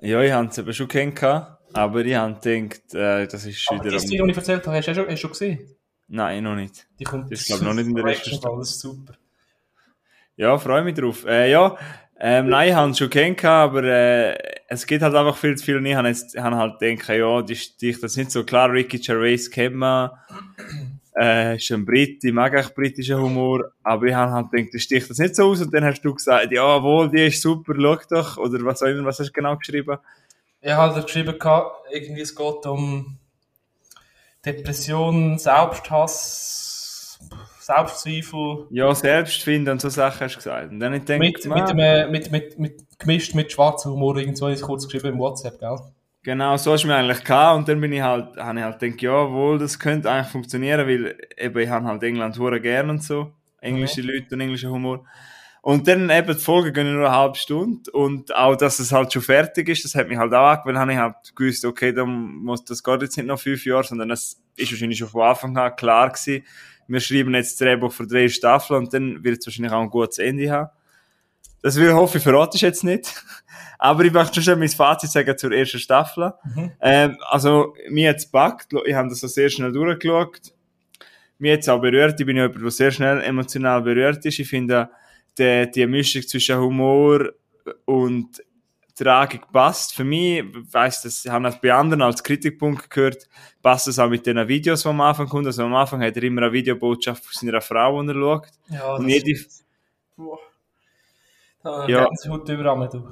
Ja, 0.00 0.20
ich 0.20 0.32
habe 0.32 0.48
es 0.48 0.58
eben 0.58 0.72
schon 0.74 0.88
kennengelernt, 0.88 1.56
aber 1.72 2.04
ich 2.04 2.14
habe 2.14 2.38
gedacht, 2.40 2.94
äh, 2.94 3.26
das 3.26 3.46
ist 3.46 3.66
Aber 3.70 3.82
die 3.82 3.88
wieder... 3.90 4.00
Szene, 4.00 4.24
die 4.24 4.30
ich 4.30 4.36
erzählt 4.36 4.66
habe, 4.66 4.76
hast 4.76 4.88
du 4.88 4.94
schon, 4.94 5.04
hast 5.04 5.12
du 5.12 5.16
schon 5.16 5.30
gesehen? 5.30 5.76
Nein, 6.08 6.44
noch 6.44 6.54
nicht. 6.54 6.86
Die 6.98 7.04
kommt 7.04 7.32
Das 7.32 7.40
ist, 7.40 7.46
glaub 7.46 7.60
ich, 7.60 7.66
noch 7.66 7.74
nicht 7.74 7.86
in 7.86 7.94
der 7.94 8.04
ersten 8.04 8.40
das 8.40 8.70
ist 8.70 8.80
super. 8.80 9.14
Ja, 10.36 10.58
freue 10.58 10.84
mich 10.84 10.94
drauf. 10.94 11.24
Äh, 11.26 11.50
ja, 11.50 11.76
ähm, 12.18 12.48
nein, 12.48 12.70
ich 12.70 12.74
habe 12.74 12.90
es 12.90 12.98
schon 12.98 13.10
kennengelernt, 13.10 13.70
aber 13.70 13.84
äh, 13.84 14.38
es 14.68 14.86
gibt 14.86 15.02
halt 15.02 15.14
einfach 15.14 15.36
viel 15.36 15.54
zu 15.56 15.64
viel 15.64 15.76
und 15.76 15.84
ich 15.84 15.94
habe 15.94 16.08
habe 16.08 16.56
halt 16.56 16.78
gedacht, 16.78 17.08
ja, 17.10 17.42
die 17.42 17.56
Stich, 17.56 18.00
das 18.00 18.12
ist 18.12 18.16
nicht 18.16 18.30
so 18.30 18.44
klar, 18.44 18.72
Ricky 18.72 18.98
Gervais 18.98 19.50
kennt 19.50 19.76
man, 19.76 20.10
äh, 21.20 21.56
ist 21.56 21.70
ein 21.70 21.84
Brit, 21.84 22.24
ich 22.24 22.32
mag 22.32 22.54
echt 22.54 22.74
britischen 22.74 23.20
Humor, 23.20 23.70
aber 23.82 24.06
ich 24.06 24.14
habe 24.14 24.32
halt 24.32 24.50
gedacht, 24.50 24.70
das 24.72 24.82
sticht 24.82 25.10
das 25.10 25.18
nicht 25.18 25.36
so 25.36 25.50
aus 25.50 25.60
und 25.60 25.74
dann 25.74 25.84
hast 25.84 26.00
du 26.02 26.14
gesagt, 26.14 26.52
ja, 26.52 26.82
wohl, 26.82 27.10
die 27.10 27.26
ist 27.26 27.42
super, 27.42 27.74
schau 27.76 27.98
doch, 28.08 28.38
oder 28.38 28.64
was 28.64 28.82
auch 28.82 28.86
immer, 28.86 29.04
was 29.04 29.18
hast 29.18 29.28
du 29.28 29.32
genau 29.32 29.56
geschrieben? 29.56 29.98
Ich 30.62 30.70
habe 30.72 30.94
halt 30.94 31.06
geschrieben, 31.06 31.36
irgendwie 31.92 32.22
es 32.22 32.34
geht 32.34 32.66
um 32.66 33.18
Depression, 34.44 35.38
Selbsthass, 35.38 37.18
Selbstzweifel, 37.66 38.68
Ja, 38.70 38.94
Selbstfinden 38.94 39.72
und 39.72 39.80
so 39.80 39.88
Sachen 39.88 40.20
hast 40.20 40.34
du 40.34 40.36
gesagt. 40.36 40.70
Und 40.70 40.78
dann 40.78 40.94
ich 40.94 41.04
gedacht, 41.04 41.18
mit, 41.18 41.46
man, 41.46 41.58
mit, 41.58 41.70
einem, 41.70 42.12
mit, 42.12 42.30
mit, 42.30 42.58
mit, 42.60 42.98
gemischt 42.98 43.34
mit 43.34 43.50
schwarzem 43.50 43.90
Humor, 43.90 44.16
irgend 44.18 44.38
so 44.38 44.44
habe 44.46 44.52
ich 44.54 44.60
es 44.60 44.64
kurz 44.64 44.84
geschrieben 44.84 45.14
im 45.14 45.18
WhatsApp, 45.18 45.58
gell? 45.58 45.76
Genau, 46.22 46.56
so 46.56 46.76
du 46.76 46.86
mir 46.86 46.94
eigentlich 46.94 47.24
gehabt 47.24 47.58
und 47.58 47.68
dann 47.68 47.80
bin 47.80 47.92
ich 47.92 48.02
halt, 48.02 48.36
habe 48.36 48.58
ich 48.58 48.64
halt 48.64 48.78
gedacht, 48.78 49.02
ja, 49.02 49.32
wohl, 49.32 49.58
das 49.58 49.80
könnte 49.80 50.08
eigentlich 50.08 50.30
funktionieren, 50.30 50.86
weil 50.86 51.16
eben 51.36 51.58
ich 51.58 51.68
habe 51.68 51.86
halt 51.86 52.02
England 52.04 52.38
hure 52.38 52.60
gern 52.60 52.88
und 52.88 53.02
so, 53.02 53.32
englische 53.60 54.00
Leute 54.00 54.34
und 54.34 54.40
englischen 54.40 54.70
Humor. 54.70 55.04
Und 55.62 55.88
dann 55.88 56.08
eben 56.08 56.34
die 56.36 56.40
Folge 56.40 56.72
gehen 56.72 56.92
nur 56.92 57.08
eine 57.08 57.16
halbe 57.16 57.36
Stunde 57.36 57.90
und 57.90 58.32
auch, 58.36 58.54
dass 58.54 58.78
es 58.78 58.92
halt 58.92 59.12
schon 59.12 59.22
fertig 59.22 59.68
ist, 59.68 59.84
das 59.84 59.96
hat 59.96 60.06
mich 60.06 60.18
halt 60.18 60.32
auch 60.32 60.46
angewöhnt, 60.46 60.78
habe 60.78 60.92
ich 60.92 60.98
halt 60.98 61.16
gewusst, 61.34 61.64
okay, 61.64 61.92
dann 61.92 62.36
muss, 62.36 62.64
das 62.64 62.84
geht 62.84 63.02
jetzt 63.02 63.16
nicht 63.16 63.26
noch 63.26 63.40
fünf 63.40 63.66
Jahre, 63.66 63.82
sondern 63.82 64.08
das 64.08 64.40
ist 64.54 64.70
wahrscheinlich 64.70 64.98
schon 64.98 65.08
von 65.08 65.22
Anfang 65.22 65.56
an 65.56 65.74
klar 65.74 66.10
gewesen. 66.10 66.44
Wir 66.88 67.00
schreiben 67.00 67.34
jetzt 67.34 67.52
das 67.52 67.66
Drehbuch 67.66 67.92
für 67.92 68.06
drei 68.06 68.28
Staffeln 68.28 68.84
und 68.84 68.94
dann 68.94 69.24
wird 69.24 69.38
es 69.38 69.46
wahrscheinlich 69.46 69.72
auch 69.72 69.82
ein 69.82 69.90
gutes 69.90 70.18
Ende 70.18 70.50
haben. 70.50 70.70
Das 71.62 71.76
will 71.76 71.92
hoffe, 71.92 72.18
ich 72.18 72.24
verrate 72.24 72.56
ich 72.56 72.62
jetzt 72.62 72.84
nicht. 72.84 73.12
Aber 73.78 74.04
ich 74.04 74.12
möchte 74.12 74.40
schon 74.40 74.58
mein 74.58 74.68
Fazit 74.68 75.10
sagen 75.10 75.36
zur 75.36 75.52
ersten 75.52 75.78
Staffel. 75.78 76.32
Ähm, 76.80 77.16
also, 77.28 77.74
mir 77.90 78.10
hat's 78.10 78.24
gepackt. 78.26 78.72
Ich 78.84 78.94
habe 78.94 79.08
das 79.08 79.20
so 79.20 79.26
sehr 79.26 79.50
schnell 79.50 79.72
durchgeschaut. 79.72 80.54
Mir 81.38 81.54
hat's 81.54 81.68
auch 81.68 81.80
berührt. 81.80 82.18
Ich 82.18 82.26
bin 82.26 82.36
ja 82.36 82.44
jemand, 82.44 82.62
der 82.62 82.70
sehr 82.70 82.90
schnell 82.92 83.20
emotional 83.20 83.82
berührt 83.82 84.24
ist. 84.24 84.38
Ich 84.38 84.48
finde, 84.48 84.88
die, 85.38 85.70
die 85.74 85.86
Mischung 85.86 86.22
zwischen 86.22 86.58
Humor 86.58 87.30
und 87.84 88.42
Tragik 88.96 89.42
passt. 89.52 89.94
Für 89.94 90.04
mich, 90.04 90.38
ich 90.40 90.72
weiss 90.72 91.02
das, 91.02 91.24
ich 91.24 91.30
habe 91.30 91.44
das 91.44 91.60
bei 91.60 91.72
anderen 91.72 92.02
als 92.02 92.22
Kritikpunkt 92.22 92.90
gehört, 92.90 93.28
passt 93.62 93.86
das 93.86 93.98
auch 93.98 94.08
mit 94.08 94.26
den 94.26 94.48
Videos, 94.48 94.82
die 94.82 94.88
am 94.88 95.00
Anfang 95.00 95.28
kommen. 95.28 95.46
Also 95.46 95.62
am 95.64 95.74
Anfang 95.74 96.02
hat 96.02 96.16
er 96.16 96.22
immer 96.22 96.42
eine 96.42 96.52
Videobotschaft 96.52 97.24
von 97.24 97.32
seiner 97.34 97.60
Frau, 97.60 98.02
die 98.02 98.08
er 98.08 98.14
schaut. 98.14 98.48
Ja, 98.68 98.94
Und 98.94 99.08
jede, 99.08 99.38
Boah. 100.16 100.38
Da 101.62 101.86
Ja. 101.88 102.08
sie 102.14 102.30
heute 102.30 102.54
überall 102.54 102.88
du. 102.88 103.06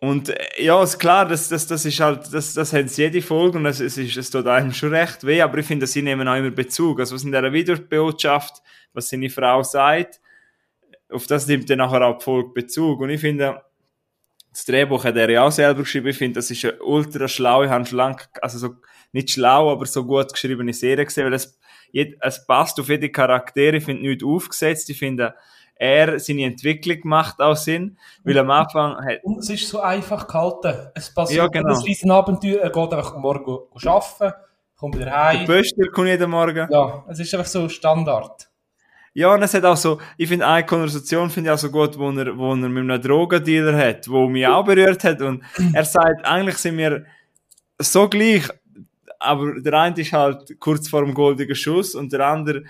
Und 0.00 0.28
äh, 0.28 0.62
ja, 0.62 0.82
ist 0.82 0.98
klar, 0.98 1.26
das, 1.26 1.48
das, 1.48 1.66
das 1.66 1.84
ist 1.84 2.00
halt, 2.00 2.32
das, 2.32 2.54
das 2.54 2.72
haben 2.72 2.88
sie 2.88 3.02
jede 3.02 3.22
Folge 3.22 3.58
und 3.58 3.66
es, 3.66 3.80
es, 3.80 3.96
ist, 3.96 4.16
es 4.16 4.30
tut 4.30 4.46
einem 4.46 4.72
schon 4.72 4.94
recht 4.94 5.24
weh, 5.24 5.40
aber 5.40 5.58
ich 5.58 5.66
finde, 5.66 5.86
sie 5.86 6.02
nehmen 6.02 6.28
auch 6.28 6.36
immer 6.36 6.50
Bezug. 6.50 7.00
Also 7.00 7.14
was 7.14 7.24
in 7.24 7.32
dieser 7.32 7.52
Videobotschaft, 7.52 8.62
was 8.92 9.08
seine 9.08 9.30
Frau 9.30 9.62
sagt, 9.62 10.20
auf 11.10 11.26
das 11.26 11.46
nimmt 11.46 11.68
dann 11.70 11.78
nachher 11.78 12.02
auch 12.02 12.18
die 12.18 12.24
Folge 12.24 12.50
Bezug. 12.50 13.00
Und 13.00 13.10
ich 13.10 13.20
finde, 13.20 13.62
das 14.56 14.64
Drehbuch 14.64 15.04
hat 15.04 15.16
er 15.16 15.28
ja 15.28 15.44
auch 15.44 15.52
selber 15.52 15.82
geschrieben, 15.82 16.06
ich 16.06 16.16
finde, 16.16 16.36
das 16.36 16.50
ist 16.50 16.64
eine 16.64 16.82
ultra 16.82 17.28
schlaue, 17.28 17.68
haben 17.68 17.84
schon 17.84 17.98
lang, 17.98 18.22
also 18.40 18.56
so, 18.56 18.74
nicht 19.12 19.30
schlau, 19.30 19.70
aber 19.70 19.84
so 19.84 20.02
gut 20.06 20.32
geschriebene 20.32 20.72
Serie 20.72 21.04
gesehen, 21.04 21.26
weil 21.26 21.34
es, 21.34 21.58
es 21.92 22.46
passt 22.46 22.80
auf 22.80 22.88
jede 22.88 23.10
Charaktere, 23.10 23.76
ich 23.76 23.84
finde 23.84 24.08
nichts 24.08 24.24
aufgesetzt, 24.24 24.88
ich 24.88 24.98
finde, 24.98 25.34
er, 25.74 26.18
seine 26.18 26.44
Entwicklung 26.44 27.00
macht 27.04 27.38
auch 27.38 27.54
Sinn, 27.54 27.98
weil 28.24 28.38
am 28.38 28.50
Anfang 28.50 28.96
hat, 29.04 29.22
Und 29.24 29.40
es 29.40 29.50
ist 29.50 29.68
so 29.68 29.80
einfach 29.80 30.26
gehalten. 30.26 30.88
Es 30.94 31.12
passiert 31.12 31.36
Ja, 31.36 31.48
genau. 31.48 31.76
ein 31.76 31.84
riesen 31.84 32.10
Abenteuer, 32.10 32.62
er 32.62 32.70
geht 32.70 32.92
einfach 32.94 33.14
morgen 33.18 33.58
arbeiten, 33.84 34.36
kommt 34.74 34.94
wieder 34.94 35.04
der 35.04 35.22
heim. 35.22 35.46
Böster 35.46 35.86
kommt 35.92 36.08
jeden 36.08 36.30
Morgen. 36.30 36.66
Ja, 36.70 37.04
es 37.10 37.18
ist 37.20 37.34
einfach 37.34 37.46
so 37.46 37.68
Standard. 37.68 38.48
Ja, 39.16 39.32
und 39.32 39.42
es 39.42 39.54
hat 39.54 39.64
auch 39.64 39.78
so, 39.78 39.98
ich 40.18 40.28
finde 40.28 40.46
eine 40.46 40.66
Konversation 40.66 41.30
finde 41.30 41.48
ich 41.48 41.54
auch 41.54 41.58
so 41.58 41.70
gut, 41.70 41.96
wo 41.98 42.10
er, 42.10 42.36
wo 42.36 42.50
er 42.50 42.56
mit 42.56 42.82
einem 42.82 43.00
Drogendealer 43.00 43.74
hat, 43.74 44.06
wo 44.10 44.28
mich 44.28 44.46
auch 44.46 44.62
berührt 44.62 45.02
hat 45.04 45.22
und 45.22 45.42
er 45.72 45.86
sagt, 45.86 46.22
eigentlich 46.26 46.58
sind 46.58 46.76
wir 46.76 47.06
so 47.78 48.10
gleich, 48.10 48.46
aber 49.18 49.58
der 49.58 49.72
eine 49.72 49.98
ist 49.98 50.12
halt 50.12 50.60
kurz 50.60 50.90
vor 50.90 51.02
dem 51.02 51.14
goldigen 51.14 51.56
Schuss 51.56 51.94
und 51.94 52.12
der 52.12 52.26
andere 52.26 52.64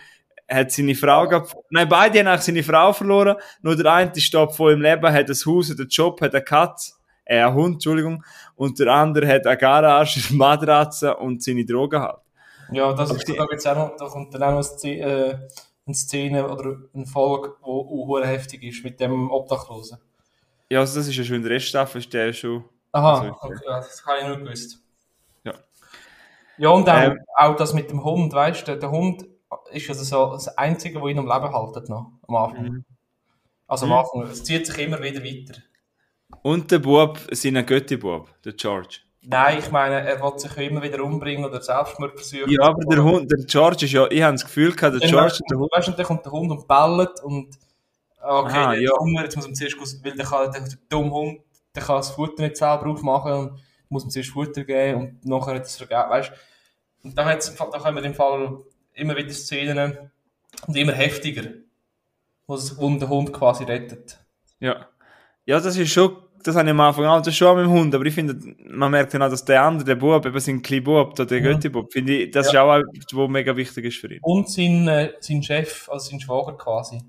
hat 0.48 0.70
seine 0.70 0.94
Frau 0.94 1.26
gehabt. 1.26 1.52
Nein, 1.70 1.88
beide 1.88 2.20
haben 2.20 2.28
eigentlich 2.28 2.42
seine 2.42 2.62
Frau 2.62 2.92
verloren, 2.92 3.34
nur 3.62 3.74
der 3.74 3.92
eine 3.92 4.14
steht 4.14 4.52
voll 4.52 4.74
im 4.74 4.82
Leben, 4.82 5.12
hat 5.12 5.28
ein 5.28 5.36
Haus, 5.46 5.68
hat 5.68 5.80
einen 5.80 5.88
Job, 5.88 6.20
hat 6.20 6.32
eine 6.32 6.44
Katze, 6.44 6.92
äh, 7.24 7.40
einen 7.40 7.54
Hund, 7.54 7.74
Entschuldigung, 7.74 8.22
und 8.54 8.78
der 8.78 8.86
andere 8.94 9.26
hat 9.26 9.48
eine 9.48 9.56
Garage, 9.56 10.20
eine 10.28 10.38
Matratze 10.38 11.16
und 11.16 11.42
seine 11.42 11.64
Drogen 11.64 12.00
halt. 12.00 12.20
Ja, 12.70 12.92
das 12.92 13.10
Aber 13.10 13.18
ist, 13.18 13.28
da, 13.28 13.46
gibt's 13.46 13.66
auch 13.66 13.76
noch, 13.76 13.96
da 13.96 14.06
kommt 14.06 14.32
dann 14.32 14.42
auch 14.44 14.52
noch 14.52 14.62
Szene, 14.62 15.02
äh, 15.02 15.38
eine 15.86 15.94
Szene 15.94 16.48
oder 16.48 16.76
eine 16.92 17.06
Folge, 17.06 17.54
die 17.60 17.64
auch 17.64 18.20
heftig 18.24 18.62
ist 18.64 18.84
mit 18.84 18.98
dem 19.00 19.30
Obdachlosen. 19.30 19.98
Ja, 20.68 20.80
also 20.80 20.98
das 20.98 21.08
ist 21.08 21.16
ja 21.16 21.24
schon 21.24 21.36
in 21.36 21.42
der 21.42 21.52
ersten 21.52 21.68
Staffel, 21.68 22.00
ist 22.00 22.12
der 22.12 22.32
schon... 22.32 22.64
Aha, 22.92 23.20
Also, 23.20 23.36
okay, 23.40 23.64
das 23.66 24.04
habe 24.04 24.18
ich 24.20 24.28
nicht 24.28 24.40
gewusst. 24.40 24.82
Ja. 25.44 25.54
Ja, 26.58 26.68
und 26.70 26.88
auch, 26.88 27.02
Ähm. 27.02 27.18
auch 27.36 27.56
das 27.56 27.72
mit 27.72 27.90
dem 27.90 28.02
Hund, 28.02 28.32
weißt 28.32 28.62
du, 28.62 28.66
der, 28.72 28.76
der 28.76 28.90
Hund 28.90 29.26
ist 29.70 29.88
also 29.88 30.02
so 30.02 30.32
das 30.32 30.48
Einzige, 30.58 31.00
was 31.00 31.10
ihn 31.10 31.18
am 31.18 31.26
Leben 31.26 31.54
haltet 31.54 31.88
noch, 31.88 32.12
am 32.26 32.36
Anfang. 32.36 32.64
Mhm. 32.64 32.84
Also 33.68 33.86
am 33.86 33.92
Anfang, 33.92 34.22
es 34.22 34.42
zieht 34.42 34.66
sich 34.66 34.78
immer 34.78 35.00
wieder 35.02 35.22
weiter. 35.22 35.60
Und 36.42 36.70
der 36.70 36.80
Bub, 36.80 37.20
sein 37.30 37.64
Götti-Bub, 37.64 38.28
der 38.42 38.54
George. 38.54 38.98
Nein, 39.28 39.58
ich 39.58 39.70
meine, 39.72 40.06
er 40.08 40.22
will 40.22 40.38
sich 40.38 40.56
immer 40.58 40.80
wieder 40.82 41.02
umbringen 41.02 41.44
oder 41.44 41.60
Selbstmord 41.60 42.12
versuchen. 42.14 42.48
Ja, 42.48 42.62
aber 42.62 42.84
der 42.84 43.02
Hund, 43.02 43.30
der 43.30 43.44
George 43.44 43.84
ist 43.86 43.92
ja, 43.92 44.06
ich 44.08 44.22
habe 44.22 44.34
das 44.34 44.44
Gefühl 44.44 44.72
gehabt, 44.72 45.00
der 45.02 45.08
George 45.08 45.38
und 45.40 45.50
der 45.50 45.58
Hund. 45.58 45.70
weißt 45.74 45.88
du, 45.88 45.92
dann 45.92 46.06
kommt 46.06 46.24
der 46.24 46.32
Hund 46.32 46.50
und 46.52 46.68
bellt 46.68 47.20
und 47.24 47.58
okay, 48.22 48.56
Aha, 48.56 48.74
ja. 48.74 48.90
Hunger, 48.98 49.24
jetzt 49.24 49.34
muss 49.36 49.46
man 49.46 49.54
zuerst, 49.56 49.76
aus- 49.80 50.00
weil 50.04 50.12
der, 50.12 50.26
kann, 50.26 50.52
der, 50.52 50.60
der 50.60 50.78
dumme 50.88 51.10
Hund, 51.10 51.40
der 51.74 51.82
kann 51.82 51.96
das 51.96 52.10
Futter 52.10 52.42
nicht 52.44 52.56
selber 52.56 52.86
aufmachen 52.86 53.32
und 53.32 53.60
muss 53.88 54.04
man 54.04 54.10
zuerst 54.10 54.30
Futter 54.30 54.62
geben 54.62 55.00
und 55.00 55.24
nachher 55.26 55.54
hat 55.56 55.64
es 55.66 55.76
vergeben, 55.76 56.08
weißt 56.08 56.30
du. 56.30 57.08
Und 57.08 57.18
da, 57.18 57.34
da 57.34 57.78
kommen 57.78 58.04
im 58.04 58.14
Fall 58.14 58.58
immer 58.94 59.16
wieder 59.16 59.30
Szenen 59.30 60.10
und 60.68 60.76
immer 60.76 60.92
heftiger, 60.92 61.50
wo, 62.46 62.54
es, 62.54 62.78
wo 62.78 62.88
der 62.96 63.08
Hund 63.08 63.32
quasi 63.32 63.64
rettet. 63.64 64.18
Ja. 64.60 64.86
Ja, 65.44 65.60
das 65.60 65.76
ist 65.76 65.90
schon, 65.92 66.16
das 66.46 66.56
habe 66.56 66.66
ich 66.66 66.70
am 66.70 66.80
Anfang 66.80 67.04
auch, 67.06 67.18
das 67.18 67.28
ist 67.28 67.36
schon 67.36 67.56
mit 67.56 67.66
dem 67.66 67.72
Hund, 67.72 67.94
aber 67.94 68.04
ich 68.04 68.14
finde, 68.14 68.36
man 68.68 68.90
merkt 68.90 69.12
dann 69.14 69.22
auch, 69.22 69.30
dass 69.30 69.44
der 69.44 69.62
andere, 69.62 69.84
der 69.84 69.94
Bub, 69.96 70.24
eben 70.24 70.40
sein 70.40 70.62
kleiner 70.62 70.84
Bub, 70.84 71.14
der 71.14 71.26
der 71.26 71.40
Mhm. 71.40 71.44
Götti-Bub, 71.44 71.92
finde 71.92 72.12
ich, 72.14 72.30
das 72.30 72.52
Ja. 72.52 72.62
ist 72.62 72.84
auch 72.84 72.88
etwas, 72.94 73.06
was 73.12 73.28
mega 73.28 73.56
wichtig 73.56 73.84
ist 73.86 73.98
für 73.98 74.12
ihn. 74.12 74.20
Und 74.22 74.48
sein, 74.50 74.86
äh, 74.88 75.12
sein 75.20 75.42
Chef, 75.42 75.88
also 75.88 76.10
sein 76.10 76.20
Schwager 76.20 76.52
quasi. 76.56 77.00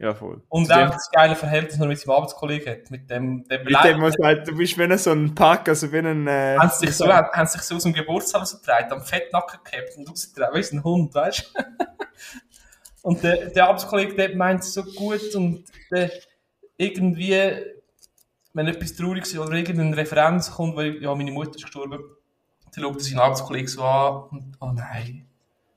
Ja, 0.00 0.14
voll. 0.14 0.40
Und 0.48 0.70
auch 0.72 0.90
das 0.90 1.10
geile 1.10 1.34
Verhältnis, 1.34 1.72
das 1.72 1.80
er 1.80 1.88
mit 1.88 1.98
seinem 1.98 2.14
Arbeitskollegen 2.14 2.72
hat. 2.72 2.90
Mit 2.90 3.10
dem, 3.10 3.42
dem 3.48 3.64
Mit 3.64 3.76
dem 3.84 3.98
man 3.98 4.12
sagt, 4.12 4.46
du 4.46 4.56
bist 4.56 4.78
wie 4.78 4.96
so 4.98 5.10
ein 5.10 5.34
Pack, 5.34 5.68
also 5.68 5.90
wie 5.92 5.98
ein... 5.98 6.28
Äh, 6.28 6.56
haben 6.56 6.70
sie 6.70 6.86
sich 6.86 6.94
so, 6.94 7.08
haben 7.08 7.46
sich 7.48 7.62
so 7.62 7.74
aus 7.74 7.82
dem 7.82 7.92
Geburtstag 7.94 8.42
rausgetragen, 8.42 8.92
am 8.92 9.00
Fettnacken 9.02 9.58
gehabt 9.64 9.96
und 9.96 10.08
rausgetragen, 10.08 10.54
wie 10.54 10.76
ein 10.76 10.84
Hund, 10.84 11.14
weißt 11.14 11.52
du? 11.52 11.62
und 13.02 13.24
der, 13.24 13.46
der 13.46 13.66
Arbeitskollege, 13.66 14.14
der 14.14 14.36
meint 14.36 14.60
es 14.60 14.74
so 14.74 14.84
gut 14.84 15.34
und 15.34 15.64
der 15.90 16.12
irgendwie, 16.76 17.34
wenn 18.58 18.66
etwas 18.66 18.96
traurig 18.96 19.22
ist 19.22 19.38
oder 19.38 19.52
irgendeine 19.52 19.96
Referenz 19.96 20.50
kommt, 20.50 20.74
weil, 20.74 21.00
ja, 21.00 21.14
meine 21.14 21.30
Mutter 21.30 21.54
ist 21.54 21.62
gestorben, 21.62 22.00
dann 22.74 22.82
schaut 22.82 22.96
er 22.96 23.00
seinen 23.00 23.18
Arbeitskollegen 23.20 23.68
so 23.68 23.84
an 23.84 24.22
und, 24.30 24.56
oh 24.58 24.72
nein. 24.72 25.28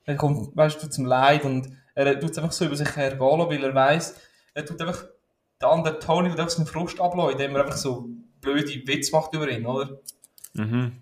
Dann 0.04 0.16
kommt, 0.16 0.56
weißt 0.56 0.82
du, 0.82 0.90
zum 0.90 1.06
Leid 1.06 1.44
und 1.44 1.70
er 1.94 2.18
tut 2.18 2.32
es 2.32 2.38
einfach 2.38 2.50
so 2.50 2.64
über 2.64 2.74
sich 2.74 2.96
hergehen 2.96 3.20
weil 3.20 3.62
er 3.62 3.72
weiss, 3.72 4.16
er 4.52 4.66
tut 4.66 4.80
einfach, 4.80 5.04
der 5.60 5.68
andere 5.68 6.00
Tony 6.00 6.30
tut 6.30 6.40
einfach 6.40 6.56
seinen 6.56 6.66
Frust 6.66 7.00
ablassen, 7.00 7.32
indem 7.34 7.54
er 7.54 7.62
einfach 7.62 7.76
so 7.76 8.08
blöde 8.40 8.84
Witze 8.84 9.12
macht 9.12 9.32
über 9.32 9.48
ihn, 9.48 9.64
oder? 9.64 10.00
Mhm. 10.54 11.00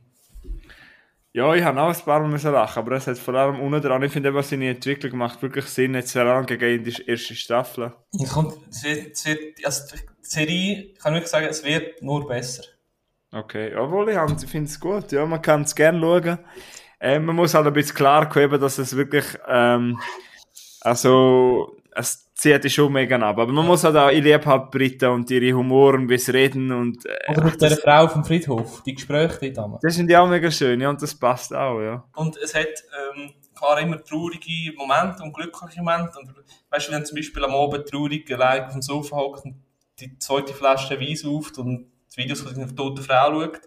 Ja, 1.32 1.54
ich 1.54 1.62
habe 1.62 1.80
auch 1.80 1.94
ein 1.94 2.04
paar 2.04 2.20
Mal 2.20 2.28
müssen 2.28 2.52
lachen, 2.52 2.80
aber 2.80 2.96
es 2.96 3.06
hat 3.06 3.16
vor 3.16 3.34
allem 3.34 3.60
unten 3.60 3.80
dran, 3.80 4.02
ich 4.02 4.12
finde, 4.12 4.30
eben, 4.30 4.42
seine 4.42 4.70
Entwicklung 4.70 5.16
macht 5.16 5.40
wirklich 5.42 5.66
Sinn, 5.66 5.94
jetzt 5.94 6.14
heran 6.16 6.44
gegen 6.44 6.82
die 6.82 7.02
erste 7.06 7.36
Staffel. 7.36 7.92
Es 8.12 8.32
kommt, 8.32 8.54
es 8.68 8.82
wird, 8.82 9.12
es 9.12 9.26
wird, 9.26 9.64
also 9.64 9.94
die 9.94 10.00
Serie, 10.22 10.82
ich 10.92 10.98
kann 10.98 11.14
wirklich 11.14 11.30
sagen, 11.30 11.46
es 11.46 11.62
wird 11.62 12.02
nur 12.02 12.26
besser. 12.26 12.64
Okay, 13.30 13.72
obwohl 13.76 14.08
ich, 14.10 14.16
ich 14.42 14.50
finde 14.50 14.68
es 14.68 14.80
gut, 14.80 15.12
ja, 15.12 15.24
man 15.24 15.40
kann 15.40 15.62
es 15.62 15.76
gerne 15.76 16.00
schauen. 16.00 16.38
Äh, 16.98 17.20
man 17.20 17.36
muss 17.36 17.54
halt 17.54 17.66
ein 17.66 17.72
bisschen 17.72 17.94
klar 17.94 18.28
geben, 18.28 18.60
dass 18.60 18.78
es 18.78 18.96
wirklich, 18.96 19.24
ähm, 19.46 20.00
also, 20.80 21.76
es 21.94 22.29
zieht 22.40 22.64
dich 22.64 22.72
schon 22.72 22.92
mega 22.92 23.16
ab, 23.16 23.38
aber 23.38 23.52
man 23.52 23.66
muss 23.66 23.84
halt 23.84 23.96
auch, 23.96 24.08
ich 24.08 24.22
liebe 24.22 24.44
halt 24.46 24.70
Briten 24.70 25.10
und 25.10 25.30
ihre 25.30 25.54
Humor 25.54 25.94
und 25.94 26.08
wie 26.08 26.16
sie 26.16 26.32
reden 26.32 26.72
und, 26.72 27.04
äh, 27.04 27.30
Oder 27.30 27.44
mit 27.44 27.60
der 27.60 27.76
Frau 27.76 28.08
vom 28.08 28.24
Friedhof, 28.24 28.82
die 28.82 28.94
Gespräche 28.94 29.38
dort 29.40 29.56
damals. 29.58 29.82
das 29.82 29.94
sind 29.94 30.10
ja 30.10 30.22
auch 30.22 30.28
mega 30.28 30.50
schön, 30.50 30.80
ja, 30.80 30.88
und 30.88 31.02
das 31.02 31.14
passt 31.14 31.54
auch, 31.54 31.80
ja. 31.80 32.02
Und 32.14 32.38
es 32.38 32.54
hat, 32.54 32.66
ähm, 32.66 33.34
klar 33.54 33.78
immer 33.80 34.02
traurige 34.02 34.72
Momente 34.74 35.22
und 35.22 35.34
glückliche 35.34 35.82
Momente. 35.82 36.18
Und, 36.18 36.32
weißt 36.70 36.88
du, 36.88 36.92
wenn 36.92 37.04
zum 37.04 37.16
Beispiel 37.16 37.44
am 37.44 37.52
Abend 37.52 37.86
traurig 37.86 38.32
allein 38.32 38.64
auf 38.64 38.72
dem 38.72 38.82
Sofa 38.82 39.16
hockt 39.16 39.44
und 39.44 39.56
die 40.00 40.18
zweite 40.18 40.54
Flasche 40.54 40.98
Wein 40.98 41.16
sauft 41.16 41.58
und 41.58 41.90
die 42.14 42.22
Videos 42.22 42.40
von 42.40 42.54
seiner 42.54 42.74
toten 42.74 43.02
Frau 43.02 43.32
schaut, 43.32 43.60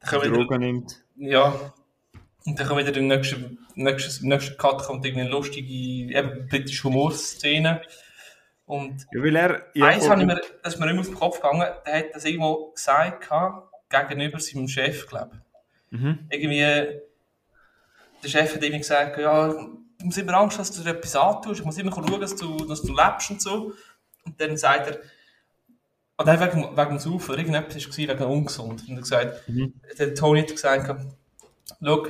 dann 0.00 0.10
kommen 0.10 0.24
wieder, 0.24 0.36
Drogen 0.36 0.60
nimmt. 0.60 1.02
ja, 1.16 1.54
und 2.46 2.58
dann 2.58 2.66
kommt 2.66 2.80
wieder 2.80 2.92
der 2.92 3.02
nächste, 3.02 3.56
nächste, 3.74 4.26
nächste 4.26 4.56
Cut, 4.56 4.82
kommt 4.82 5.04
irgendwie 5.04 5.22
eine 5.22 5.30
lustige, 5.30 5.72
eben, 5.72 6.46
britische 6.48 6.84
Humorszene. 6.84 7.82
Und 8.66 9.06
Ja, 9.12 9.22
weil 9.22 9.36
er, 9.36 9.66
ja, 9.74 9.86
Eins 9.86 10.08
habe 10.08 10.20
ich 10.20 10.26
mir, 10.26 10.40
das 10.62 10.74
ist 10.74 10.80
mir 10.80 10.90
immer 10.90 11.00
auf 11.00 11.06
den 11.08 11.16
Kopf 11.16 11.40
gegangen, 11.40 11.66
der 11.86 11.98
hat 11.98 12.06
das 12.14 12.24
irgendwo 12.24 12.70
gesagt, 12.70 13.22
gehabt, 13.22 13.72
gegenüber 13.90 14.38
seinem 14.38 14.68
Chef, 14.68 15.06
glaube 15.08 15.32
ich. 15.90 15.98
Mhm. 15.98 16.18
Irgendwie, 16.30 16.60
der 18.22 18.28
Chef 18.28 18.54
hat 18.54 18.62
irgendwie 18.62 18.78
gesagt, 18.78 19.18
ja, 19.18 19.48
du 19.48 19.80
musst 20.04 20.18
immer 20.18 20.34
Angst, 20.34 20.58
dass 20.58 20.70
du 20.70 20.82
dir 20.82 20.90
etwas 20.90 21.16
antust, 21.16 21.60
ich 21.60 21.66
muss 21.66 21.78
immer 21.78 21.92
schauen, 21.92 22.20
dass 22.20 22.36
du, 22.36 22.64
dass 22.64 22.82
du 22.82 22.94
lebst 22.94 23.30
und 23.30 23.42
so. 23.42 23.72
Und 24.24 24.40
dann 24.40 24.56
sagt 24.56 24.88
er, 24.90 24.98
und 26.16 26.26
dann 26.26 26.38
wegen, 26.38 26.76
wegen 26.76 26.88
dem 26.90 26.98
Saufen, 26.98 27.38
irgendetwas 27.38 27.88
war 27.88 27.96
wegen 27.96 28.24
ungesund. 28.24 28.82
Und 28.82 28.90
er 28.90 28.96
hat 28.96 29.02
gesagt, 29.02 29.48
Mhm. 29.48 29.74
der 29.98 30.14
Tony 30.14 30.42
hat 30.42 30.50
gesagt, 30.50 31.02
schau, 31.82 32.06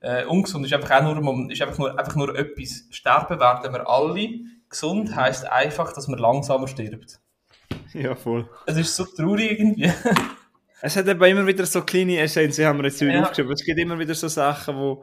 äh, 0.00 0.24
ungesund 0.24 0.64
ist 0.66 0.72
einfach 0.72 0.90
auch 1.02 1.14
nur, 1.14 1.50
ist 1.50 1.62
einfach 1.62 1.78
nur, 1.78 1.98
einfach 1.98 2.14
nur 2.16 2.36
etwas. 2.38 2.84
Sterben 2.90 3.40
werden 3.40 3.72
wir 3.72 3.88
alle. 3.88 4.28
Gesund 4.68 5.14
heisst 5.14 5.46
einfach, 5.46 5.92
dass 5.92 6.08
man 6.08 6.18
langsamer 6.18 6.66
stirbt. 6.68 7.20
Ja, 7.92 8.14
voll. 8.14 8.48
Es 8.66 8.76
ist 8.76 8.94
so 8.96 9.04
traurig 9.04 9.52
irgendwie. 9.58 9.90
Es 10.82 10.94
hat 10.94 11.08
aber 11.08 11.26
immer 11.26 11.46
wieder 11.46 11.64
so 11.64 11.80
kleine 11.82 12.18
Essenzen, 12.18 12.66
haben 12.66 12.78
wir 12.78 12.84
jetzt 12.84 13.00
Ja. 13.00 13.22
aufgeschrieben. 13.22 13.50
Es 13.52 13.64
gibt 13.64 13.80
immer 13.80 13.98
wieder 13.98 14.14
so 14.14 14.28
Sachen, 14.28 14.76
die 14.76 14.96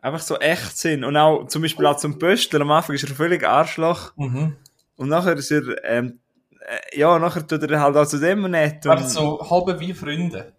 einfach 0.00 0.20
so 0.20 0.36
echt 0.38 0.78
sind. 0.78 1.02
Und 1.04 1.16
auch 1.16 1.46
zum 1.48 1.62
Beispiel 1.62 1.84
auch 1.86 1.96
zum 1.96 2.18
Pöstler. 2.20 2.60
Am 2.60 2.70
Anfang 2.70 2.94
ist 2.94 3.02
er 3.02 3.14
völlig 3.14 3.44
Arschloch. 3.46 4.12
mhm. 4.16 4.56
Und 4.96 5.08
nachher 5.08 5.34
ist 5.36 5.50
er, 5.50 5.62
ähm, 5.84 6.20
äh, 6.60 6.98
ja, 6.98 7.18
nachher 7.18 7.46
tut 7.46 7.62
er 7.68 7.80
halt 7.80 7.96
auch 7.96 8.06
zu 8.06 8.18
dem 8.18 8.48
nett. 8.48 8.86
Aber 8.86 9.00
Und, 9.02 9.10
so 9.10 9.50
halb 9.50 9.78
wie 9.80 9.92
Freunde. 9.92 10.54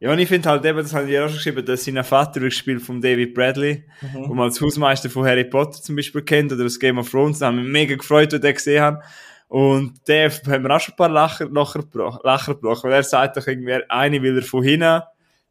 Ja, 0.00 0.12
und 0.12 0.18
ich 0.18 0.28
finde 0.28 0.48
halt 0.48 0.64
eben, 0.64 0.78
das 0.78 0.94
habe 0.94 1.06
ich 1.06 1.12
ja 1.12 1.24
auch 1.24 1.28
schon 1.28 1.36
geschrieben, 1.38 1.64
dass 1.64 1.84
sein 1.84 2.02
Vater 2.04 2.40
wird 2.40 2.52
gespielt 2.52 2.82
von 2.82 3.00
David 3.00 3.34
Bradley, 3.34 3.84
Mhm. 4.00 4.28
wo 4.28 4.34
man 4.34 4.46
als 4.46 4.60
Hausmeister 4.60 5.10
von 5.10 5.24
Harry 5.26 5.44
Potter 5.44 5.80
zum 5.82 5.96
Beispiel 5.96 6.22
kennt, 6.22 6.52
oder 6.52 6.64
aus 6.64 6.78
Game 6.78 6.98
of 6.98 7.10
Thrones. 7.10 7.38
Da 7.40 7.46
haben 7.46 7.56
wir 7.56 7.64
mich 7.64 7.72
mega 7.72 7.96
gefreut, 7.96 8.26
als 8.32 8.34
ich 8.34 8.40
den 8.40 8.54
gesehen 8.54 8.82
habe. 8.82 9.00
Und 9.48 9.94
der 10.06 10.30
hat 10.30 10.46
mir 10.62 10.70
auch 10.76 10.80
schon 10.80 10.92
ein 10.92 10.96
paar 10.96 11.08
Lacher, 11.08 11.48
Lacher, 11.50 11.82
Lacher 12.22 12.54
gebrochen, 12.54 12.90
weil 12.90 12.96
er 12.98 13.02
sagt 13.02 13.36
doch 13.38 13.46
irgendwie, 13.46 13.74
eine 13.88 14.22
will 14.22 14.36
er 14.36 14.42
von 14.42 14.62
hinten, 14.62 15.00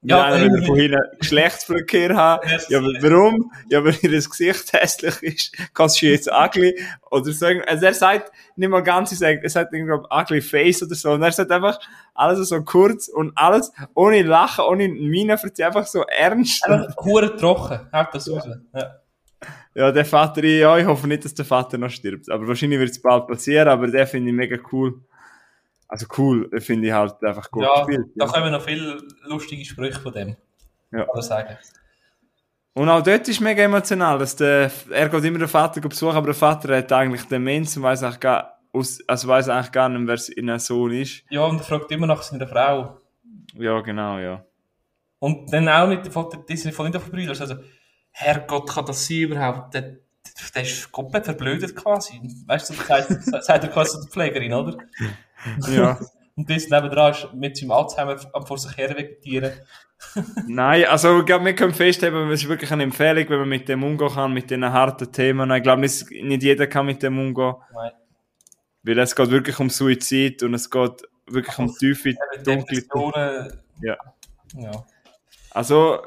Ja, 0.07 0.17
ja, 0.17 0.23
einer 0.23 0.35
will 0.35 0.41
er 0.41 0.49
irgendwie- 0.55 0.67
von 0.67 0.75
hinten 0.77 1.19
Geschlechtsverkehr 1.19 2.15
haben. 2.15 2.49
Ja, 2.69 2.79
aber 2.79 2.87
warum? 3.01 3.51
Ja, 3.69 3.83
weil 3.83 3.95
ihr 4.01 4.09
Gesicht 4.11 4.73
hässlich 4.73 5.21
ist, 5.23 5.55
kannst 5.73 6.01
du 6.01 6.05
jetzt 6.07 6.29
ugly, 6.31 6.79
oder 7.11 7.31
so. 7.31 7.45
Also 7.45 7.85
er 7.85 7.93
sagt 7.93 8.31
nicht 8.55 8.69
mal 8.69 8.81
ganz, 8.81 9.11
er 9.21 9.49
sagt, 9.49 9.73
irgendwie 9.73 9.93
ugly 10.09 10.41
face 10.41 10.83
oder 10.83 10.95
so, 10.95 11.11
und 11.11 11.21
er 11.23 11.31
sagt 11.31 11.51
einfach 11.51 11.79
alles 12.13 12.47
so 12.49 12.61
kurz 12.63 13.07
und 13.07 13.31
alles 13.35 13.71
ohne 13.93 14.21
Lachen, 14.23 14.65
ohne 14.65 14.87
Miene, 14.87 15.33
einfach 15.33 15.85
so 15.85 16.03
ernst. 16.03 16.65
Einfach 16.67 16.95
hure 17.03 17.35
trocken. 17.35 17.79
Haut 17.91 18.07
das 18.13 18.29
raus. 18.31 18.47
Ja. 18.73 18.95
Ja, 19.75 19.91
der 19.91 20.05
Vater, 20.05 20.43
ja, 20.43 20.75
ich 20.79 20.87
hoffe 20.87 21.07
nicht, 21.07 21.23
dass 21.23 21.35
der 21.35 21.45
Vater 21.45 21.77
noch 21.77 21.91
stirbt. 21.91 22.31
Aber 22.31 22.47
wahrscheinlich 22.47 22.79
wird 22.79 22.89
es 22.89 22.99
bald 23.01 23.27
passieren, 23.27 23.67
aber 23.67 23.85
der 23.87 24.07
finde 24.07 24.31
ich 24.31 24.35
mega 24.35 24.57
cool. 24.71 25.01
Also 25.87 26.05
cool, 26.17 26.49
den 26.49 26.59
finde 26.61 26.87
ich 26.87 26.93
halt 26.93 27.23
einfach 27.23 27.49
gut 27.49 27.63
Ja, 27.63 27.85
gespielt. 27.85 28.07
da 28.15 28.25
Ja. 28.25 28.31
kommen 28.31 28.51
noch 28.51 28.61
viele 28.61 28.97
lustige 29.23 29.63
Sprüche 29.63 29.99
von 29.99 30.11
dem. 30.13 30.35
Ja. 30.91 31.05
Kann 31.05 31.21
sagen. 31.21 31.57
Und 32.73 32.89
auch 32.89 33.01
dort 33.01 33.27
ist 33.27 33.39
mega 33.41 33.63
emotional, 33.63 34.19
dass 34.19 34.35
der, 34.35 34.69
er 34.91 35.09
geht 35.09 35.23
immer 35.23 35.39
den 35.39 35.47
Vater 35.47 35.81
besuchen, 35.81 36.15
aber 36.15 36.27
der 36.27 36.35
Vater 36.35 36.77
hat 36.77 36.91
eigentlich 36.91 37.23
Demenz 37.23 37.75
und 37.75 37.83
weiß 37.83 38.03
eigentlich 38.03 38.19
gar, 38.19 38.59
also 38.71 39.27
weiß 39.27 39.49
eigentlich 39.49 39.71
gar 39.71 39.89
nicht, 39.89 40.07
wer 40.07 40.17
sein 40.17 40.59
Sohn 40.59 40.91
ist. 40.91 41.23
Ja, 41.29 41.43
und 41.45 41.57
er 41.57 41.63
fragt 41.63 41.91
immer 41.91 42.05
nach 42.05 42.21
seiner 42.21 42.47
Frau. 42.47 42.99
Ja, 43.55 43.79
genau, 43.81 44.19
ja. 44.19 44.45
Und 45.19 45.51
dann 45.51 45.67
auch 45.69 45.87
nicht 45.87 46.07
von 46.13 46.29
der 46.29 46.41
Disney 46.41 46.71
von 46.71 46.85
nicht 46.85 46.95
auf 46.97 47.09
Brüder. 47.09 47.29
Also, 47.31 47.55
Herrgott, 48.11 48.69
kann 48.69 48.85
das 48.85 49.07
sein 49.07 49.17
überhaupt? 49.21 49.73
Der, 49.73 49.97
der 50.53 50.61
ist 50.61 50.91
komplett 50.91 51.25
verblödet 51.25 51.75
quasi. 51.75 52.21
Weißt 52.45 52.69
du, 52.69 52.73
das 52.75 52.85
sagt, 52.85 53.23
sagt 53.45 53.63
er 53.63 53.69
quasi 53.71 53.97
die 54.05 54.11
Pflegerin, 54.11 54.53
oder? 54.53 54.77
Ja. 55.69 55.99
Und 56.35 56.47
das 56.51 56.69
nebendran 56.69 57.11
ist 57.13 57.33
mit 57.33 57.57
seinem 57.57 57.71
Alzheimer 57.71 58.15
am 58.31 58.45
vor 58.45 58.59
sich 58.59 58.77
her 58.77 58.95
vegetieren. 58.95 59.53
Nein, 60.47 60.85
also 60.85 61.19
ich 61.19 61.25
glaube, 61.25 61.45
wir 61.45 61.55
können 61.55 61.73
festhalten, 61.73 62.29
es 62.29 62.43
ist 62.43 62.49
wirklich 62.49 62.71
eine 62.71 62.83
Empfehlung, 62.83 63.27
wenn 63.29 63.39
man 63.39 63.49
mit 63.49 63.67
dem 63.67 63.83
umgehen 63.83 64.09
kann, 64.13 64.33
mit 64.33 64.51
diesen 64.51 64.71
harten 64.71 65.11
Themen. 65.11 65.49
Ich 65.49 65.63
glaube, 65.63 65.81
nicht, 65.81 66.11
nicht 66.11 66.43
jeder 66.43 66.67
kann 66.67 66.85
mit 66.85 67.01
dem 67.01 67.17
umgehen. 67.17 67.55
Nein. 67.73 67.91
Weil 68.83 68.99
es 68.99 69.15
geht 69.15 69.31
wirklich 69.31 69.59
um 69.59 69.71
Suizid 69.71 70.43
und 70.43 70.53
es 70.53 70.69
geht 70.69 71.01
wirklich 71.25 71.57
um 71.57 71.75
tiefe, 71.75 72.13
dunkle... 72.43 72.83
Ja. 73.81 73.97
Ja. 74.55 74.85
Also 75.51 75.99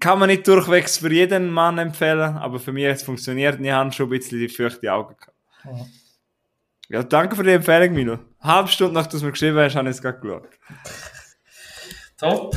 kann 0.00 0.18
man 0.18 0.28
nicht 0.28 0.46
durchwegs 0.48 0.98
für 0.98 1.12
jeden 1.12 1.50
Mann 1.50 1.78
empfehlen, 1.78 2.36
aber 2.36 2.58
für 2.58 2.72
mich 2.72 2.86
hat 2.86 2.96
es 2.96 3.02
funktioniert 3.02 3.60
ich 3.60 3.70
habe 3.70 3.92
schon 3.92 4.06
ein 4.06 4.10
bisschen 4.10 4.38
die 4.38 4.48
feuchte 4.48 4.92
Augen 4.92 5.16
gehabt. 5.16 5.36
Ja. 5.64 5.86
Ja, 6.88 7.02
danke 7.02 7.36
für 7.36 7.42
die 7.42 7.50
Empfehlung, 7.50 7.94
Milo. 7.94 8.18
Eine 8.40 8.54
halbe 8.54 8.68
Stunde 8.70 8.94
nachdem 8.94 9.10
du 9.10 9.16
es 9.18 9.22
mir 9.22 9.30
geschrieben 9.32 9.58
hast, 9.58 9.76
habe 9.76 9.88
ich 9.88 9.96
es 9.96 10.02
gerade 10.02 10.20
geschaut. 10.20 10.48
Top. 12.18 12.56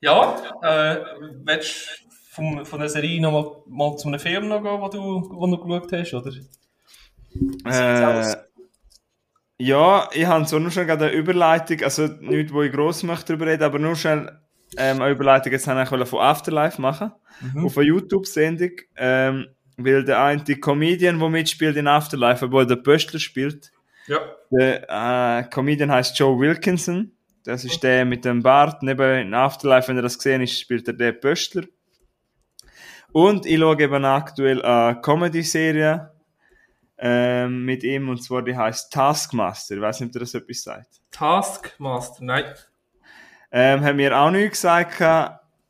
Ja, 0.00 0.36
äh, 0.62 1.04
willst 1.44 2.04
du 2.04 2.08
vom, 2.30 2.64
von 2.64 2.78
der 2.80 2.88
Serie 2.88 3.20
noch 3.20 3.32
mal, 3.32 3.62
mal 3.90 3.96
zu 3.96 4.08
einem 4.08 4.20
Film 4.20 4.48
noch 4.48 4.62
gehen, 4.62 4.80
wo 4.80 4.88
du, 4.88 5.28
wo 5.30 5.46
du 5.46 5.58
geschaut 5.58 5.92
hast, 5.92 6.14
oder? 6.14 6.32
Äh, 7.64 8.36
ja, 9.60 10.08
ich 10.12 10.26
habe 10.26 10.44
so 10.44 10.58
nur 10.58 10.70
schon 10.70 10.86
gerade 10.86 11.06
eine 11.06 11.14
Überleitung, 11.14 11.82
also 11.82 12.06
nicht, 12.06 12.52
wo 12.52 12.62
ich 12.62 12.72
gross 12.72 13.02
möchte 13.02 13.26
darüber 13.32 13.46
reden, 13.46 13.64
aber 13.64 13.78
nur 13.80 13.96
schnell 13.96 14.38
ähm, 14.76 15.00
eine 15.02 15.10
Überleitung, 15.10 15.50
jetzt 15.52 15.66
habe 15.66 15.82
ich 15.82 16.08
von 16.08 16.20
Afterlife 16.20 16.80
machen, 16.80 17.12
Mhm. 17.40 17.66
auf 17.66 17.76
eine 17.78 17.86
YouTube-Sendung, 17.86 18.70
ähm, 18.96 19.46
weil 19.78 20.04
der 20.04 20.22
eine 20.22 20.42
Comedian, 20.60 21.18
der 21.18 21.28
mitspielt 21.28 21.76
in 21.76 21.86
Afterlife, 21.86 22.50
wo 22.52 22.62
der 22.64 22.76
Pöstler 22.76 23.18
spielt, 23.20 23.70
Ja. 24.06 24.18
der 24.50 24.84
äh, 24.88 25.44
Comedian 25.48 25.90
heißt 25.90 26.18
Joe 26.18 26.38
Wilkinson, 26.38 27.12
das 27.44 27.64
ist 27.64 27.82
der 27.82 28.04
mit 28.04 28.24
dem 28.24 28.42
Bart, 28.42 28.82
neben 28.82 29.18
in 29.20 29.34
Afterlife, 29.34 29.88
wenn 29.88 29.96
ihr 29.96 30.02
das 30.02 30.18
gesehen 30.18 30.42
ist, 30.42 30.58
spielt 30.60 30.86
er 30.88 30.94
den 30.94 31.18
Pöstler. 31.18 31.64
Und 33.12 33.46
ich 33.46 33.58
schaue 33.58 33.80
eben 33.80 34.04
aktuell 34.04 34.60
eine 34.62 35.00
Comedy-Serie 35.00 36.12
ähm, 36.98 37.64
mit 37.64 37.84
ihm, 37.84 38.08
und 38.08 38.22
zwar 38.22 38.42
die 38.42 38.56
heißt 38.56 38.92
Taskmaster. 38.92 39.76
Ich 39.76 39.80
weiß 39.80 40.00
nicht, 40.00 40.10
ob 40.10 40.16
ihr 40.16 40.20
das 40.20 40.34
etwas 40.34 40.62
sagt. 40.62 41.00
Taskmaster, 41.10 42.22
nein. 42.24 42.44
Ähm, 43.50 43.82
haben 43.82 43.96
mir 43.96 44.14
auch 44.18 44.30
nicht 44.30 44.50
gesagt. 44.50 45.02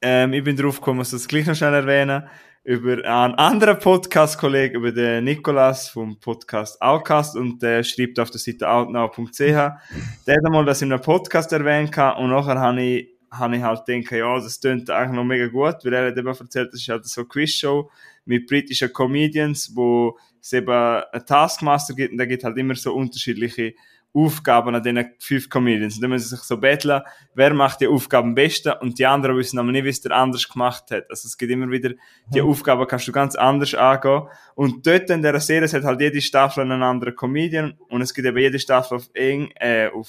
Ähm, 0.01 0.33
ich 0.33 0.43
bin 0.43 0.57
drauf 0.57 0.77
gekommen, 0.79 0.99
muss 0.99 1.11
das 1.11 1.29
gleich 1.29 1.47
noch 1.47 1.55
schnell 1.55 1.75
erwähnen. 1.75 2.29
Über 2.69 3.03
einen 3.03 3.35
anderen 3.37 3.79
Podcast-Kollegen, 3.79 4.77
über 4.77 4.93
den 4.93 5.25
Nikolas 5.25 5.89
vom 5.89 6.21
Podcast 6.21 6.83
Outcast. 6.83 7.35
Und 7.35 7.63
der 7.63 7.83
schreibt 7.83 8.21
auf 8.21 8.31
der 8.31 8.41
Seite 8.41 8.69
outnow.ch. 8.69 9.39
Der 9.39 9.57
hat 9.57 10.45
einmal 10.45 10.67
das 10.67 10.83
in 10.83 10.93
einem 10.93 11.01
Podcast 11.01 11.51
erwähnt 11.55 11.97
und 11.97 12.29
nachher 12.29 12.61
habe 12.61 12.83
ich, 12.83 13.09
habe 13.31 13.57
ich 13.57 13.63
halt 13.63 13.87
gedacht, 13.87 14.13
ja, 14.13 14.35
das 14.39 14.61
klingt 14.61 14.91
eigentlich 14.91 15.17
noch 15.17 15.25
mega 15.25 15.47
gut, 15.47 15.77
weil 15.83 15.95
er 15.95 16.09
hat 16.09 16.19
eben 16.19 16.29
erzählt, 16.29 16.69
das 16.71 16.83
ist 16.83 16.89
halt 16.91 17.07
so 17.07 17.23
eine 17.23 17.29
Quizshow 17.29 17.91
mit 18.27 18.47
britischen 18.47 18.93
Comedians, 18.93 19.73
wo 19.75 20.19
es 20.39 20.53
eben 20.53 20.69
einen 20.71 21.25
Taskmaster 21.25 21.95
gibt. 21.95 22.13
Und 22.13 22.19
der 22.19 22.27
gibt 22.27 22.45
halt 22.45 22.59
immer 22.59 22.75
so 22.75 22.95
unterschiedliche 22.95 23.73
Aufgaben 24.15 24.75
an 24.75 24.83
diesen 24.83 25.11
fünf 25.19 25.49
Comedians. 25.49 25.97
Und 25.97 26.03
dann 26.03 26.11
müssen 26.11 26.29
sie 26.29 26.37
sich 26.37 26.45
so 26.45 26.57
betteln, 26.57 27.03
wer 27.35 27.53
macht 27.55 27.81
die 27.81 27.87
Aufgaben 27.87 28.31
am 28.31 28.35
besten 28.35 28.73
und 28.81 28.99
die 28.99 29.07
anderen 29.07 29.37
wissen 29.37 29.59
aber 29.59 29.71
nicht, 29.71 29.85
wie 29.85 29.91
es 29.91 30.01
der 30.01 30.13
anders 30.13 30.49
gemacht 30.49 30.91
hat. 30.91 31.09
Also 31.11 31.27
es 31.27 31.37
gibt 31.37 31.53
immer 31.53 31.71
wieder, 31.71 31.91
die 32.33 32.41
mhm. 32.41 32.49
Aufgaben 32.49 32.87
kannst 32.87 33.07
du 33.07 33.13
ganz 33.13 33.35
anders 33.35 33.75
angehen. 33.75 34.23
Und 34.55 34.87
dort 34.87 35.11
in 35.11 35.23
dieser 35.23 35.41
Serie 35.41 35.69
hat 35.71 35.85
halt 35.85 36.01
jede 36.01 36.21
Staffel 36.21 36.63
einen 36.63 36.83
anderen 36.83 37.15
Comedian 37.15 37.75
und 37.89 38.01
es 38.03 38.15
gibt 38.15 38.27
eben 38.27 38.39
jede 38.39 38.59
Staffel 38.59 38.97
auf, 38.97 39.11
eng, 39.15 39.51
äh, 39.57 39.89
auf 39.89 40.09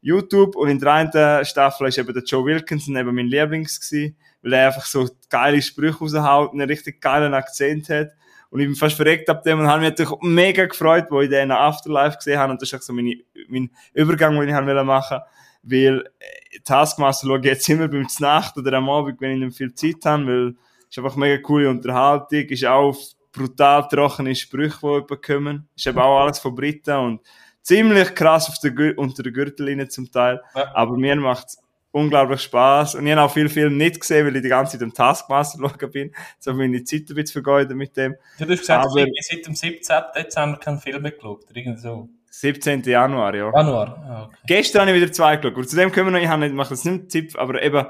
YouTube 0.00 0.56
und 0.56 0.68
in 0.68 0.78
der 0.78 0.92
einen 0.92 1.44
Staffel 1.44 1.88
ist 1.88 1.98
eben 1.98 2.12
der 2.12 2.22
Joe 2.22 2.44
Wilkinson 2.44 2.96
eben 2.96 3.14
mein 3.14 3.26
Lieblings 3.26 3.80
gewesen, 3.80 4.16
weil 4.42 4.54
er 4.54 4.66
einfach 4.68 4.86
so 4.86 5.08
geile 5.28 5.60
Sprüche 5.60 5.98
raushaut 5.98 6.52
und 6.52 6.60
einen 6.60 6.70
richtig 6.70 7.00
geilen 7.00 7.34
Akzent 7.34 7.90
hat. 7.90 8.12
Und 8.50 8.60
ich 8.60 8.66
bin 8.66 8.74
fast 8.74 8.96
verreckt 8.96 9.28
ab 9.30 9.42
dem 9.44 9.60
und 9.60 9.68
habe 9.68 9.80
mich 9.80 9.90
natürlich 9.90 10.12
mega 10.22 10.66
gefreut, 10.66 11.06
wo 11.10 11.20
ich 11.20 11.30
den 11.30 11.52
Afterlife 11.52 12.16
gesehen 12.16 12.38
habe. 12.38 12.52
Und 12.52 12.60
das 12.60 12.72
ist 12.72 12.78
auch 12.78 12.82
so 12.82 12.92
meine, 12.92 13.14
mein 13.48 13.70
Übergang, 13.94 14.38
den 14.38 14.48
ich 14.48 14.84
machen 14.84 14.86
wollte. 14.86 15.24
Weil 15.62 16.04
äh, 16.18 16.58
Taskmaster 16.64 17.26
schaue 17.26 17.38
ich 17.38 17.44
jetzt 17.44 17.68
immer 17.68 17.86
beim 17.86 18.06
Nacht 18.18 18.56
oder 18.56 18.72
am 18.78 18.88
Abend, 18.88 19.20
wenn 19.20 19.32
ich 19.32 19.44
nicht 19.44 19.56
viel 19.56 19.74
Zeit 19.74 20.04
habe, 20.04 20.26
weil 20.26 20.48
es 20.80 20.96
ist 20.96 20.98
einfach 20.98 21.16
mega 21.16 21.40
coole 21.40 21.70
Unterhaltung, 21.70 22.40
ist 22.40 22.64
auch 22.64 22.96
brutal 23.32 23.86
trockene 23.88 24.34
Sprüche, 24.34 24.78
die 24.82 24.98
überkommen. 24.98 25.68
Ist 25.76 25.86
eben 25.86 25.98
auch 25.98 26.20
alles 26.20 26.40
von 26.40 26.54
Briten 26.54 26.96
und 26.96 27.20
ziemlich 27.62 28.14
krass 28.14 28.48
auf 28.48 28.56
der, 28.58 28.98
unter 28.98 29.22
der 29.22 29.32
Gürtellinie 29.32 29.88
zum 29.88 30.10
Teil. 30.10 30.40
Ja. 30.54 30.74
Aber 30.74 30.96
mir 30.96 31.14
macht 31.16 31.56
unglaublich 31.92 32.40
Spaß 32.42 32.94
und 32.94 33.06
ich 33.06 33.12
habe 33.12 33.22
auch 33.22 33.32
viel 33.32 33.48
Film 33.48 33.76
nicht 33.76 34.00
gesehen, 34.00 34.26
weil 34.26 34.36
ich 34.36 34.42
die 34.42 34.48
ganze 34.48 34.72
Zeit 34.72 34.82
im 34.82 34.94
Taskmaster 34.94 35.58
schauen 35.60 35.90
bin. 35.90 36.14
So 36.38 36.52
habe 36.52 36.62
ich 36.62 36.70
meine 36.70 36.84
Zeit 36.84 37.00
ein 37.00 37.14
bisschen 37.14 37.42
vergeudet 37.42 37.76
mit 37.76 37.96
dem. 37.96 38.16
Du 38.38 38.48
hast 38.48 38.60
gesagt, 38.60 38.86
Aber, 38.86 39.06
seit 39.20 39.46
dem 39.46 39.54
17. 39.54 39.96
Dezember 40.16 40.58
keinen 40.58 40.78
Film 40.78 41.02
mehr 41.02 41.12
geschaut, 41.12 41.44
irgendwie 41.52 41.80
so. 41.80 42.08
17. 42.32 42.82
Januar, 42.82 43.34
ja. 43.34 43.50
Januar, 43.52 44.04
ah, 44.06 44.24
okay. 44.24 44.36
Gestern 44.46 44.82
habe 44.82 44.92
ich 44.92 45.02
wieder 45.02 45.12
zwei 45.12 45.36
geschaut. 45.36 45.68
zu 45.68 45.76
dem 45.76 45.90
können 45.90 46.06
wir 46.06 46.12
noch, 46.12 46.20
ich 46.20 46.28
habe 46.28 46.42
nicht, 46.42 46.54
mache 46.54 46.70
das 46.70 46.84
nicht 46.84 47.08
Tipp, 47.08 47.36
aber 47.36 47.60
eben 47.60 47.84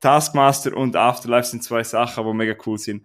Taskmaster 0.00 0.76
und 0.76 0.94
Afterlife 0.96 1.48
sind 1.48 1.64
zwei 1.64 1.82
Sachen, 1.82 2.24
die 2.24 2.32
mega 2.32 2.54
cool 2.66 2.78
sind. 2.78 3.04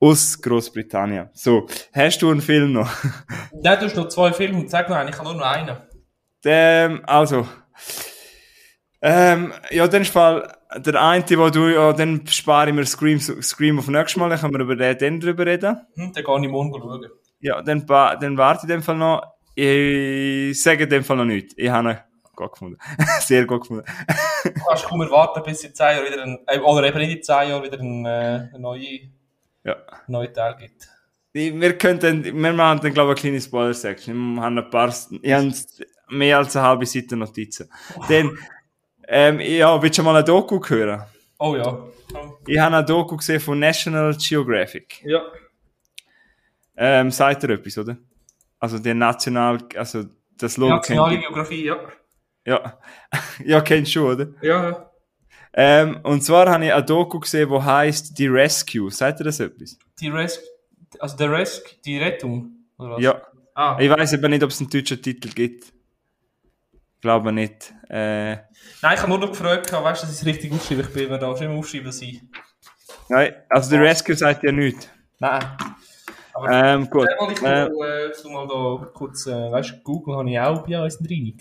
Aus 0.00 0.40
Großbritannien. 0.40 1.28
So, 1.32 1.68
hast 1.92 2.20
du 2.20 2.30
einen 2.30 2.40
Film 2.40 2.72
noch? 2.72 2.90
Nein, 3.52 3.78
du 3.78 3.86
hast 3.86 3.96
noch 3.96 4.08
zwei 4.08 4.32
Filme. 4.32 4.68
Sag 4.68 4.88
noch 4.88 4.96
einen, 4.96 5.10
ich 5.10 5.18
habe 5.18 5.28
nur 5.28 5.38
noch 5.38 5.46
einen. 5.46 5.76
Ähm, 6.44 7.02
also, 7.06 7.46
ähm, 9.06 9.52
ja, 9.70 9.86
dann 9.86 10.04
Fall 10.06 10.50
der 10.76 11.00
eine, 11.00 11.24
wo 11.36 11.50
du, 11.50 11.68
ja, 11.68 11.92
dann 11.92 12.26
spare 12.26 12.70
ich 12.70 12.74
mir 12.74 12.86
Scream, 12.86 13.20
Scream 13.20 13.78
auf 13.78 13.88
nächstes 13.88 14.16
Mal, 14.16 14.30
dann 14.30 14.40
können 14.40 14.54
wir 14.54 14.60
über 14.60 14.76
den 14.76 14.96
dann 14.96 15.20
drüber 15.20 15.44
reden. 15.44 15.78
Hm, 15.94 16.12
dann 16.14 16.24
gehe 16.24 16.40
ich 16.42 16.48
morgen 16.48 16.72
schauen. 16.72 17.06
Ja, 17.40 17.60
dann, 17.60 17.84
dann 17.86 18.38
warte 18.38 18.60
ich 18.60 18.70
in 18.70 18.76
dem 18.76 18.82
Fall 18.82 18.96
noch. 18.96 19.22
Ich 19.54 20.60
sage 20.62 20.84
in 20.84 20.90
dem 20.90 21.04
Fall 21.04 21.18
noch 21.18 21.26
nichts. 21.26 21.52
Ich 21.58 21.68
habe 21.68 21.90
ihn 21.90 21.98
gut 22.34 22.52
gefunden. 22.52 22.78
Sehr 23.20 23.44
gut 23.44 23.60
gefunden. 23.60 23.84
du 24.42 24.52
kannst 24.66 24.86
kaum 24.86 25.02
erwarten, 25.02 25.42
bis 25.44 25.62
in 25.64 25.74
10 25.74 25.86
Jahren 25.86 26.06
wieder 26.06 26.22
ein, 26.22 26.38
äh, 26.46 26.58
oder 26.60 26.84
eben 26.84 26.98
nicht 26.98 27.16
in 27.18 27.22
10 27.22 27.48
Jahren 27.50 27.62
wieder 27.62 27.78
ein, 27.78 28.06
äh, 28.06 28.48
ein 28.54 28.60
neue, 28.60 29.00
ja. 29.64 29.76
neue 30.08 30.32
Teil 30.32 30.56
gibt. 30.56 30.88
Wir 31.34 31.76
könnten, 31.76 32.24
wir 32.24 32.52
machen 32.54 32.80
dann, 32.80 32.94
glaube 32.94 33.12
ich, 33.12 33.18
eine 33.18 33.32
kleine 33.32 33.40
Spoiler-Section. 33.42 34.34
Wir 34.36 34.42
haben 34.42 34.56
ein 34.56 34.70
paar, 34.70 34.88
ich 34.88 35.32
habe 35.32 35.52
mehr 36.08 36.38
als 36.38 36.56
eine 36.56 36.66
halbe 36.66 36.86
Seite 36.86 37.16
Notizen. 37.16 37.68
Dann, 38.08 38.38
ähm, 39.08 39.40
ja, 39.40 39.80
willst 39.82 39.98
du 39.98 40.02
mal 40.02 40.14
eine 40.14 40.24
Doku 40.24 40.60
hören? 40.66 41.04
Oh 41.38 41.56
ja. 41.56 41.86
Ich 42.46 42.58
habe 42.58 42.76
eine 42.76 42.84
Doku 42.84 43.16
gesehen 43.16 43.40
von 43.40 43.58
National 43.58 44.14
Geographic. 44.16 45.02
Ja. 45.04 45.22
Ähm, 46.76 47.10
sagt 47.10 47.42
ihr 47.44 47.50
etwas, 47.50 47.78
oder? 47.78 47.96
Also 48.58 48.78
der 48.78 48.94
National, 48.94 49.58
also 49.76 50.04
das 50.36 50.56
Logo 50.56 50.76
Nationale 50.76 51.18
Geografie, 51.18 51.64
ja. 51.64 51.78
Ja. 52.46 52.78
ja, 53.44 53.60
kennst 53.60 53.94
du, 53.94 54.10
oder? 54.10 54.28
Ja. 54.42 54.90
Ähm, 55.52 56.00
und 56.02 56.22
zwar 56.22 56.50
habe 56.50 56.64
ich 56.64 56.72
eine 56.72 56.84
Doku 56.84 57.20
gesehen, 57.20 57.48
die 57.48 57.62
heißt 57.62 58.18
Die 58.18 58.26
Rescue. 58.26 58.90
Sagt 58.90 59.20
ihr 59.20 59.24
das 59.24 59.38
etwas? 59.40 59.78
Die 60.00 60.08
Rescue, 60.08 60.48
also 60.98 61.16
der 61.16 61.30
Rescue, 61.30 61.76
die 61.84 61.98
Rettung, 61.98 62.66
oder 62.78 62.90
was? 62.90 63.02
Ja. 63.02 63.22
Ah. 63.54 63.76
Ich 63.78 63.88
weiß 63.88 64.14
aber 64.14 64.28
nicht, 64.28 64.42
ob 64.42 64.50
es 64.50 64.60
einen 64.60 64.70
deutschen 64.70 65.00
Titel 65.00 65.28
gibt. 65.28 65.73
Glaube 67.04 67.32
nicht. 67.32 67.74
Äh, 67.90 68.30
Nein, 68.30 68.94
ich 68.94 69.00
habe 69.02 69.08
nur 69.10 69.18
noch 69.18 69.28
gefragt, 69.28 69.70
weißt 69.70 70.02
du, 70.02 70.06
dass 70.06 70.14
ich 70.14 70.22
es 70.22 70.24
richtig 70.24 70.50
aufschreibe. 70.54 70.80
Ich 70.80 70.88
bin 70.94 71.10
mir 71.10 71.18
da 71.18 71.36
schon 71.36 71.48
immer 71.48 71.58
aufschreiben 71.58 71.92
sein. 71.92 72.30
Nein, 73.10 73.34
also 73.50 73.68
der 73.68 73.82
Rescue 73.82 74.16
sagt 74.16 74.42
ja 74.42 74.50
nichts. 74.50 74.88
Nein. 75.18 75.44
Aber 76.32 76.50
ähm, 76.50 76.88
gut. 76.88 77.06
Mal 77.20 77.32
ich 77.32 77.42
äh, 77.42 77.68
mal, 77.68 78.10
äh, 78.10 78.28
mal 78.32 78.48
da 78.48 78.86
kurz, 78.86 79.26
äh, 79.26 79.52
weißt 79.52 79.72
du, 79.72 79.82
Google 79.82 80.16
habe 80.16 80.30
ich 80.30 80.40
auch 80.40 80.66
bei 80.66 80.82
uns 80.82 80.96
drin. 80.96 81.38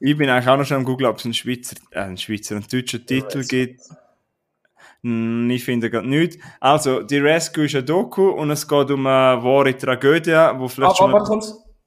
Ich 0.00 0.16
bin 0.16 0.30
eigentlich 0.30 0.48
auch 0.48 0.56
noch 0.56 0.64
schon 0.64 0.78
am 0.78 0.84
Google, 0.84 1.08
ob 1.08 1.18
es 1.18 1.26
einen 1.26 1.34
Schweizer, 1.34 1.76
äh, 1.90 2.00
einen 2.00 2.16
Schweizer, 2.16 2.54
einen 2.54 2.66
deutschen 2.66 3.04
Titel 3.04 3.44
gibt. 3.44 3.82
Hm, 5.02 5.50
ich 5.50 5.62
finde 5.62 5.90
gerade 5.90 6.08
nichts. 6.08 6.38
Also, 6.58 7.02
die 7.02 7.18
Rescue 7.18 7.66
ist 7.66 7.74
ein 7.74 7.84
Doku 7.84 8.30
und 8.30 8.50
es 8.50 8.66
geht 8.66 8.90
um 8.90 9.06
eine 9.06 9.44
wahre 9.44 9.76
Tragödie, 9.76 10.32
wo 10.54 10.68
vielleicht 10.68 10.92
ah, 10.92 10.94
schon... 10.94 11.10
Aber 11.10 11.22
kommt, 11.22 11.44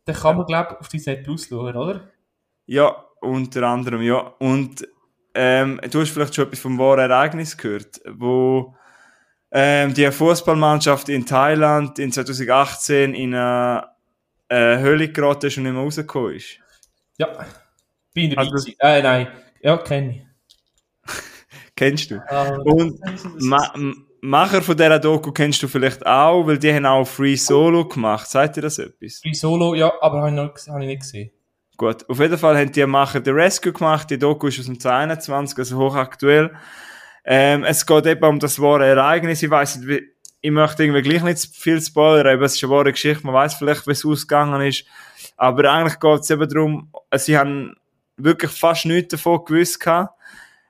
den 0.07 0.13
kann 0.15 0.37
man, 0.37 0.45
glaube 0.45 0.73
ich, 0.73 0.79
auf 0.81 0.89
die 0.89 0.99
Seite 0.99 1.23
Plus 1.23 1.47
schauen, 1.47 1.75
oder? 1.75 2.11
Ja, 2.65 3.05
unter 3.21 3.63
anderem, 3.63 4.01
ja. 4.01 4.33
Und 4.39 4.87
ähm, 5.33 5.79
du 5.91 6.01
hast 6.01 6.11
vielleicht 6.11 6.35
schon 6.35 6.45
etwas 6.45 6.59
vom 6.59 6.77
wahren 6.77 7.11
Ereignis 7.11 7.57
gehört, 7.57 8.01
wo 8.07 8.75
ähm, 9.51 9.93
die 9.93 10.09
Fußballmannschaft 10.11 11.09
in 11.09 11.25
Thailand 11.25 11.99
in 11.99 12.11
2018 12.11 13.13
in 13.13 13.35
eine 13.35 13.87
äh, 14.49 14.77
Höhle 14.79 15.09
geraten 15.09 15.47
ist 15.47 15.57
und 15.57 15.63
nicht 15.63 15.73
mehr 15.73 15.81
rausgekommen 15.81 16.35
ist. 16.35 16.59
Ja, 17.17 17.45
bin 18.13 18.31
ich 18.31 18.37
also, 18.37 18.71
äh, 18.79 19.01
nein, 19.01 19.27
ja, 19.61 19.77
kenne 19.77 20.11
ich. 20.11 21.13
kennst 21.75 22.11
du? 22.11 22.21
Ah, 22.29 22.55
und 22.63 22.99
Ma 23.41 23.73
Macher 24.21 24.63
von 24.63 24.75
dieser 24.75 24.97
Doku 24.97 25.31
kennst 25.31 25.61
du 25.61 25.67
vielleicht 25.67 26.03
auch, 26.03 26.47
weil 26.47 26.57
die 26.57 26.73
haben 26.73 26.87
auch 26.87 27.05
Free 27.05 27.35
Solo 27.35 27.87
gemacht. 27.87 28.27
Sagt 28.27 28.55
dir 28.55 28.61
das 28.61 28.79
etwas? 28.79 29.19
Free 29.21 29.33
Solo, 29.33 29.75
ja, 29.75 29.93
aber 30.01 30.17
habe 30.17 30.29
ich, 30.29 30.35
noch, 30.35 30.73
hab 30.73 30.81
ich 30.81 30.87
nicht 30.87 31.01
gesehen. 31.01 31.31
Gut, 31.77 32.09
auf 32.09 32.19
jeden 32.19 32.37
Fall 32.37 32.57
haben 32.57 32.71
die 32.71 32.85
Macher 32.85 33.21
The 33.23 33.31
Rescue 33.31 33.73
gemacht, 33.73 34.09
die 34.09 34.17
Doku 34.17 34.47
ist 34.47 34.59
aus 34.59 34.65
dem 34.65 34.79
2021, 34.79 35.57
also 35.57 35.77
hochaktuell. 35.77 36.55
Ähm, 37.25 37.65
es 37.65 37.85
geht 37.85 38.05
eben 38.05 38.23
um 38.23 38.39
das 38.39 38.61
wahre 38.61 38.85
Ereignis, 38.85 39.43
ich 39.43 39.49
weiss 39.49 39.75
nicht, 39.77 40.03
ich 40.39 40.51
möchte 40.51 40.83
irgendwie 40.83 41.01
gleich 41.01 41.23
nicht 41.23 41.53
viel 41.53 41.81
spoilern, 41.81 42.35
aber 42.35 42.45
es 42.45 42.55
ist 42.55 42.63
eine 42.63 42.71
wahre 42.71 42.91
Geschichte, 42.91 43.25
man 43.25 43.35
weiß 43.35 43.55
vielleicht, 43.55 43.87
wie 43.87 43.91
es 43.91 44.05
ausgegangen 44.05 44.61
ist, 44.61 44.85
aber 45.35 45.69
eigentlich 45.69 45.99
geht 45.99 46.21
es 46.21 46.29
eben 46.29 46.47
darum, 46.47 46.91
sie 47.15 47.37
haben 47.37 47.75
wirklich 48.15 48.51
fast 48.51 48.85
nichts 48.85 49.11
davon 49.11 49.43
gewusst 49.43 49.79
gehabt. 49.81 50.13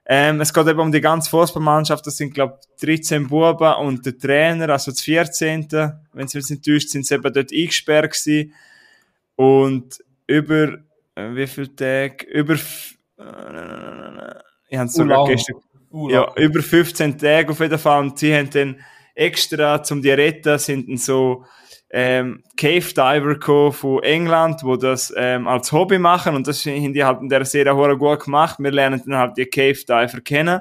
Ähm, 0.07 0.39
es 0.41 0.53
geht 0.53 0.67
eben 0.67 0.79
um 0.79 0.91
die 0.91 1.01
ganze 1.01 1.29
Fußballmannschaft, 1.29 2.05
das 2.07 2.17
sind, 2.17 2.33
glaube 2.33 2.59
ich, 2.61 2.85
13 2.85 3.27
Buben 3.27 3.73
und 3.75 4.05
der 4.05 4.17
Trainer, 4.17 4.69
also 4.69 4.91
das 4.91 5.01
14., 5.01 5.67
wenn 6.13 6.27
sie 6.27 6.37
nicht 6.37 6.65
täuscht, 6.65 6.89
sind 6.89 7.05
sie 7.05 7.15
eben 7.15 7.33
dort 7.33 7.51
eingesperrt 7.51 8.11
gewesen. 8.13 8.53
Und 9.35 9.99
über 10.27 10.77
wie 11.15 11.47
viele 11.47 11.75
Tage? 11.75 12.25
Über, 12.27 12.53
äh, 12.53 12.57
ich 14.69 14.77
habe 14.77 14.87
es 14.87 14.93
sogar 14.93 15.25
gestern, 15.25 15.57
ja, 16.09 16.33
über 16.35 16.61
15 16.61 17.17
Tage 17.17 17.51
auf 17.51 17.59
jeden 17.59 17.79
Fall. 17.79 18.01
Und 18.01 18.19
sie 18.19 18.35
haben 18.35 18.49
dann 18.49 18.79
extra, 19.13 19.81
zum 19.81 20.01
die 20.01 20.11
retten, 20.11 20.57
sind 20.57 20.89
dann 20.89 20.97
so, 20.97 21.45
ähm, 21.97 22.43
Cave 22.57 22.93
Diver 22.93 23.71
von 23.71 24.03
England, 24.03 24.63
wo 24.63 24.75
das 24.75 25.13
ähm, 25.15 25.47
als 25.47 25.71
Hobby 25.71 25.97
machen 25.97 26.35
und 26.35 26.45
das 26.45 26.65
haben 26.65 26.93
die 26.93 27.03
halt 27.03 27.21
in 27.21 27.29
der 27.29 27.45
Serie 27.45 27.73
auch 27.73 27.97
gut 27.97 28.25
gemacht. 28.25 28.57
Wir 28.59 28.71
lernen 28.71 29.01
dann 29.05 29.17
halt 29.17 29.37
die 29.37 29.45
Cave 29.45 29.73
Diver 29.75 30.19
kennen 30.21 30.59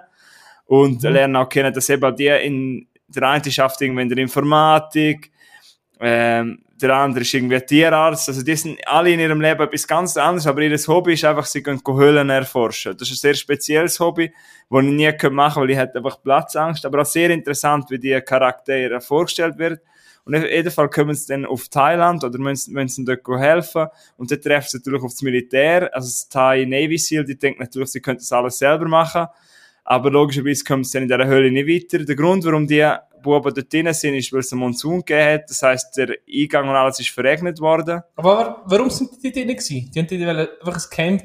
und 0.67 1.03
mhm. 1.03 1.09
lernen 1.11 1.37
auch 1.37 1.49
kennen, 1.49 1.73
dass 1.73 1.89
eben 1.89 2.15
die 2.15 2.27
in 2.27 2.87
der 3.09 3.31
eine 3.31 3.51
schafft 3.51 3.81
in 3.81 3.97
der 4.09 4.19
Informatik, 4.19 5.33
ähm, 5.99 6.63
der 6.81 6.95
andere 6.95 7.23
ist 7.23 7.33
irgendwie 7.33 7.61
Tierarzt. 7.61 8.29
Also 8.29 8.43
die 8.43 8.57
sind 8.57 8.79
alle 8.87 9.11
in 9.11 9.21
ihrem 9.21 9.41
Leben 9.41 9.63
etwas 9.63 9.87
ganz 9.87 10.17
anderes, 10.17 10.47
aber 10.47 10.63
ihr 10.63 10.77
Hobby 10.77 11.15
ist 11.15 11.25
einfach, 11.25 11.47
sie 11.47 11.63
gehen 11.63 11.81
Höhlen 11.87 12.31
erforschen. 12.31 12.97
Das 12.97 13.09
ist 13.09 13.17
ein 13.17 13.29
sehr 13.29 13.35
spezielles 13.35 14.01
Hobby, 14.01 14.33
das 14.71 14.85
ich 14.85 14.91
nie 14.91 15.07
machen 15.07 15.19
könnte, 15.19 15.61
weil 15.61 15.71
ich 15.71 15.77
hätte 15.77 15.99
einfach 15.99 16.23
Platzangst. 16.23 16.85
Aber 16.85 17.03
auch 17.03 17.07
sehr 17.07 17.31
interessant, 17.31 17.91
wie 17.91 17.99
die 17.99 18.21
Charaktere 18.21 19.01
vorgestellt 19.01 19.59
wird. 19.59 19.81
Und 20.25 20.35
auf 20.35 20.45
jeden 20.45 20.71
Fall 20.71 20.89
kommen 20.89 21.15
sie 21.15 21.27
dann 21.29 21.45
auf 21.45 21.69
Thailand 21.69 22.25
oder 22.25 22.39
müssen, 22.39 22.73
müssen 22.73 23.05
dort 23.05 23.27
helfen. 23.39 23.87
Und 24.17 24.31
dann 24.31 24.41
treffen 24.41 24.69
sie 24.71 24.79
natürlich 24.79 25.03
auf 25.03 25.13
das 25.13 25.23
Militär, 25.23 25.95
also 25.95 26.07
das 26.07 26.29
Thai 26.29 26.65
Navy 26.65 26.97
SEAL, 26.97 27.25
die 27.25 27.39
denken 27.39 27.63
natürlich, 27.63 27.91
sie 27.91 28.01
könnten 28.01 28.23
das 28.23 28.33
alles 28.33 28.59
selber 28.59 28.89
machen. 28.89 29.27
Aber 29.85 30.11
logischerweise 30.11 30.65
kommen 30.65 30.83
sie 30.83 30.95
dann 30.95 31.03
in 31.03 31.09
dieser 31.11 31.27
Höhle 31.27 31.51
nicht 31.51 31.93
weiter. 31.93 32.05
Der 32.05 32.17
Grund, 32.17 32.45
warum 32.47 32.67
die 32.67 32.91
Buben 33.25 33.53
dort 33.53 33.73
drin 33.73 33.93
sind, 33.93 34.15
ist, 34.15 34.33
weil 34.33 34.41
es 34.41 34.53
einen 34.53 34.61
Monsun 34.61 35.01
gegeben 35.01 35.33
hat. 35.35 35.51
Das 35.51 35.61
heisst, 35.63 35.97
der 35.97 36.15
Eingang 36.33 36.69
und 36.69 36.77
alles 36.77 37.01
ist 37.01 37.11
verregnet 37.11 37.59
worden. 37.61 38.03
Aber 38.15 38.63
warum 38.67 38.89
sind 38.91 39.11
die 39.23 39.33
drin 39.33 39.49
gewesen? 39.49 39.91
Die 39.93 39.99
haben 39.99 40.07
die 40.07 40.25
einfach 40.25 40.77
ein 40.77 40.91
Camp. 40.91 41.23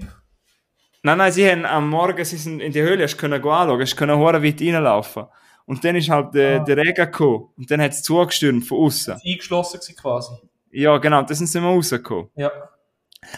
Nein, 1.03 1.17
nein, 1.17 1.31
sie 1.31 1.49
haben 1.49 1.65
am 1.65 1.89
Morgen, 1.89 2.25
sie 2.25 2.37
sind 2.37 2.59
in 2.59 2.71
die 2.73 2.81
Höhle, 2.81 3.03
hast 3.03 3.17
können 3.17 3.35
anschauen, 3.35 3.79
hast 3.79 3.95
können 3.95 4.17
hure 4.17 4.43
weit 4.43 4.59
reinlaufen. 4.61 5.25
Und 5.65 5.85
dann 5.85 5.95
ist 5.95 6.09
halt 6.09 6.33
der, 6.33 6.61
Ah. 6.61 6.63
der 6.63 6.77
Regen 6.77 6.95
gekommen. 6.95 7.49
Und 7.55 7.69
dann 7.69 7.81
hat 7.81 7.91
es 7.91 8.01
zugestürmt 8.03 8.65
von 8.65 8.79
außen. 8.79 9.21
Eingeschlossen 9.23 9.79
quasi. 9.95 10.33
Ja, 10.71 10.97
genau, 10.97 11.21
dann 11.21 11.35
sind 11.35 11.47
sie 11.47 11.59
mal 11.61 11.73
rausgekommen. 11.73 12.29
Ja. 12.35 12.51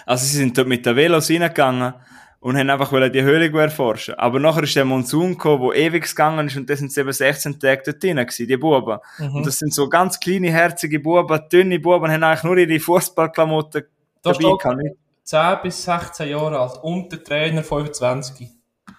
Also 0.06 0.26
sie 0.26 0.38
sind 0.38 0.58
dort 0.58 0.68
mit 0.68 0.86
den 0.86 0.96
Velos 0.96 1.30
reingegangen 1.30 1.94
und 2.42 2.58
haben 2.58 2.70
einfach 2.72 2.92
wollen 2.92 3.14
die 3.14 3.22
Höhle 3.22 3.52
erforschen. 3.58 4.16
Aber 4.16 4.40
nachher 4.40 4.64
ist 4.64 4.76
der 4.76 4.84
Monsun 4.84 5.32
gekommen, 5.32 5.70
der 5.70 5.80
ewig 5.80 6.08
gegangen 6.08 6.48
ist 6.48 6.58
und 6.58 6.70
dann 6.70 6.78
sind 6.78 6.98
eben 6.98 7.14
16 7.14 7.60
Tage 7.60 7.84
dort 7.86 8.04
drin 8.04 8.18
gewesen, 8.18 8.48
die 8.48 8.58
Buben. 8.58 8.98
Mhm. 9.20 9.36
Und 9.36 9.46
das 9.46 9.60
sind 9.60 9.74
so 9.74 9.88
ganz 9.88 10.20
kleine, 10.20 10.52
herzige 10.52 11.00
Buben, 11.00 11.40
dünne 11.52 11.80
Buben, 11.80 12.12
haben 12.12 12.24
eigentlich 12.24 12.44
nur 12.44 12.58
ihre 12.58 12.80
Fußballklamotten 12.80 13.84
Da 14.24 14.32
dabei 14.32 14.58
gehabt. 14.58 14.78
nicht? 14.82 14.96
10 15.24 15.60
bis 15.64 15.84
16 15.84 16.30
Jahre 16.30 16.60
alt 16.60 16.80
und 16.82 17.12
der 17.12 17.24
Trainer 17.24 17.64
25. 17.64 18.50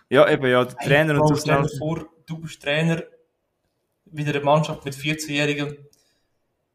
Ja, 0.08 0.30
eben, 0.30 0.46
ja, 0.46 0.64
der 0.64 0.76
Trainer 0.76 1.20
und 1.20 1.26
so 1.26 1.36
schnell. 1.36 1.68
vor, 1.78 2.06
du 2.26 2.38
bist 2.38 2.62
Trainer 2.62 3.02
wieder 4.06 4.34
eine 4.34 4.44
Mannschaft 4.44 4.84
mit 4.84 4.94
14-Jährigen. 4.94 5.76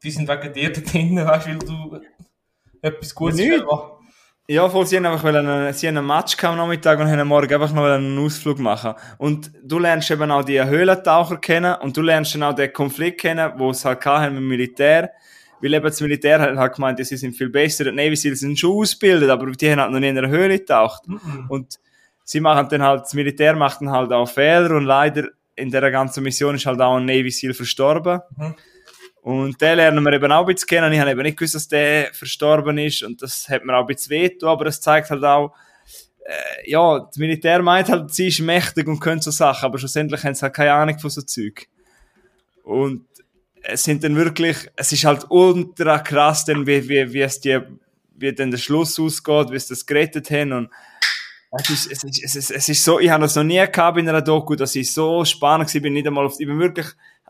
Die 0.04 0.12
sind 0.12 0.28
wegen 0.28 0.54
dir 0.54 0.74
da 0.74 0.82
drinnen, 0.82 1.26
weißt 1.26 1.48
du, 1.48 1.52
weil 1.52 1.60
du 1.60 2.02
etwas 2.82 3.16
Gutes 3.16 3.40
Ja, 3.40 3.46
nicht. 3.46 3.66
Ja, 4.50 4.70
voll, 4.70 4.86
sie 4.88 4.96
haben 4.96 5.06
einfach 5.06 5.26
einen- 5.26 5.74
sie 5.74 5.88
haben 5.90 5.98
einen 5.98 6.08
Match 6.08 6.42
am 6.42 6.56
Nachmittag 6.56 6.98
und 7.00 7.08
haben 7.12 7.20
am 7.20 7.28
Morgen 7.28 7.54
einfach 7.54 7.74
noch 7.74 7.84
einen 7.84 8.18
Ausflug 8.18 8.60
machen. 8.60 8.94
Und 9.18 9.52
du 9.62 9.78
lernst 9.78 10.10
eben 10.10 10.32
auch 10.32 10.44
die 10.46 10.64
Höhlentaucher 10.64 11.36
kennen 11.38 11.76
und 11.82 11.98
du 11.98 12.02
lernst 12.02 12.34
dann 12.36 12.44
auch 12.44 12.54
den 12.56 12.72
Konflikt 12.72 13.20
kennen, 13.20 13.52
wo 13.58 13.72
es 13.72 13.84
halt 13.84 14.06
haben 14.06 14.36
mit 14.36 14.42
dem 14.44 14.48
Militär. 14.48 15.12
Weil 15.62 15.74
eben 15.74 15.84
das 15.86 16.00
Militär 16.00 16.40
hat 16.40 16.56
halt 16.56 16.76
gemeint, 16.76 17.06
sie 17.06 17.18
sind 17.18 17.36
viel 17.36 17.50
besser, 17.50 17.84
die 17.86 17.92
Navy 17.92 18.16
Seals 18.16 18.40
sind 18.40 18.58
schon 18.58 18.72
ausgebildet, 18.72 19.30
aber 19.30 19.52
die 19.52 19.70
haben 19.70 19.82
halt 19.82 19.92
noch 19.92 20.00
nie 20.00 20.08
in 20.10 20.18
einer 20.18 20.30
Höhle 20.30 20.60
getaucht. 20.60 21.04
Und 21.50 21.78
sie 22.24 22.40
machen 22.40 22.68
dann 22.70 22.84
halt, 22.84 23.02
das 23.02 23.14
Militär 23.16 23.54
macht 23.56 23.82
dann 23.82 23.92
halt 23.92 24.14
auch 24.14 24.30
Fehler 24.30 24.72
und 24.78 24.86
leider 24.86 25.28
in 25.58 25.72
der 25.72 25.92
ganzen 25.92 26.24
Mission 26.24 26.56
ist 26.56 26.66
halt 26.66 26.80
auch 26.80 26.96
ein 26.96 27.06
Navy 27.06 27.32
Seal 27.32 27.54
verstorben. 27.54 28.22
Mhm. 28.38 28.56
Und 29.28 29.60
den 29.60 29.76
lernen 29.76 30.06
wir 30.06 30.14
eben 30.14 30.32
auch 30.32 30.48
ein 30.48 30.56
bisschen 30.56 30.70
kennen. 30.70 30.94
Ich 30.94 31.02
habe 31.02 31.12
eben 31.12 31.22
nicht 31.22 31.38
gewusst, 31.38 31.56
dass 31.56 31.68
der 31.68 32.14
verstorben 32.14 32.78
ist 32.78 33.04
und 33.04 33.22
das 33.22 33.50
hat 33.50 33.66
mir 33.66 33.76
auch 33.76 33.82
ein 33.82 33.88
bisschen 33.88 34.12
wehgetan, 34.12 34.48
aber 34.48 34.68
es 34.68 34.80
zeigt 34.80 35.10
halt 35.10 35.22
auch, 35.26 35.54
äh, 36.26 36.72
ja, 36.72 37.00
das 37.00 37.18
Militär 37.18 37.62
meint 37.62 37.90
halt, 37.90 38.14
sie 38.14 38.30
ist 38.30 38.40
mächtig 38.40 38.88
und 38.88 39.02
können 39.02 39.20
so 39.20 39.30
Sachen, 39.32 39.66
aber 39.66 39.80
schlussendlich 39.80 40.24
haben 40.24 40.34
sie 40.34 40.44
halt 40.44 40.54
keine 40.54 40.72
Ahnung 40.72 40.98
von 40.98 41.10
so 41.10 41.22
Zeug. 41.24 41.68
Und 42.64 43.06
es 43.64 43.84
sind 43.84 44.02
dann 44.06 44.16
wirklich, 44.16 44.70
es 44.78 44.94
ist 44.94 45.04
halt 45.04 45.26
ultra 45.28 46.00
krass, 46.00 46.46
dann, 46.46 46.66
wie, 46.66 46.88
wie, 46.88 47.12
wie 47.12 47.22
es 47.22 47.42
die, 47.42 47.60
wie 48.16 48.32
dann 48.32 48.52
der 48.52 48.60
Schluss 48.60 48.98
ausgeht, 48.98 49.52
wie 49.52 49.60
sie 49.60 49.74
das 49.74 49.86
gerettet 49.86 50.32
haben 50.32 50.54
und 50.54 50.70
es 51.52 51.70
ist, 51.70 51.92
es 51.92 52.04
ist, 52.06 52.24
es 52.24 52.36
ist, 52.38 52.52
es 52.52 52.70
ist 52.70 52.82
so, 52.82 52.98
ich 53.02 53.10
habe 53.10 53.24
das 53.24 53.36
noch 53.36 53.44
nie 53.44 53.66
gehabt 53.70 53.98
in 53.98 54.08
einer 54.08 54.22
Doku, 54.22 54.56
dass 54.56 54.74
ich 54.76 54.94
so 54.94 55.26
spannend 55.26 55.74
war, 55.74 55.82
bin 55.82 55.92
nicht 55.92 56.08
einmal 56.08 56.26
auf, 56.26 56.40
ich 56.40 56.48
bin 56.48 56.60
wirklich, 56.60 56.88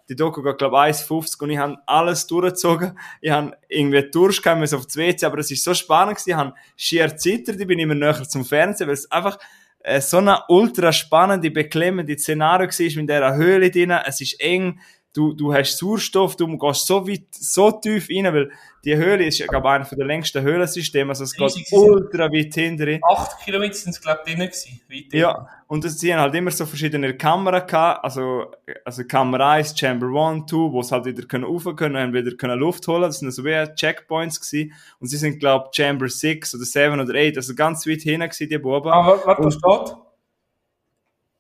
die 0.10 0.16
Doku 0.16 0.42
geht, 0.42 0.58
glaube 0.58 0.76
ich, 0.90 0.96
1,50 0.96 1.44
und 1.44 1.50
ich 1.50 1.58
habe 1.58 1.78
alles 1.86 2.28
durchgezogen. 2.28 2.98
Ich 3.22 3.32
habe 3.32 3.58
irgendwie 3.68 4.10
Durst 4.10 4.42
gehabt, 4.42 4.74
auf 4.74 4.86
das 4.86 4.96
WC, 4.96 5.26
aber 5.26 5.40
es 5.40 5.52
ist 5.52 5.64
so 5.64 5.74
spannend 5.74 6.16
gewesen, 6.18 6.30
ich 6.30 6.36
habe 6.36 6.54
schier 6.76 7.18
zittert, 7.18 7.60
ich 7.60 7.68
bin 7.68 7.80
immer 7.80 7.96
näher 7.96 8.24
zum 8.24 8.46
Fernsehen, 8.46 8.88
weil 8.88 8.94
es 8.94 9.12
einfach 9.12 9.38
äh, 9.80 10.02
so 10.02 10.18
eine 10.18 10.40
ultra 10.50 10.92
spannende, 10.92 11.52
beklemmende 11.52 12.18
Szenario 12.18 12.68
war 12.68 13.02
mit 13.02 13.10
dieser 13.10 13.36
Höhle 13.36 13.72
drin. 13.72 13.92
Es 13.92 14.22
ist 14.22 14.40
eng, 14.42 14.80
du, 15.18 15.34
du 15.34 15.54
hast 15.54 15.78
Sauerstoff, 15.78 16.36
du 16.36 16.58
gehst 16.58 16.86
so 16.86 17.08
weit, 17.08 17.24
so 17.32 17.72
tief 17.72 18.08
rein, 18.10 18.32
weil 18.34 18.52
die 18.86 18.96
Höhle 18.96 19.26
ist, 19.26 19.46
glaube 19.48 19.68
ich, 19.68 19.74
einer 19.74 19.86
der 19.86 20.06
längsten 20.06 20.44
Höhlensysteme, 20.44 21.10
also 21.10 21.24
es 21.24 21.34
geht 21.34 21.72
ultra 21.72 22.32
weit 22.32 22.54
hinterher. 22.54 23.00
8 23.04 23.44
Kilometer 23.44 23.74
sind 23.74 23.94
es, 23.94 24.02
glaube 24.02 24.20
ich, 24.26 24.36
drin 24.36 24.46
gewesen. 24.46 24.82
Weit 24.90 25.14
Ja, 25.14 25.48
und 25.66 25.90
sie 25.90 26.14
haben 26.14 26.22
halt 26.22 26.36
immer 26.36 26.52
so 26.52 26.66
verschiedene 26.68 27.18
Kameras 27.18 27.66
gehabt, 27.66 28.04
also, 28.04 28.52
also 28.86 29.04
Kamera 29.06 29.54
1, 29.54 29.78
Chamber 29.78 30.08
1, 30.08 30.46
2, 30.50 30.56
wo 30.56 30.84
sie 30.84 30.94
halt 30.94 31.06
wieder 31.06 31.24
können 31.24 31.46
rauf 31.46 31.66
können, 31.76 31.98
haben 31.98 32.14
wieder 32.14 32.36
können 32.38 32.60
Luft 32.60 32.88
holen, 32.88 33.02
das 33.04 33.20
sind 33.20 33.32
so 33.32 33.44
wie 33.44 33.74
Checkpoints 33.74 34.40
gewesen, 34.40 34.74
und 35.00 35.08
sie 35.08 35.18
sind, 35.18 35.40
glaub 35.40 35.76
Chamber 35.76 36.08
6 36.08 36.56
oder 36.56 36.66
7 36.66 37.00
oder 37.00 37.20
8, 37.20 37.38
also 37.38 37.56
ganz 37.56 37.88
weit 37.88 38.02
hinten 38.02 38.30
gewesen, 38.30 38.50
die 38.50 38.58
Buben. 38.60 38.92
Aber 38.92 39.26
warte, 39.26 39.42
da 39.42 39.52
steht, 39.52 39.98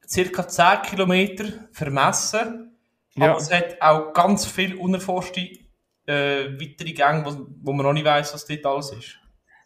circa 0.09 0.47
10 0.47 0.81
Kilometer 0.83 1.45
vermessen, 1.71 2.66
Ja. 3.17 3.31
aber 3.31 3.37
es 3.37 3.51
hat 3.51 3.81
auch 3.81 4.13
ganz 4.13 4.45
viel 4.45 4.75
unerforschte 4.75 5.41
äh, 6.05 6.51
weitere 6.59 6.93
Gänge, 6.93 7.25
wo, 7.25 7.47
wo 7.63 7.73
man 7.73 7.85
noch 7.85 7.93
nicht 7.93 8.05
weiss, 8.05 8.33
was 8.33 8.45
dort 8.45 8.65
alles 8.65 8.91
ist. 8.91 9.19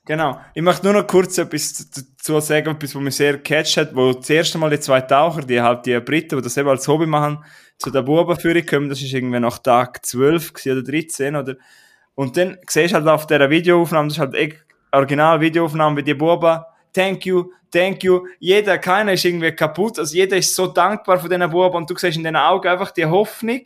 Genau. 0.05 0.39
Ich 0.55 0.63
möchte 0.63 0.85
nur 0.85 0.93
noch 0.93 1.05
kurz 1.05 1.37
etwas 1.37 1.89
dazu 1.91 2.39
sagen, 2.39 2.71
etwas, 2.71 2.95
was 2.95 3.01
mich 3.01 3.15
sehr 3.15 3.33
gecatcht 3.33 3.77
hat, 3.77 3.95
wo 3.95 4.13
das 4.13 4.29
erste 4.29 4.57
Mal 4.57 4.71
die 4.71 4.79
zwei 4.79 5.01
Taucher, 5.01 5.41
die 5.41 5.61
halt 5.61 5.85
die 5.85 5.99
Briten, 5.99 6.37
die 6.37 6.41
das 6.41 6.57
eben 6.57 6.69
als 6.69 6.87
Hobby 6.87 7.05
machen, 7.05 7.43
zu 7.77 7.91
der 7.91 8.01
Bubenführung 8.01 8.65
kommen, 8.65 8.89
das 8.89 9.01
ist 9.01 9.13
irgendwie 9.13 9.39
nach 9.39 9.59
Tag 9.59 10.03
12 10.03 10.53
gewesen 10.53 10.79
oder 10.79 10.91
13, 10.91 11.35
oder? 11.35 11.55
Und 12.15 12.35
dann 12.35 12.57
siehst 12.67 12.91
du 12.91 12.95
halt 12.95 13.07
auf 13.07 13.27
dieser 13.27 13.49
Videoaufnahme, 13.49 14.07
das 14.07 14.17
ist 14.17 14.19
halt 14.19 14.33
echt 14.33 14.65
Original-Videoaufnahme, 14.91 15.97
wie 15.97 16.03
die 16.03 16.13
Buben, 16.13 16.61
thank 16.93 17.25
you, 17.25 17.51
thank 17.71 18.03
you, 18.03 18.27
jeder, 18.39 18.77
keiner 18.77 19.13
ist 19.13 19.25
irgendwie 19.25 19.51
kaputt, 19.51 19.99
also 19.99 20.15
jeder 20.15 20.37
ist 20.37 20.55
so 20.55 20.67
dankbar 20.67 21.19
von 21.19 21.29
diesen 21.29 21.49
Buben 21.49 21.75
und 21.75 21.89
du 21.89 21.95
siehst 21.97 22.17
in 22.17 22.23
den 22.23 22.35
Augen 22.35 22.67
einfach 22.67 22.91
die 22.91 23.05
Hoffnung, 23.05 23.61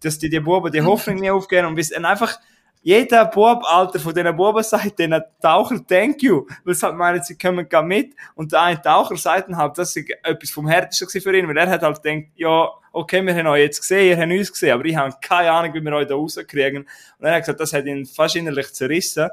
dass 0.00 0.18
die, 0.18 0.30
die 0.30 0.40
Buben 0.40 0.72
die 0.72 0.82
Hoffnung 0.82 1.16
nie 1.16 1.30
aufgeben 1.30 1.68
und 1.68 1.74
bis 1.74 1.90
dann 1.90 2.04
einfach 2.04 2.38
jeder 2.82 3.26
Bub, 3.26 3.62
Alter, 3.64 4.00
von 4.00 4.14
diesen 4.14 4.34
Buben 4.34 4.62
sagt 4.62 4.98
den 4.98 5.20
Taucher 5.42 5.86
thank 5.86 6.22
you, 6.22 6.46
weil 6.64 6.74
sie 6.74 6.86
halt 6.86 6.96
meinen, 6.96 7.22
sie 7.22 7.36
kommen 7.36 7.68
gar 7.68 7.82
mit 7.82 8.14
und 8.34 8.52
der 8.52 8.62
eine 8.62 8.80
Taucher 8.80 9.16
sagt 9.16 9.48
dann 9.48 9.56
halt, 9.58 9.76
das 9.76 9.94
ist 9.94 10.10
etwas 10.22 10.50
vom 10.50 10.66
Härtesten 10.66 11.20
für 11.20 11.36
ihn, 11.36 11.46
weil 11.46 11.58
er 11.58 11.68
hat 11.68 11.82
halt 11.82 12.02
gedacht, 12.02 12.30
ja, 12.36 12.70
okay, 12.92 13.24
wir 13.24 13.34
haben 13.34 13.46
euch 13.48 13.62
jetzt 13.62 13.80
gesehen, 13.80 14.08
ihr 14.08 14.16
habt 14.16 14.32
uns 14.32 14.52
gesehen, 14.52 14.72
aber 14.72 14.84
ich 14.86 14.96
habe 14.96 15.14
keine 15.20 15.50
Ahnung, 15.50 15.74
wie 15.74 15.80
wir 15.82 15.92
euch 15.92 16.08
da 16.08 16.14
rauskriegen. 16.14 16.88
Und 17.18 17.26
er 17.26 17.34
hat 17.34 17.42
gesagt, 17.42 17.60
das 17.60 17.72
hat 17.72 17.84
ihn 17.84 18.06
fast 18.06 18.36
innerlich 18.36 18.72
zerrissen, 18.72 19.28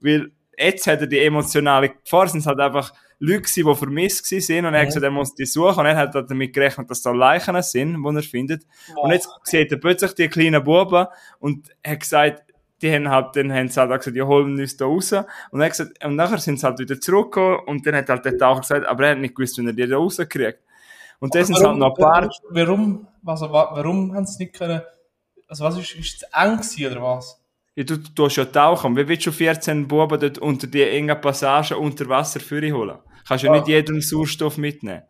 weil 0.00 0.30
jetzt 0.60 0.86
hat 0.86 1.00
er 1.00 1.06
die 1.06 1.18
emotionale 1.18 1.90
Gefahr, 1.90 2.28
sind 2.28 2.44
halt 2.46 2.60
einfach 2.60 2.92
Leute 3.18 3.42
gewesen, 3.42 3.66
die 3.66 3.74
vermisst 3.74 4.26
sind 4.26 4.64
und 4.64 4.72
er 4.74 4.80
hat 4.80 4.86
gesagt, 4.86 5.04
er 5.04 5.10
muss 5.10 5.34
die 5.34 5.44
suchen 5.46 5.78
und 5.80 5.86
er 5.86 5.96
hat 5.96 6.14
halt 6.14 6.30
damit 6.30 6.52
gerechnet, 6.54 6.90
dass 6.90 7.02
da 7.02 7.10
Leichen 7.10 7.60
sind, 7.62 7.96
die 8.02 8.16
er 8.16 8.22
findet. 8.22 8.62
Und 8.96 9.10
jetzt 9.12 9.28
sieht 9.44 9.70
er 9.72 9.78
plötzlich 9.78 10.14
die 10.14 10.28
kleinen 10.28 10.64
Buben 10.64 11.06
und 11.38 11.68
hat 11.86 12.00
gesagt, 12.00 12.44
die 12.80 12.90
haben 12.94 13.10
halt, 13.10 13.36
dann 13.36 13.52
haben 13.52 13.68
sie 13.68 13.78
halt 13.78 13.90
auch 13.92 13.98
gesagt, 13.98 14.16
ja, 14.16 14.24
holen 14.24 14.58
uns 14.58 14.74
da 14.76 14.86
raus. 14.86 15.12
Und, 15.12 15.60
er 15.60 15.64
hat 15.66 15.72
gesagt, 15.72 16.02
und 16.02 16.16
nachher 16.16 16.38
sind 16.38 16.58
sie 16.58 16.66
halt 16.66 16.78
wieder 16.78 16.98
zurückgekommen 16.98 17.58
und 17.66 17.86
dann 17.86 17.94
hat 17.96 18.08
halt 18.08 18.24
der 18.24 18.38
Taucher 18.38 18.60
gesagt, 18.62 18.86
aber 18.86 19.04
er 19.04 19.10
hat 19.12 19.18
nicht 19.18 19.34
gewusst, 19.34 19.58
wie 19.58 19.66
er 19.66 19.72
die 19.74 19.86
da 19.86 19.96
rauskriegt. 19.98 20.60
Und 21.18 21.34
das 21.34 21.48
sind 21.48 21.56
halt 21.68 21.76
noch 21.78 21.88
ein 21.88 22.02
paar, 22.02 22.22
Warum, 22.48 23.06
also, 23.26 23.52
wa- 23.52 23.70
warum 23.74 24.14
haben 24.14 24.24
sie 24.26 24.44
nicht 24.44 24.56
können, 24.56 24.80
also 25.46 25.64
was 25.64 25.76
ist, 25.76 25.94
ist 25.94 26.22
es 26.22 26.28
eng 26.32 26.56
gewesen, 26.56 26.86
oder 26.90 27.02
was? 27.02 27.39
Ja, 27.74 27.84
du, 27.84 27.96
tust 27.96 28.36
ja 28.36 28.44
tauchen. 28.44 28.96
Wie 28.96 29.06
willst 29.06 29.26
du 29.26 29.32
14 29.32 29.86
Buben 29.88 30.18
dort 30.20 30.38
unter 30.38 30.66
die 30.66 30.82
engen 30.82 31.20
Passagen 31.20 31.76
unter 31.78 32.08
Wasser 32.08 32.40
für 32.40 32.60
holen? 32.72 32.98
Kannst 33.26 33.44
ja 33.44 33.52
Ja. 33.52 33.58
nicht 33.58 33.68
jeden 33.68 34.00
Sauerstoff 34.00 34.56
mitnehmen. 34.56 35.02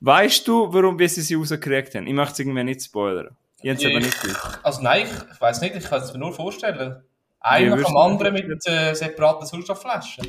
Weißt 0.00 0.48
du, 0.48 0.72
warum 0.72 0.98
wie 0.98 1.08
sie 1.08 1.20
sie 1.20 1.34
rausgekriegt 1.34 1.94
haben? 1.94 2.06
Ich 2.06 2.14
möchte 2.14 2.32
es 2.32 2.38
irgendwie 2.40 2.64
nicht 2.64 2.82
spoilern. 2.82 3.36
Ich 3.62 3.70
habe 3.70 3.86
aber 3.90 4.00
nicht 4.00 4.22
gewusst. 4.22 4.58
Also 4.62 4.82
nein, 4.82 5.06
ich, 5.06 5.34
ich 5.34 5.40
weiß 5.40 5.60
nicht, 5.60 5.76
ich 5.76 5.84
kann 5.84 6.00
es 6.00 6.12
mir 6.12 6.18
nur 6.18 6.32
vorstellen. 6.32 7.02
Ein 7.40 7.64
Wie 7.64 7.68
nach 7.70 7.76
würdest 7.76 7.88
dem 7.88 7.94
du 7.94 8.00
das 8.00 8.10
anderen 8.10 8.34
mit 8.34 8.66
äh, 8.66 8.94
separaten 8.94 9.46
Sauerstoffflaschen. 9.46 10.26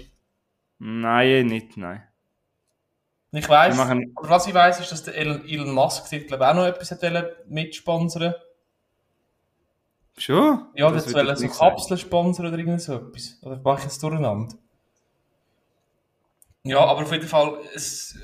Nein, 0.79 1.45
nicht, 1.47 1.77
nein. 1.77 2.03
Ich 3.33 3.47
weiß, 3.47 3.77
Wir 3.77 3.83
aber 3.83 4.29
was 4.29 4.47
ich 4.47 4.53
weiß, 4.53 4.81
ist, 4.81 4.91
dass 4.91 5.03
der 5.03 5.15
Elon 5.15 5.71
Musk 5.71 6.09
glaube 6.09 6.43
ich, 6.43 6.49
auch 6.49 6.53
noch 6.53 6.65
etwas 6.65 6.91
hat 6.91 7.47
mitsponsern 7.47 8.33
Schon? 10.17 10.65
Ja, 10.75 10.91
Das 10.91 11.05
das 11.05 11.13
wollen 11.13 11.77
so 11.77 11.97
sponsern 11.97 12.47
oder 12.47 12.57
irgend 12.57 12.81
so 12.81 12.95
etwas. 12.95 13.37
Oder 13.41 13.59
mache 13.63 13.79
ich 13.79 13.83
jetzt 13.85 14.03
durcheinander? 14.03 14.55
Ja, 16.63 16.79
aber 16.79 17.01
auf 17.01 17.11
jeden 17.11 17.27
Fall, 17.27 17.57
es 17.73 18.15
ist 18.15 18.19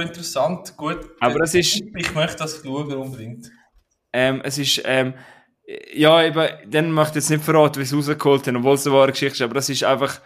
interessant, 0.00 0.74
gut. 0.76 1.00
Aber 1.20 1.40
es 1.40 1.54
ist- 1.54 1.82
Ich 1.94 2.14
möchte 2.14 2.36
das 2.38 2.62
schauen, 2.62 2.90
unbedingt. 2.94 3.50
Ähm, 4.12 4.40
es 4.42 4.56
ist, 4.58 4.80
ähm, 4.86 5.14
ja, 5.92 6.22
eben, 6.22 6.70
dann 6.70 6.90
möchte 6.92 7.18
ich 7.18 7.24
jetzt 7.24 7.30
nicht 7.30 7.44
verraten, 7.44 7.80
wie 7.80 7.84
sie 7.84 7.96
rausgeholt 7.96 8.46
haben, 8.46 8.56
obwohl 8.56 8.74
es 8.74 8.86
eine 8.86 8.96
wahre 8.96 9.10
Geschichte 9.12 9.34
ist, 9.34 9.42
aber 9.42 9.54
das 9.54 9.68
ist 9.68 9.84
einfach, 9.84 10.20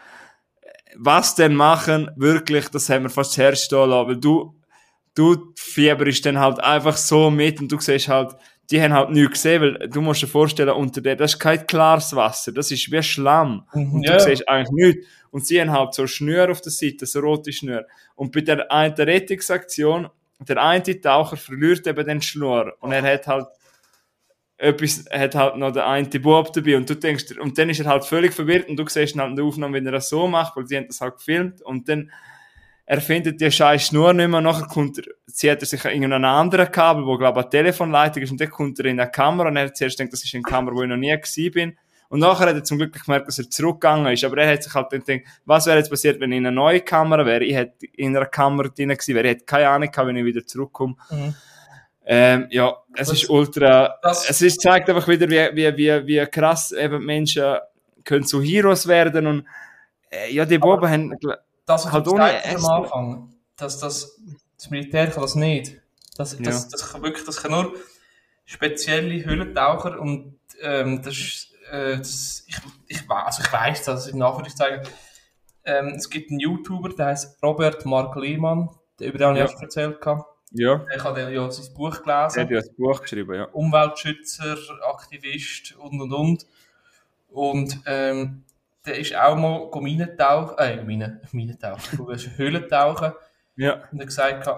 was 0.97 1.35
denn 1.35 1.55
machen, 1.55 2.11
wirklich, 2.17 2.69
das 2.69 2.89
haben 2.91 3.05
wir 3.05 3.11
fast 3.11 3.33
das 3.33 3.39
Herz 3.39 3.63
stehen 3.65 3.89
lassen, 3.91 4.09
weil 4.09 4.17
du, 4.19 4.55
du 5.15 5.53
fieberst 5.57 6.27
dann 6.27 6.39
halt 6.39 6.61
einfach 6.61 6.97
so 6.97 7.31
mit 7.31 7.61
und 7.61 7.73
du 7.73 7.81
siehst 7.81 8.09
halt, 8.09 8.35
die 8.71 8.83
haben 8.83 8.93
halt 8.93 9.11
nichts 9.11 9.33
gesehen, 9.43 9.63
weil 9.63 9.89
du 9.89 10.01
musst 10.01 10.23
dir 10.23 10.27
vorstellen, 10.27 10.69
unter 10.71 11.01
der, 11.01 11.17
das 11.17 11.35
ist 11.35 11.39
kein 11.39 11.67
klares 11.67 12.15
Wasser, 12.15 12.53
das 12.53 12.71
ist 12.71 12.91
wie 12.93 13.03
Schlamm. 13.03 13.67
Und 13.73 14.05
Ja. 14.05 14.15
du 14.15 14.21
siehst 14.21 14.49
eigentlich 14.49 14.71
nichts. 14.71 15.07
Und 15.31 15.47
sie 15.47 15.61
haben 15.61 15.73
halt 15.73 15.95
so 15.95 16.07
Schnür 16.07 16.51
auf 16.51 16.61
der 16.61 16.73
Seite, 16.73 17.07
so 17.07 17.21
rote 17.21 17.53
Schnür. 17.53 17.87
Und 18.15 18.33
bei 18.33 18.41
der 18.41 18.71
einen 18.71 18.95
Rettungsaktion 18.95 20.09
der 20.41 20.63
eine 20.63 21.01
Taucher 21.01 21.37
verliert 21.37 21.87
eben 21.87 22.07
den 22.07 22.23
Schnur 22.23 22.77
und 22.81 22.93
er 22.93 23.03
hat 23.03 23.27
halt 23.27 23.47
etwas, 24.57 25.05
hat 25.11 25.35
halt 25.35 25.57
noch 25.57 25.73
der 25.73 25.87
eine 25.87 26.09
Bub 26.09 26.53
dabei 26.53 26.77
und 26.77 26.89
du 26.89 26.95
denkst, 26.95 27.37
und 27.41 27.59
dann 27.59 27.71
ist 27.71 27.81
er 27.81 27.87
halt 27.87 28.05
völlig 28.05 28.33
verwirrt 28.33 28.69
und 28.69 28.77
du 28.77 28.87
siehst 28.87 29.15
ihn 29.15 29.21
halt 29.21 29.31
in 29.31 29.37
der 29.37 29.45
Aufnahme, 29.45 29.75
wenn 29.75 29.87
er 29.87 29.93
das 29.93 30.09
so 30.09 30.27
macht, 30.27 30.57
weil 30.57 30.67
sie 30.67 30.77
haben 30.77 30.87
das 30.87 31.01
halt 31.01 31.17
gefilmt 31.17 31.63
und 31.63 31.89
dann 31.89 32.11
er 32.91 33.03
findet 33.03 33.39
die 33.39 33.51
scheiß 33.51 33.89
Schnur 33.89 34.15
nicht 34.15 34.29
mehr, 34.29 34.41
nachher 34.41 34.67
kommt 34.67 34.97
er, 34.97 35.05
zieht 35.27 35.61
er 35.61 35.67
sich 35.67 35.85
irgendeinen 35.85 36.25
anderen 36.25 36.73
Kabel, 36.73 37.05
wo 37.05 37.19
glaube 37.19 37.41
ich 37.41 37.45
eine 37.45 37.51
Telefonleitung 37.51 38.23
ist 38.23 38.31
und 38.31 38.41
dann 38.41 38.49
kommt 38.49 38.79
er 38.79 38.87
in 38.87 38.99
eine 38.99 39.11
Kamera 39.11 39.49
und 39.49 39.57
er 39.57 39.67
hat 39.67 39.77
zuerst 39.77 39.99
gedacht, 39.99 40.15
das 40.15 40.25
ist 40.25 40.35
eine 40.35 40.43
Kamera, 40.43 40.75
wo 40.75 40.83
ich 40.83 40.89
noch 40.89 40.97
nie 40.97 41.15
gewesen 41.15 41.53
bin 41.53 41.79
und 42.09 42.21
nachher 42.21 42.47
hat 42.47 42.57
er 42.57 42.65
zum 42.65 42.79
Glück 42.79 43.05
gemerkt, 43.05 43.29
dass 43.29 43.39
er 43.39 43.51
zurückgegangen 43.51 44.11
ist. 44.13 44.25
Aber 44.25 44.39
er 44.39 44.51
hat 44.51 44.63
sich 44.63 44.73
halt 44.73 44.91
dann 44.91 45.05
gedacht, 45.05 45.27
was 45.45 45.67
wäre 45.67 45.77
jetzt 45.77 45.91
passiert, 45.91 46.19
wenn 46.21 46.33
ich 46.33 46.39
in 46.39 46.47
eine 46.47 46.57
neue 46.57 46.81
Kamera 46.81 47.27
wäre? 47.27 47.45
Ich 47.45 47.55
hätte 47.55 47.87
in 47.97 48.17
einer 48.17 48.25
Kamera 48.25 48.69
drin 48.69 48.89
gewesen 48.89 49.15
wäre. 49.15 49.27
Ich 49.27 49.35
hätte 49.35 49.45
keine 49.45 49.69
Ahnung 49.69 49.91
gehabt, 49.91 50.09
wenn 50.09 50.17
ich 50.17 50.25
wieder 50.25 50.47
zurückkomme. 50.47 50.97
Mhm. 51.11 51.35
Ähm, 52.07 52.47
ja, 52.49 52.75
es 52.95 53.09
das, 53.09 53.19
ist 53.19 53.29
ultra, 53.29 53.99
es 54.03 54.41
ist, 54.41 54.63
zeigt 54.63 54.89
einfach 54.89 55.07
wieder, 55.07 55.29
wie, 55.29 55.55
wie, 55.55 55.77
wie, 55.77 56.07
wie 56.07 56.27
krass 56.27 56.73
eben 56.73 57.05
Menschen 57.05 57.57
können 58.03 58.25
zu 58.25 58.41
Heroes 58.41 58.89
werden 58.89 59.27
und, 59.27 59.45
äh, 60.09 60.33
ja, 60.33 60.47
die 60.47 60.57
Boben 60.57 60.89
haben, 60.89 61.15
das 61.69 61.91
halt 61.91 62.09
ohne 62.09 62.45
am 62.45 62.67
Anfang, 62.67 63.35
dass 63.57 63.79
das, 63.79 64.21
das 64.57 64.71
Militär 64.71 65.09
kann 65.09 65.23
das 65.23 65.35
nicht. 65.35 65.81
Das, 66.17 66.31
das, 66.31 66.39
ja. 66.39 66.45
das, 66.47 66.69
das 66.69 66.93
kann 66.93 67.03
wirklich, 67.03 67.25
das 67.25 67.43
kann 67.43 67.53
nur 67.53 67.75
spezielle 68.45 69.25
Höhlentaucher 69.25 70.01
und, 70.01 70.39
ähm, 70.63 71.03
das 71.03 71.15
ist, 71.17 71.53
äh, 71.71 71.99
das, 71.99 72.45
ich, 72.47 72.57
ich, 72.89 73.11
also 73.11 73.43
ich 73.43 73.53
weiß 73.53 73.85
das, 73.85 74.09
in 74.09 74.23
Anführungszeichen, 74.23 74.89
ähm, 75.65 75.89
es 75.97 76.09
gibt 76.09 76.31
einen 76.31 76.41
YouTuber, 76.41 76.89
der 76.91 77.07
heißt 77.07 77.43
Robert 77.43 77.85
Mark 77.85 78.17
Lehmann, 78.17 78.71
der 78.99 79.09
über 79.09 79.19
den 79.19 79.37
ja. 79.37 79.45
ich 79.45 79.51
erst 79.51 79.63
erzählt 79.63 80.05
habe. 80.07 80.25
Ja. 80.53 80.85
Ich 80.95 81.05
habe 81.05 81.21
ja 81.31 81.51
sein 81.51 81.75
Buch 81.75 82.03
gelesen. 82.03 82.39
Er 82.39 82.43
hat 82.45 82.51
ja 82.51 82.61
das 82.61 82.71
Buch 82.71 83.03
geschrieben, 83.03 83.35
ja. 83.35 83.45
Umweltschützer, 83.45 84.57
Aktivist 84.89 85.77
und 85.77 86.01
und 86.01 86.13
und. 86.13 86.47
Und 87.29 87.81
ähm, 87.85 88.45
der 88.87 88.99
ist 88.99 89.15
auch 89.15 89.37
mal 89.37 89.71
Minentauchen, 89.81 90.59
äh, 90.59 90.83
Mine, 90.83 91.21
Minentauchen, 91.33 92.07
Höhlentauchen. 92.37 93.13
Ja. 93.57 93.83
Und 93.91 94.01
er 94.01 94.07
gesagt, 94.07 94.49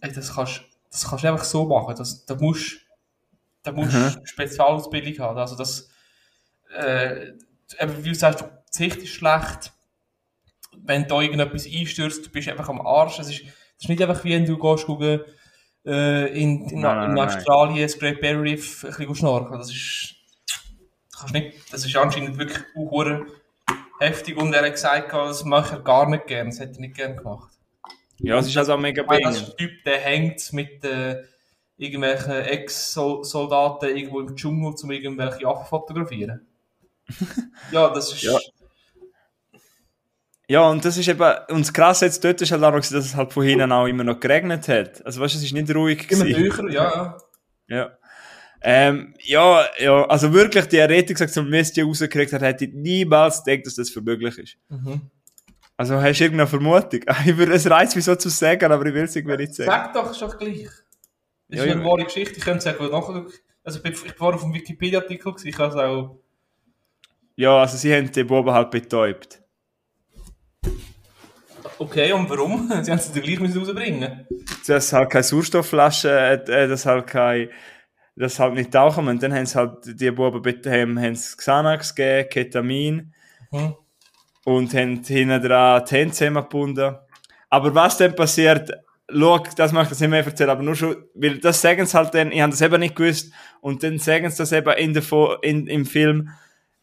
ey, 0.00 0.12
das 0.12 0.34
kannst, 0.34 0.62
das 0.90 1.08
kannst 1.08 1.24
du 1.24 1.28
einfach 1.28 1.44
so 1.44 1.66
machen, 1.66 1.94
das, 1.96 2.24
da 2.26 2.34
musst, 2.34 2.78
da 3.62 3.72
musst 3.72 3.94
mhm. 3.94 4.20
Spezialausbildung 4.24 5.18
haben. 5.24 5.38
Also 5.38 5.56
das, 5.56 5.88
äh, 6.74 7.32
wie 8.02 8.08
du 8.08 8.14
sagst, 8.14 8.44
die 8.44 8.76
Sicht 8.76 8.96
ist 8.98 9.14
schlecht. 9.14 9.72
Wenn 10.80 11.08
da 11.08 11.20
irgendetwas 11.20 11.66
einstürzt, 11.66 12.26
du 12.26 12.30
bist 12.30 12.48
einfach 12.48 12.68
am 12.68 12.80
Arsch. 12.80 13.18
Es 13.18 13.28
ist, 13.28 13.42
das 13.42 13.84
ist 13.84 13.88
nicht 13.88 14.02
einfach 14.02 14.22
wie 14.24 14.34
wenn 14.34 14.46
du 14.46 14.58
gehst 14.58 14.86
gucken, 14.86 15.20
äh, 15.84 16.26
in, 16.38 16.68
in, 16.68 16.80
nein, 16.80 17.10
in 17.10 17.14
nein, 17.14 17.28
Australien, 17.28 17.82
das 17.82 17.98
Great 17.98 18.20
Barrier 18.20 18.42
Reef, 18.42 18.84
ein 18.84 18.90
bisschen 18.90 19.14
schnorcheln. 19.14 19.58
Das 19.58 19.70
ist, 19.70 20.14
das 20.46 21.20
kannst 21.20 21.34
nicht, 21.34 21.72
das 21.72 21.84
ist 21.84 21.96
anscheinend 21.96 22.38
wirklich 22.38 22.62
auch 22.76 22.90
heftig 24.00 24.36
und 24.36 24.52
er 24.52 24.64
hat 24.64 24.72
gesagt, 24.72 25.12
das 25.12 25.44
mache 25.44 25.76
er 25.76 25.82
gar 25.82 26.08
nicht 26.08 26.26
gern, 26.26 26.48
das 26.48 26.60
hätte 26.60 26.74
er 26.74 26.80
nicht 26.80 26.96
gern 26.96 27.16
gemacht. 27.16 27.52
Ja, 28.18 28.38
es 28.38 28.48
ist 28.48 28.56
also 28.56 28.74
auch 28.74 28.78
mega 28.78 29.02
big. 29.02 29.22
Das 29.22 29.54
Typ, 29.56 29.84
der 29.84 29.98
hängt 29.98 30.52
mit 30.52 30.84
äh, 30.84 31.22
irgendwelchen 31.76 32.32
Ex-Soldaten 32.32 33.96
irgendwo 33.96 34.20
im 34.20 34.34
Dschungel, 34.34 34.74
um 34.82 34.90
irgendwelche 34.90 35.46
Affen 35.46 35.66
fotografieren. 35.66 36.46
ja, 37.72 37.88
das 37.90 38.12
ist. 38.12 38.22
Ja. 38.22 38.38
Ja, 40.50 40.62
und 40.70 40.82
das 40.82 40.96
ist 40.96 41.06
eben, 41.06 41.20
und 41.50 41.60
das 41.60 41.72
Krasse 41.74 42.06
jetzt 42.06 42.24
dort 42.24 42.40
ist 42.40 42.50
halt 42.50 42.64
auch, 42.64 42.72
dass 42.72 42.90
es 42.90 43.14
halt 43.14 43.34
von 43.34 43.44
hinten 43.44 43.70
auch 43.70 43.84
immer 43.86 44.02
noch 44.02 44.18
geregnet 44.18 44.66
hat. 44.66 45.04
Also 45.04 45.20
weißt 45.20 45.34
du, 45.34 45.38
es 45.38 45.44
ist 45.44 45.52
nicht 45.52 45.74
ruhig 45.74 46.10
Immer 46.10 46.24
höher, 46.24 46.70
ja. 46.70 47.18
Ja. 47.68 47.97
Ähm, 48.60 49.14
ja, 49.20 49.64
ja, 49.78 50.04
also 50.06 50.32
wirklich, 50.32 50.66
die 50.66 50.78
Rettungsaktion, 50.78 51.50
wie 51.50 51.58
es 51.58 51.72
die 51.72 51.82
rausgekriegt 51.82 52.32
hat, 52.32 52.42
hätte 52.42 52.64
ich 52.64 52.72
niemals 52.72 53.44
gedacht, 53.44 53.66
dass 53.66 53.76
das 53.76 53.90
für 53.90 54.00
möglich 54.00 54.36
ist. 54.38 54.56
Mhm. 54.68 55.02
Also 55.76 56.00
hast 56.00 56.18
du 56.18 56.24
irgendeine 56.24 56.48
Vermutung? 56.48 57.00
Ich 57.26 57.36
würde, 57.36 57.52
es 57.52 57.70
reizt 57.70 57.94
mich 57.94 58.04
so 58.04 58.16
zu 58.16 58.28
sagen, 58.28 58.72
aber 58.72 58.84
ich 58.86 58.94
will 58.94 59.04
es 59.04 59.14
irgendwie 59.14 59.36
nicht 59.36 59.54
sagen. 59.54 59.70
Sag 59.70 59.92
doch, 59.94 60.10
ist 60.10 60.20
doch 60.20 60.36
gleich. 60.36 60.64
Das 61.48 61.60
ist 61.60 61.66
ja, 61.66 61.72
eine 61.72 61.84
wahre 61.84 62.04
Geschichte, 62.04 62.36
ich 62.36 62.44
könnte 62.44 62.62
sagen, 62.62 62.84
nachher, 62.90 63.26
also 63.62 63.80
ich, 63.84 64.20
war 64.20 64.34
auf 64.34 64.42
dem 64.42 64.52
Wikipedia-Artikel, 64.52 65.34
ich 65.44 65.54
kann 65.54 65.70
es 65.70 65.76
auch 65.76 66.18
ja, 67.38 67.60
also 67.60 67.76
sie 67.76 67.94
haben 67.94 68.10
den 68.10 68.26
Buben 68.26 68.50
halt 68.50 68.72
betäubt. 68.72 69.40
Okay, 71.78 72.12
und 72.12 72.28
warum? 72.28 72.68
Sie 72.82 72.90
haben 72.90 72.98
sie 72.98 73.20
gleich 73.20 73.40
rausbringen 73.40 74.26
Das 74.66 74.92
halt 74.92 75.10
keine 75.10 75.22
Sauerstoffflasche, 75.22 76.10
äh, 76.10 76.66
das 76.66 76.84
halt 76.84 77.06
kein, 77.06 77.50
das 78.18 78.38
halt 78.38 78.54
nicht 78.54 78.72
tauchen 78.72 79.08
und 79.08 79.22
dann 79.22 79.32
haben 79.32 79.46
sie 79.46 79.56
halt, 79.56 80.00
die 80.00 80.10
Buben 80.10 80.42
haben, 80.66 81.00
haben 81.00 81.14
sie 81.14 81.36
Xanax 81.36 81.94
gegeben, 81.94 82.28
Ketamin 82.28 83.14
mhm. 83.50 83.74
und 84.44 84.74
haben 84.74 85.02
hinten 85.04 85.42
dran 85.42 85.84
die 85.88 85.94
Hände 85.94 86.14
zusammengebunden. 86.14 86.96
Aber 87.48 87.74
was 87.74 87.96
dann 87.96 88.14
passiert, 88.14 88.72
schau, 89.10 89.38
das 89.56 89.72
möchte 89.72 89.94
ich 89.94 90.00
nicht 90.00 90.10
mehr 90.10 90.24
erzählen, 90.24 90.50
aber 90.50 90.62
nur 90.62 90.74
schon, 90.74 90.96
weil 91.14 91.38
das 91.38 91.60
sagen 91.60 91.86
sie 91.86 91.96
halt 91.96 92.14
dann, 92.14 92.32
ich 92.32 92.40
habe 92.40 92.50
das 92.50 92.60
eben 92.60 92.80
nicht 92.80 92.96
gewusst 92.96 93.32
und 93.60 93.82
dann 93.82 93.98
sagen 93.98 94.28
sie 94.30 94.38
das 94.38 94.52
eben 94.52 94.72
in 94.76 94.94
der, 94.94 95.02
in, 95.42 95.66
im 95.66 95.86
Film, 95.86 96.30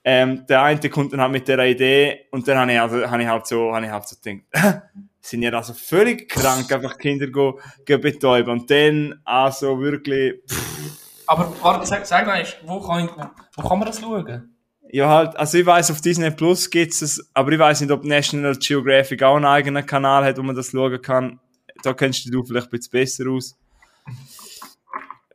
ähm, 0.03 0.45
der 0.47 0.61
eine 0.61 0.89
kommt 0.89 1.13
dann 1.13 1.21
halt 1.21 1.31
mit 1.31 1.47
der 1.47 1.59
Idee 1.59 2.27
und 2.31 2.47
dann 2.47 2.57
habe 2.57 2.71
ich, 2.71 2.79
also, 2.79 3.09
hab 3.09 3.19
ich 3.19 3.27
halt 3.27 3.47
so, 3.47 3.73
habe 3.73 3.85
ich 3.85 3.91
halt 3.91 4.07
so 4.07 4.15
gedacht, 4.23 4.83
sind 5.21 5.41
ja 5.41 5.51
also 5.51 5.73
völlig 5.73 6.29
krank, 6.29 6.71
einfach 6.71 6.97
Kinder 6.97 7.27
go, 7.27 7.59
go 7.87 7.97
betäuben 7.97 8.51
und 8.51 8.69
dann 8.69 9.19
also 9.25 9.79
wirklich. 9.81 10.35
Pff. 10.47 11.04
Aber 11.27 11.53
warte, 11.61 11.85
sag, 11.85 12.05
sag 12.05 12.25
mal, 12.27 12.45
wo 12.65 12.79
kann, 12.79 13.09
wo, 13.15 13.61
wo 13.61 13.67
kann 13.67 13.79
man 13.79 13.87
das 13.87 13.99
schauen? 13.99 14.55
Ja, 14.91 15.09
halt, 15.09 15.35
also 15.35 15.57
ich 15.57 15.65
weiß 15.65 15.91
auf 15.91 16.01
Disney 16.01 16.31
Plus 16.31 16.69
gibt's 16.69 17.01
es, 17.01 17.29
aber 17.33 17.51
ich 17.51 17.59
weiß 17.59 17.81
nicht, 17.81 17.91
ob 17.91 18.03
National 18.03 18.55
Geographic 18.55 19.23
auch 19.23 19.35
einen 19.35 19.45
eigenen 19.45 19.85
Kanal 19.85 20.23
hat, 20.23 20.37
wo 20.37 20.43
man 20.43 20.55
das 20.55 20.71
schauen 20.71 21.01
kann. 21.01 21.39
Da 21.83 21.93
kennst 21.93 22.33
du 22.33 22.43
vielleicht 22.43 22.67
ein 22.67 22.69
bisschen 22.69 22.91
besser 22.91 23.29
aus 23.29 23.57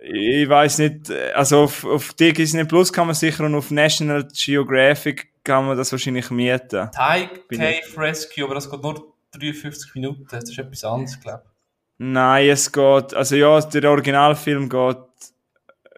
ich 0.02 0.48
weiß 0.48 0.78
nicht, 0.78 1.10
also 1.34 1.64
auf, 1.64 1.84
auf 1.84 2.14
Disney 2.14 2.64
Plus 2.64 2.92
kann 2.92 3.06
man 3.06 3.14
sicher 3.14 3.44
und 3.44 3.54
auf 3.54 3.70
National 3.70 4.26
Geographic 4.32 5.28
kann 5.44 5.66
man 5.66 5.76
das 5.76 5.92
wahrscheinlich 5.92 6.30
mieten. 6.30 6.90
Thai 6.92 7.28
Cave 7.50 7.96
Rescue, 7.96 8.44
aber 8.44 8.54
das 8.54 8.70
geht 8.70 8.82
nur 8.82 9.14
53 9.32 9.94
Minuten, 9.94 10.26
das 10.30 10.48
ist 10.48 10.58
etwas 10.58 10.84
anderes, 10.84 11.20
glaube 11.20 11.42
ich. 11.44 11.50
Nein, 11.98 12.48
es 12.48 12.72
geht, 12.72 13.14
also 13.14 13.36
ja, 13.36 13.60
der 13.60 13.90
Originalfilm 13.90 14.70
geht 14.70 14.96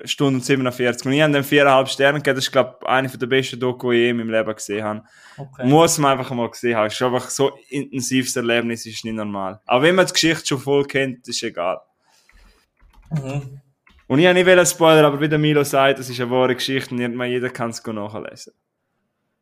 Stunde 0.04 0.38
und 0.38 0.44
47. 0.44 1.06
Und 1.06 1.12
ich 1.12 1.22
habe 1.22 1.32
den 1.32 1.44
viereinhalb 1.44 1.88
Sterne 1.88 2.18
gegeben, 2.18 2.36
das 2.36 2.44
ist, 2.44 2.52
glaube 2.52 2.76
ich, 2.80 2.88
eine 2.88 3.08
der 3.08 3.26
besten 3.26 3.60
Doku, 3.60 3.90
die 3.90 4.04
ich 4.04 4.10
in 4.10 4.16
meinem 4.16 4.30
Leben 4.30 4.54
gesehen 4.54 4.84
habe. 4.84 5.02
Okay. 5.36 5.66
Muss 5.66 5.98
man 5.98 6.18
einfach 6.18 6.30
mal 6.34 6.50
gesehen 6.50 6.76
haben. 6.76 6.86
Es 6.86 6.94
ist 6.94 7.02
einfach 7.02 7.30
so 7.30 7.54
ein 7.54 7.60
intensives 7.68 8.36
Erlebnis, 8.36 8.86
ist 8.86 9.04
nicht 9.04 9.14
normal. 9.14 9.60
Aber 9.66 9.82
wenn 9.82 9.94
man 9.94 10.06
die 10.06 10.12
Geschichte 10.12 10.46
schon 10.46 10.58
voll 10.58 10.84
kennt, 10.84 11.26
ist 11.28 11.42
egal. 11.42 11.80
Mhm. 13.10 13.60
Und 14.06 14.18
ich 14.18 14.26
habe 14.26 14.44
nicht 14.44 14.68
Spoiler, 14.68 15.06
aber 15.06 15.20
wie 15.20 15.28
der 15.28 15.38
Milo 15.38 15.64
sagt, 15.64 15.98
das 15.98 16.10
ist 16.10 16.20
eine 16.20 16.30
wahre 16.30 16.54
Geschichte 16.54 16.94
und 16.94 17.00
jeder 17.00 17.50
kann 17.50 17.70
es 17.70 17.82
nachlesen. 17.84 18.52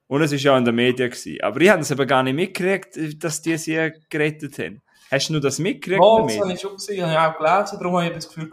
Und 0.07 0.23
es 0.23 0.33
war 0.33 0.39
ja 0.39 0.59
in 0.59 0.65
den 0.65 0.75
Medien. 0.75 1.09
Gewesen. 1.09 1.41
Aber 1.41 1.61
ich 1.61 1.69
habe 1.69 1.79
das 1.79 1.91
eben 1.91 2.07
gar 2.07 2.23
nicht 2.23 2.35
mitgekriegt, 2.35 3.23
dass 3.23 3.43
die 3.43 3.57
sie 3.57 3.93
gerettet 4.09 4.59
haben. 4.59 4.83
Hast 5.11 5.29
du 5.29 5.41
das 5.41 5.59
mitgekriegt? 5.59 6.01
Oh, 6.01 6.25
das 6.27 6.39
habe 6.39 6.53
ich 6.53 6.61
schon 6.61 6.75
gesehen, 6.75 7.05
habe 7.05 7.13
ich 7.13 7.19
auch 7.19 7.39
gelesen. 7.39 7.79
Darum 7.81 7.97
habe 7.97 8.07
ich 8.07 8.13
das 8.15 8.29
Gefühl, 8.29 8.49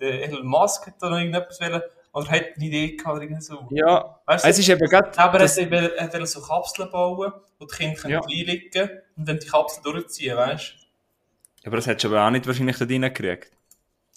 der 0.00 0.22
Elon 0.22 0.46
Musk 0.46 0.86
hat 0.86 0.94
da 1.00 1.08
noch 1.08 1.18
irgendetwas 1.18 1.60
wollen, 1.60 1.82
oder 2.12 2.30
hat 2.30 2.44
eine 2.56 2.64
Idee 2.64 2.96
gehabt 2.96 3.22
oder 3.22 3.40
so. 3.40 3.66
Ja, 3.70 4.20
weißt 4.26 4.44
du, 4.44 4.48
es 4.48 4.58
ist 4.58 4.68
eben 4.68 4.88
gerade... 4.88 5.18
Aber 5.18 5.40
er 5.40 5.48
wollte 5.48 6.26
so 6.26 6.40
Kapseln 6.42 6.90
bauen, 6.90 7.32
wo 7.58 7.66
die 7.66 7.74
Kinder 7.74 8.08
ja. 8.08 8.20
reinlegen 8.20 8.70
können 8.70 8.90
und 9.16 9.28
dann 9.28 9.38
die 9.38 9.46
Kapseln 9.46 9.82
durchziehen, 9.82 10.36
weißt 10.36 10.74
du? 11.62 11.68
Aber 11.68 11.76
das 11.76 11.86
hättest 11.86 12.04
du 12.04 12.08
aber 12.08 12.26
auch 12.26 12.30
nicht 12.30 12.46
wahrscheinlich 12.46 12.76
da 12.78 12.84
drin 12.84 13.02
gekriegt. 13.02 13.50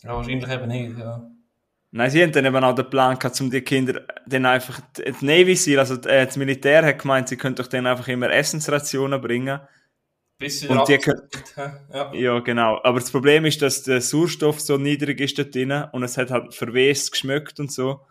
Ja, 0.03 0.15
wahrscheinlich 0.15 0.49
eben 0.49 0.67
nicht, 0.67 0.97
ja. 0.97 1.29
Nein, 1.93 2.09
sie 2.09 2.23
haben 2.23 2.31
dann 2.31 2.45
eben 2.45 2.63
auch 2.63 2.73
den 2.73 2.89
Plan 2.89 3.19
gehabt, 3.19 3.39
um 3.41 3.51
die 3.51 3.61
Kinder 3.61 4.01
dann 4.25 4.45
einfach, 4.45 4.79
die 4.97 5.25
Navy 5.25 5.55
Seal, 5.55 5.79
also 5.79 5.95
äh, 5.95 6.25
das 6.25 6.37
Militär 6.37 6.85
hat 6.85 6.99
gemeint, 6.99 7.27
sie 7.27 7.35
könnten 7.37 7.61
doch 7.61 7.67
dann 7.67 7.85
einfach 7.85 8.07
immer 8.07 8.29
Essensrationen 8.29 9.21
bringen. 9.21 9.59
Bis 10.41 10.65
und 10.65 10.87
die 10.87 10.97
können, 10.97 11.21
ja. 11.93 12.11
ja, 12.15 12.39
genau. 12.39 12.79
Aber 12.83 12.99
das 12.99 13.11
Problem 13.11 13.45
ist, 13.45 13.61
dass 13.61 13.83
der 13.83 14.01
Sauerstoff 14.01 14.59
so 14.59 14.75
niedrig 14.77 15.19
ist 15.21 15.37
dort 15.37 15.53
drin 15.53 15.71
und 15.91 16.01
es 16.01 16.17
hat 16.17 16.31
halt 16.31 16.55
verwest 16.55 17.11
geschmeckt 17.11 17.59
und 17.59 17.71
so. 17.71 18.01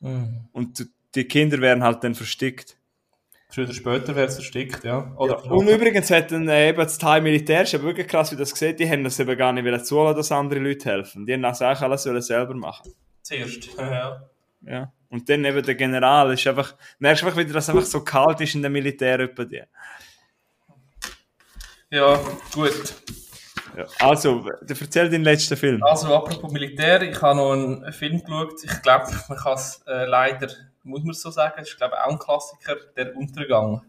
Mhm. 0.00 0.48
Und 0.52 0.86
die 1.14 1.24
Kinder 1.24 1.58
werden 1.62 1.82
halt 1.82 2.04
dann 2.04 2.14
verstickt. 2.14 2.76
Früher 3.48 3.64
oder 3.64 3.72
später 3.72 4.14
wäre 4.14 4.26
es 4.26 4.36
erstickt, 4.36 4.84
ja. 4.84 5.16
Ja. 5.18 5.34
Und 5.50 5.66
übrigens 5.66 6.10
hat 6.10 6.30
dann 6.30 6.46
äh, 6.50 6.68
eben 6.68 6.78
das 6.78 6.98
Thai 6.98 7.22
Militär, 7.22 7.62
ist 7.62 7.74
aber 7.74 7.84
wirklich 7.84 8.06
krass, 8.06 8.30
wie 8.32 8.36
das 8.36 8.50
sieht, 8.50 8.78
die 8.78 8.88
haben 8.88 9.02
das 9.02 9.18
eben 9.18 9.38
gar 9.38 9.54
nicht 9.54 9.86
zulassen, 9.86 10.16
dass 10.18 10.30
andere 10.30 10.60
Leute 10.60 10.90
helfen. 10.90 11.24
Die 11.24 11.32
haben 11.32 11.40
das 11.40 11.62
eigentlich 11.62 11.80
alles 11.80 12.26
selber 12.26 12.54
machen. 12.54 12.92
Zuerst, 13.22 13.70
ja. 13.78 14.28
Ja. 14.60 14.92
Und 15.08 15.26
dann 15.30 15.42
eben 15.46 15.62
der 15.62 15.74
General 15.74 16.30
ist 16.34 16.46
einfach, 16.46 16.76
merkst 16.98 17.22
du 17.22 17.26
einfach 17.26 17.38
wieder, 17.38 17.54
dass 17.54 17.64
es 17.64 17.70
einfach 17.70 17.86
so 17.86 18.04
kalt 18.04 18.42
ist 18.42 18.54
in 18.54 18.60
der 18.60 18.70
Militär 18.70 19.26
bei 19.28 19.46
dir. 19.46 19.66
Ja, 21.90 22.20
gut. 22.52 22.94
Ja. 23.76 23.86
Also, 24.00 24.48
erzähl 24.66 25.08
deinen 25.08 25.24
letzten 25.24 25.56
Film. 25.56 25.82
Also, 25.82 26.14
apropos 26.14 26.50
Militär, 26.52 27.02
ich 27.02 27.20
habe 27.22 27.36
noch 27.36 27.52
einen 27.52 27.92
Film 27.92 28.22
geschaut. 28.22 28.54
Ich 28.62 28.82
glaube, 28.82 29.06
man 29.28 29.38
kann 29.38 29.54
es 29.54 29.82
äh, 29.86 30.04
leider, 30.04 30.48
muss 30.82 31.02
man 31.02 31.10
es 31.10 31.22
so 31.22 31.30
sagen, 31.30 31.62
ist, 31.62 31.76
glaube 31.76 31.94
ich, 31.96 32.04
auch 32.06 32.10
ein 32.12 32.18
Klassiker, 32.18 32.76
Der 32.96 33.16
Untergang. 33.16 33.82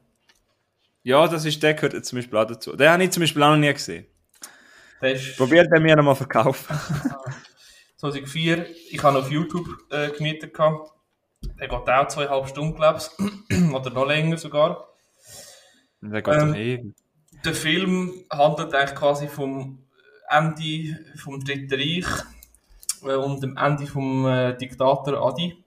Ja, 1.04 1.28
das 1.28 1.46
ist, 1.46 1.62
der 1.64 1.74
gehört 1.74 2.06
zum 2.06 2.18
Beispiel 2.18 2.38
auch 2.38 2.46
dazu. 2.46 2.76
Den 2.76 2.90
habe 2.90 3.04
ich 3.04 3.12
zum 3.12 3.22
Beispiel 3.22 3.42
auch 3.44 3.52
noch 3.52 3.58
nie 3.58 3.74
gesehen. 3.74 4.06
Der 5.02 5.14
ist 5.14 5.38
Probiert 5.38 5.72
den 5.72 5.82
mir 5.82 5.96
nochmal 5.96 6.16
verkaufen. 6.16 6.78
2004, 7.98 8.66
ich 8.92 9.04
habe 9.04 9.20
auf 9.20 9.32
YouTube 9.32 9.68
äh, 9.92 10.10
gemietet. 10.12 10.54
Gehabt. 10.54 10.92
Der 11.60 11.68
geht 11.68 11.90
auch 11.90 12.08
zweieinhalb 12.08 12.48
Stunden, 12.48 12.76
glaube 12.76 13.00
ich. 13.50 13.74
Oder 13.74 13.90
noch 13.90 14.08
länger 14.08 14.38
sogar. 14.38 14.90
Der 16.02 16.22
geht 16.22 16.34
Ähm, 16.34 16.54
ewig. 16.54 16.96
Der 17.46 17.54
Film 17.54 18.26
handelt 18.32 18.74
eigentlich 18.74 18.96
quasi 19.00 19.28
vom 19.28 19.80
Ende 20.30 21.00
vom 21.18 21.40
Dritten 21.44 21.74
Reich 21.74 22.06
äh, 23.04 23.16
und 23.16 23.42
dem 23.42 23.56
Ende 23.58 23.88
vom 23.88 24.26
äh, 24.28 24.58
Diktator 24.58 25.26
Adi. 25.26 25.64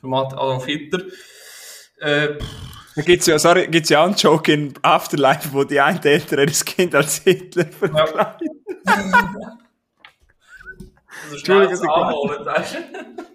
Vom 0.00 0.14
Ad- 0.14 0.34
Adolf 0.34 0.64
Hitler. 0.66 1.00
Äh, 2.00 2.38
Da 2.94 3.02
gibt's 3.02 3.26
ja, 3.26 3.38
sorry, 3.38 3.66
gibt's 3.68 3.88
ja 3.90 4.00
auch 4.00 4.06
einen 4.06 4.16
Joke 4.16 4.52
in 4.52 4.74
Afterlife, 4.82 5.52
wo 5.52 5.64
die 5.64 5.80
einen 5.80 6.02
Eltern 6.02 6.40
ihr 6.40 6.46
Kind 6.64 6.94
als 6.94 7.18
Hitler 7.18 7.66
verkleidet. 7.66 8.40
also 11.24 11.36
Entschuldigung, 11.36 11.76
schnell 11.76 11.90
anholen, 11.90 12.46
weißt 12.46 12.74
du? 12.74 13.31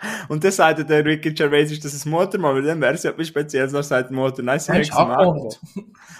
Und 0.28 0.42
dann 0.44 0.52
sagt 0.52 0.88
der 0.88 1.04
Ricky 1.04 1.32
Gervais, 1.32 1.70
ist 1.70 1.84
das 1.84 2.04
ein 2.06 2.10
Motormann, 2.10 2.54
weil 2.56 2.62
dann 2.62 2.80
wäre 2.80 2.94
es 2.94 3.02
ja 3.02 3.10
etwas 3.10 3.28
Spezielles, 3.28 3.72
noch 3.72 3.82
sagt 3.82 4.10
die 4.10 4.14
Mutter, 4.14 4.42
nein, 4.42 4.58
sie 4.58 4.72
es 4.72 4.90
abgeholt. 4.92 5.60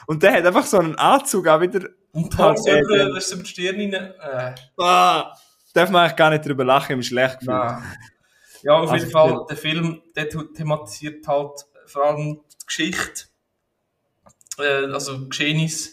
Und 0.07 0.23
der 0.23 0.33
hat 0.35 0.47
einfach 0.47 0.67
so 0.67 0.79
einen 0.79 0.95
Anzug 0.97 1.47
auch 1.49 1.61
wieder, 1.61 1.89
Und 2.13 2.39
Okay, 2.39 2.81
über, 2.81 2.99
dann- 2.99 3.15
das 3.15 3.27
ist 3.27 3.33
über 3.33 3.43
die 3.43 3.49
Stirn 3.49 3.77
rein. 3.95 4.55
Äh, 4.55 4.83
ah, 4.83 5.35
darf 5.73 5.91
man 5.91 6.03
eigentlich 6.03 6.17
gar 6.17 6.31
nicht 6.31 6.47
drüber 6.47 6.65
lachen, 6.65 6.93
im 6.95 7.03
schlecht 7.03 7.41
Gefühl. 7.41 7.55
nein. 7.55 7.83
Ja, 8.63 8.73
auf 8.75 8.91
Also, 8.91 8.97
jeden 9.05 9.11
Fall, 9.11 9.47
der 9.49 9.57
Film, 9.57 10.03
der 10.15 10.29
thematisiert 10.29 11.27
halt 11.27 11.61
vor 11.87 12.05
allem 12.05 12.41
die 12.61 12.67
Geschichte, 12.67 13.25
äh, 14.59 14.85
also 14.93 15.27
Geschehnisse 15.29 15.93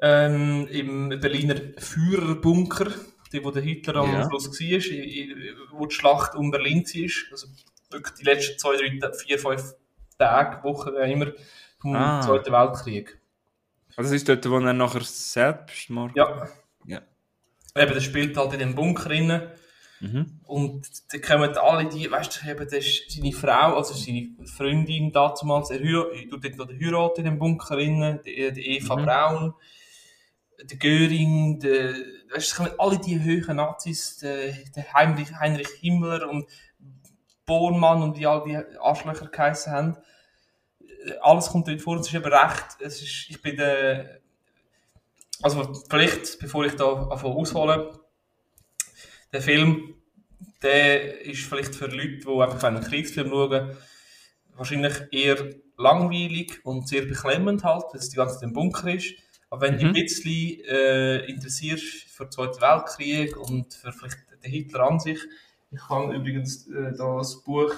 ähm, 0.00 0.66
im 0.70 1.08
Berliner 1.20 1.56
Führerbunker, 1.78 2.88
die, 3.32 3.44
wo 3.44 3.50
der 3.50 3.62
Hitler 3.62 3.96
am 3.96 4.12
Ja. 4.12 4.28
Schluss 4.28 4.46
war, 4.48 5.78
wo 5.78 5.86
die 5.86 5.94
Schlacht 5.94 6.34
um 6.34 6.50
Berlin 6.50 6.82
war. 6.84 7.32
Also 7.32 7.46
wirklich 7.90 8.14
die 8.16 8.24
letzten 8.24 8.58
zwei, 8.58 8.76
drei, 8.76 9.12
vier, 9.12 9.38
fünf 9.38 9.74
Tage, 10.18 10.62
Wochen, 10.64 10.90
wie 10.92 11.12
immer, 11.12 11.32
vom 11.80 11.94
Ah. 11.94 12.20
Zweiten 12.20 12.52
Weltkrieg. 12.52 13.18
Also 13.96 14.10
das 14.10 14.20
ist 14.22 14.28
dort, 14.28 14.48
wo 14.50 14.58
er 14.58 14.72
nachher 14.72 15.00
Selbstmord... 15.02 16.14
Ja. 16.16 16.48
Ja. 16.86 17.00
Eben, 17.76 17.92
der 17.92 18.00
spielt 18.00 18.36
halt 18.36 18.52
in 18.54 18.58
dem 18.60 18.74
Bunker 18.74 19.08
drin. 19.08 19.42
Mhm. 20.00 20.40
Und 20.44 20.86
da 21.12 21.18
kommen 21.18 21.56
alle 21.56 21.88
die, 21.88 22.08
weißt 22.10 22.40
du, 22.44 22.50
eben, 22.50 22.64
das 22.64 22.72
ist 22.74 23.10
seine 23.10 23.32
Frau, 23.32 23.76
also 23.76 23.94
seine 23.94 24.28
Freundin 24.44 25.10
damals, 25.12 25.70
er 25.70 25.78
tut 25.80 26.44
dort 26.44 26.56
noch 26.56 26.66
den 26.68 26.80
Heirat 26.80 27.18
in 27.18 27.24
dem 27.24 27.38
Bunker 27.38 27.74
drin, 27.74 28.20
die, 28.24 28.52
die 28.52 28.76
Eva 28.76 28.94
Mhm. 28.96 29.04
Braun, 29.04 29.54
der 30.62 30.78
Göring, 30.78 31.60
der, 31.60 31.94
weißt 32.32 32.60
alle 32.78 32.98
die 32.98 33.22
höheren 33.22 33.56
Nazis, 33.56 34.18
der, 34.18 34.52
der 34.74 34.92
Heinrich, 34.92 35.32
Heinrich 35.38 35.68
Himmler 35.80 36.28
und 36.28 36.48
Bormann 37.46 38.02
und 38.02 38.18
wie 38.18 38.26
all 38.26 38.44
die 38.44 38.56
Arschlöcher 38.78 39.28
geheissen 39.28 39.72
haben. 39.72 39.96
Alles 41.22 41.48
kommt 41.48 41.68
dort 41.68 41.80
vor 41.80 41.94
und 41.94 42.00
es 42.00 42.08
ist 42.08 42.14
eben 42.14 42.32
recht, 42.32 42.66
es 42.80 43.00
ist, 43.00 43.26
ich 43.30 43.40
bin 43.40 43.56
der, 43.56 44.20
also 45.42 45.72
vielleicht, 45.88 46.38
bevor 46.40 46.64
ich 46.66 46.74
da 46.74 47.08
anfange 47.08 47.34
aushole, 47.34 47.98
der 49.32 49.42
Film, 49.42 49.94
der 50.62 51.22
ist 51.22 51.42
vielleicht 51.42 51.74
für 51.74 51.86
Leute, 51.86 52.18
die 52.18 52.42
einfach 52.42 52.64
einen 52.64 52.82
Kriegsfilm 52.82 53.30
schauen, 53.30 53.76
wahrscheinlich 54.54 54.94
eher 55.12 55.54
langweilig 55.76 56.60
und 56.64 56.88
sehr 56.88 57.02
beklemmend 57.02 57.64
halt, 57.64 57.84
weil 57.92 58.00
es 58.00 58.10
die 58.10 58.16
ganze 58.16 58.34
Zeit 58.34 58.42
im 58.42 58.52
Bunker 58.52 58.92
ist. 58.92 59.14
Aber 59.50 59.62
wenn 59.62 59.78
du 59.78 59.86
Mhm. 59.86 59.94
dich 59.94 60.02
ein 60.02 60.06
bisschen 60.06 60.64
äh, 60.66 61.24
interessierst 61.26 61.84
für 62.10 62.24
den 62.26 62.32
Zweiten 62.32 62.60
Weltkrieg 62.60 63.36
und 63.36 63.72
für 63.74 63.92
vielleicht 63.92 64.18
den 64.42 64.50
Hitler 64.50 64.80
an 64.90 65.00
sich, 65.00 65.18
ich 65.70 65.88
habe 65.88 66.14
übrigens 66.14 66.66
äh, 66.68 66.92
da 66.96 67.16
das 67.18 67.42
Buch 67.42 67.74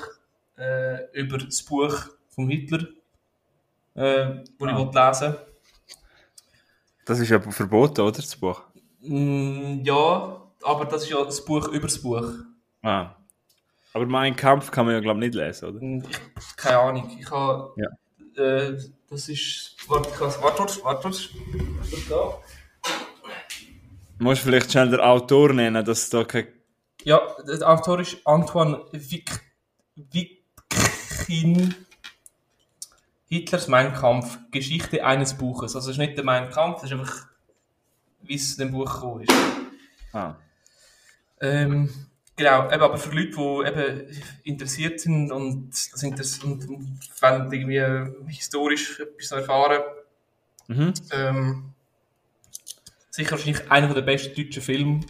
äh, 0.59 1.11
über 1.19 1.39
das 1.39 1.63
Buch 1.63 1.95
vom 2.29 2.49
Hitler, 2.49 2.81
äh, 3.95 4.43
wo 4.59 4.67
Ah. 4.67 4.71
ich 4.71 4.77
wollte 4.77 4.99
lesen 4.99 5.37
Das 7.05 7.19
ist 7.21 7.29
ja 7.29 7.41
verboten, 7.41 8.01
oder, 8.03 8.13
das 8.17 8.37
Buch? 8.37 8.63
Mm, 9.01 9.81
ja, 9.85 10.43
aber 10.63 10.85
das 10.85 11.05
ist 11.05 11.11
ja 11.11 11.25
das 11.25 11.45
Buch 11.45 11.69
über 11.69 11.87
das 11.87 12.01
Buch. 12.03 12.33
Ah. 12.83 13.15
Aber 13.93 14.07
Mein 14.07 14.37
Kampf 14.37 14.71
kann 14.71 14.87
man 14.87 14.95
ja, 14.95 15.01
glaube 15.01 15.19
ich, 15.25 15.27
nicht 15.33 15.35
lesen, 15.35 15.65
oder? 15.69 16.09
Ich, 16.09 16.57
keine 16.57 16.79
Ahnung. 16.79 17.17
Ich 17.19 17.29
habe. 17.31 17.73
Ja. 17.77 17.89
Äh, 18.45 18.79
das 19.11 19.29
ist. 19.29 19.77
Warte, 19.89 20.09
Warte, 20.21 20.43
warte, 20.43 20.85
warte. 20.85 20.85
warte. 20.85 21.29
Da. 22.09 22.39
Du 24.19 24.25
musst 24.25 24.43
vielleicht 24.43 24.71
schnell 24.71 24.91
den 24.91 25.01
Autor 25.01 25.53
nennen, 25.53 25.85
dass 25.85 26.11
da 26.11 26.25
kein... 26.25 26.47
Ja, 27.05 27.21
der 27.47 27.69
Autor 27.69 28.01
ist 28.01 28.19
Antoine 28.27 28.85
Wick, 28.93 29.41
Wickin. 29.97 31.75
Hitlers 33.27 33.69
Mein 33.69 33.95
Kampf. 33.95 34.39
Geschichte 34.51 35.05
eines 35.05 35.35
Buches. 35.35 35.75
Also, 35.75 35.91
es 35.91 35.97
ist 35.97 35.99
nicht 35.99 36.17
der 36.17 36.25
Mein 36.25 36.51
Kampf, 36.51 36.83
das 36.83 36.91
ist 36.91 36.99
einfach, 36.99 37.27
wie 38.23 38.35
es 38.35 38.59
in 38.59 38.67
dem 38.67 38.73
Buch 38.73 38.93
gekommen 38.93 39.23
ist. 39.23 39.33
Ah. 40.13 40.37
Ähm, 41.41 42.10
genau, 42.41 42.71
eben, 42.73 42.83
aber 42.83 42.97
für 42.97 43.15
Leute, 43.15 43.31
die 43.31 43.69
eben 43.69 44.19
interessiert 44.45 44.99
sind 45.01 45.31
und, 45.31 45.71
das 45.71 46.03
interess 46.03 46.43
und, 46.43 46.67
und 46.69 46.99
wollen 47.21 47.53
irgendwie 47.53 48.33
historisch 48.33 49.01
etwas 49.01 49.31
erfahren, 49.33 49.83
Mhm. 50.69 50.95
ähm, 51.11 51.73
sicher 53.11 53.33
wahrscheinlich 53.33 53.69
einer 53.73 53.93
der 53.93 54.03
besten 54.03 54.37
deutschen 54.37 54.63
Filme, 54.63 55.01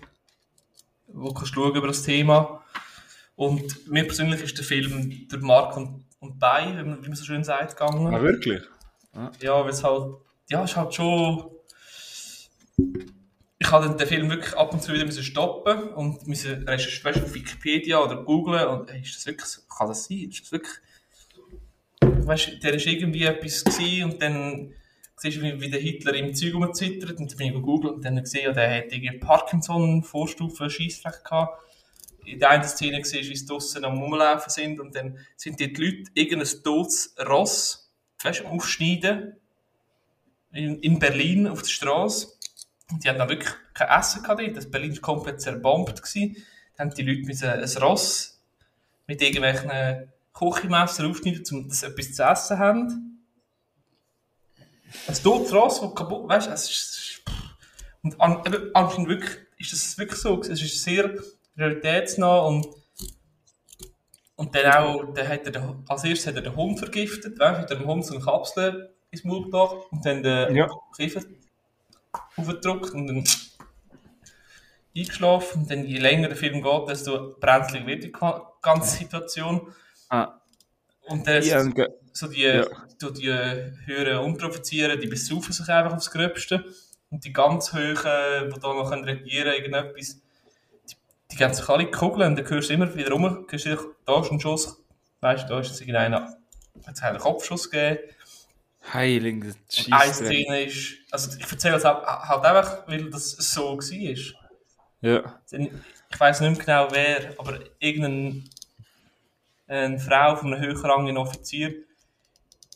wo 1.08 1.28
du 1.28 1.34
kannst 1.34 1.52
schauen 1.52 1.76
über 1.76 1.88
das 1.88 2.02
Thema. 2.02 2.64
Und 3.36 3.86
mir 3.86 4.06
persönlich 4.06 4.42
ist 4.42 4.56
der 4.56 4.64
Film 4.64 5.28
durch 5.28 5.42
Mark 5.42 5.76
und, 5.76 6.06
und 6.18 6.38
Bei, 6.38 6.66
wie 6.78 6.82
man, 6.82 7.04
wie 7.04 7.08
man 7.08 7.14
so 7.14 7.24
schön 7.26 7.44
sagt, 7.44 7.76
gegangen. 7.76 8.14
Ah, 8.14 8.22
wirklich? 8.22 8.62
Ja, 9.40 9.62
weil 9.62 9.68
es 9.70 9.84
halt, 9.84 10.14
ja, 10.48 10.64
es 10.64 10.70
ist 10.70 10.76
halt 10.78 10.94
schon. 10.94 11.50
Ich 13.62 13.70
habe 13.70 13.94
den 13.94 14.06
Film 14.08 14.30
wirklich 14.30 14.56
ab 14.56 14.72
und 14.72 14.82
zu 14.82 14.94
wieder 14.94 15.04
müssen 15.04 15.22
stoppen 15.22 15.90
und 15.90 16.26
müssen 16.26 16.66
recherchieren, 16.66 17.22
auf 17.22 17.34
Wikipedia 17.34 17.98
oder 18.02 18.24
googlen 18.24 18.66
und 18.66 18.90
hey, 18.90 19.02
ist 19.02 19.16
das 19.16 19.26
wirklich, 19.26 19.50
kann 19.68 19.88
das 19.88 20.06
sein? 20.06 20.30
Ist 20.30 20.40
das 20.40 20.52
wirklich, 20.52 20.76
weißt 22.00 22.62
der 22.62 22.74
ist 22.74 22.86
irgendwie 22.86 23.24
etwas 23.24 23.62
gewesen 23.62 24.04
und 24.04 24.22
dann 24.22 24.74
siehst 25.16 25.36
du, 25.36 25.42
wie, 25.42 25.68
der 25.68 25.78
Hitler 25.78 26.14
im 26.14 26.34
Zeug 26.34 26.54
rumzittert 26.54 27.18
und 27.18 27.30
dann 27.30 27.36
bin 27.36 27.48
ich 27.48 27.52
gegoogelt 27.52 27.94
und 27.96 28.04
dann 28.04 28.16
gesehen, 28.16 28.44
ja, 28.44 28.52
der 28.52 28.78
hat 28.78 28.92
irgendwie 28.92 29.18
Parkinson, 29.18 30.02
Vorstufe, 30.02 30.70
Scheissrecht 30.70 31.22
gehabt. 31.22 31.62
In 32.24 32.38
der 32.38 32.50
einen 32.50 32.64
Szene 32.64 33.04
siehst 33.04 33.26
du, 33.26 33.30
wie 33.30 33.36
sie 33.36 33.46
draussen 33.46 33.84
am 33.84 33.98
Rumlaufen 33.98 34.50
sind 34.50 34.80
und 34.80 34.94
dann 34.94 35.18
sind 35.36 35.60
die 35.60 35.66
Leute 35.66 36.10
irgendein 36.14 36.62
totes 36.64 37.14
Ross, 37.28 37.92
weißt 38.22 38.46
aufschneiden 38.46 39.36
in, 40.52 40.80
in 40.80 40.98
Berlin 40.98 41.46
auf 41.46 41.60
der 41.60 41.68
Straße. 41.68 42.39
Und 42.90 43.04
die 43.04 43.08
haben 43.08 43.18
dann 43.18 43.28
wirklich 43.28 43.52
kein 43.74 44.00
Essen 44.00 44.22
gehabt. 44.22 44.56
Das 44.56 44.70
Berlin 44.70 44.92
war 44.92 45.00
komplett 45.00 45.40
zerbombt. 45.40 46.02
Gewesen. 46.02 46.36
Dann 46.76 46.88
haben 46.88 46.96
die 46.96 47.02
Leute 47.02 47.26
müssen 47.26 47.48
ein 47.48 47.82
Ross 47.82 48.40
mit 49.06 49.20
irgendwelchen 49.22 50.12
Küchenmesser 50.32 51.06
aufschneiden, 51.06 51.44
um 51.50 51.70
sie 51.70 51.86
etwas 51.86 52.12
zu 52.12 52.22
essen 52.22 52.58
haben. 52.58 53.26
Ein 55.06 55.14
totes 55.14 55.52
Ross, 55.52 55.80
das 55.80 55.94
kaputt, 55.94 56.28
weißt 56.28 56.48
du, 56.48 56.50
es 56.52 56.70
ist, 56.70 57.22
und 58.02 58.20
anscheinend 58.20 59.08
wirklich, 59.08 59.38
ist 59.58 59.72
das 59.72 59.98
wirklich 59.98 60.18
so. 60.20 60.40
Es 60.40 60.48
ist 60.48 60.82
sehr 60.82 61.14
realitätsnah 61.56 62.40
und 62.40 62.66
und 64.36 64.54
dann 64.54 64.72
auch, 64.72 65.12
dann 65.12 65.28
hat 65.28 65.46
er 65.54 65.76
als 65.86 66.02
erstes 66.02 66.26
hat 66.28 66.36
er 66.36 66.40
den 66.40 66.56
Hund 66.56 66.78
vergiftet, 66.78 67.38
weißt 67.38 67.58
du, 67.58 67.62
hat 67.62 67.70
er 67.70 67.76
dem 67.76 67.86
Hund 67.86 68.06
so 68.06 68.14
eine 68.14 68.24
Kapsel 68.24 68.94
ins 69.10 69.22
Maul 69.22 69.44
gebracht 69.44 69.76
und 69.90 70.06
dann 70.06 70.22
den 70.22 70.56
Ja. 70.56 70.66
Kiefer 70.96 71.20
aufgedrückt 72.36 72.90
und 72.92 73.06
dann 73.06 73.24
eingeschlafen. 74.96 75.62
Und 75.62 75.70
dann, 75.70 75.84
je 75.84 75.98
länger 75.98 76.28
der 76.28 76.36
Film 76.36 76.62
geht, 76.62 76.88
desto 76.88 77.36
brenzlig 77.40 77.86
wird 77.86 78.04
die 78.04 78.12
ganze 78.62 78.98
Situation. 78.98 79.72
Ah. 80.08 80.40
Und 81.06 81.26
dann 81.26 81.42
so, 82.12 82.28
die, 82.28 82.42
Ja. 82.42 82.64
die, 83.00 83.12
die 83.12 83.28
höheren 83.86 84.24
Unteroffiziere, 84.24 84.98
die 84.98 85.06
besaufen 85.06 85.52
sich 85.52 85.68
einfach 85.68 85.94
aufs 85.96 86.10
Gröbste. 86.10 86.64
Und 87.10 87.24
die 87.24 87.32
ganz 87.32 87.72
Höhen, 87.72 87.96
die 87.96 88.60
da 88.60 88.74
noch 88.74 88.90
regieren 88.92 89.52
können, 89.52 89.74
irgendetwas, 89.74 90.20
die, 90.88 90.94
die 91.32 91.36
geben 91.36 91.54
sich 91.54 91.68
alle 91.68 91.90
kugeln 91.90 92.30
und 92.30 92.36
dann 92.38 92.48
hörst 92.48 92.70
du 92.70 92.74
immer 92.74 92.94
wieder 92.94 93.10
rum, 93.10 93.46
hörst 93.48 93.66
du, 93.66 93.76
da 94.06 94.20
ist 94.20 94.30
ein 94.30 94.40
Schuss, 94.40 94.80
weißt 95.20 95.44
du, 95.44 95.48
da 95.48 95.60
ist 95.60 95.68
jetzt 95.70 95.80
irgendeiner, 95.80 96.36
hat 96.86 96.94
es 96.94 97.02
einen 97.02 97.18
Kopfschuss 97.18 97.68
gegeben. 97.68 97.98
Heilig, 98.92 99.44
das 99.44 99.86
Und 99.86 99.92
eine 99.92 100.02
Scheissdreck. 100.02 100.26
Szene 100.28 100.62
ist, 100.62 100.94
also 101.10 101.38
ich 101.38 101.50
erzähle 101.50 101.76
es 101.76 101.84
auch- 101.84 102.02
halt 102.02 102.44
einfach, 102.44 102.88
weil 102.88 103.10
das 103.10 103.32
so 103.32 103.76
war. 103.78 104.34
Ja. 105.02 105.40
Ich 106.12 106.18
weiß 106.20 106.40
nicht 106.40 106.56
mehr 106.56 106.64
genau 106.64 106.88
wer, 106.90 107.34
aber 107.38 107.60
irgendeine 107.78 108.42
eine 109.68 109.98
Frau 110.00 110.34
von 110.34 110.52
einem 110.52 110.62
höherrangigen 110.64 111.16
Offizier, 111.16 111.74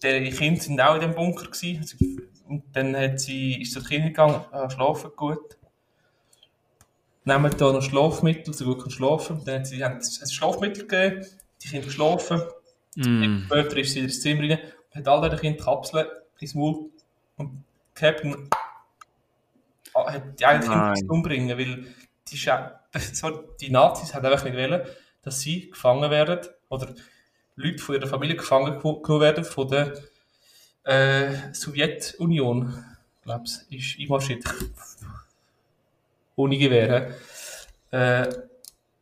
deren 0.02 0.32
Kinder 0.32 0.60
sind 0.62 0.80
auch 0.80 0.94
in 0.94 1.00
dem 1.00 1.14
Bunker 1.14 1.46
gewesen. 1.50 2.22
Und 2.46 2.64
dann 2.72 2.94
hat 2.96 3.18
sie, 3.18 3.60
ist 3.62 3.72
sie 3.72 3.80
zur 3.80 3.88
Kind 3.88 4.04
gegangen, 4.06 4.44
ah, 4.52 4.70
schlafen 4.70 5.10
gut. 5.16 5.56
Nehmen 7.24 7.52
da 7.56 7.72
noch 7.72 7.82
Schlafmittel, 7.82 8.52
so 8.52 8.66
gut 8.66 8.82
kann 8.82 8.90
schlafen. 8.90 9.42
Dann 9.44 9.60
hat 9.60 9.66
sie 9.66 9.82
haben 9.82 9.94
ein 9.96 10.28
Schlafmittel 10.30 10.86
gegeben, 10.86 11.26
die 11.62 11.68
Kinder 11.68 11.86
geschlafen. 11.86 12.42
Mm. 12.96 13.46
Später 13.46 13.76
ist 13.78 13.92
sie 13.92 14.00
in 14.00 14.06
das 14.06 14.20
Zimmer 14.20 14.42
rein 14.42 14.58
hat 14.94 15.08
all 15.08 15.28
den 15.28 15.38
Kindern 15.38 15.64
Kapseln 15.64 16.06
ins 16.38 16.54
Maul 16.54 16.90
und 17.36 17.64
gehabt 17.94 18.24
und 18.24 18.50
ah, 19.94 20.12
hat 20.12 20.38
die 20.38 20.44
eigentlich. 20.46 20.68
Kinder 20.70 21.12
umbringen, 21.12 21.58
weil 21.58 21.86
die, 22.28 22.36
Scha- 22.36 22.78
die 23.60 23.70
Nazis 23.70 24.14
haben 24.14 24.26
einfach 24.26 24.44
nicht 24.44 24.56
wollen, 24.56 24.86
dass 25.22 25.40
sie 25.40 25.70
gefangen 25.70 26.10
werden 26.10 26.40
oder 26.68 26.94
Leute 27.56 27.78
von 27.78 27.94
ihrer 27.94 28.06
Familie 28.06 28.36
gefangen 28.36 28.78
genommen 28.80 29.20
werden 29.20 29.44
von 29.44 29.68
der 29.68 29.94
äh, 30.84 31.52
Sowjetunion. 31.52 32.84
Ich 33.20 33.24
glaube, 33.24 33.44
es 33.44 33.66
ist 33.70 33.98
einmarschiert. 33.98 34.44
Ohne 36.36 36.58
Gewehre. 36.58 37.14
Äh, 37.90 38.28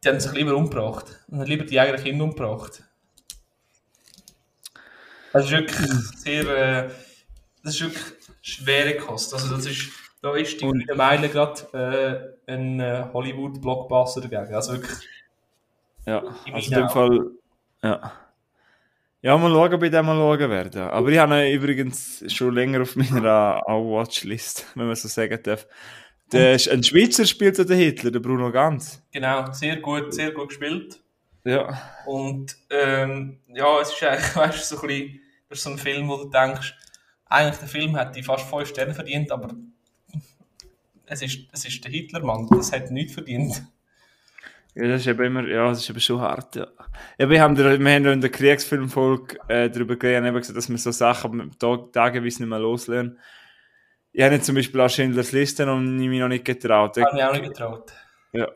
die 0.04 0.08
haben 0.08 0.20
sich 0.20 0.32
lieber 0.32 0.54
umgebracht. 0.54 1.24
Und 1.28 1.38
haben 1.40 1.46
lieber 1.46 1.64
die 1.64 1.80
eigenen 1.80 2.02
Kinder 2.02 2.24
umgebracht. 2.24 2.82
Das 5.32 5.44
ist 5.46 5.50
wirklich 5.50 5.88
sehr, 6.16 6.42
äh, 6.48 6.90
das 7.64 7.74
ist 7.74 7.80
wirklich 7.82 8.04
schwere 8.42 8.96
Kost. 8.96 9.32
Also 9.34 9.56
das 9.56 9.66
ist, 9.66 9.88
da 10.20 10.34
ist 10.34 10.60
die 10.60 10.64
Grüne 10.66 10.94
Meile 10.94 11.28
gerade 11.28 12.36
äh, 12.46 12.52
ein 12.52 12.80
äh, 12.80 13.04
Hollywood-Blockbuster 13.12 14.20
dagegen. 14.20 14.54
Also 14.54 14.72
wirklich, 14.74 14.98
Ja, 16.06 16.22
In 16.46 16.54
also 16.54 16.70
in 16.70 16.78
dem 16.78 16.88
Fall, 16.88 17.30
ja. 17.82 18.12
Ja, 19.24 19.38
mal 19.38 19.52
schauen, 19.52 19.78
bei 19.78 19.88
dem 19.88 20.04
mal 20.04 20.16
schauen 20.16 20.50
werden. 20.50 20.82
Aber 20.82 21.08
ich 21.08 21.18
habe 21.18 21.46
ihn 21.46 21.54
übrigens 21.54 22.24
schon 22.32 22.54
länger 22.54 22.82
auf 22.82 22.96
meiner 22.96 23.62
Watchlist, 23.66 24.66
wenn 24.74 24.86
man 24.86 24.96
so 24.96 25.06
sagen 25.08 25.38
darf. 25.42 25.66
Der 26.32 26.54
ist 26.54 26.68
ein 26.68 26.82
Schweizer 26.82 27.26
spielt 27.26 27.58
den 27.58 27.76
Hitler, 27.76 28.10
der 28.10 28.20
Bruno 28.20 28.50
Ganz. 28.50 29.02
genau, 29.12 29.52
sehr 29.52 29.76
gut, 29.76 30.12
sehr 30.14 30.32
gut 30.32 30.48
gespielt. 30.48 31.00
Ja. 31.44 31.78
Und 32.06 32.56
ähm, 32.70 33.38
ja, 33.48 33.80
es 33.80 33.92
ist 33.92 34.02
eigentlich, 34.02 34.36
weißt 34.36 34.72
du, 34.72 34.76
so 34.76 34.82
ein 34.82 34.88
bisschen, 34.88 35.20
ist 35.52 35.62
so 35.62 35.70
ein 35.70 35.78
Film, 35.78 36.08
wo 36.08 36.16
du 36.16 36.30
denkst, 36.30 36.74
eigentlich 37.26 37.58
der 37.58 37.68
Film 37.68 37.96
hätte 37.96 38.22
fast 38.22 38.48
5 38.48 38.68
Sterne 38.68 38.94
verdient, 38.94 39.30
aber 39.32 39.54
es 41.06 41.22
ist, 41.22 41.40
es 41.52 41.64
ist 41.64 41.84
der 41.84 41.90
Hitlermann, 41.90 42.48
das 42.50 42.72
hat 42.72 42.90
nichts 42.90 43.14
verdient. 43.14 43.62
Ja, 44.74 44.88
das 44.88 45.02
ist 45.02 45.06
eben 45.06 45.24
immer, 45.24 45.46
ja, 45.46 45.68
das 45.68 45.80
ist 45.80 45.90
eben 45.90 46.00
schon 46.00 46.20
hart, 46.20 46.56
ja. 46.56 46.66
Eben, 47.18 47.30
wir 47.30 47.42
haben, 47.42 47.56
wir 47.56 47.66
haben 47.66 48.06
in 48.06 48.20
der 48.20 48.30
Kriegsfilmfolge 48.30 49.36
äh, 49.48 49.68
darüber 49.68 49.96
geredet, 49.96 50.26
eben 50.26 50.36
gesagt, 50.36 50.56
dass 50.56 50.70
wir 50.70 50.78
so 50.78 50.90
Sachen 50.90 51.50
tag 51.58 51.92
tageweise 51.92 52.42
nicht 52.42 52.48
mehr 52.48 52.58
loslösen. 52.58 53.18
Ich 54.12 54.22
habe 54.22 54.40
zum 54.40 54.54
Beispiel 54.54 54.80
auch 54.80 54.90
Schindlers 54.90 55.32
Liste 55.32 55.66
noch, 55.66 55.78
mich 55.78 56.20
noch 56.20 56.28
nicht 56.28 56.44
getraut. 56.44 56.96
Das 56.96 57.04
habe 57.04 57.18
ich 57.18 57.24
auch 57.24 57.32
nicht 57.32 57.44
getraut. 57.44 57.92
Ja. 58.32 58.48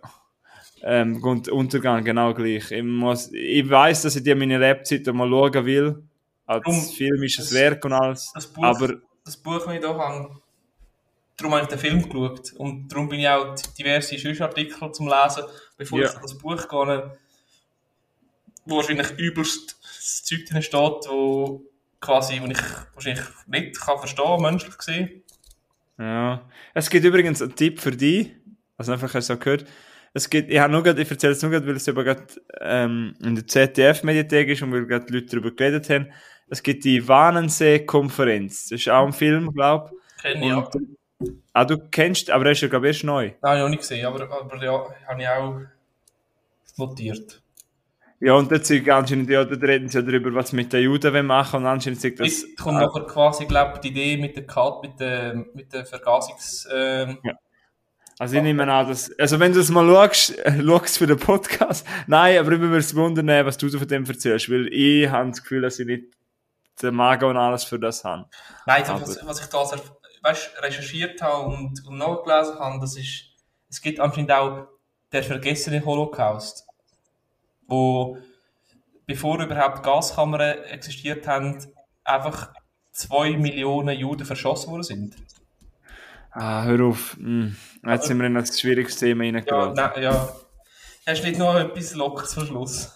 Ähm, 0.82 1.22
und 1.22 1.49
Untergang 1.49 2.05
genau 2.05 2.34
gleich. 2.34 2.70
Ich, 2.70 2.82
muss, 2.82 3.30
ich 3.32 3.68
weiß, 3.68 4.03
dass 4.03 4.16
ich 4.16 4.22
die 4.22 4.34
meine 4.34 4.59
Lebzeit 4.59 5.07
mal 5.07 5.28
schauen 5.28 5.64
will. 5.64 6.05
Als 6.47 6.64
Drum- 6.64 6.82
Film 6.82 7.22
ist 7.24 7.38
es 7.38 7.47
das- 7.51 7.55
Werk 7.59 7.84
und 7.84 7.92
alles. 7.92 8.30
Das 8.34 8.47
Buch, 8.47 8.62
Aber 8.64 8.94
das 9.24 9.36
Buch, 9.36 9.59
das 9.64 9.74
ich 9.74 9.80
hier 9.80 9.88
habe, 9.88 10.40
darum 11.36 11.53
habe 11.55 11.62
ich 11.62 11.68
den 11.68 11.78
Film 11.78 12.03
geschaut. 12.09 12.53
Und 12.55 12.88
darum 12.88 13.09
bin 13.09 13.20
ich 13.20 13.28
auch 13.28 13.55
diverse 13.78 14.18
Schüssartikel 14.18 14.92
zum 14.92 15.09
Lesen, 15.09 15.42
bevor 15.76 15.99
Ja. 16.01 16.07
ich 16.07 16.12
das 16.12 16.38
Buch 16.38 16.68
gehe, 16.68 17.18
wo 18.64 18.76
wahrscheinlich 18.76 19.11
übelst 19.18 19.76
das 19.82 20.24
Zeug 20.24 20.44
drin 20.47 20.62
steht, 20.62 21.09
wo 21.09 21.62
quasi, 22.01 22.40
wo 22.40 22.47
ich 22.47 22.59
wahrscheinlich 22.94 23.24
nicht 23.47 23.80
kann 23.80 23.99
verstehen, 23.99 24.42
menschlich 24.42 24.76
gesehen. 24.78 25.22
ja. 25.99 26.49
Es 26.74 26.90
gibt 26.90 27.05
übrigens 27.05 27.40
einen 27.42 27.55
Tipp 27.55 27.80
für 27.80 27.90
dich. 27.92 28.30
Also 28.76 28.92
einfach 28.92 29.12
hast 29.14 29.30
du 29.30 29.34
so 29.34 29.38
gehört. 29.38 29.64
Es 30.12 30.28
gibt, 30.30 30.51
ich 30.51 30.66
nur 30.68 30.82
grad, 30.82 30.99
ich 30.99 31.11
erzähle 31.11 31.32
es 31.32 31.42
nur 31.42 31.51
grad, 31.51 31.66
weil 31.66 31.76
es 31.76 31.88
eben 31.88 32.03
gerade 32.05 32.26
ähm, 32.61 33.14
in 33.22 33.34
der 33.34 33.47
ZDF-Mediathek 33.47 34.49
ist 34.49 34.62
und 34.62 34.72
weil 34.72 34.86
gerade 34.86 35.12
Leute 35.12 35.26
darüber 35.26 35.51
geredet 35.51 35.88
haben. 35.90 36.12
Es 36.49 36.62
gibt 36.62 36.84
die 36.84 37.07
Warnensee-Konferenz. 37.07 38.68
Das 38.68 38.80
ist 38.80 38.88
auch 38.88 39.07
ein 39.07 39.12
Film, 39.12 39.53
glaube 39.53 39.90
Kenne 40.20 40.40
ich. 40.40 40.47
ich 40.47 40.53
auch. 40.53 40.74
Und, 40.74 41.42
ah, 41.53 41.64
du 41.64 41.78
kennst, 41.90 42.30
aber 42.30 42.47
er 42.47 42.53
ist 42.53 42.61
ja, 42.61 42.68
glaube 42.68 42.86
ich, 42.86 42.97
erst 42.97 43.05
neu. 43.05 43.24
Nein, 43.24 43.36
habe 43.42 43.57
ich 43.57 43.62
noch 43.62 43.68
nicht 43.70 43.80
gesehen, 43.80 44.07
aber, 44.07 44.30
aber 44.30 44.62
ja, 44.62 44.86
habe 45.09 45.22
ich 45.22 45.28
auch 45.28 45.61
notiert. 46.76 47.42
Ja, 48.20 48.34
und 48.34 48.51
dort 48.51 48.64
sind 48.64 48.88
anscheinend, 48.88 49.28
ja, 49.28 49.44
dort 49.44 49.62
reden 49.62 49.88
sie 49.88 49.99
ja 49.99 50.03
darüber, 50.03 50.32
was 50.34 50.51
sie 50.51 50.57
mit 50.57 50.72
den 50.72 50.84
Juden 50.84 51.12
wollen 51.12 51.26
machen 51.26 51.61
und 51.61 51.66
anscheinend 51.66 52.01
sagt 52.01 52.20
das... 52.20 52.28
Jetzt 52.28 52.59
kommt 52.59 52.78
nachher 52.78 53.05
quasi, 53.05 53.44
glaube 53.44 53.72
ich, 53.74 53.80
die 53.80 53.88
Idee 53.88 54.16
mit 54.16 54.36
der 54.36 54.47
Kat, 54.47 54.82
mit 54.82 54.99
der, 55.01 55.34
mit 55.53 55.72
der 55.72 55.84
Vergasungs... 55.84 56.68
Ähm, 56.72 57.18
Also 58.18 58.36
ich 58.36 58.42
nehme 58.42 58.72
an, 58.72 58.88
dass, 58.88 59.12
also 59.18 59.38
wenn 59.38 59.53
du 59.53 59.59
das 59.59 59.68
mal 59.68 59.86
schaust, 59.86 60.38
äh, 60.38 60.62
schaust 60.62 60.97
für 60.97 61.07
den 61.07 61.18
Podcast, 61.18 61.86
nein, 62.07 62.38
aber 62.38 62.53
ich 62.53 62.61
würde 62.61 62.78
es 62.78 62.97
wundern, 62.97 63.28
äh, 63.28 63.44
was 63.44 63.59
du 63.59 63.68
so 63.68 63.78
von 63.78 63.86
dem 63.86 64.07
erzählst, 64.07 64.51
weil 64.51 64.68
ich 64.72 65.07
habe 65.11 65.28
das 65.28 65.42
Gefühl, 65.42 65.61
dass 65.61 65.78
ich 65.78 65.86
nicht 65.86 66.16
den 66.83 66.95
Magen 66.95 67.24
und 67.31 67.37
alles 67.37 67.64
für 67.64 67.79
das 67.79 68.05
habe. 68.05 68.29
Nein, 68.66 68.85
Aber- 68.85 69.01
was, 69.03 69.27
was 69.27 69.41
ich 69.41 69.47
da 69.47 69.64
weißt, 70.22 70.62
recherchiert 70.62 71.20
habe 71.22 71.47
und, 71.47 71.87
und 71.87 71.99
nachgelesen 71.99 72.59
habe, 72.59 72.81
das 72.81 72.97
ist, 72.97 73.24
es 73.68 73.81
gibt 73.81 74.01
anscheinend 74.01 74.33
auch 74.33 74.66
der 75.12 75.22
vergessene 75.22 75.85
Holocaust, 75.85 76.66
wo, 77.68 78.18
bevor 79.07 79.41
überhaupt 79.43 79.83
Gaskammern 79.83 80.59
existiert 80.64 81.27
haben, 81.27 81.64
einfach 82.05 82.53
zwei 82.93 83.37
Millionen 83.37 83.97
Juden 83.99 84.24
verschossen 84.27 84.70
worden 84.70 84.83
sind. 84.83 85.16
Ah, 86.33 86.64
hör 86.64 86.85
auf. 86.87 87.14
Hm. 87.16 87.57
Jetzt 87.87 88.07
sind 88.09 88.18
wir 88.18 88.27
in 88.27 88.37
ein 88.37 88.47
schwieriges 88.47 88.97
Thema 88.97 89.24
Ja, 89.24 89.31
reingeraten. 89.33 89.74
nein, 89.74 90.03
ja. 90.03 90.29
Hast 91.07 91.22
du 91.22 91.29
nicht 91.29 91.39
noch 91.39 91.55
etwas 91.55 91.95
Lockeres 91.95 92.31
zum 92.33 92.47
Schluss? 92.47 92.93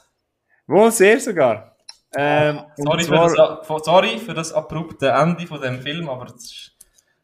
Wo, 0.66 0.91
sehr 0.91 1.18
sogar. 1.20 1.70
Ähm, 2.16 2.61
Sorry 2.76 2.88
und 2.88 3.00
für, 3.02 3.06
zwar, 3.06 3.62
das, 3.62 3.84
sorry 3.84 4.18
für 4.18 4.34
das 4.34 4.52
abrupte 4.52 5.11
Ende 5.11 5.46
von 5.46 5.61
dem 5.61 5.80
Film, 5.80 6.08
aber 6.08 6.26
es 6.26 6.44
ist 6.44 6.76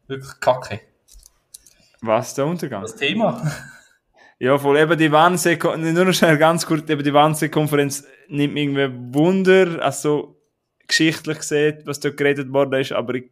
wirklich 0.07 0.39
kacke. 0.39 0.79
was, 2.01 2.33
der 2.35 2.45
Untergang? 2.45 2.81
Das 2.83 2.95
Thema. 2.95 3.41
Ja, 4.39 4.57
voll 4.57 4.77
eben 4.77 4.97
die 4.97 5.11
Wannsee, 5.11 5.57
nur 5.57 6.05
noch 6.05 6.13
schnell 6.13 6.37
ganz 6.37 6.65
kurz, 6.65 6.87
eben 6.89 7.03
die 7.03 7.13
Wannsee-Konferenz 7.13 8.05
nimmt 8.27 8.53
mich 8.53 8.63
irgendwie 8.65 9.15
Wunder, 9.15 9.83
also 9.83 10.39
geschichtlich 10.87 11.39
gesehen, 11.39 11.81
was 11.85 11.99
dort 11.99 12.17
geredet 12.17 12.53
worden 12.53 12.79
ist, 12.79 12.91
aber 12.91 13.15
ich 13.15 13.31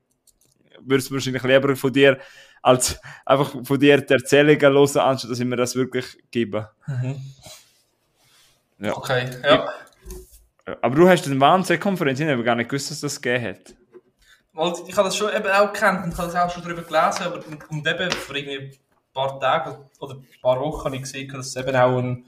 würde 0.79 0.97
es 0.97 1.11
wahrscheinlich 1.11 1.43
lieber 1.43 1.75
von 1.75 1.93
dir, 1.93 2.17
als 2.61 2.99
einfach 3.25 3.55
von 3.63 3.79
dir 3.79 4.01
die 4.01 4.13
Erzählungen 4.13 4.59
hören, 4.59 4.97
anstatt 4.97 5.29
dass 5.29 5.39
ich 5.39 5.45
mir 5.45 5.55
das 5.55 5.75
wirklich 5.75 6.17
gebe. 6.31 6.71
Ja. 8.79 8.97
Okay, 8.97 9.29
ja. 9.43 9.69
Aber 10.82 10.95
du 10.95 11.07
hast 11.07 11.28
eine 11.28 11.39
Wannsee-Konferenz, 11.39 12.20
ich 12.20 12.28
habe 12.28 12.43
gar 12.43 12.55
nicht 12.55 12.70
gewusst, 12.70 12.89
dass 12.89 13.01
das 13.01 13.22
gegeben 13.22 13.45
hat. 13.45 13.76
Ich 14.88 14.95
habe 14.95 15.07
das 15.07 15.16
schon 15.16 15.34
eben 15.34 15.47
auch 15.47 15.72
gekannt 15.72 16.05
und 16.05 16.11
ich 16.13 16.18
habe 16.18 16.32
das 16.32 16.36
auch 16.36 16.49
schon 16.49 16.63
darüber 16.63 16.82
gelesen, 16.82 17.24
aber 17.24 17.43
und, 17.70 17.88
eben 17.88 18.11
vor 18.11 18.36
irgendwie 18.36 18.57
ein 18.57 18.78
paar 19.13 19.39
Tagen 19.39 19.78
oder 19.99 20.16
ein 20.16 20.26
paar 20.41 20.59
Wochen 20.59 20.86
habe 20.86 20.95
ich 20.95 21.01
gesehen, 21.03 21.32
dass 21.32 21.47
es 21.47 21.55
eben 21.55 21.76
auch 21.76 21.97
ein, 21.97 22.26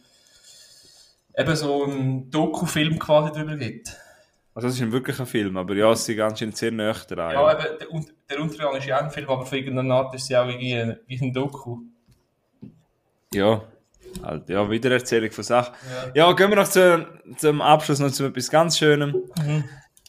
eben 1.38 1.56
so 1.56 1.86
ein 1.86 2.30
Doku-Film 2.30 3.00
quasi 3.00 3.32
darüber 3.34 3.56
gibt. 3.56 3.96
Also 4.54 4.68
das 4.68 4.76
ist 4.76 4.82
ein 4.82 4.92
wirklicher 4.92 5.26
Film, 5.26 5.56
aber 5.56 5.76
ja, 5.76 5.92
es 5.92 6.08
ist 6.10 6.20
anscheinend 6.20 6.58
sehr 6.58 6.72
nah 6.72 6.92
dran. 6.94 7.32
Ja, 7.32 7.52
Ja. 7.52 7.52
eben, 7.54 7.78
der, 7.80 7.88
der 8.30 8.40
Untergang 8.42 8.76
ist 8.76 8.86
ja 8.86 8.98
auch 8.98 9.04
ein 9.04 9.12
Film, 9.12 9.30
aber 9.30 9.46
von 9.46 9.58
irgendeiner 9.58 9.96
Art 9.96 10.14
ist 10.16 10.24
es 10.24 10.30
ja 10.30 10.44
auch 10.44 10.48
irgendwie 10.48 10.74
ein, 10.74 11.00
wie 11.08 11.20
ein 11.22 11.34
Doku. 11.34 11.80
ja. 13.34 13.62
Halt, 14.24 14.49
ja, 14.49 14.70
Wiedererzählung 14.70 15.32
von 15.32 15.43
Sachen. 15.43 15.74
Ja. 16.13 16.28
Ja, 16.28 16.34
gehen 16.34 16.49
wir 16.49 16.55
noch 16.55 16.68
zu, 16.68 17.07
zum 17.38 17.61
Abschluss 17.61 17.99
noch 17.99 18.11
zu 18.11 18.26
etwas 18.26 18.49
ganz 18.49 18.78
Schönem. 18.78 19.15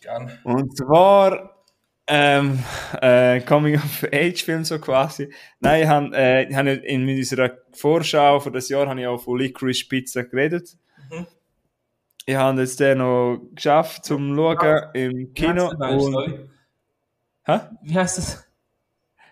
Gern. 0.01 0.39
Und 0.45 0.77
zwar 0.77 1.59
ähm, 2.07 2.65
äh, 3.03 3.41
Coming-of-Age-Film 3.41 4.65
so 4.65 4.79
quasi. 4.79 5.33
Nein, 5.61 5.83
ich 5.83 5.89
habe 5.89 6.17
äh, 6.17 6.55
hab 6.55 6.67
in 6.67 7.09
unserer 7.09 7.51
Vorschau 7.73 8.41
für 8.41 8.51
das 8.51 8.69
Jahr 8.71 8.89
habe 8.89 9.01
ich 9.01 9.07
auch 9.07 9.23
von 9.23 9.39
Licorice 9.39 9.87
Pizza 9.89 10.25
geredet. 10.25 10.77
Mhm. 11.11 11.27
Ich 12.25 12.35
habe 12.35 12.61
jetzt 12.61 12.81
den 12.81 12.99
noch 12.99 13.41
geschafft 13.55 14.05
zum 14.05 14.35
Schauen 14.35 14.83
im 14.95 15.17
Wie 15.19 15.33
Kino. 15.35 15.73
Mensch, 15.79 16.03
Und, 16.03 16.13
sorry? 16.13 16.49
hä? 17.45 17.61
Wie 17.83 17.95
heißt 17.95 18.19
das? 18.19 18.48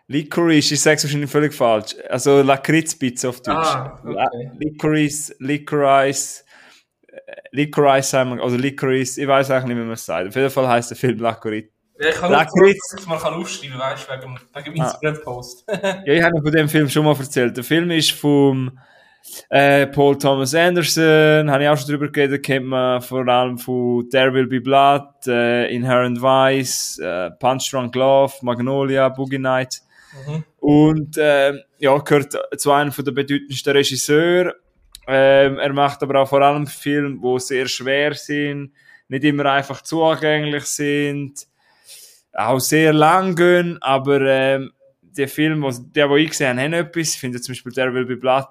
Licorice, 0.09 0.73
ich 0.75 0.81
sage 0.81 0.97
es 0.97 1.05
wahrscheinlich 1.05 1.31
völlig 1.31 1.53
falsch. 1.53 1.97
Also 2.09 2.43
Lakritz-Pizza 2.43 3.29
auf 3.31 3.41
Deutsch. 3.43 3.57
Ah, 3.57 4.01
okay. 4.05 4.51
Licorice, 4.59 5.35
Licorice, 5.41 6.45
Licorice, 7.51 8.15
also 8.19 8.57
Licorice, 8.57 9.21
ich 9.21 9.27
weiß 9.27 9.51
eigentlich 9.51 9.67
nicht, 9.69 9.77
wie 9.79 9.81
man 9.83 9.93
es 9.93 10.05
sagt. 10.07 10.29
Auf 10.29 10.37
jeden 10.37 10.51
Fall 10.51 10.69
heißt 10.69 10.91
der 10.91 10.97
Film 10.97 11.19
Licorice, 11.19 11.69
Ja, 11.99 12.09
ich 12.11 12.15
kann 12.15 12.31
Lakritz. 12.31 12.95
dass 12.95 13.07
man 13.07 13.19
kann 13.19 13.35
aufschreiben, 13.35 13.79
weißt 13.79 14.09
du, 14.09 14.13
wegen, 14.23 14.39
wegen 14.55 14.81
Ah. 14.81 14.85
Instagram-Post. 14.85 15.65
Ja, 16.07 16.13
ich 16.13 16.23
habe 16.23 16.41
von 16.43 16.53
dem 16.53 16.69
Film 16.69 16.89
schon 16.89 17.05
mal 17.05 17.17
erzählt. 17.19 17.57
Der 17.57 17.65
Film 17.65 17.91
ist 17.91 18.13
vom 18.13 18.79
äh, 19.51 19.87
Paul 19.89 20.17
Thomas 20.19 20.55
Anderson, 20.55 21.51
habe 21.51 21.65
ich 21.65 21.69
auch 21.69 21.77
schon 21.79 21.89
drüber 21.89 22.09
geredet, 22.13 22.45
kennt 22.45 22.67
man 22.67 23.01
vor 23.03 23.27
allem 23.27 23.59
von 23.59 24.09
There 24.11 24.33
Will 24.33 24.47
Be 24.47 24.61
Blood, 24.61 25.27
äh, 25.27 25.75
Inherent 25.75 26.23
Vice, 26.23 26.99
äh, 27.01 27.31
Punch 27.33 27.71
Drunk 27.73 27.95
Love, 27.97 28.35
Magnolia, 28.43 29.09
Boogie 29.09 29.39
Night. 29.39 29.81
Mhm. 30.27 30.45
Und 30.59 31.17
ähm, 31.19 31.61
ja, 31.79 31.97
gehört 31.99 32.37
zu 32.57 32.73
einem 32.73 32.93
der 32.93 33.13
bedeutendsten 33.13 33.73
Regisseure. 33.73 34.57
Ähm, 35.07 35.59
er 35.59 35.73
macht 35.73 36.03
aber 36.03 36.21
auch 36.21 36.29
vor 36.29 36.43
allem 36.43 36.67
Filme, 36.67 37.21
die 37.23 37.41
sehr 37.41 37.69
schwer 37.69 38.15
sind, 38.15 38.73
nicht 39.09 39.25
immer 39.25 39.47
einfach 39.47 39.83
zugänglich 39.83 40.65
sind, 40.65 41.47
auch 42.33 42.59
sehr 42.59 42.93
lang 42.93 43.37
gehen, 43.37 43.81
aber 43.81 44.21
ähm, 44.23 44.73
der 45.01 45.29
Film, 45.29 45.63
was, 45.63 45.81
der, 45.93 46.11
wo 46.11 46.17
ich 46.17 46.31
gesehen 46.31 46.49
habe, 46.49 46.63
haben 46.63 46.73
etwas. 46.73 47.15
Ich 47.15 47.21
finde 47.21 47.41
zum 47.41 47.53
Beispiel 47.53 47.73
der 47.73 47.95
Will 47.95 48.05
Be 48.05 48.17
Blood 48.17 48.49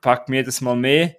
packt 0.00 0.28
mir 0.28 0.36
jedes 0.36 0.60
Mal 0.60 0.76
mehr. 0.76 1.16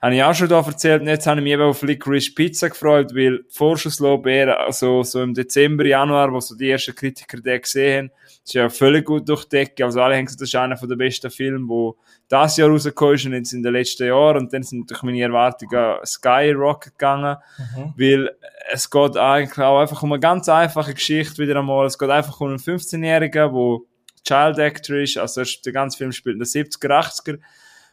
Habe 0.00 0.14
ich 0.14 0.22
auch 0.22 0.32
schon 0.34 0.48
da 0.48 0.60
erzählt. 0.60 1.02
Und 1.02 1.08
jetzt 1.08 1.26
habe 1.26 1.40
ich 1.40 1.44
mich 1.44 1.52
eben 1.54 1.62
auf 1.62 1.82
Licorice 1.82 2.32
Pizza 2.32 2.68
gefreut, 2.68 3.12
weil 3.16 3.40
Vorschusslob 3.48 4.26
eher, 4.26 4.60
also 4.60 5.02
so 5.02 5.20
im 5.22 5.34
Dezember, 5.34 5.84
Januar, 5.84 6.32
wo 6.32 6.38
so 6.38 6.54
die 6.54 6.70
ersten 6.70 6.94
Kritiker 6.94 7.40
den 7.40 7.60
gesehen 7.60 8.10
haben, 8.10 8.10
ist 8.44 8.54
ja 8.54 8.68
völlig 8.68 9.06
gut 9.06 9.28
durchdeckt. 9.28 9.82
Also 9.82 10.00
alle 10.00 10.16
haben 10.16 10.26
gesagt, 10.26 10.40
das 10.40 10.50
ist 10.50 10.54
einer 10.54 10.76
der 10.76 10.94
besten 10.94 11.30
Filme, 11.32 11.68
wo 11.68 11.96
das 12.28 12.56
Jahr 12.56 12.68
rausgekommen 12.68 13.14
ist 13.16 13.26
und 13.26 13.32
jetzt 13.32 13.52
in 13.52 13.62
den 13.64 13.72
letzten 13.72 14.06
Jahren. 14.06 14.36
Und 14.36 14.52
dann 14.52 14.62
sind 14.62 14.88
durch 14.88 15.02
meine 15.02 15.20
Erwartungen 15.20 15.96
skyrocket 16.06 16.92
gegangen, 16.96 17.36
Mhm. 17.58 17.94
weil 17.96 18.30
es 18.70 18.88
geht 18.88 19.16
eigentlich 19.16 19.58
auch 19.58 19.80
einfach 19.80 20.00
um 20.04 20.12
eine 20.12 20.20
ganz 20.20 20.48
einfache 20.48 20.94
Geschichte 20.94 21.38
wieder 21.42 21.58
einmal. 21.58 21.86
Es 21.86 21.98
geht 21.98 22.10
einfach 22.10 22.40
um 22.40 22.48
einen 22.48 22.58
15-Jährigen, 22.58 23.52
der 23.52 23.78
Child 24.24 24.58
Actor 24.60 24.96
ist, 24.98 25.16
also 25.18 25.40
er 25.40 25.46
der 25.64 25.72
ganze 25.72 25.98
Film 25.98 26.12
spielt 26.12 26.34
in 26.34 26.40
den 26.40 26.46
70er, 26.46 26.90
80er. 26.90 27.38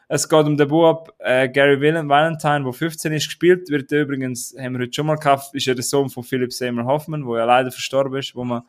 Es 0.08 0.30
geht 0.30 0.46
um 0.46 0.58
den 0.58 0.68
Bub 0.68 1.14
äh, 1.20 1.50
Gary 1.50 1.80
Will- 1.82 2.08
Valentine, 2.08 2.64
der 2.64 2.74
15 2.74 3.14
ist, 3.14 3.26
gespielt 3.26 3.70
wird. 3.70 3.92
Der 3.92 4.04
Übrigens, 4.04 4.56
haben 4.60 4.74
wir 4.74 4.82
heute 4.82 4.94
schon 4.94 5.08
mal 5.08 5.16
gehabt, 5.16 5.54
ist 5.54 5.66
ja 5.66 5.74
der 5.74 5.84
Sohn 5.84 6.10
von 6.10 6.24
Philip 6.24 6.54
Seymour 6.54 6.86
Hoffman, 6.86 7.26
der 7.26 7.38
ja 7.40 7.46
leider 7.46 7.72
verstorben 7.72 8.20
ist, 8.20 8.36
wo 8.36 8.44
man 8.44 8.64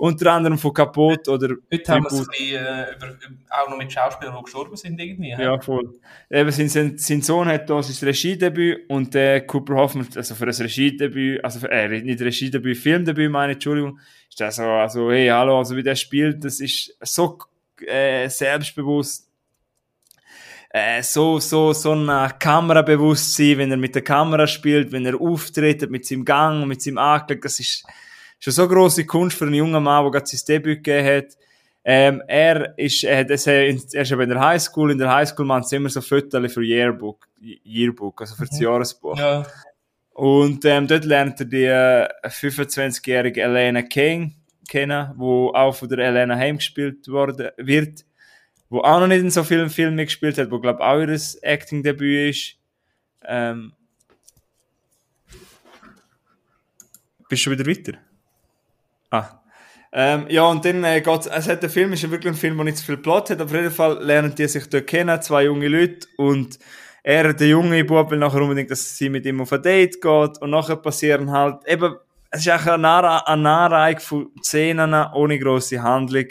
unter 0.00 0.32
anderem 0.32 0.56
von 0.56 0.72
Kaputt 0.72 1.28
oder 1.28 1.56
Heute 1.70 1.92
haben 1.92 2.04
wir 2.04 2.20
es 2.20 2.28
äh, 2.40 2.96
über, 2.96 3.18
auch 3.50 3.68
noch 3.68 3.76
mit 3.76 3.92
Schauspielern, 3.92 4.34
die 4.34 4.42
gestorben 4.42 4.74
sind 4.74 4.98
irgendwie. 4.98 5.28
Ja, 5.28 5.60
voll. 5.60 5.92
Eben, 6.30 6.50
sein, 6.50 6.96
sein, 6.96 7.20
Sohn 7.22 7.48
hat 7.48 7.68
da 7.68 7.82
sein 7.82 8.08
Regiedebüt 8.08 8.88
und 8.88 9.12
der 9.12 9.46
Cooper 9.46 9.74
Hoffman, 9.74 10.08
also 10.16 10.34
für 10.34 10.46
ein 10.46 10.54
Regiedebüt, 10.54 11.44
also 11.44 11.60
für, 11.60 11.70
äh, 11.70 12.00
nicht 12.00 12.22
Regiedebüt, 12.22 12.78
Filmdebüt, 12.78 13.30
meine 13.30 13.52
Entschuldigung, 13.52 13.98
ist 14.28 14.40
der 14.40 14.50
so, 14.50 14.62
also, 14.62 15.10
hey, 15.10 15.28
hallo, 15.28 15.58
also 15.58 15.76
wie 15.76 15.82
der 15.82 15.96
spielt, 15.96 16.44
das 16.44 16.60
ist 16.60 16.96
so 17.02 17.38
äh, 17.86 18.26
selbstbewusst, 18.30 19.29
äh, 20.70 21.02
so, 21.02 21.40
so, 21.40 21.72
so 21.72 21.94
ein 21.94 22.38
Kamerabewusstsein, 22.38 23.58
wenn 23.58 23.70
er 23.72 23.76
mit 23.76 23.94
der 23.94 24.02
Kamera 24.02 24.46
spielt, 24.46 24.92
wenn 24.92 25.04
er 25.04 25.20
auftritt, 25.20 25.90
mit 25.90 26.06
seinem 26.06 26.24
Gang, 26.24 26.66
mit 26.66 26.80
seinem 26.80 26.98
Anblick, 26.98 27.42
das 27.42 27.58
ist 27.58 27.84
schon 28.38 28.52
so 28.52 28.68
große 28.68 29.04
Kunst 29.04 29.36
für 29.36 29.46
einen 29.46 29.54
jungen 29.54 29.82
Mann, 29.82 30.04
der 30.04 30.12
gerade 30.12 30.26
sein 30.26 30.40
Debüt 30.46 30.84
gegeben 30.84 31.08
hat. 31.08 31.36
Ähm, 31.82 32.22
er 32.28 32.78
ist, 32.78 33.02
er, 33.04 33.20
hat, 33.20 33.30
er 33.30 33.34
ist 33.34 34.12
eben 34.12 34.20
in 34.20 34.28
der 34.28 34.40
Highschool, 34.40 34.92
in 34.92 34.98
der 34.98 35.12
Highschool 35.12 35.46
machen 35.46 35.64
sie 35.64 35.76
immer 35.76 35.88
so 35.88 36.00
Fotos 36.00 36.52
für 36.52 36.62
Yearbook, 36.62 37.26
Yearbook, 37.40 38.20
also 38.20 38.36
für 38.36 38.46
das 38.46 38.60
Jahresbuch. 38.60 39.18
Ja. 39.18 39.46
Und 40.12 40.64
ähm, 40.66 40.86
dort 40.86 41.04
lernt 41.04 41.40
er 41.40 41.46
die 41.46 41.64
äh, 41.64 42.06
25-jährige 42.28 43.42
Elena 43.42 43.82
King 43.82 44.34
kennen, 44.68 45.12
wo 45.16 45.48
auch 45.48 45.74
von 45.74 45.88
der 45.88 45.98
Elena 45.98 46.36
Heim 46.36 46.58
gespielt 46.58 47.08
worden 47.08 47.48
wird, 47.56 48.04
wo 48.70 48.80
auch 48.80 49.00
noch 49.00 49.08
nicht 49.08 49.20
in 49.20 49.30
so 49.30 49.44
vielen 49.44 49.68
Filmen 49.68 49.96
mitgespielt 49.96 50.38
hat, 50.38 50.50
wo 50.50 50.60
glaube 50.60 50.80
auch 50.80 51.00
ihr 51.00 51.20
Acting-Debüt 51.42 52.30
ist. 52.30 52.56
Ähm, 53.26 53.72
bist 57.28 57.44
du 57.44 57.50
wieder 57.50 57.66
weiter? 57.66 57.98
Ah. 59.10 59.40
Ähm, 59.92 60.26
ja, 60.28 60.44
und 60.44 60.64
dann 60.64 60.84
äh, 60.84 61.00
geht's, 61.00 61.26
es 61.26 61.48
hat 61.48 61.64
der 61.64 61.70
Film 61.70 61.92
ist 61.92 62.02
ja 62.02 62.10
wirklich 62.10 62.32
ein 62.32 62.38
Film, 62.38 62.56
der 62.56 62.64
nicht 62.64 62.78
so 62.78 62.84
viel 62.84 62.96
Plot 62.96 63.30
hat, 63.30 63.40
auf 63.40 63.52
jeden 63.52 63.72
Fall 63.72 64.00
lernen 64.04 64.32
die 64.36 64.46
sich 64.46 64.68
dort 64.68 64.86
kennen, 64.86 65.20
zwei 65.20 65.44
junge 65.44 65.66
Leute, 65.66 66.06
und 66.16 66.60
er, 67.02 67.34
der 67.34 67.48
junge 67.48 67.84
Bub, 67.84 68.10
will 68.10 68.18
nachher 68.18 68.40
unbedingt, 68.40 68.70
dass 68.70 68.96
sie 68.96 69.08
mit 69.08 69.26
ihm 69.26 69.40
auf 69.40 69.52
ein 69.52 69.62
Date 69.62 70.00
geht, 70.00 70.40
und 70.40 70.50
nachher 70.50 70.76
passieren 70.76 71.32
halt, 71.32 71.66
eben, 71.66 71.96
es 72.30 72.42
ist 72.42 72.48
eigentlich 72.48 72.72
eine 72.72 73.26
Anreihung 73.26 73.98
von 73.98 74.30
Szenen 74.44 74.94
ohne 75.12 75.40
grosse 75.40 75.82
Handlung. 75.82 76.26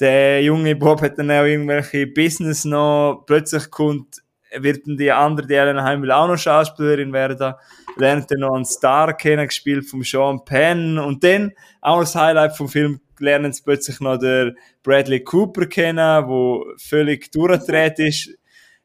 Der 0.00 0.42
junge 0.42 0.74
Bub 0.74 1.00
hat 1.02 1.18
dann 1.18 1.30
auch 1.30 1.44
irgendwelche 1.44 2.06
Business 2.06 2.64
noch, 2.64 3.24
plötzlich 3.26 3.70
kommt, 3.70 4.22
wird 4.58 4.86
dann 4.86 4.96
die 4.96 5.12
andere, 5.12 5.46
die 5.46 5.54
Ellen 5.54 5.82
Heim 5.82 6.02
will 6.02 6.10
auch 6.10 6.26
noch 6.26 6.36
Schauspielerin 6.36 7.12
werden, 7.12 7.54
lernt 7.96 8.30
dann 8.30 8.40
noch 8.40 8.54
einen 8.54 8.64
Star 8.64 9.16
kennen, 9.16 9.46
gespielt 9.46 9.88
vom 9.88 10.02
Sean 10.02 10.44
Penn, 10.44 10.98
und 10.98 11.22
dann, 11.24 11.52
auch 11.80 12.00
das 12.00 12.14
Highlight 12.14 12.56
vom 12.56 12.68
Film, 12.68 13.00
lernen 13.18 13.52
sie 13.52 13.62
plötzlich 13.62 14.00
noch 14.00 14.18
der 14.18 14.54
Bradley 14.82 15.22
Cooper 15.22 15.66
kennen, 15.66 16.26
wo 16.26 16.66
völlig 16.76 17.30
durchgedreht 17.30 17.98
ist. 17.98 18.30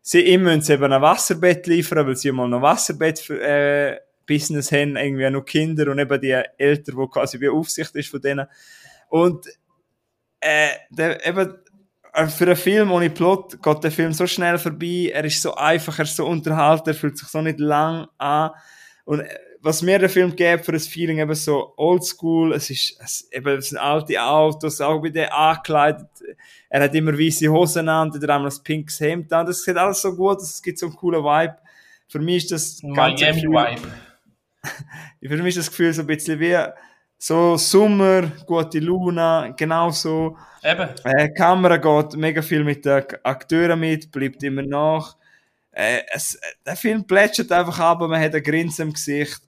Sie 0.02 0.22
ihm 0.22 0.44
müssen 0.44 0.62
sie 0.62 0.74
eben 0.74 0.94
ein 0.94 1.02
Wasserbett 1.02 1.68
liefern, 1.68 2.08
weil 2.08 2.16
sie 2.16 2.32
mal 2.32 2.48
noch 2.48 2.62
Wasserbett 2.62 3.30
äh, 3.30 3.98
Business 4.26 4.72
haben, 4.72 4.96
irgendwie 4.96 5.30
noch 5.30 5.44
Kinder 5.44 5.92
und 5.92 6.00
eben 6.00 6.22
die 6.22 6.32
Eltern, 6.58 6.96
die 6.98 7.08
quasi 7.08 7.40
wie 7.42 7.50
Aufsicht 7.50 7.96
ist 7.96 8.10
von 8.10 8.22
denen. 8.22 8.48
Und 9.10 9.48
äh, 10.48 10.70
der, 10.90 11.26
eben, 11.26 11.56
äh, 12.14 12.28
für 12.28 12.46
einen 12.46 12.56
Film 12.56 12.92
ohne 12.92 13.10
Plot 13.10 13.62
geht 13.62 13.84
der 13.84 13.92
Film 13.92 14.14
so 14.14 14.26
schnell 14.26 14.58
vorbei, 14.58 15.12
er 15.14 15.26
ist 15.26 15.42
so 15.42 15.54
einfach, 15.56 16.00
er 16.00 16.06
ist 16.06 16.16
so 16.16 16.26
unterhalten, 16.26 16.90
er 16.90 16.96
fühlt 16.96 17.18
sich 17.18 17.28
so 17.28 17.42
nicht 17.42 17.60
lang 17.60 18.08
an. 18.18 18.52
Und 19.06 19.22
äh, 19.22 19.40
was 19.62 19.82
mir 19.82 20.00
der 20.00 20.10
Film 20.10 20.36
gibt 20.36 20.66
für 20.66 20.72
das 20.72 20.88
Feeling 20.88 21.18
eben 21.20 21.36
so 21.36 21.74
oldschool, 21.78 22.54
es 22.54 22.70
ist, 22.70 22.98
es, 23.04 23.28
eben, 23.32 23.58
es 23.58 23.70
sind 23.70 23.78
alte 23.80 24.22
Autos, 24.22 24.80
auch 24.82 25.02
bei 25.02 25.10
der 25.10 25.36
angekleidet, 25.36 26.08
er 26.70 26.84
hat 26.84 26.96
immer 26.96 27.18
weiße 27.18 27.48
Hosen 27.50 27.90
an, 27.90 28.12
der 28.12 28.30
einmal 28.30 28.52
ein 28.52 28.64
pinkes 28.64 29.00
Hemd 29.00 29.34
an, 29.34 29.46
das 29.46 29.64
sieht 29.64 29.76
alles 29.78 30.02
so 30.02 30.16
gut, 30.16 30.42
es 30.42 30.62
gibt 30.62 30.80
so 30.80 30.86
einen 30.86 30.96
coolen 30.96 31.24
Vibe. 31.24 31.58
Für 32.08 32.20
mich 32.20 32.44
ist 32.44 32.52
das 32.52 32.84
Miami 32.84 33.16
Gefühl- 33.16 33.52
Vibe. 33.52 33.82
für 35.36 35.44
mich 35.44 35.58
ist 35.58 35.68
das 35.68 35.70
Gefühl 35.70 35.94
so 35.94 36.02
ein 36.02 36.08
bisschen 36.08 36.40
wie 36.40 36.56
so 37.18 37.58
Sommer, 37.58 38.32
gute 38.46 38.80
Laune, 38.80 39.54
genau 39.58 39.90
so. 39.92 40.38
Eben. 40.64 40.90
Äh, 41.04 41.30
Kamera 41.30 41.78
geht 41.78 42.16
mega 42.16 42.42
viel 42.42 42.64
mit 42.64 42.86
den 42.86 43.04
Akteuren 43.24 43.80
mit, 43.80 44.12
bleibt 44.12 44.44
immer 44.44 44.62
nach. 44.62 45.16
Äh, 45.72 46.02
es, 46.14 46.36
äh, 46.36 46.40
der 46.66 46.76
Film 46.76 47.06
plätschert 47.06 47.52
einfach 47.52 47.80
ab, 47.80 48.00
man 48.02 48.22
hat 48.22 48.36
ein 48.36 48.44
Grinsen 48.44 48.88
im 48.88 48.94
Gesicht. 48.94 49.42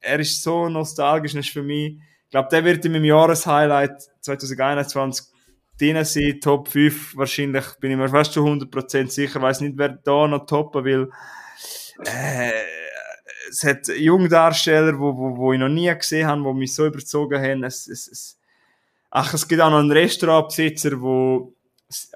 Er 0.00 0.20
ist 0.20 0.42
so 0.42 0.68
nostalgisch, 0.68 1.32
das 1.32 1.46
ist 1.46 1.52
für 1.52 1.62
mich. 1.62 1.96
Ich 2.24 2.30
glaube, 2.30 2.48
der 2.50 2.64
wird 2.64 2.84
in 2.84 2.92
meinem 2.92 3.04
Jahreshighlight 3.04 4.02
2021 4.20 5.26
drin 5.78 6.04
sein, 6.04 6.40
Top 6.40 6.68
5 6.68 7.16
wahrscheinlich, 7.16 7.64
bin 7.80 7.92
ich 7.92 7.96
mir 7.96 8.08
fast 8.08 8.34
schon 8.34 8.60
100% 8.60 9.10
sicher, 9.10 9.40
weiß 9.40 9.60
nicht, 9.60 9.76
wer 9.76 9.90
da 9.90 10.26
noch 10.26 10.46
toppen 10.46 10.84
will. 10.84 11.10
Äh, 12.04 12.50
es 13.48 13.64
hat 13.64 13.88
junge 13.88 14.28
Darsteller, 14.28 14.98
wo, 14.98 15.16
wo, 15.16 15.36
wo 15.36 15.52
ich 15.52 15.58
noch 15.58 15.68
nie 15.68 15.92
gesehen 15.94 16.26
habe, 16.26 16.42
die 16.42 16.58
mich 16.58 16.74
so 16.74 16.86
überzogen 16.86 17.40
haben. 17.40 17.64
Es, 17.64 17.86
es, 17.86 18.08
es, 18.08 18.38
ach, 19.10 19.34
es 19.34 19.46
gibt 19.46 19.60
auch 19.60 19.70
noch 19.70 19.78
einen 19.78 19.92
Restaurantbesitzer, 19.92 21.00
wo 21.00 21.54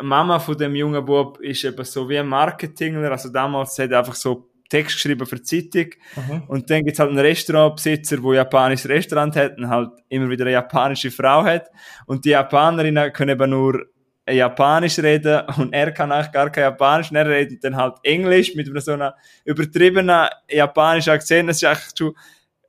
Mama 0.00 0.38
von 0.38 0.56
dem 0.56 0.74
jungen 0.74 1.04
Bub 1.04 1.40
ist 1.40 1.64
eben 1.64 1.84
so 1.84 2.08
wie 2.08 2.18
ein 2.18 2.26
Marketingler, 2.26 3.10
also 3.12 3.28
damals 3.28 3.78
hat 3.78 3.90
er 3.90 4.00
einfach 4.00 4.16
so 4.16 4.50
Text 4.68 4.96
geschrieben 4.96 5.26
für 5.26 5.36
die 5.36 5.42
Zeitung. 5.42 5.92
Mhm. 6.16 6.42
Und 6.46 6.70
dann 6.70 6.84
gibt's 6.84 7.00
halt 7.00 7.10
einen 7.10 7.18
Restaurantbesitzer, 7.18 8.18
der 8.18 8.30
ein 8.30 8.34
japanisches 8.34 8.88
Restaurant 8.88 9.36
hat 9.36 9.58
und 9.58 9.68
halt 9.68 9.90
immer 10.08 10.30
wieder 10.30 10.44
eine 10.44 10.52
japanische 10.52 11.10
Frau 11.10 11.44
hat. 11.44 11.70
Und 12.06 12.24
die 12.24 12.30
Japanerinnen 12.30 13.12
können 13.12 13.30
eben 13.30 13.50
nur 13.50 13.86
Japanisch 14.34 14.98
reden 14.98 15.42
und 15.56 15.72
er 15.72 15.92
kann 15.92 16.12
eigentlich 16.12 16.32
gar 16.32 16.50
kein 16.50 16.64
Japanisch 16.64 17.10
und 17.10 17.16
er 17.16 17.28
redet 17.28 17.62
dann 17.64 17.76
halt 17.76 17.96
Englisch 18.02 18.54
mit 18.54 18.68
so 18.82 18.92
einer 18.92 19.14
übertriebenen 19.44 20.28
japanischen 20.48 21.10
Akzent. 21.10 21.48
Das 21.48 21.56
ist 21.56 21.64
eigentlich 21.64 21.90
schon, 21.96 22.14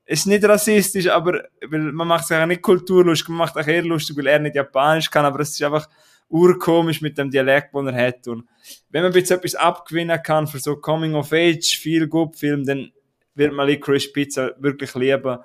ist 0.05 0.27
nicht 0.27 0.43
rassistisch, 0.43 1.07
aber 1.07 1.43
weil 1.67 1.79
man 1.91 2.07
macht 2.07 2.27
sich 2.27 2.35
eigentlich 2.35 2.57
nicht 2.57 2.63
kulturlustig, 2.63 3.29
man 3.29 3.39
macht 3.39 3.57
auch 3.57 3.67
eher 3.67 3.83
lustig, 3.83 4.17
weil 4.17 4.27
er 4.27 4.39
nicht 4.39 4.55
Japanisch 4.55 5.09
kann, 5.09 5.25
aber 5.25 5.39
es 5.39 5.51
ist 5.51 5.63
einfach 5.63 5.87
urkomisch 6.29 7.01
mit 7.01 7.17
dem 7.17 7.29
Dialekt, 7.29 7.73
den 7.73 7.87
er 7.87 8.07
hat. 8.07 8.27
Und 8.27 8.45
wenn 8.89 9.03
man 9.03 9.13
jetzt 9.13 9.31
etwas 9.31 9.55
abgewinnen 9.55 10.21
kann 10.23 10.47
für 10.47 10.59
so 10.59 10.77
Coming 10.77 11.15
of 11.15 11.31
Age, 11.31 11.77
viel 11.77 12.07
gut 12.07 12.35
Film, 12.35 12.65
dann 12.65 12.91
wird 13.35 13.53
man 13.53 13.67
Licorice 13.67 14.11
Pizza 14.11 14.51
wirklich 14.59 14.93
lieben. 14.95 15.37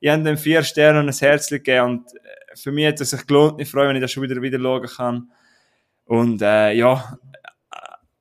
Ich 0.00 0.10
habe 0.10 0.22
dem 0.22 0.38
vier 0.38 0.62
Sterne 0.62 1.00
und 1.00 1.08
ein 1.08 1.14
Herz 1.14 1.48
gegeben 1.48 1.84
und 1.84 2.14
äh, 2.14 2.56
für 2.56 2.72
mich 2.72 2.86
hat 2.86 3.00
es 3.00 3.10
sich 3.10 3.26
gelohnt. 3.26 3.60
Ich 3.60 3.70
freue 3.70 3.84
mich, 3.84 3.90
wenn 3.90 3.96
ich 3.96 4.02
das 4.02 4.12
schon 4.12 4.22
wieder 4.22 4.40
wieder 4.40 4.58
schauen 4.58 4.86
kann. 4.86 5.30
Und 6.10 6.42
äh, 6.42 6.72
ja, 6.72 7.16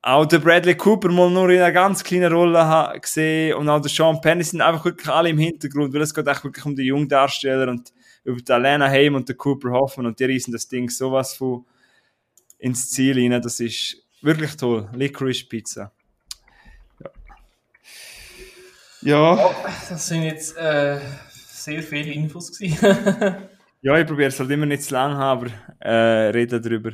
auch 0.03 0.25
der 0.27 0.37
Bradley 0.37 0.75
Cooper 0.75 1.09
mal 1.09 1.31
nur 1.31 1.49
in 1.49 1.57
einer 1.57 1.71
ganz 1.71 2.03
kleinen 2.03 2.31
Rolle 2.31 2.99
gesehen 3.01 3.55
und 3.55 3.67
auch 3.67 3.81
der 3.81 3.89
Sean 3.89 4.21
Penn 4.21 4.43
sind 4.43 4.61
einfach 4.61 4.85
wirklich 4.85 5.09
alle 5.09 5.29
im 5.29 5.39
Hintergrund, 5.39 5.91
weil 5.91 6.03
es 6.03 6.13
geht 6.13 6.27
echt 6.27 6.43
wirklich 6.43 6.63
um 6.67 6.75
die 6.75 6.83
Jungdarsteller 6.83 7.67
und 7.67 7.91
über 8.23 8.39
die 8.39 8.51
Alena 8.51 8.87
Heim 8.87 9.15
und 9.15 9.27
den 9.27 9.35
Cooper 9.37 9.71
Hoffman 9.71 10.05
und 10.05 10.19
die 10.19 10.25
reißen 10.25 10.53
das 10.53 10.67
Ding 10.67 10.87
sowas 10.87 11.33
von 11.33 11.65
ins 12.59 12.91
Ziel 12.91 13.17
rein. 13.17 13.41
Das 13.41 13.59
ist 13.59 13.97
wirklich 14.21 14.55
toll. 14.55 14.87
Licorice 14.93 15.49
Pizza. 15.49 15.91
Ja. 19.01 19.35
ja. 19.35 19.55
Das 19.89 20.07
sind 20.07 20.21
jetzt 20.21 20.55
äh, 20.57 20.99
sehr 21.31 21.81
viele 21.81 22.11
Infos 22.11 22.55
gewesen. 22.55 22.77
ja, 23.81 23.97
ich 23.97 24.05
probiere 24.05 24.27
es 24.27 24.39
halt 24.39 24.51
immer 24.51 24.67
nicht 24.67 24.83
zu 24.83 24.93
lang, 24.93 25.13
aber 25.13 25.47
äh, 25.79 26.29
rede 26.29 26.61
darüber. 26.61 26.91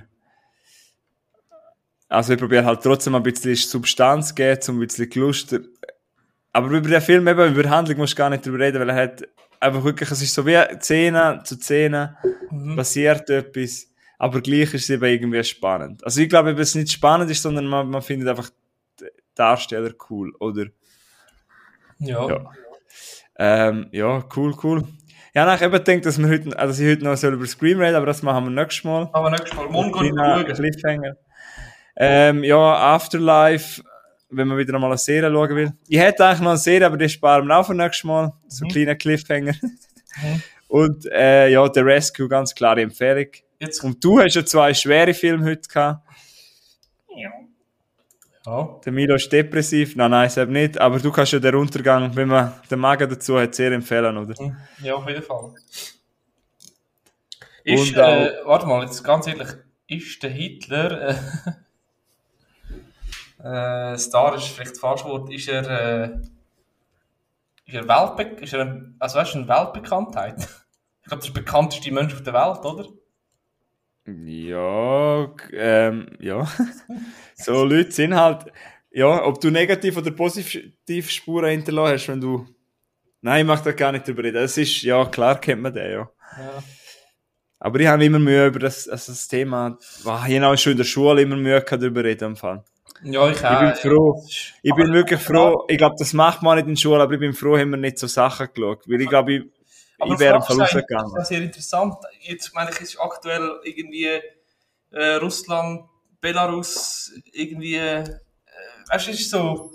Also 2.15 2.31
ich 2.31 2.39
probiere 2.39 2.63
halt 2.63 2.81
trotzdem 2.81 3.13
ein 3.15 3.23
bisschen 3.23 3.55
Substanz 3.55 4.29
zu 4.29 4.35
geben, 4.35 4.61
um 4.69 4.77
ein 4.77 4.87
bisschen 4.87 5.09
Lust. 5.15 5.59
Aber 6.53 6.69
über 6.69 6.89
den 6.89 7.01
Film, 7.01 7.27
eben, 7.27 7.53
über 7.53 7.69
Handlung 7.69 7.97
musst 7.97 8.13
du 8.13 8.17
gar 8.17 8.29
nicht 8.29 8.45
drüber 8.45 8.59
reden, 8.59 8.79
weil 8.79 8.89
er 8.89 8.95
hat 8.95 9.27
einfach 9.59 9.83
wirklich, 9.83 10.09
es 10.09 10.21
ist 10.21 10.33
so 10.33 10.45
wie 10.45 10.57
Szene 10.79 11.41
zu 11.43 11.55
Szene, 11.55 12.15
mhm. 12.51 12.77
passiert 12.77 13.29
etwas, 13.29 13.91
aber 14.17 14.39
gleich 14.39 14.73
ist 14.73 14.83
es 14.83 14.89
eben 14.91 15.03
irgendwie 15.03 15.43
spannend. 15.43 16.05
Also 16.05 16.21
ich 16.21 16.29
glaube, 16.29 16.51
es 16.51 16.75
nicht 16.75 16.89
spannend 16.89 17.29
ist, 17.29 17.41
sondern 17.41 17.67
man, 17.67 17.89
man 17.89 18.01
findet 18.01 18.29
einfach 18.29 18.49
Darsteller 19.35 19.91
cool, 20.09 20.33
oder? 20.39 20.67
Ja. 21.99 22.29
Ja, 22.29 22.51
ähm, 23.37 23.89
ja 23.91 24.23
cool, 24.37 24.55
cool. 24.63 24.85
Ja, 25.33 25.53
ich 25.53 25.61
eben 25.61 25.73
gedacht, 25.73 26.05
dass, 26.05 26.17
wir 26.17 26.29
heute, 26.29 26.57
also 26.57 26.81
ich 26.81 26.89
heute 26.89 27.03
noch 27.03 27.21
über 27.21 27.45
Scream 27.45 27.81
reden, 27.81 27.95
aber 27.95 28.05
das 28.05 28.23
machen 28.23 28.45
wir 28.45 28.51
nächstes 28.51 28.85
Mal. 28.85 29.09
Aber 29.11 29.31
nächstes 29.31 29.53
Mal. 29.53 29.67
Morgen 29.67 30.17
schauen. 30.17 30.45
Cliffhanger. 30.45 31.17
Ähm, 31.97 32.43
ja, 32.43 32.93
Afterlife, 32.93 33.81
wenn 34.29 34.47
man 34.47 34.57
wieder 34.57 34.73
einmal 34.73 34.91
eine 34.91 34.97
Serie 34.97 35.31
schauen 35.31 35.55
will. 35.55 35.73
Ich 35.87 35.99
hätte 35.99 36.25
eigentlich 36.25 36.41
noch 36.41 36.49
eine 36.49 36.57
Serie, 36.57 36.87
aber 36.87 36.97
die 36.97 37.09
sparen 37.09 37.47
wir 37.47 37.57
auch 37.57 37.65
für 37.65 37.75
nächstes 37.75 38.03
Mal. 38.03 38.33
So 38.47 38.65
ein 38.65 38.67
mhm. 38.67 38.71
kleiner 38.71 38.95
Cliffhanger. 38.95 39.53
Mhm. 39.61 40.43
Und 40.67 41.05
äh, 41.11 41.49
ja, 41.49 41.69
The 41.73 41.79
Rescue, 41.81 42.27
ganz 42.27 42.53
klare 42.53 42.81
Empfehlung. 42.81 43.27
Jetzt. 43.59 43.83
Und 43.83 44.03
du 44.03 44.19
hast 44.19 44.35
ja 44.35 44.45
zwei 44.45 44.73
schwere 44.73 45.13
Filme 45.13 45.45
heute 45.45 45.67
gehabt. 45.69 46.05
Ja. 47.15 47.31
ja. 48.45 48.79
Der 48.83 48.91
Milo 48.91 49.15
ist 49.15 49.31
depressiv. 49.31 49.95
Nein, 49.95 50.11
nein, 50.11 50.29
eben 50.35 50.51
nicht. 50.51 50.77
Aber 50.79 50.99
du 50.99 51.11
kannst 51.11 51.31
ja 51.31 51.39
den 51.39 51.55
Untergang, 51.55 52.15
wenn 52.15 52.27
man 52.27 52.53
den 52.69 52.79
Magen 52.79 53.09
dazu 53.09 53.39
hat, 53.39 53.55
sehr 53.55 53.71
empfehlen, 53.71 54.17
oder? 54.17 54.41
Mhm. 54.41 54.57
Ja, 54.81 54.95
auf 54.95 55.07
jeden 55.07 55.23
Fall. 55.23 55.53
Ist, 57.63 57.95
äh, 57.95 58.31
warte 58.43 58.67
mal, 58.67 58.83
jetzt 58.83 59.03
ganz 59.03 59.25
ehrlich, 59.27 59.47
ist 59.87 60.21
der 60.21 60.29
Hitler. 60.29 61.09
Äh, 61.09 61.15
äh, 63.45 63.97
Star 63.97 64.35
ist 64.35 64.47
vielleicht 64.47 64.77
falsch 64.77 65.03
Wort, 65.03 65.31
ist 65.31 65.47
er, 65.47 65.69
äh, 65.69 66.17
ist 67.67 67.75
er, 67.75 67.87
Weltbe 67.87 68.43
ist 68.43 68.53
er 68.53 68.61
ein, 68.61 68.95
also 68.99 69.19
weißt 69.19 69.35
du, 69.35 69.39
eine 69.39 69.47
Weltbekanntheit? 69.47 70.47
Ich 71.01 71.09
glaube, 71.09 71.19
das 71.19 71.27
ist 71.27 71.35
der 71.35 71.41
bekannteste 71.43 71.91
Mensch 71.93 72.15
auf 72.15 72.23
der 72.23 72.33
Welt, 72.33 72.65
oder? 72.65 72.87
Ja, 74.07 75.31
ähm, 75.53 76.07
ja. 76.19 76.47
so 77.35 77.63
Leute 77.63 77.91
sind 77.91 78.15
halt, 78.15 78.51
ja, 78.89 79.23
ob 79.23 79.39
du 79.39 79.51
negativ 79.51 79.97
oder 79.97 80.09
positiv 80.09 81.11
Spuren 81.11 81.51
hinterlassen 81.51 81.93
hast, 81.93 82.07
wenn 82.07 82.21
du, 82.21 82.47
nein, 83.21 83.41
ich 83.41 83.47
mag 83.47 83.63
da 83.63 83.71
gar 83.71 83.91
nicht 83.91 84.07
drüber 84.07 84.23
reden. 84.23 84.41
Das 84.41 84.57
ist, 84.57 84.81
ja, 84.81 85.05
klar 85.05 85.39
kennt 85.39 85.61
man 85.61 85.75
den, 85.75 85.91
ja. 85.91 86.09
ja. 86.39 86.63
Aber 87.59 87.79
ich 87.79 87.85
habe 87.85 88.03
immer 88.03 88.17
Mühe 88.17 88.47
über 88.47 88.57
das, 88.57 88.89
also 88.89 89.11
das 89.11 89.27
Thema, 89.27 89.77
wow, 90.01 90.27
ich 90.27 90.39
habe 90.39 90.57
schon 90.57 90.71
in 90.71 90.77
der 90.79 90.85
Schule 90.85 91.21
immer 91.21 91.35
Mühe 91.35 91.61
gehabt, 91.61 91.83
darüber 91.83 92.03
reden 92.03 92.23
am 92.23 92.35
Fall. 92.35 92.65
Ja, 93.03 93.29
ich, 93.29 93.45
auch, 93.45 93.61
ich 93.61 93.81
bin 93.81 93.91
froh. 93.91 94.23
Ich 94.63 94.75
bin 94.75 94.93
wirklich 94.93 95.21
froh. 95.21 95.65
Ich 95.67 95.77
glaube, 95.77 95.95
das 95.97 96.13
macht 96.13 96.41
man 96.41 96.57
nicht 96.57 96.67
in 96.67 96.73
der 96.73 96.81
Schule, 96.81 97.03
aber 97.03 97.13
ich 97.13 97.19
bin 97.19 97.33
froh, 97.33 97.57
haben 97.57 97.71
wir 97.71 97.77
nicht 97.77 97.99
so 97.99 98.07
Sachen 98.07 98.47
geschaut. 98.53 98.87
Weil 98.87 99.01
ich 99.01 99.09
glaube, 99.09 99.33
ich, 99.33 99.43
ich 100.03 100.19
wäre 100.19 100.41
voll 100.41 100.61
rausgegangen. 100.61 101.11
Das 101.13 101.23
ist 101.23 101.29
sehr 101.29 101.41
interessant. 101.41 101.95
Jetzt 102.21 102.53
meine 102.55 102.71
ich, 102.71 102.81
ist 102.81 102.99
aktuell 102.99 103.59
irgendwie 103.63 104.21
äh, 104.91 105.15
Russland, 105.15 105.85
Belarus, 106.19 107.11
irgendwie, 107.31 107.75
äh, 107.75 108.03
weißt 108.89 109.07
du, 109.07 109.11
es 109.11 109.19
ist 109.19 109.29
so 109.29 109.71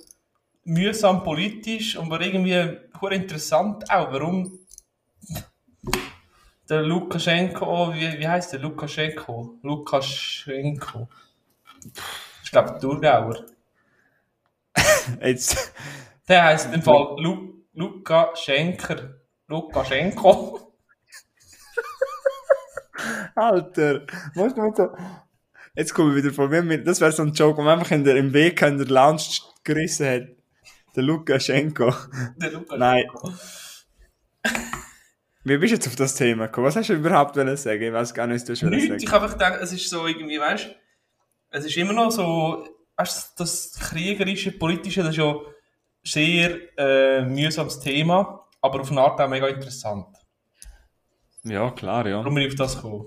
mühsam 0.64 1.22
politisch, 1.22 1.96
aber 1.96 2.20
irgendwie 2.20 2.78
interessant 3.10 3.90
auch, 3.90 4.12
warum 4.12 4.58
der 6.68 6.82
Lukaschenko, 6.82 7.94
wie, 7.94 8.18
wie 8.18 8.28
heißt 8.28 8.52
der 8.52 8.60
Lukaschenko? 8.60 9.58
Lukaschenko. 9.62 11.08
Ich 12.50 12.52
glaube, 12.52 12.80
Thurgauer. 12.80 13.46
Jetzt. 15.22 15.72
Der 16.28 16.42
heißt 16.46 16.74
im 16.74 16.82
Fall 16.82 17.14
Lu 17.20 17.62
Luca 17.74 18.34
Schenker. 18.34 19.20
Lukaschenko. 19.46 20.74
Alter, 23.36 24.00
musst 24.34 24.56
du 24.56 24.62
mit 24.62 24.74
so. 24.74 24.88
Jetzt 25.76 25.94
komme 25.94 26.10
ich 26.10 26.24
wieder 26.24 26.34
von 26.34 26.50
mir 26.50 26.82
Das 26.82 27.00
wäre 27.00 27.12
so 27.12 27.22
ein 27.22 27.32
Joke, 27.34 27.58
wo 27.58 27.62
man 27.62 27.78
einfach 27.78 27.92
in 27.92 28.02
der, 28.02 28.16
im 28.16 28.32
Weg 28.32 28.60
in 28.62 28.78
der 28.78 28.88
Lounge 28.88 29.22
gerissen 29.62 30.06
hat. 30.08 30.22
Der 30.96 31.04
Lukaschenko. 31.04 31.94
Der 32.36 32.50
Lukaschenko. 32.50 32.76
Nein. 32.76 33.04
Wie 35.44 35.56
bist 35.56 35.70
du 35.70 35.76
jetzt 35.76 35.86
auf 35.86 35.94
das 35.94 36.16
Thema 36.16 36.46
gekommen? 36.46 36.66
Was 36.66 36.74
hast 36.74 36.88
du 36.88 36.94
überhaupt 36.94 37.36
sagen? 37.36 37.80
Ich 37.80 37.92
weiß 37.92 38.12
gar 38.12 38.26
nicht, 38.26 38.40
was 38.40 38.44
du 38.44 38.56
schon 38.56 38.72
sagen 38.72 38.96
Ich 38.96 39.12
habe 39.12 39.28
gedacht, 39.28 39.60
es 39.62 39.72
ist 39.72 39.88
so 39.88 40.08
irgendwie, 40.08 40.40
weißt 40.40 40.66
du, 40.66 40.79
es 41.50 41.64
ist 41.64 41.76
immer 41.76 41.92
noch 41.92 42.10
so, 42.10 42.66
weißt, 42.96 43.38
das 43.38 43.72
kriegerische, 43.78 44.52
politische, 44.52 45.02
das 45.02 45.10
ist 45.10 45.16
ja 45.18 45.34
sehr 46.02 46.58
äh, 46.78 47.22
mühsames 47.22 47.80
Thema, 47.80 48.46
aber 48.60 48.80
auf 48.80 48.90
eine 48.90 49.00
Art 49.00 49.20
auch 49.20 49.28
mega 49.28 49.48
interessant. 49.48 50.06
Ja, 51.44 51.70
klar, 51.70 52.06
ja. 52.06 52.18
Warum 52.18 52.34
bin 52.34 52.44
ich 52.44 52.50
auf 52.50 52.56
das 52.56 52.76
gekommen? 52.76 53.06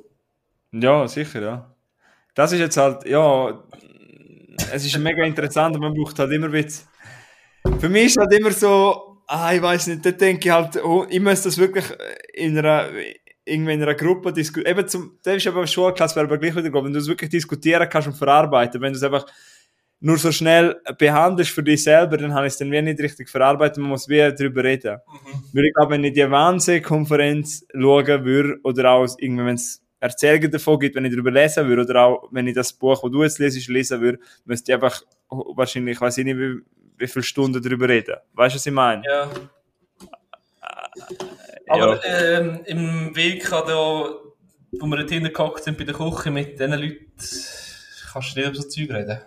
Ja, 0.72 1.08
sicher, 1.08 1.42
ja. 1.42 1.76
Das 2.34 2.52
ist 2.52 2.60
jetzt 2.60 2.78
halt, 2.78 3.06
ja, 3.06 3.64
es 4.72 4.86
ist 4.86 4.98
mega 4.98 5.24
interessant 5.24 5.76
und 5.76 5.82
man 5.82 5.94
braucht 5.94 6.18
halt 6.18 6.32
immer 6.32 6.52
wieder. 6.52 6.74
Für 7.80 7.90
mich 7.90 8.06
ist 8.06 8.18
halt 8.18 8.34
immer 8.34 8.52
so, 8.52 9.22
ah, 9.28 9.54
ich 9.54 9.62
weiß 9.62 9.88
nicht, 9.88 10.06
da 10.06 10.12
denke 10.12 10.48
ich 10.48 10.54
halt, 10.54 10.84
oh, 10.84 11.06
ich 11.10 11.20
muss 11.20 11.44
das 11.44 11.58
wirklich 11.58 11.86
in 12.34 12.58
einer, 12.58 12.90
irgendwie 13.46 13.74
in 13.74 13.82
einer 13.82 13.96
Gruppe 13.96 14.32
diskutieren. 14.32 14.78
Eben 14.78 14.88
zum, 14.88 15.20
das 15.24 15.38
ist 15.38 15.48
aber 15.48 15.68
Schulklasse, 15.68 16.16
wäre 16.16 16.26
aber 16.26 16.38
gleich 16.38 16.56
wieder, 16.56 16.74
wenn 16.74 16.94
du 16.94 17.00
es 17.00 17.08
wirklich 17.08 17.30
diskutieren 17.30 17.88
kannst 17.90 18.08
und 18.08 18.16
verarbeiten, 18.16 18.82
wenn 18.82 18.94
du 18.94 18.98
es 18.98 19.04
einfach 19.04 19.26
nur 20.00 20.18
so 20.18 20.32
schnell 20.34 20.82
behandelst 20.98 21.52
für 21.52 21.64
dich 21.64 21.82
selber, 21.82 22.18
dann 22.18 22.34
habe 22.34 22.46
ich 22.46 22.54
es 22.54 22.60
dann 22.60 22.70
wie 22.72 22.82
nicht 22.82 23.00
richtig 23.00 23.30
verarbeitet, 23.30 23.78
man 23.78 23.90
muss 23.90 24.10
wie 24.10 24.18
darüber 24.18 24.64
reden. 24.64 24.98
Mhm. 25.08 25.44
Weil 25.54 25.66
ich 25.66 25.74
glaube, 25.74 25.94
wenn 25.94 26.04
ich 26.04 26.14
die 26.14 26.30
Wahnsinn-Konferenz 26.30 27.66
schauen 27.74 28.26
würde, 28.26 28.60
oder 28.64 28.92
auch 28.92 29.08
irgendwie, 29.18 29.46
wenn 29.46 29.56
es 29.56 29.82
Erzählungen 30.02 30.52
davon 30.52 30.78
gibt, 30.80 30.96
wenn 30.96 31.06
ich 31.06 31.12
darüber 31.12 31.32
lesen 31.32 31.68
würde, 31.70 31.84
oder 31.84 32.02
auch 32.02 32.28
wenn 32.32 32.48
ich 32.48 32.54
das 32.54 32.74
Buch, 32.74 33.02
das 33.02 33.12
du 33.12 33.24
jetzt 33.24 33.40
lesest, 33.40 33.70
lesen 33.70 34.02
würde, 34.02 34.20
müsste 34.44 34.72
ich 34.72 34.76
einfach 34.76 35.02
wahrscheinlich, 35.30 35.96
ich 35.96 36.02
weiß 36.02 36.18
nicht, 36.18 36.38
wie, 36.38 36.60
wie 36.98 37.08
viele 37.08 37.24
Stunden 37.24 37.64
darüber 37.64 37.88
reden. 37.88 38.18
Weißt 38.34 38.56
du, 38.56 38.58
was 38.58 38.66
ich 38.66 38.74
meine? 38.74 39.04
Ja. 39.06 39.30
Aber 41.74 42.06
ja. 42.06 42.40
ähm, 42.40 42.62
im 42.66 43.16
Weg 43.16 43.50
da, 43.50 43.66
wo 43.66 44.86
wir 44.86 45.06
drinnen 45.06 45.34
gehockt 45.34 45.64
sind 45.64 45.78
bei 45.78 45.84
der 45.84 45.96
Küche 45.96 46.32
mit 46.32 46.60
diesen 46.60 46.72
Leuten, 46.72 47.02
kannst 47.18 48.36
du 48.36 48.40
nicht 48.40 48.48
über 48.48 48.56
so 48.56 48.68
Zeug 48.68 48.90
reden. 48.90 49.20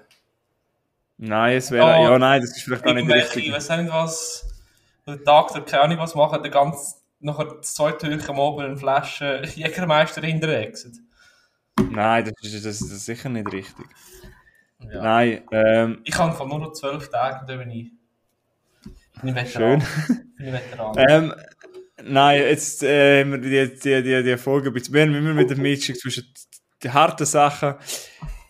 Nein, 1.18 1.56
es 1.56 1.70
wäre, 1.70 1.86
oh, 1.86 2.05
ja, 2.05 2.18
nein, 2.18 2.43
das 2.43 2.51
ist 2.51 2.62
vielleicht 2.62 2.85
gar 2.85 2.93
nicht 2.94 3.09
richtig. 3.09 3.47
Ich 3.47 3.52
weiß 3.52 3.70
nicht, 3.70 3.90
was, 3.90 4.47
der 5.06 5.23
Tag, 5.23 5.52
der 5.52 5.62
keine 5.62 5.82
Ahnung 5.85 5.98
was 5.98 6.14
machen, 6.14 6.43
der 6.43 6.51
ganz, 6.51 7.02
nachher 7.20 7.47
das 7.56 7.74
zweite 7.74 8.09
Türchen 8.09 8.31
am 8.31 8.39
Oben 8.39 8.64
eine 8.64 8.77
Flasche 8.77 9.43
Jägermeister 9.55 10.20
hinterwechselt. 10.20 10.97
Nein, 11.90 12.24
das 12.24 12.52
ist, 12.52 12.66
das, 12.66 12.78
das 12.81 12.90
ist 12.90 13.06
sicher 13.06 13.28
nicht 13.28 13.52
richtig. 13.52 13.86
Ja. 14.81 15.02
Nein, 15.02 15.43
ähm, 15.52 16.01
Ich 16.05 16.12
kann 16.12 16.32
von 16.32 16.48
nur 16.48 16.59
noch 16.59 16.73
zwölf 16.73 17.09
Tagen, 17.10 17.47
da 17.47 17.56
bin 17.56 17.70
ich, 17.70 17.90
bin 19.23 19.28
ich 19.28 19.35
Veteran. 19.35 19.81
Schön. 19.81 20.35
Bin 20.36 20.47
ich 20.48 20.52
Veteran. 20.52 20.97
ähm, 21.09 21.35
Nein, 22.09 22.41
jetzt 22.43 22.83
äh, 22.83 23.20
haben 23.20 23.33
wir 23.33 23.39
die, 23.39 23.78
die, 23.78 24.03
die, 24.03 24.23
die 24.23 24.37
Folge 24.37 24.70
ein 24.70 24.73
bisschen 24.73 24.93
mehr 24.93 25.35
mit 25.35 25.51
dem 25.51 25.61
Mischung 25.61 25.95
zwischen 25.97 26.33
den 26.83 26.95
harten 26.95 27.27
Sachen. 27.27 27.74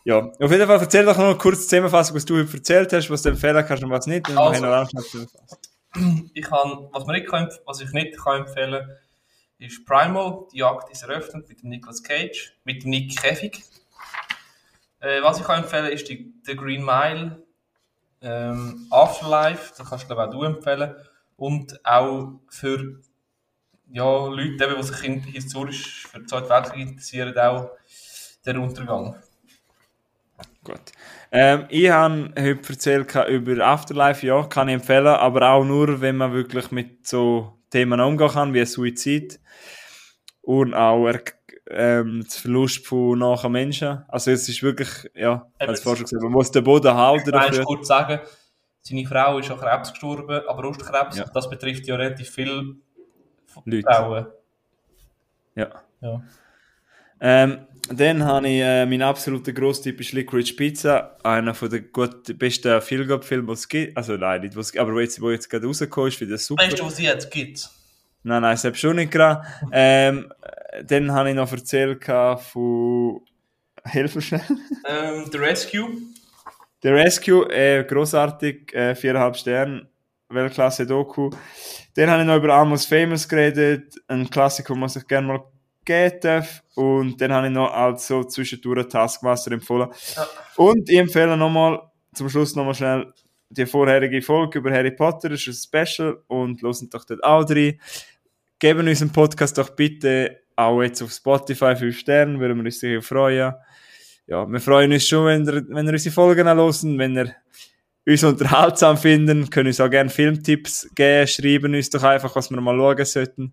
Ja, 0.04 0.18
auf 0.18 0.50
jeden 0.50 0.66
Fall 0.66 0.80
erzähl 0.80 1.04
doch 1.04 1.16
noch 1.16 1.24
eine 1.24 1.36
kurze 1.36 1.62
Zusammenfassung, 1.62 2.16
was 2.16 2.24
du 2.24 2.38
heute 2.38 2.56
erzählt 2.56 2.92
hast, 2.92 3.10
was 3.10 3.22
du 3.22 3.30
empfehlen 3.30 3.64
kannst 3.66 3.82
und 3.82 3.90
was 3.90 4.06
nicht. 4.06 4.30
Also, 4.36 5.26
ich 6.34 6.44
kann, 6.44 6.88
was, 6.92 7.06
nicht 7.06 7.26
kann, 7.26 7.48
was 7.64 7.80
ich 7.80 7.90
nicht 7.92 8.16
kann 8.18 8.42
empfehlen 8.42 8.88
ist 9.58 9.86
Primal, 9.86 10.46
die 10.52 10.58
Jagd 10.58 10.90
ist 10.90 11.02
eröffnet 11.02 11.48
mit 11.48 11.62
dem 11.62 11.70
Nicolas 11.70 12.02
Cage, 12.02 12.52
mit 12.64 12.82
dem 12.82 12.90
Nick 12.90 13.16
Kevig. 13.16 13.62
Äh, 15.00 15.22
was 15.22 15.38
ich 15.38 15.44
kann 15.44 15.62
empfehlen 15.62 15.90
ist 15.90 16.08
die, 16.08 16.34
The 16.44 16.54
Green 16.54 16.84
Mile, 16.84 17.42
ähm, 18.20 18.86
Afterlife, 18.90 19.72
das 19.76 19.88
kannst 19.88 20.04
du 20.04 20.08
glaube 20.08 20.26
auch 20.26 20.30
du 20.30 20.42
empfehlen. 20.42 20.94
Und 21.36 21.84
auch 21.84 22.40
für 22.48 23.00
ja, 23.92 24.26
Leute, 24.26 24.74
die 24.76 24.82
sich 24.82 25.24
historisch 25.34 26.06
für 26.06 26.18
den 26.18 26.28
Zweiten 26.28 26.48
Weltkrieg 26.48 26.88
interessieren, 26.88 27.36
auch 27.38 27.70
der 28.44 28.60
Untergang. 28.60 29.16
Gut. 30.64 30.80
Ähm, 31.30 31.66
ich 31.68 31.88
habe 31.90 32.32
heute 32.38 32.72
erzählt 32.72 33.14
über 33.28 33.64
Afterlife, 33.64 34.26
ja, 34.26 34.42
kann 34.44 34.68
ich 34.68 34.74
empfehlen, 34.74 35.06
aber 35.06 35.48
auch 35.50 35.64
nur, 35.64 36.00
wenn 36.00 36.16
man 36.16 36.32
wirklich 36.32 36.70
mit 36.70 37.06
so 37.06 37.52
Themen 37.70 38.00
umgehen 38.00 38.28
kann, 38.30 38.52
wie 38.54 38.64
Suizid. 38.64 39.40
und 40.42 40.74
auch 40.74 41.08
ähm, 41.68 42.22
das 42.24 42.36
Verlust 42.38 42.86
von 42.86 43.18
nahen 43.18 43.50
Menschen. 43.52 44.04
Also 44.08 44.30
es 44.30 44.48
ist 44.48 44.62
wirklich, 44.62 44.88
ja, 45.14 45.46
als 45.58 45.80
vorher 45.80 46.04
gesagt, 46.04 46.22
man 46.22 46.32
muss 46.32 46.50
den 46.52 46.62
Boden 46.62 46.94
halten 46.94 47.24
du 47.26 47.30
dafür. 47.32 47.64
kurz 47.64 47.88
sagen, 47.88 48.20
seine 48.82 49.04
Frau 49.06 49.38
ist 49.38 49.50
an 49.50 49.58
Krebs 49.58 49.90
gestorben, 49.90 50.42
aber 50.46 50.62
Brustkrebs, 50.62 51.16
Ja. 51.16 51.24
das 51.32 51.50
betrifft 51.50 51.86
ja 51.88 51.96
relativ 51.96 52.30
viele 52.30 52.76
Leute. 53.64 53.86
Frauen. 53.88 54.26
Ja. 55.54 55.82
Ja. 56.00 56.22
Ähm, 57.20 57.66
dann 57.88 58.24
habe 58.24 58.48
ich, 58.48 58.60
äh, 58.60 58.84
mein 58.84 59.02
absoluter 59.02 59.52
Grosstipp 59.52 60.00
ist 60.00 60.12
Licorice 60.12 60.54
Pizza, 60.54 61.16
einer 61.22 61.54
von 61.54 61.70
den 61.70 61.90
gut, 61.92 62.36
besten 62.38 62.80
Feel-Good-Filmen, 62.80 63.46
die 63.46 63.52
es 63.52 63.68
gibt. 63.68 63.96
Also 63.96 64.16
nein, 64.16 64.40
nicht, 64.40 64.56
was 64.56 64.70
es 64.70 64.78
aber 64.78 64.92
wo 64.92 65.00
jetzt, 65.00 65.20
wo 65.20 65.30
jetzt 65.30 65.48
gerade 65.48 65.66
rausgekommen 65.66 66.08
ist, 66.08 66.16
finde 66.16 66.34
ich 66.34 66.40
das 66.40 66.46
super. 66.46 66.64
Weißt 66.64 66.78
du, 66.78 66.84
was 66.84 66.96
sie 66.96 67.04
jetzt 67.04 67.30
gibt? 67.30 67.70
Nein, 68.24 68.42
nein, 68.42 68.56
selbst 68.56 68.80
schon 68.80 68.96
nicht 68.96 69.12
gerade. 69.12 69.46
Ähm, 69.70 70.32
dann 70.84 71.12
habe 71.12 71.30
ich 71.30 71.36
noch 71.36 71.50
erzählt 71.50 72.04
von 72.04 73.20
Hilfe 73.84 74.20
schnell. 74.20 74.42
Ähm, 74.88 75.26
The 75.30 75.38
Rescue. 75.38 75.88
The 76.82 76.88
Rescue, 76.88 77.48
äh, 77.50 77.84
grossartig, 77.84 78.74
äh, 78.74 78.94
viereinhalb 78.94 79.36
Sterne, 79.36 79.88
Weltklasse 80.28 80.86
Doku. 80.86 81.30
Dann 81.94 82.10
habe 82.10 82.22
ich 82.22 82.26
noch 82.26 82.36
über 82.36 82.54
Almost 82.54 82.88
Famous 82.88 83.28
geredet, 83.28 83.94
ein 84.08 84.28
Klassiker, 84.28 84.74
den 84.74 84.80
man 84.80 84.88
sich 84.88 85.06
gerne 85.06 85.26
mal 85.26 85.44
geben 85.84 86.20
darf. 86.20 86.62
Und 86.74 87.20
dann 87.20 87.32
habe 87.32 87.46
ich 87.46 87.52
noch 87.52 87.72
als 87.72 88.06
so 88.06 88.24
zwischendurch 88.24 88.88
Taskmaster 88.88 89.52
empfohlen. 89.52 89.88
Ja. 90.16 90.26
Und 90.56 90.88
ich 90.88 90.98
empfehle 90.98 91.36
nochmal, 91.36 91.80
zum 92.14 92.28
Schluss 92.28 92.54
nochmal 92.56 92.74
schnell 92.74 93.12
die 93.48 93.66
vorherige 93.66 94.20
Folge 94.22 94.58
über 94.58 94.72
Harry 94.72 94.90
Potter, 94.90 95.28
das 95.28 95.46
ist 95.46 95.72
ein 95.72 95.86
Special 95.86 96.22
und 96.26 96.62
losen 96.62 96.90
doch 96.90 97.04
dort 97.04 97.22
auch 97.22 97.48
rein. 97.48 97.80
Geben 98.58 98.88
unseren 98.88 99.12
Podcast 99.12 99.56
doch 99.58 99.70
bitte 99.70 100.40
auch 100.56 100.82
jetzt 100.82 101.02
auf 101.02 101.12
Spotify 101.12 101.76
5 101.76 101.96
Sterne, 101.96 102.40
würden 102.40 102.58
wir 102.58 102.64
uns 102.64 102.80
sicher 102.80 103.02
freuen. 103.02 103.54
Ja, 104.26 104.50
wir 104.50 104.60
freuen 104.60 104.92
uns 104.92 105.06
schon, 105.06 105.26
wenn 105.26 105.46
ihr, 105.46 105.64
wenn 105.68 105.86
ihr 105.86 105.92
unsere 105.92 106.12
Folgen 106.12 106.48
hören, 106.48 106.98
wenn 106.98 107.16
ihr 107.16 107.36
uns 108.06 108.24
unterhaltsam 108.24 108.96
finden, 108.96 109.50
können 109.50 109.66
uns 109.68 109.80
auch 109.80 109.90
gerne 109.90 110.10
Filmtipps 110.10 110.88
geben, 110.94 111.26
schreiben 111.26 111.74
uns 111.74 111.90
doch 111.90 112.02
einfach, 112.02 112.34
was 112.36 112.50
wir 112.50 112.60
mal 112.60 112.76
schauen 112.76 113.04
sollten. 113.04 113.52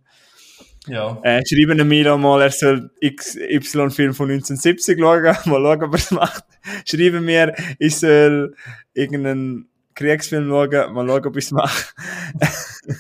Ja. 0.88 1.20
Äh, 1.24 1.42
schreiben 1.46 1.78
dem 1.78 1.88
Milo 1.88 2.18
mal, 2.18 2.42
er 2.42 2.52
soll 2.52 2.92
XY-Film 3.04 4.14
von 4.14 4.30
1970 4.30 5.00
schauen, 5.00 5.24
mal 5.46 5.62
schauen, 5.62 5.84
ob 5.84 5.94
er 5.94 6.00
es 6.00 6.12
macht. 6.12 6.44
Schreiben 6.86 7.26
mir, 7.26 7.56
ich 7.80 7.98
soll 7.98 8.56
irgendeinen 8.94 9.70
Kriegsfilm 9.96 10.50
schauen, 10.50 10.94
mal 10.94 11.08
schauen, 11.08 11.26
ob 11.26 11.38
ich 11.38 11.46
es 11.46 11.52
mache. 11.52 11.94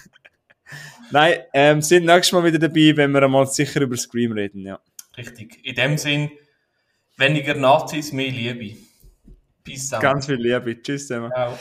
Nein, 1.12 1.40
ähm, 1.54 1.82
sind 1.82 2.06
nächstes 2.06 2.32
Mal 2.32 2.44
wieder 2.44 2.58
dabei, 2.58 2.98
wenn 2.98 3.12
wir 3.12 3.22
einmal 3.22 3.46
sicher 3.46 3.82
über 3.82 3.96
Scream 3.98 4.32
reden, 4.32 4.66
ja. 4.66 4.80
Richtig. 5.16 5.60
In 5.64 5.76
dem 5.76 5.98
Sinn, 5.98 6.32
weniger 7.18 7.54
Nazis, 7.54 8.12
mehr 8.12 8.32
Liebe. 8.32 8.78
Peace 9.64 9.94
out. 9.94 10.02
Ganz 10.02 10.26
viel 10.26 10.35
Liebe. 10.35 10.81
Tschüss 10.81 11.07
zusammen. 11.07 11.31
Ciao. 11.31 11.57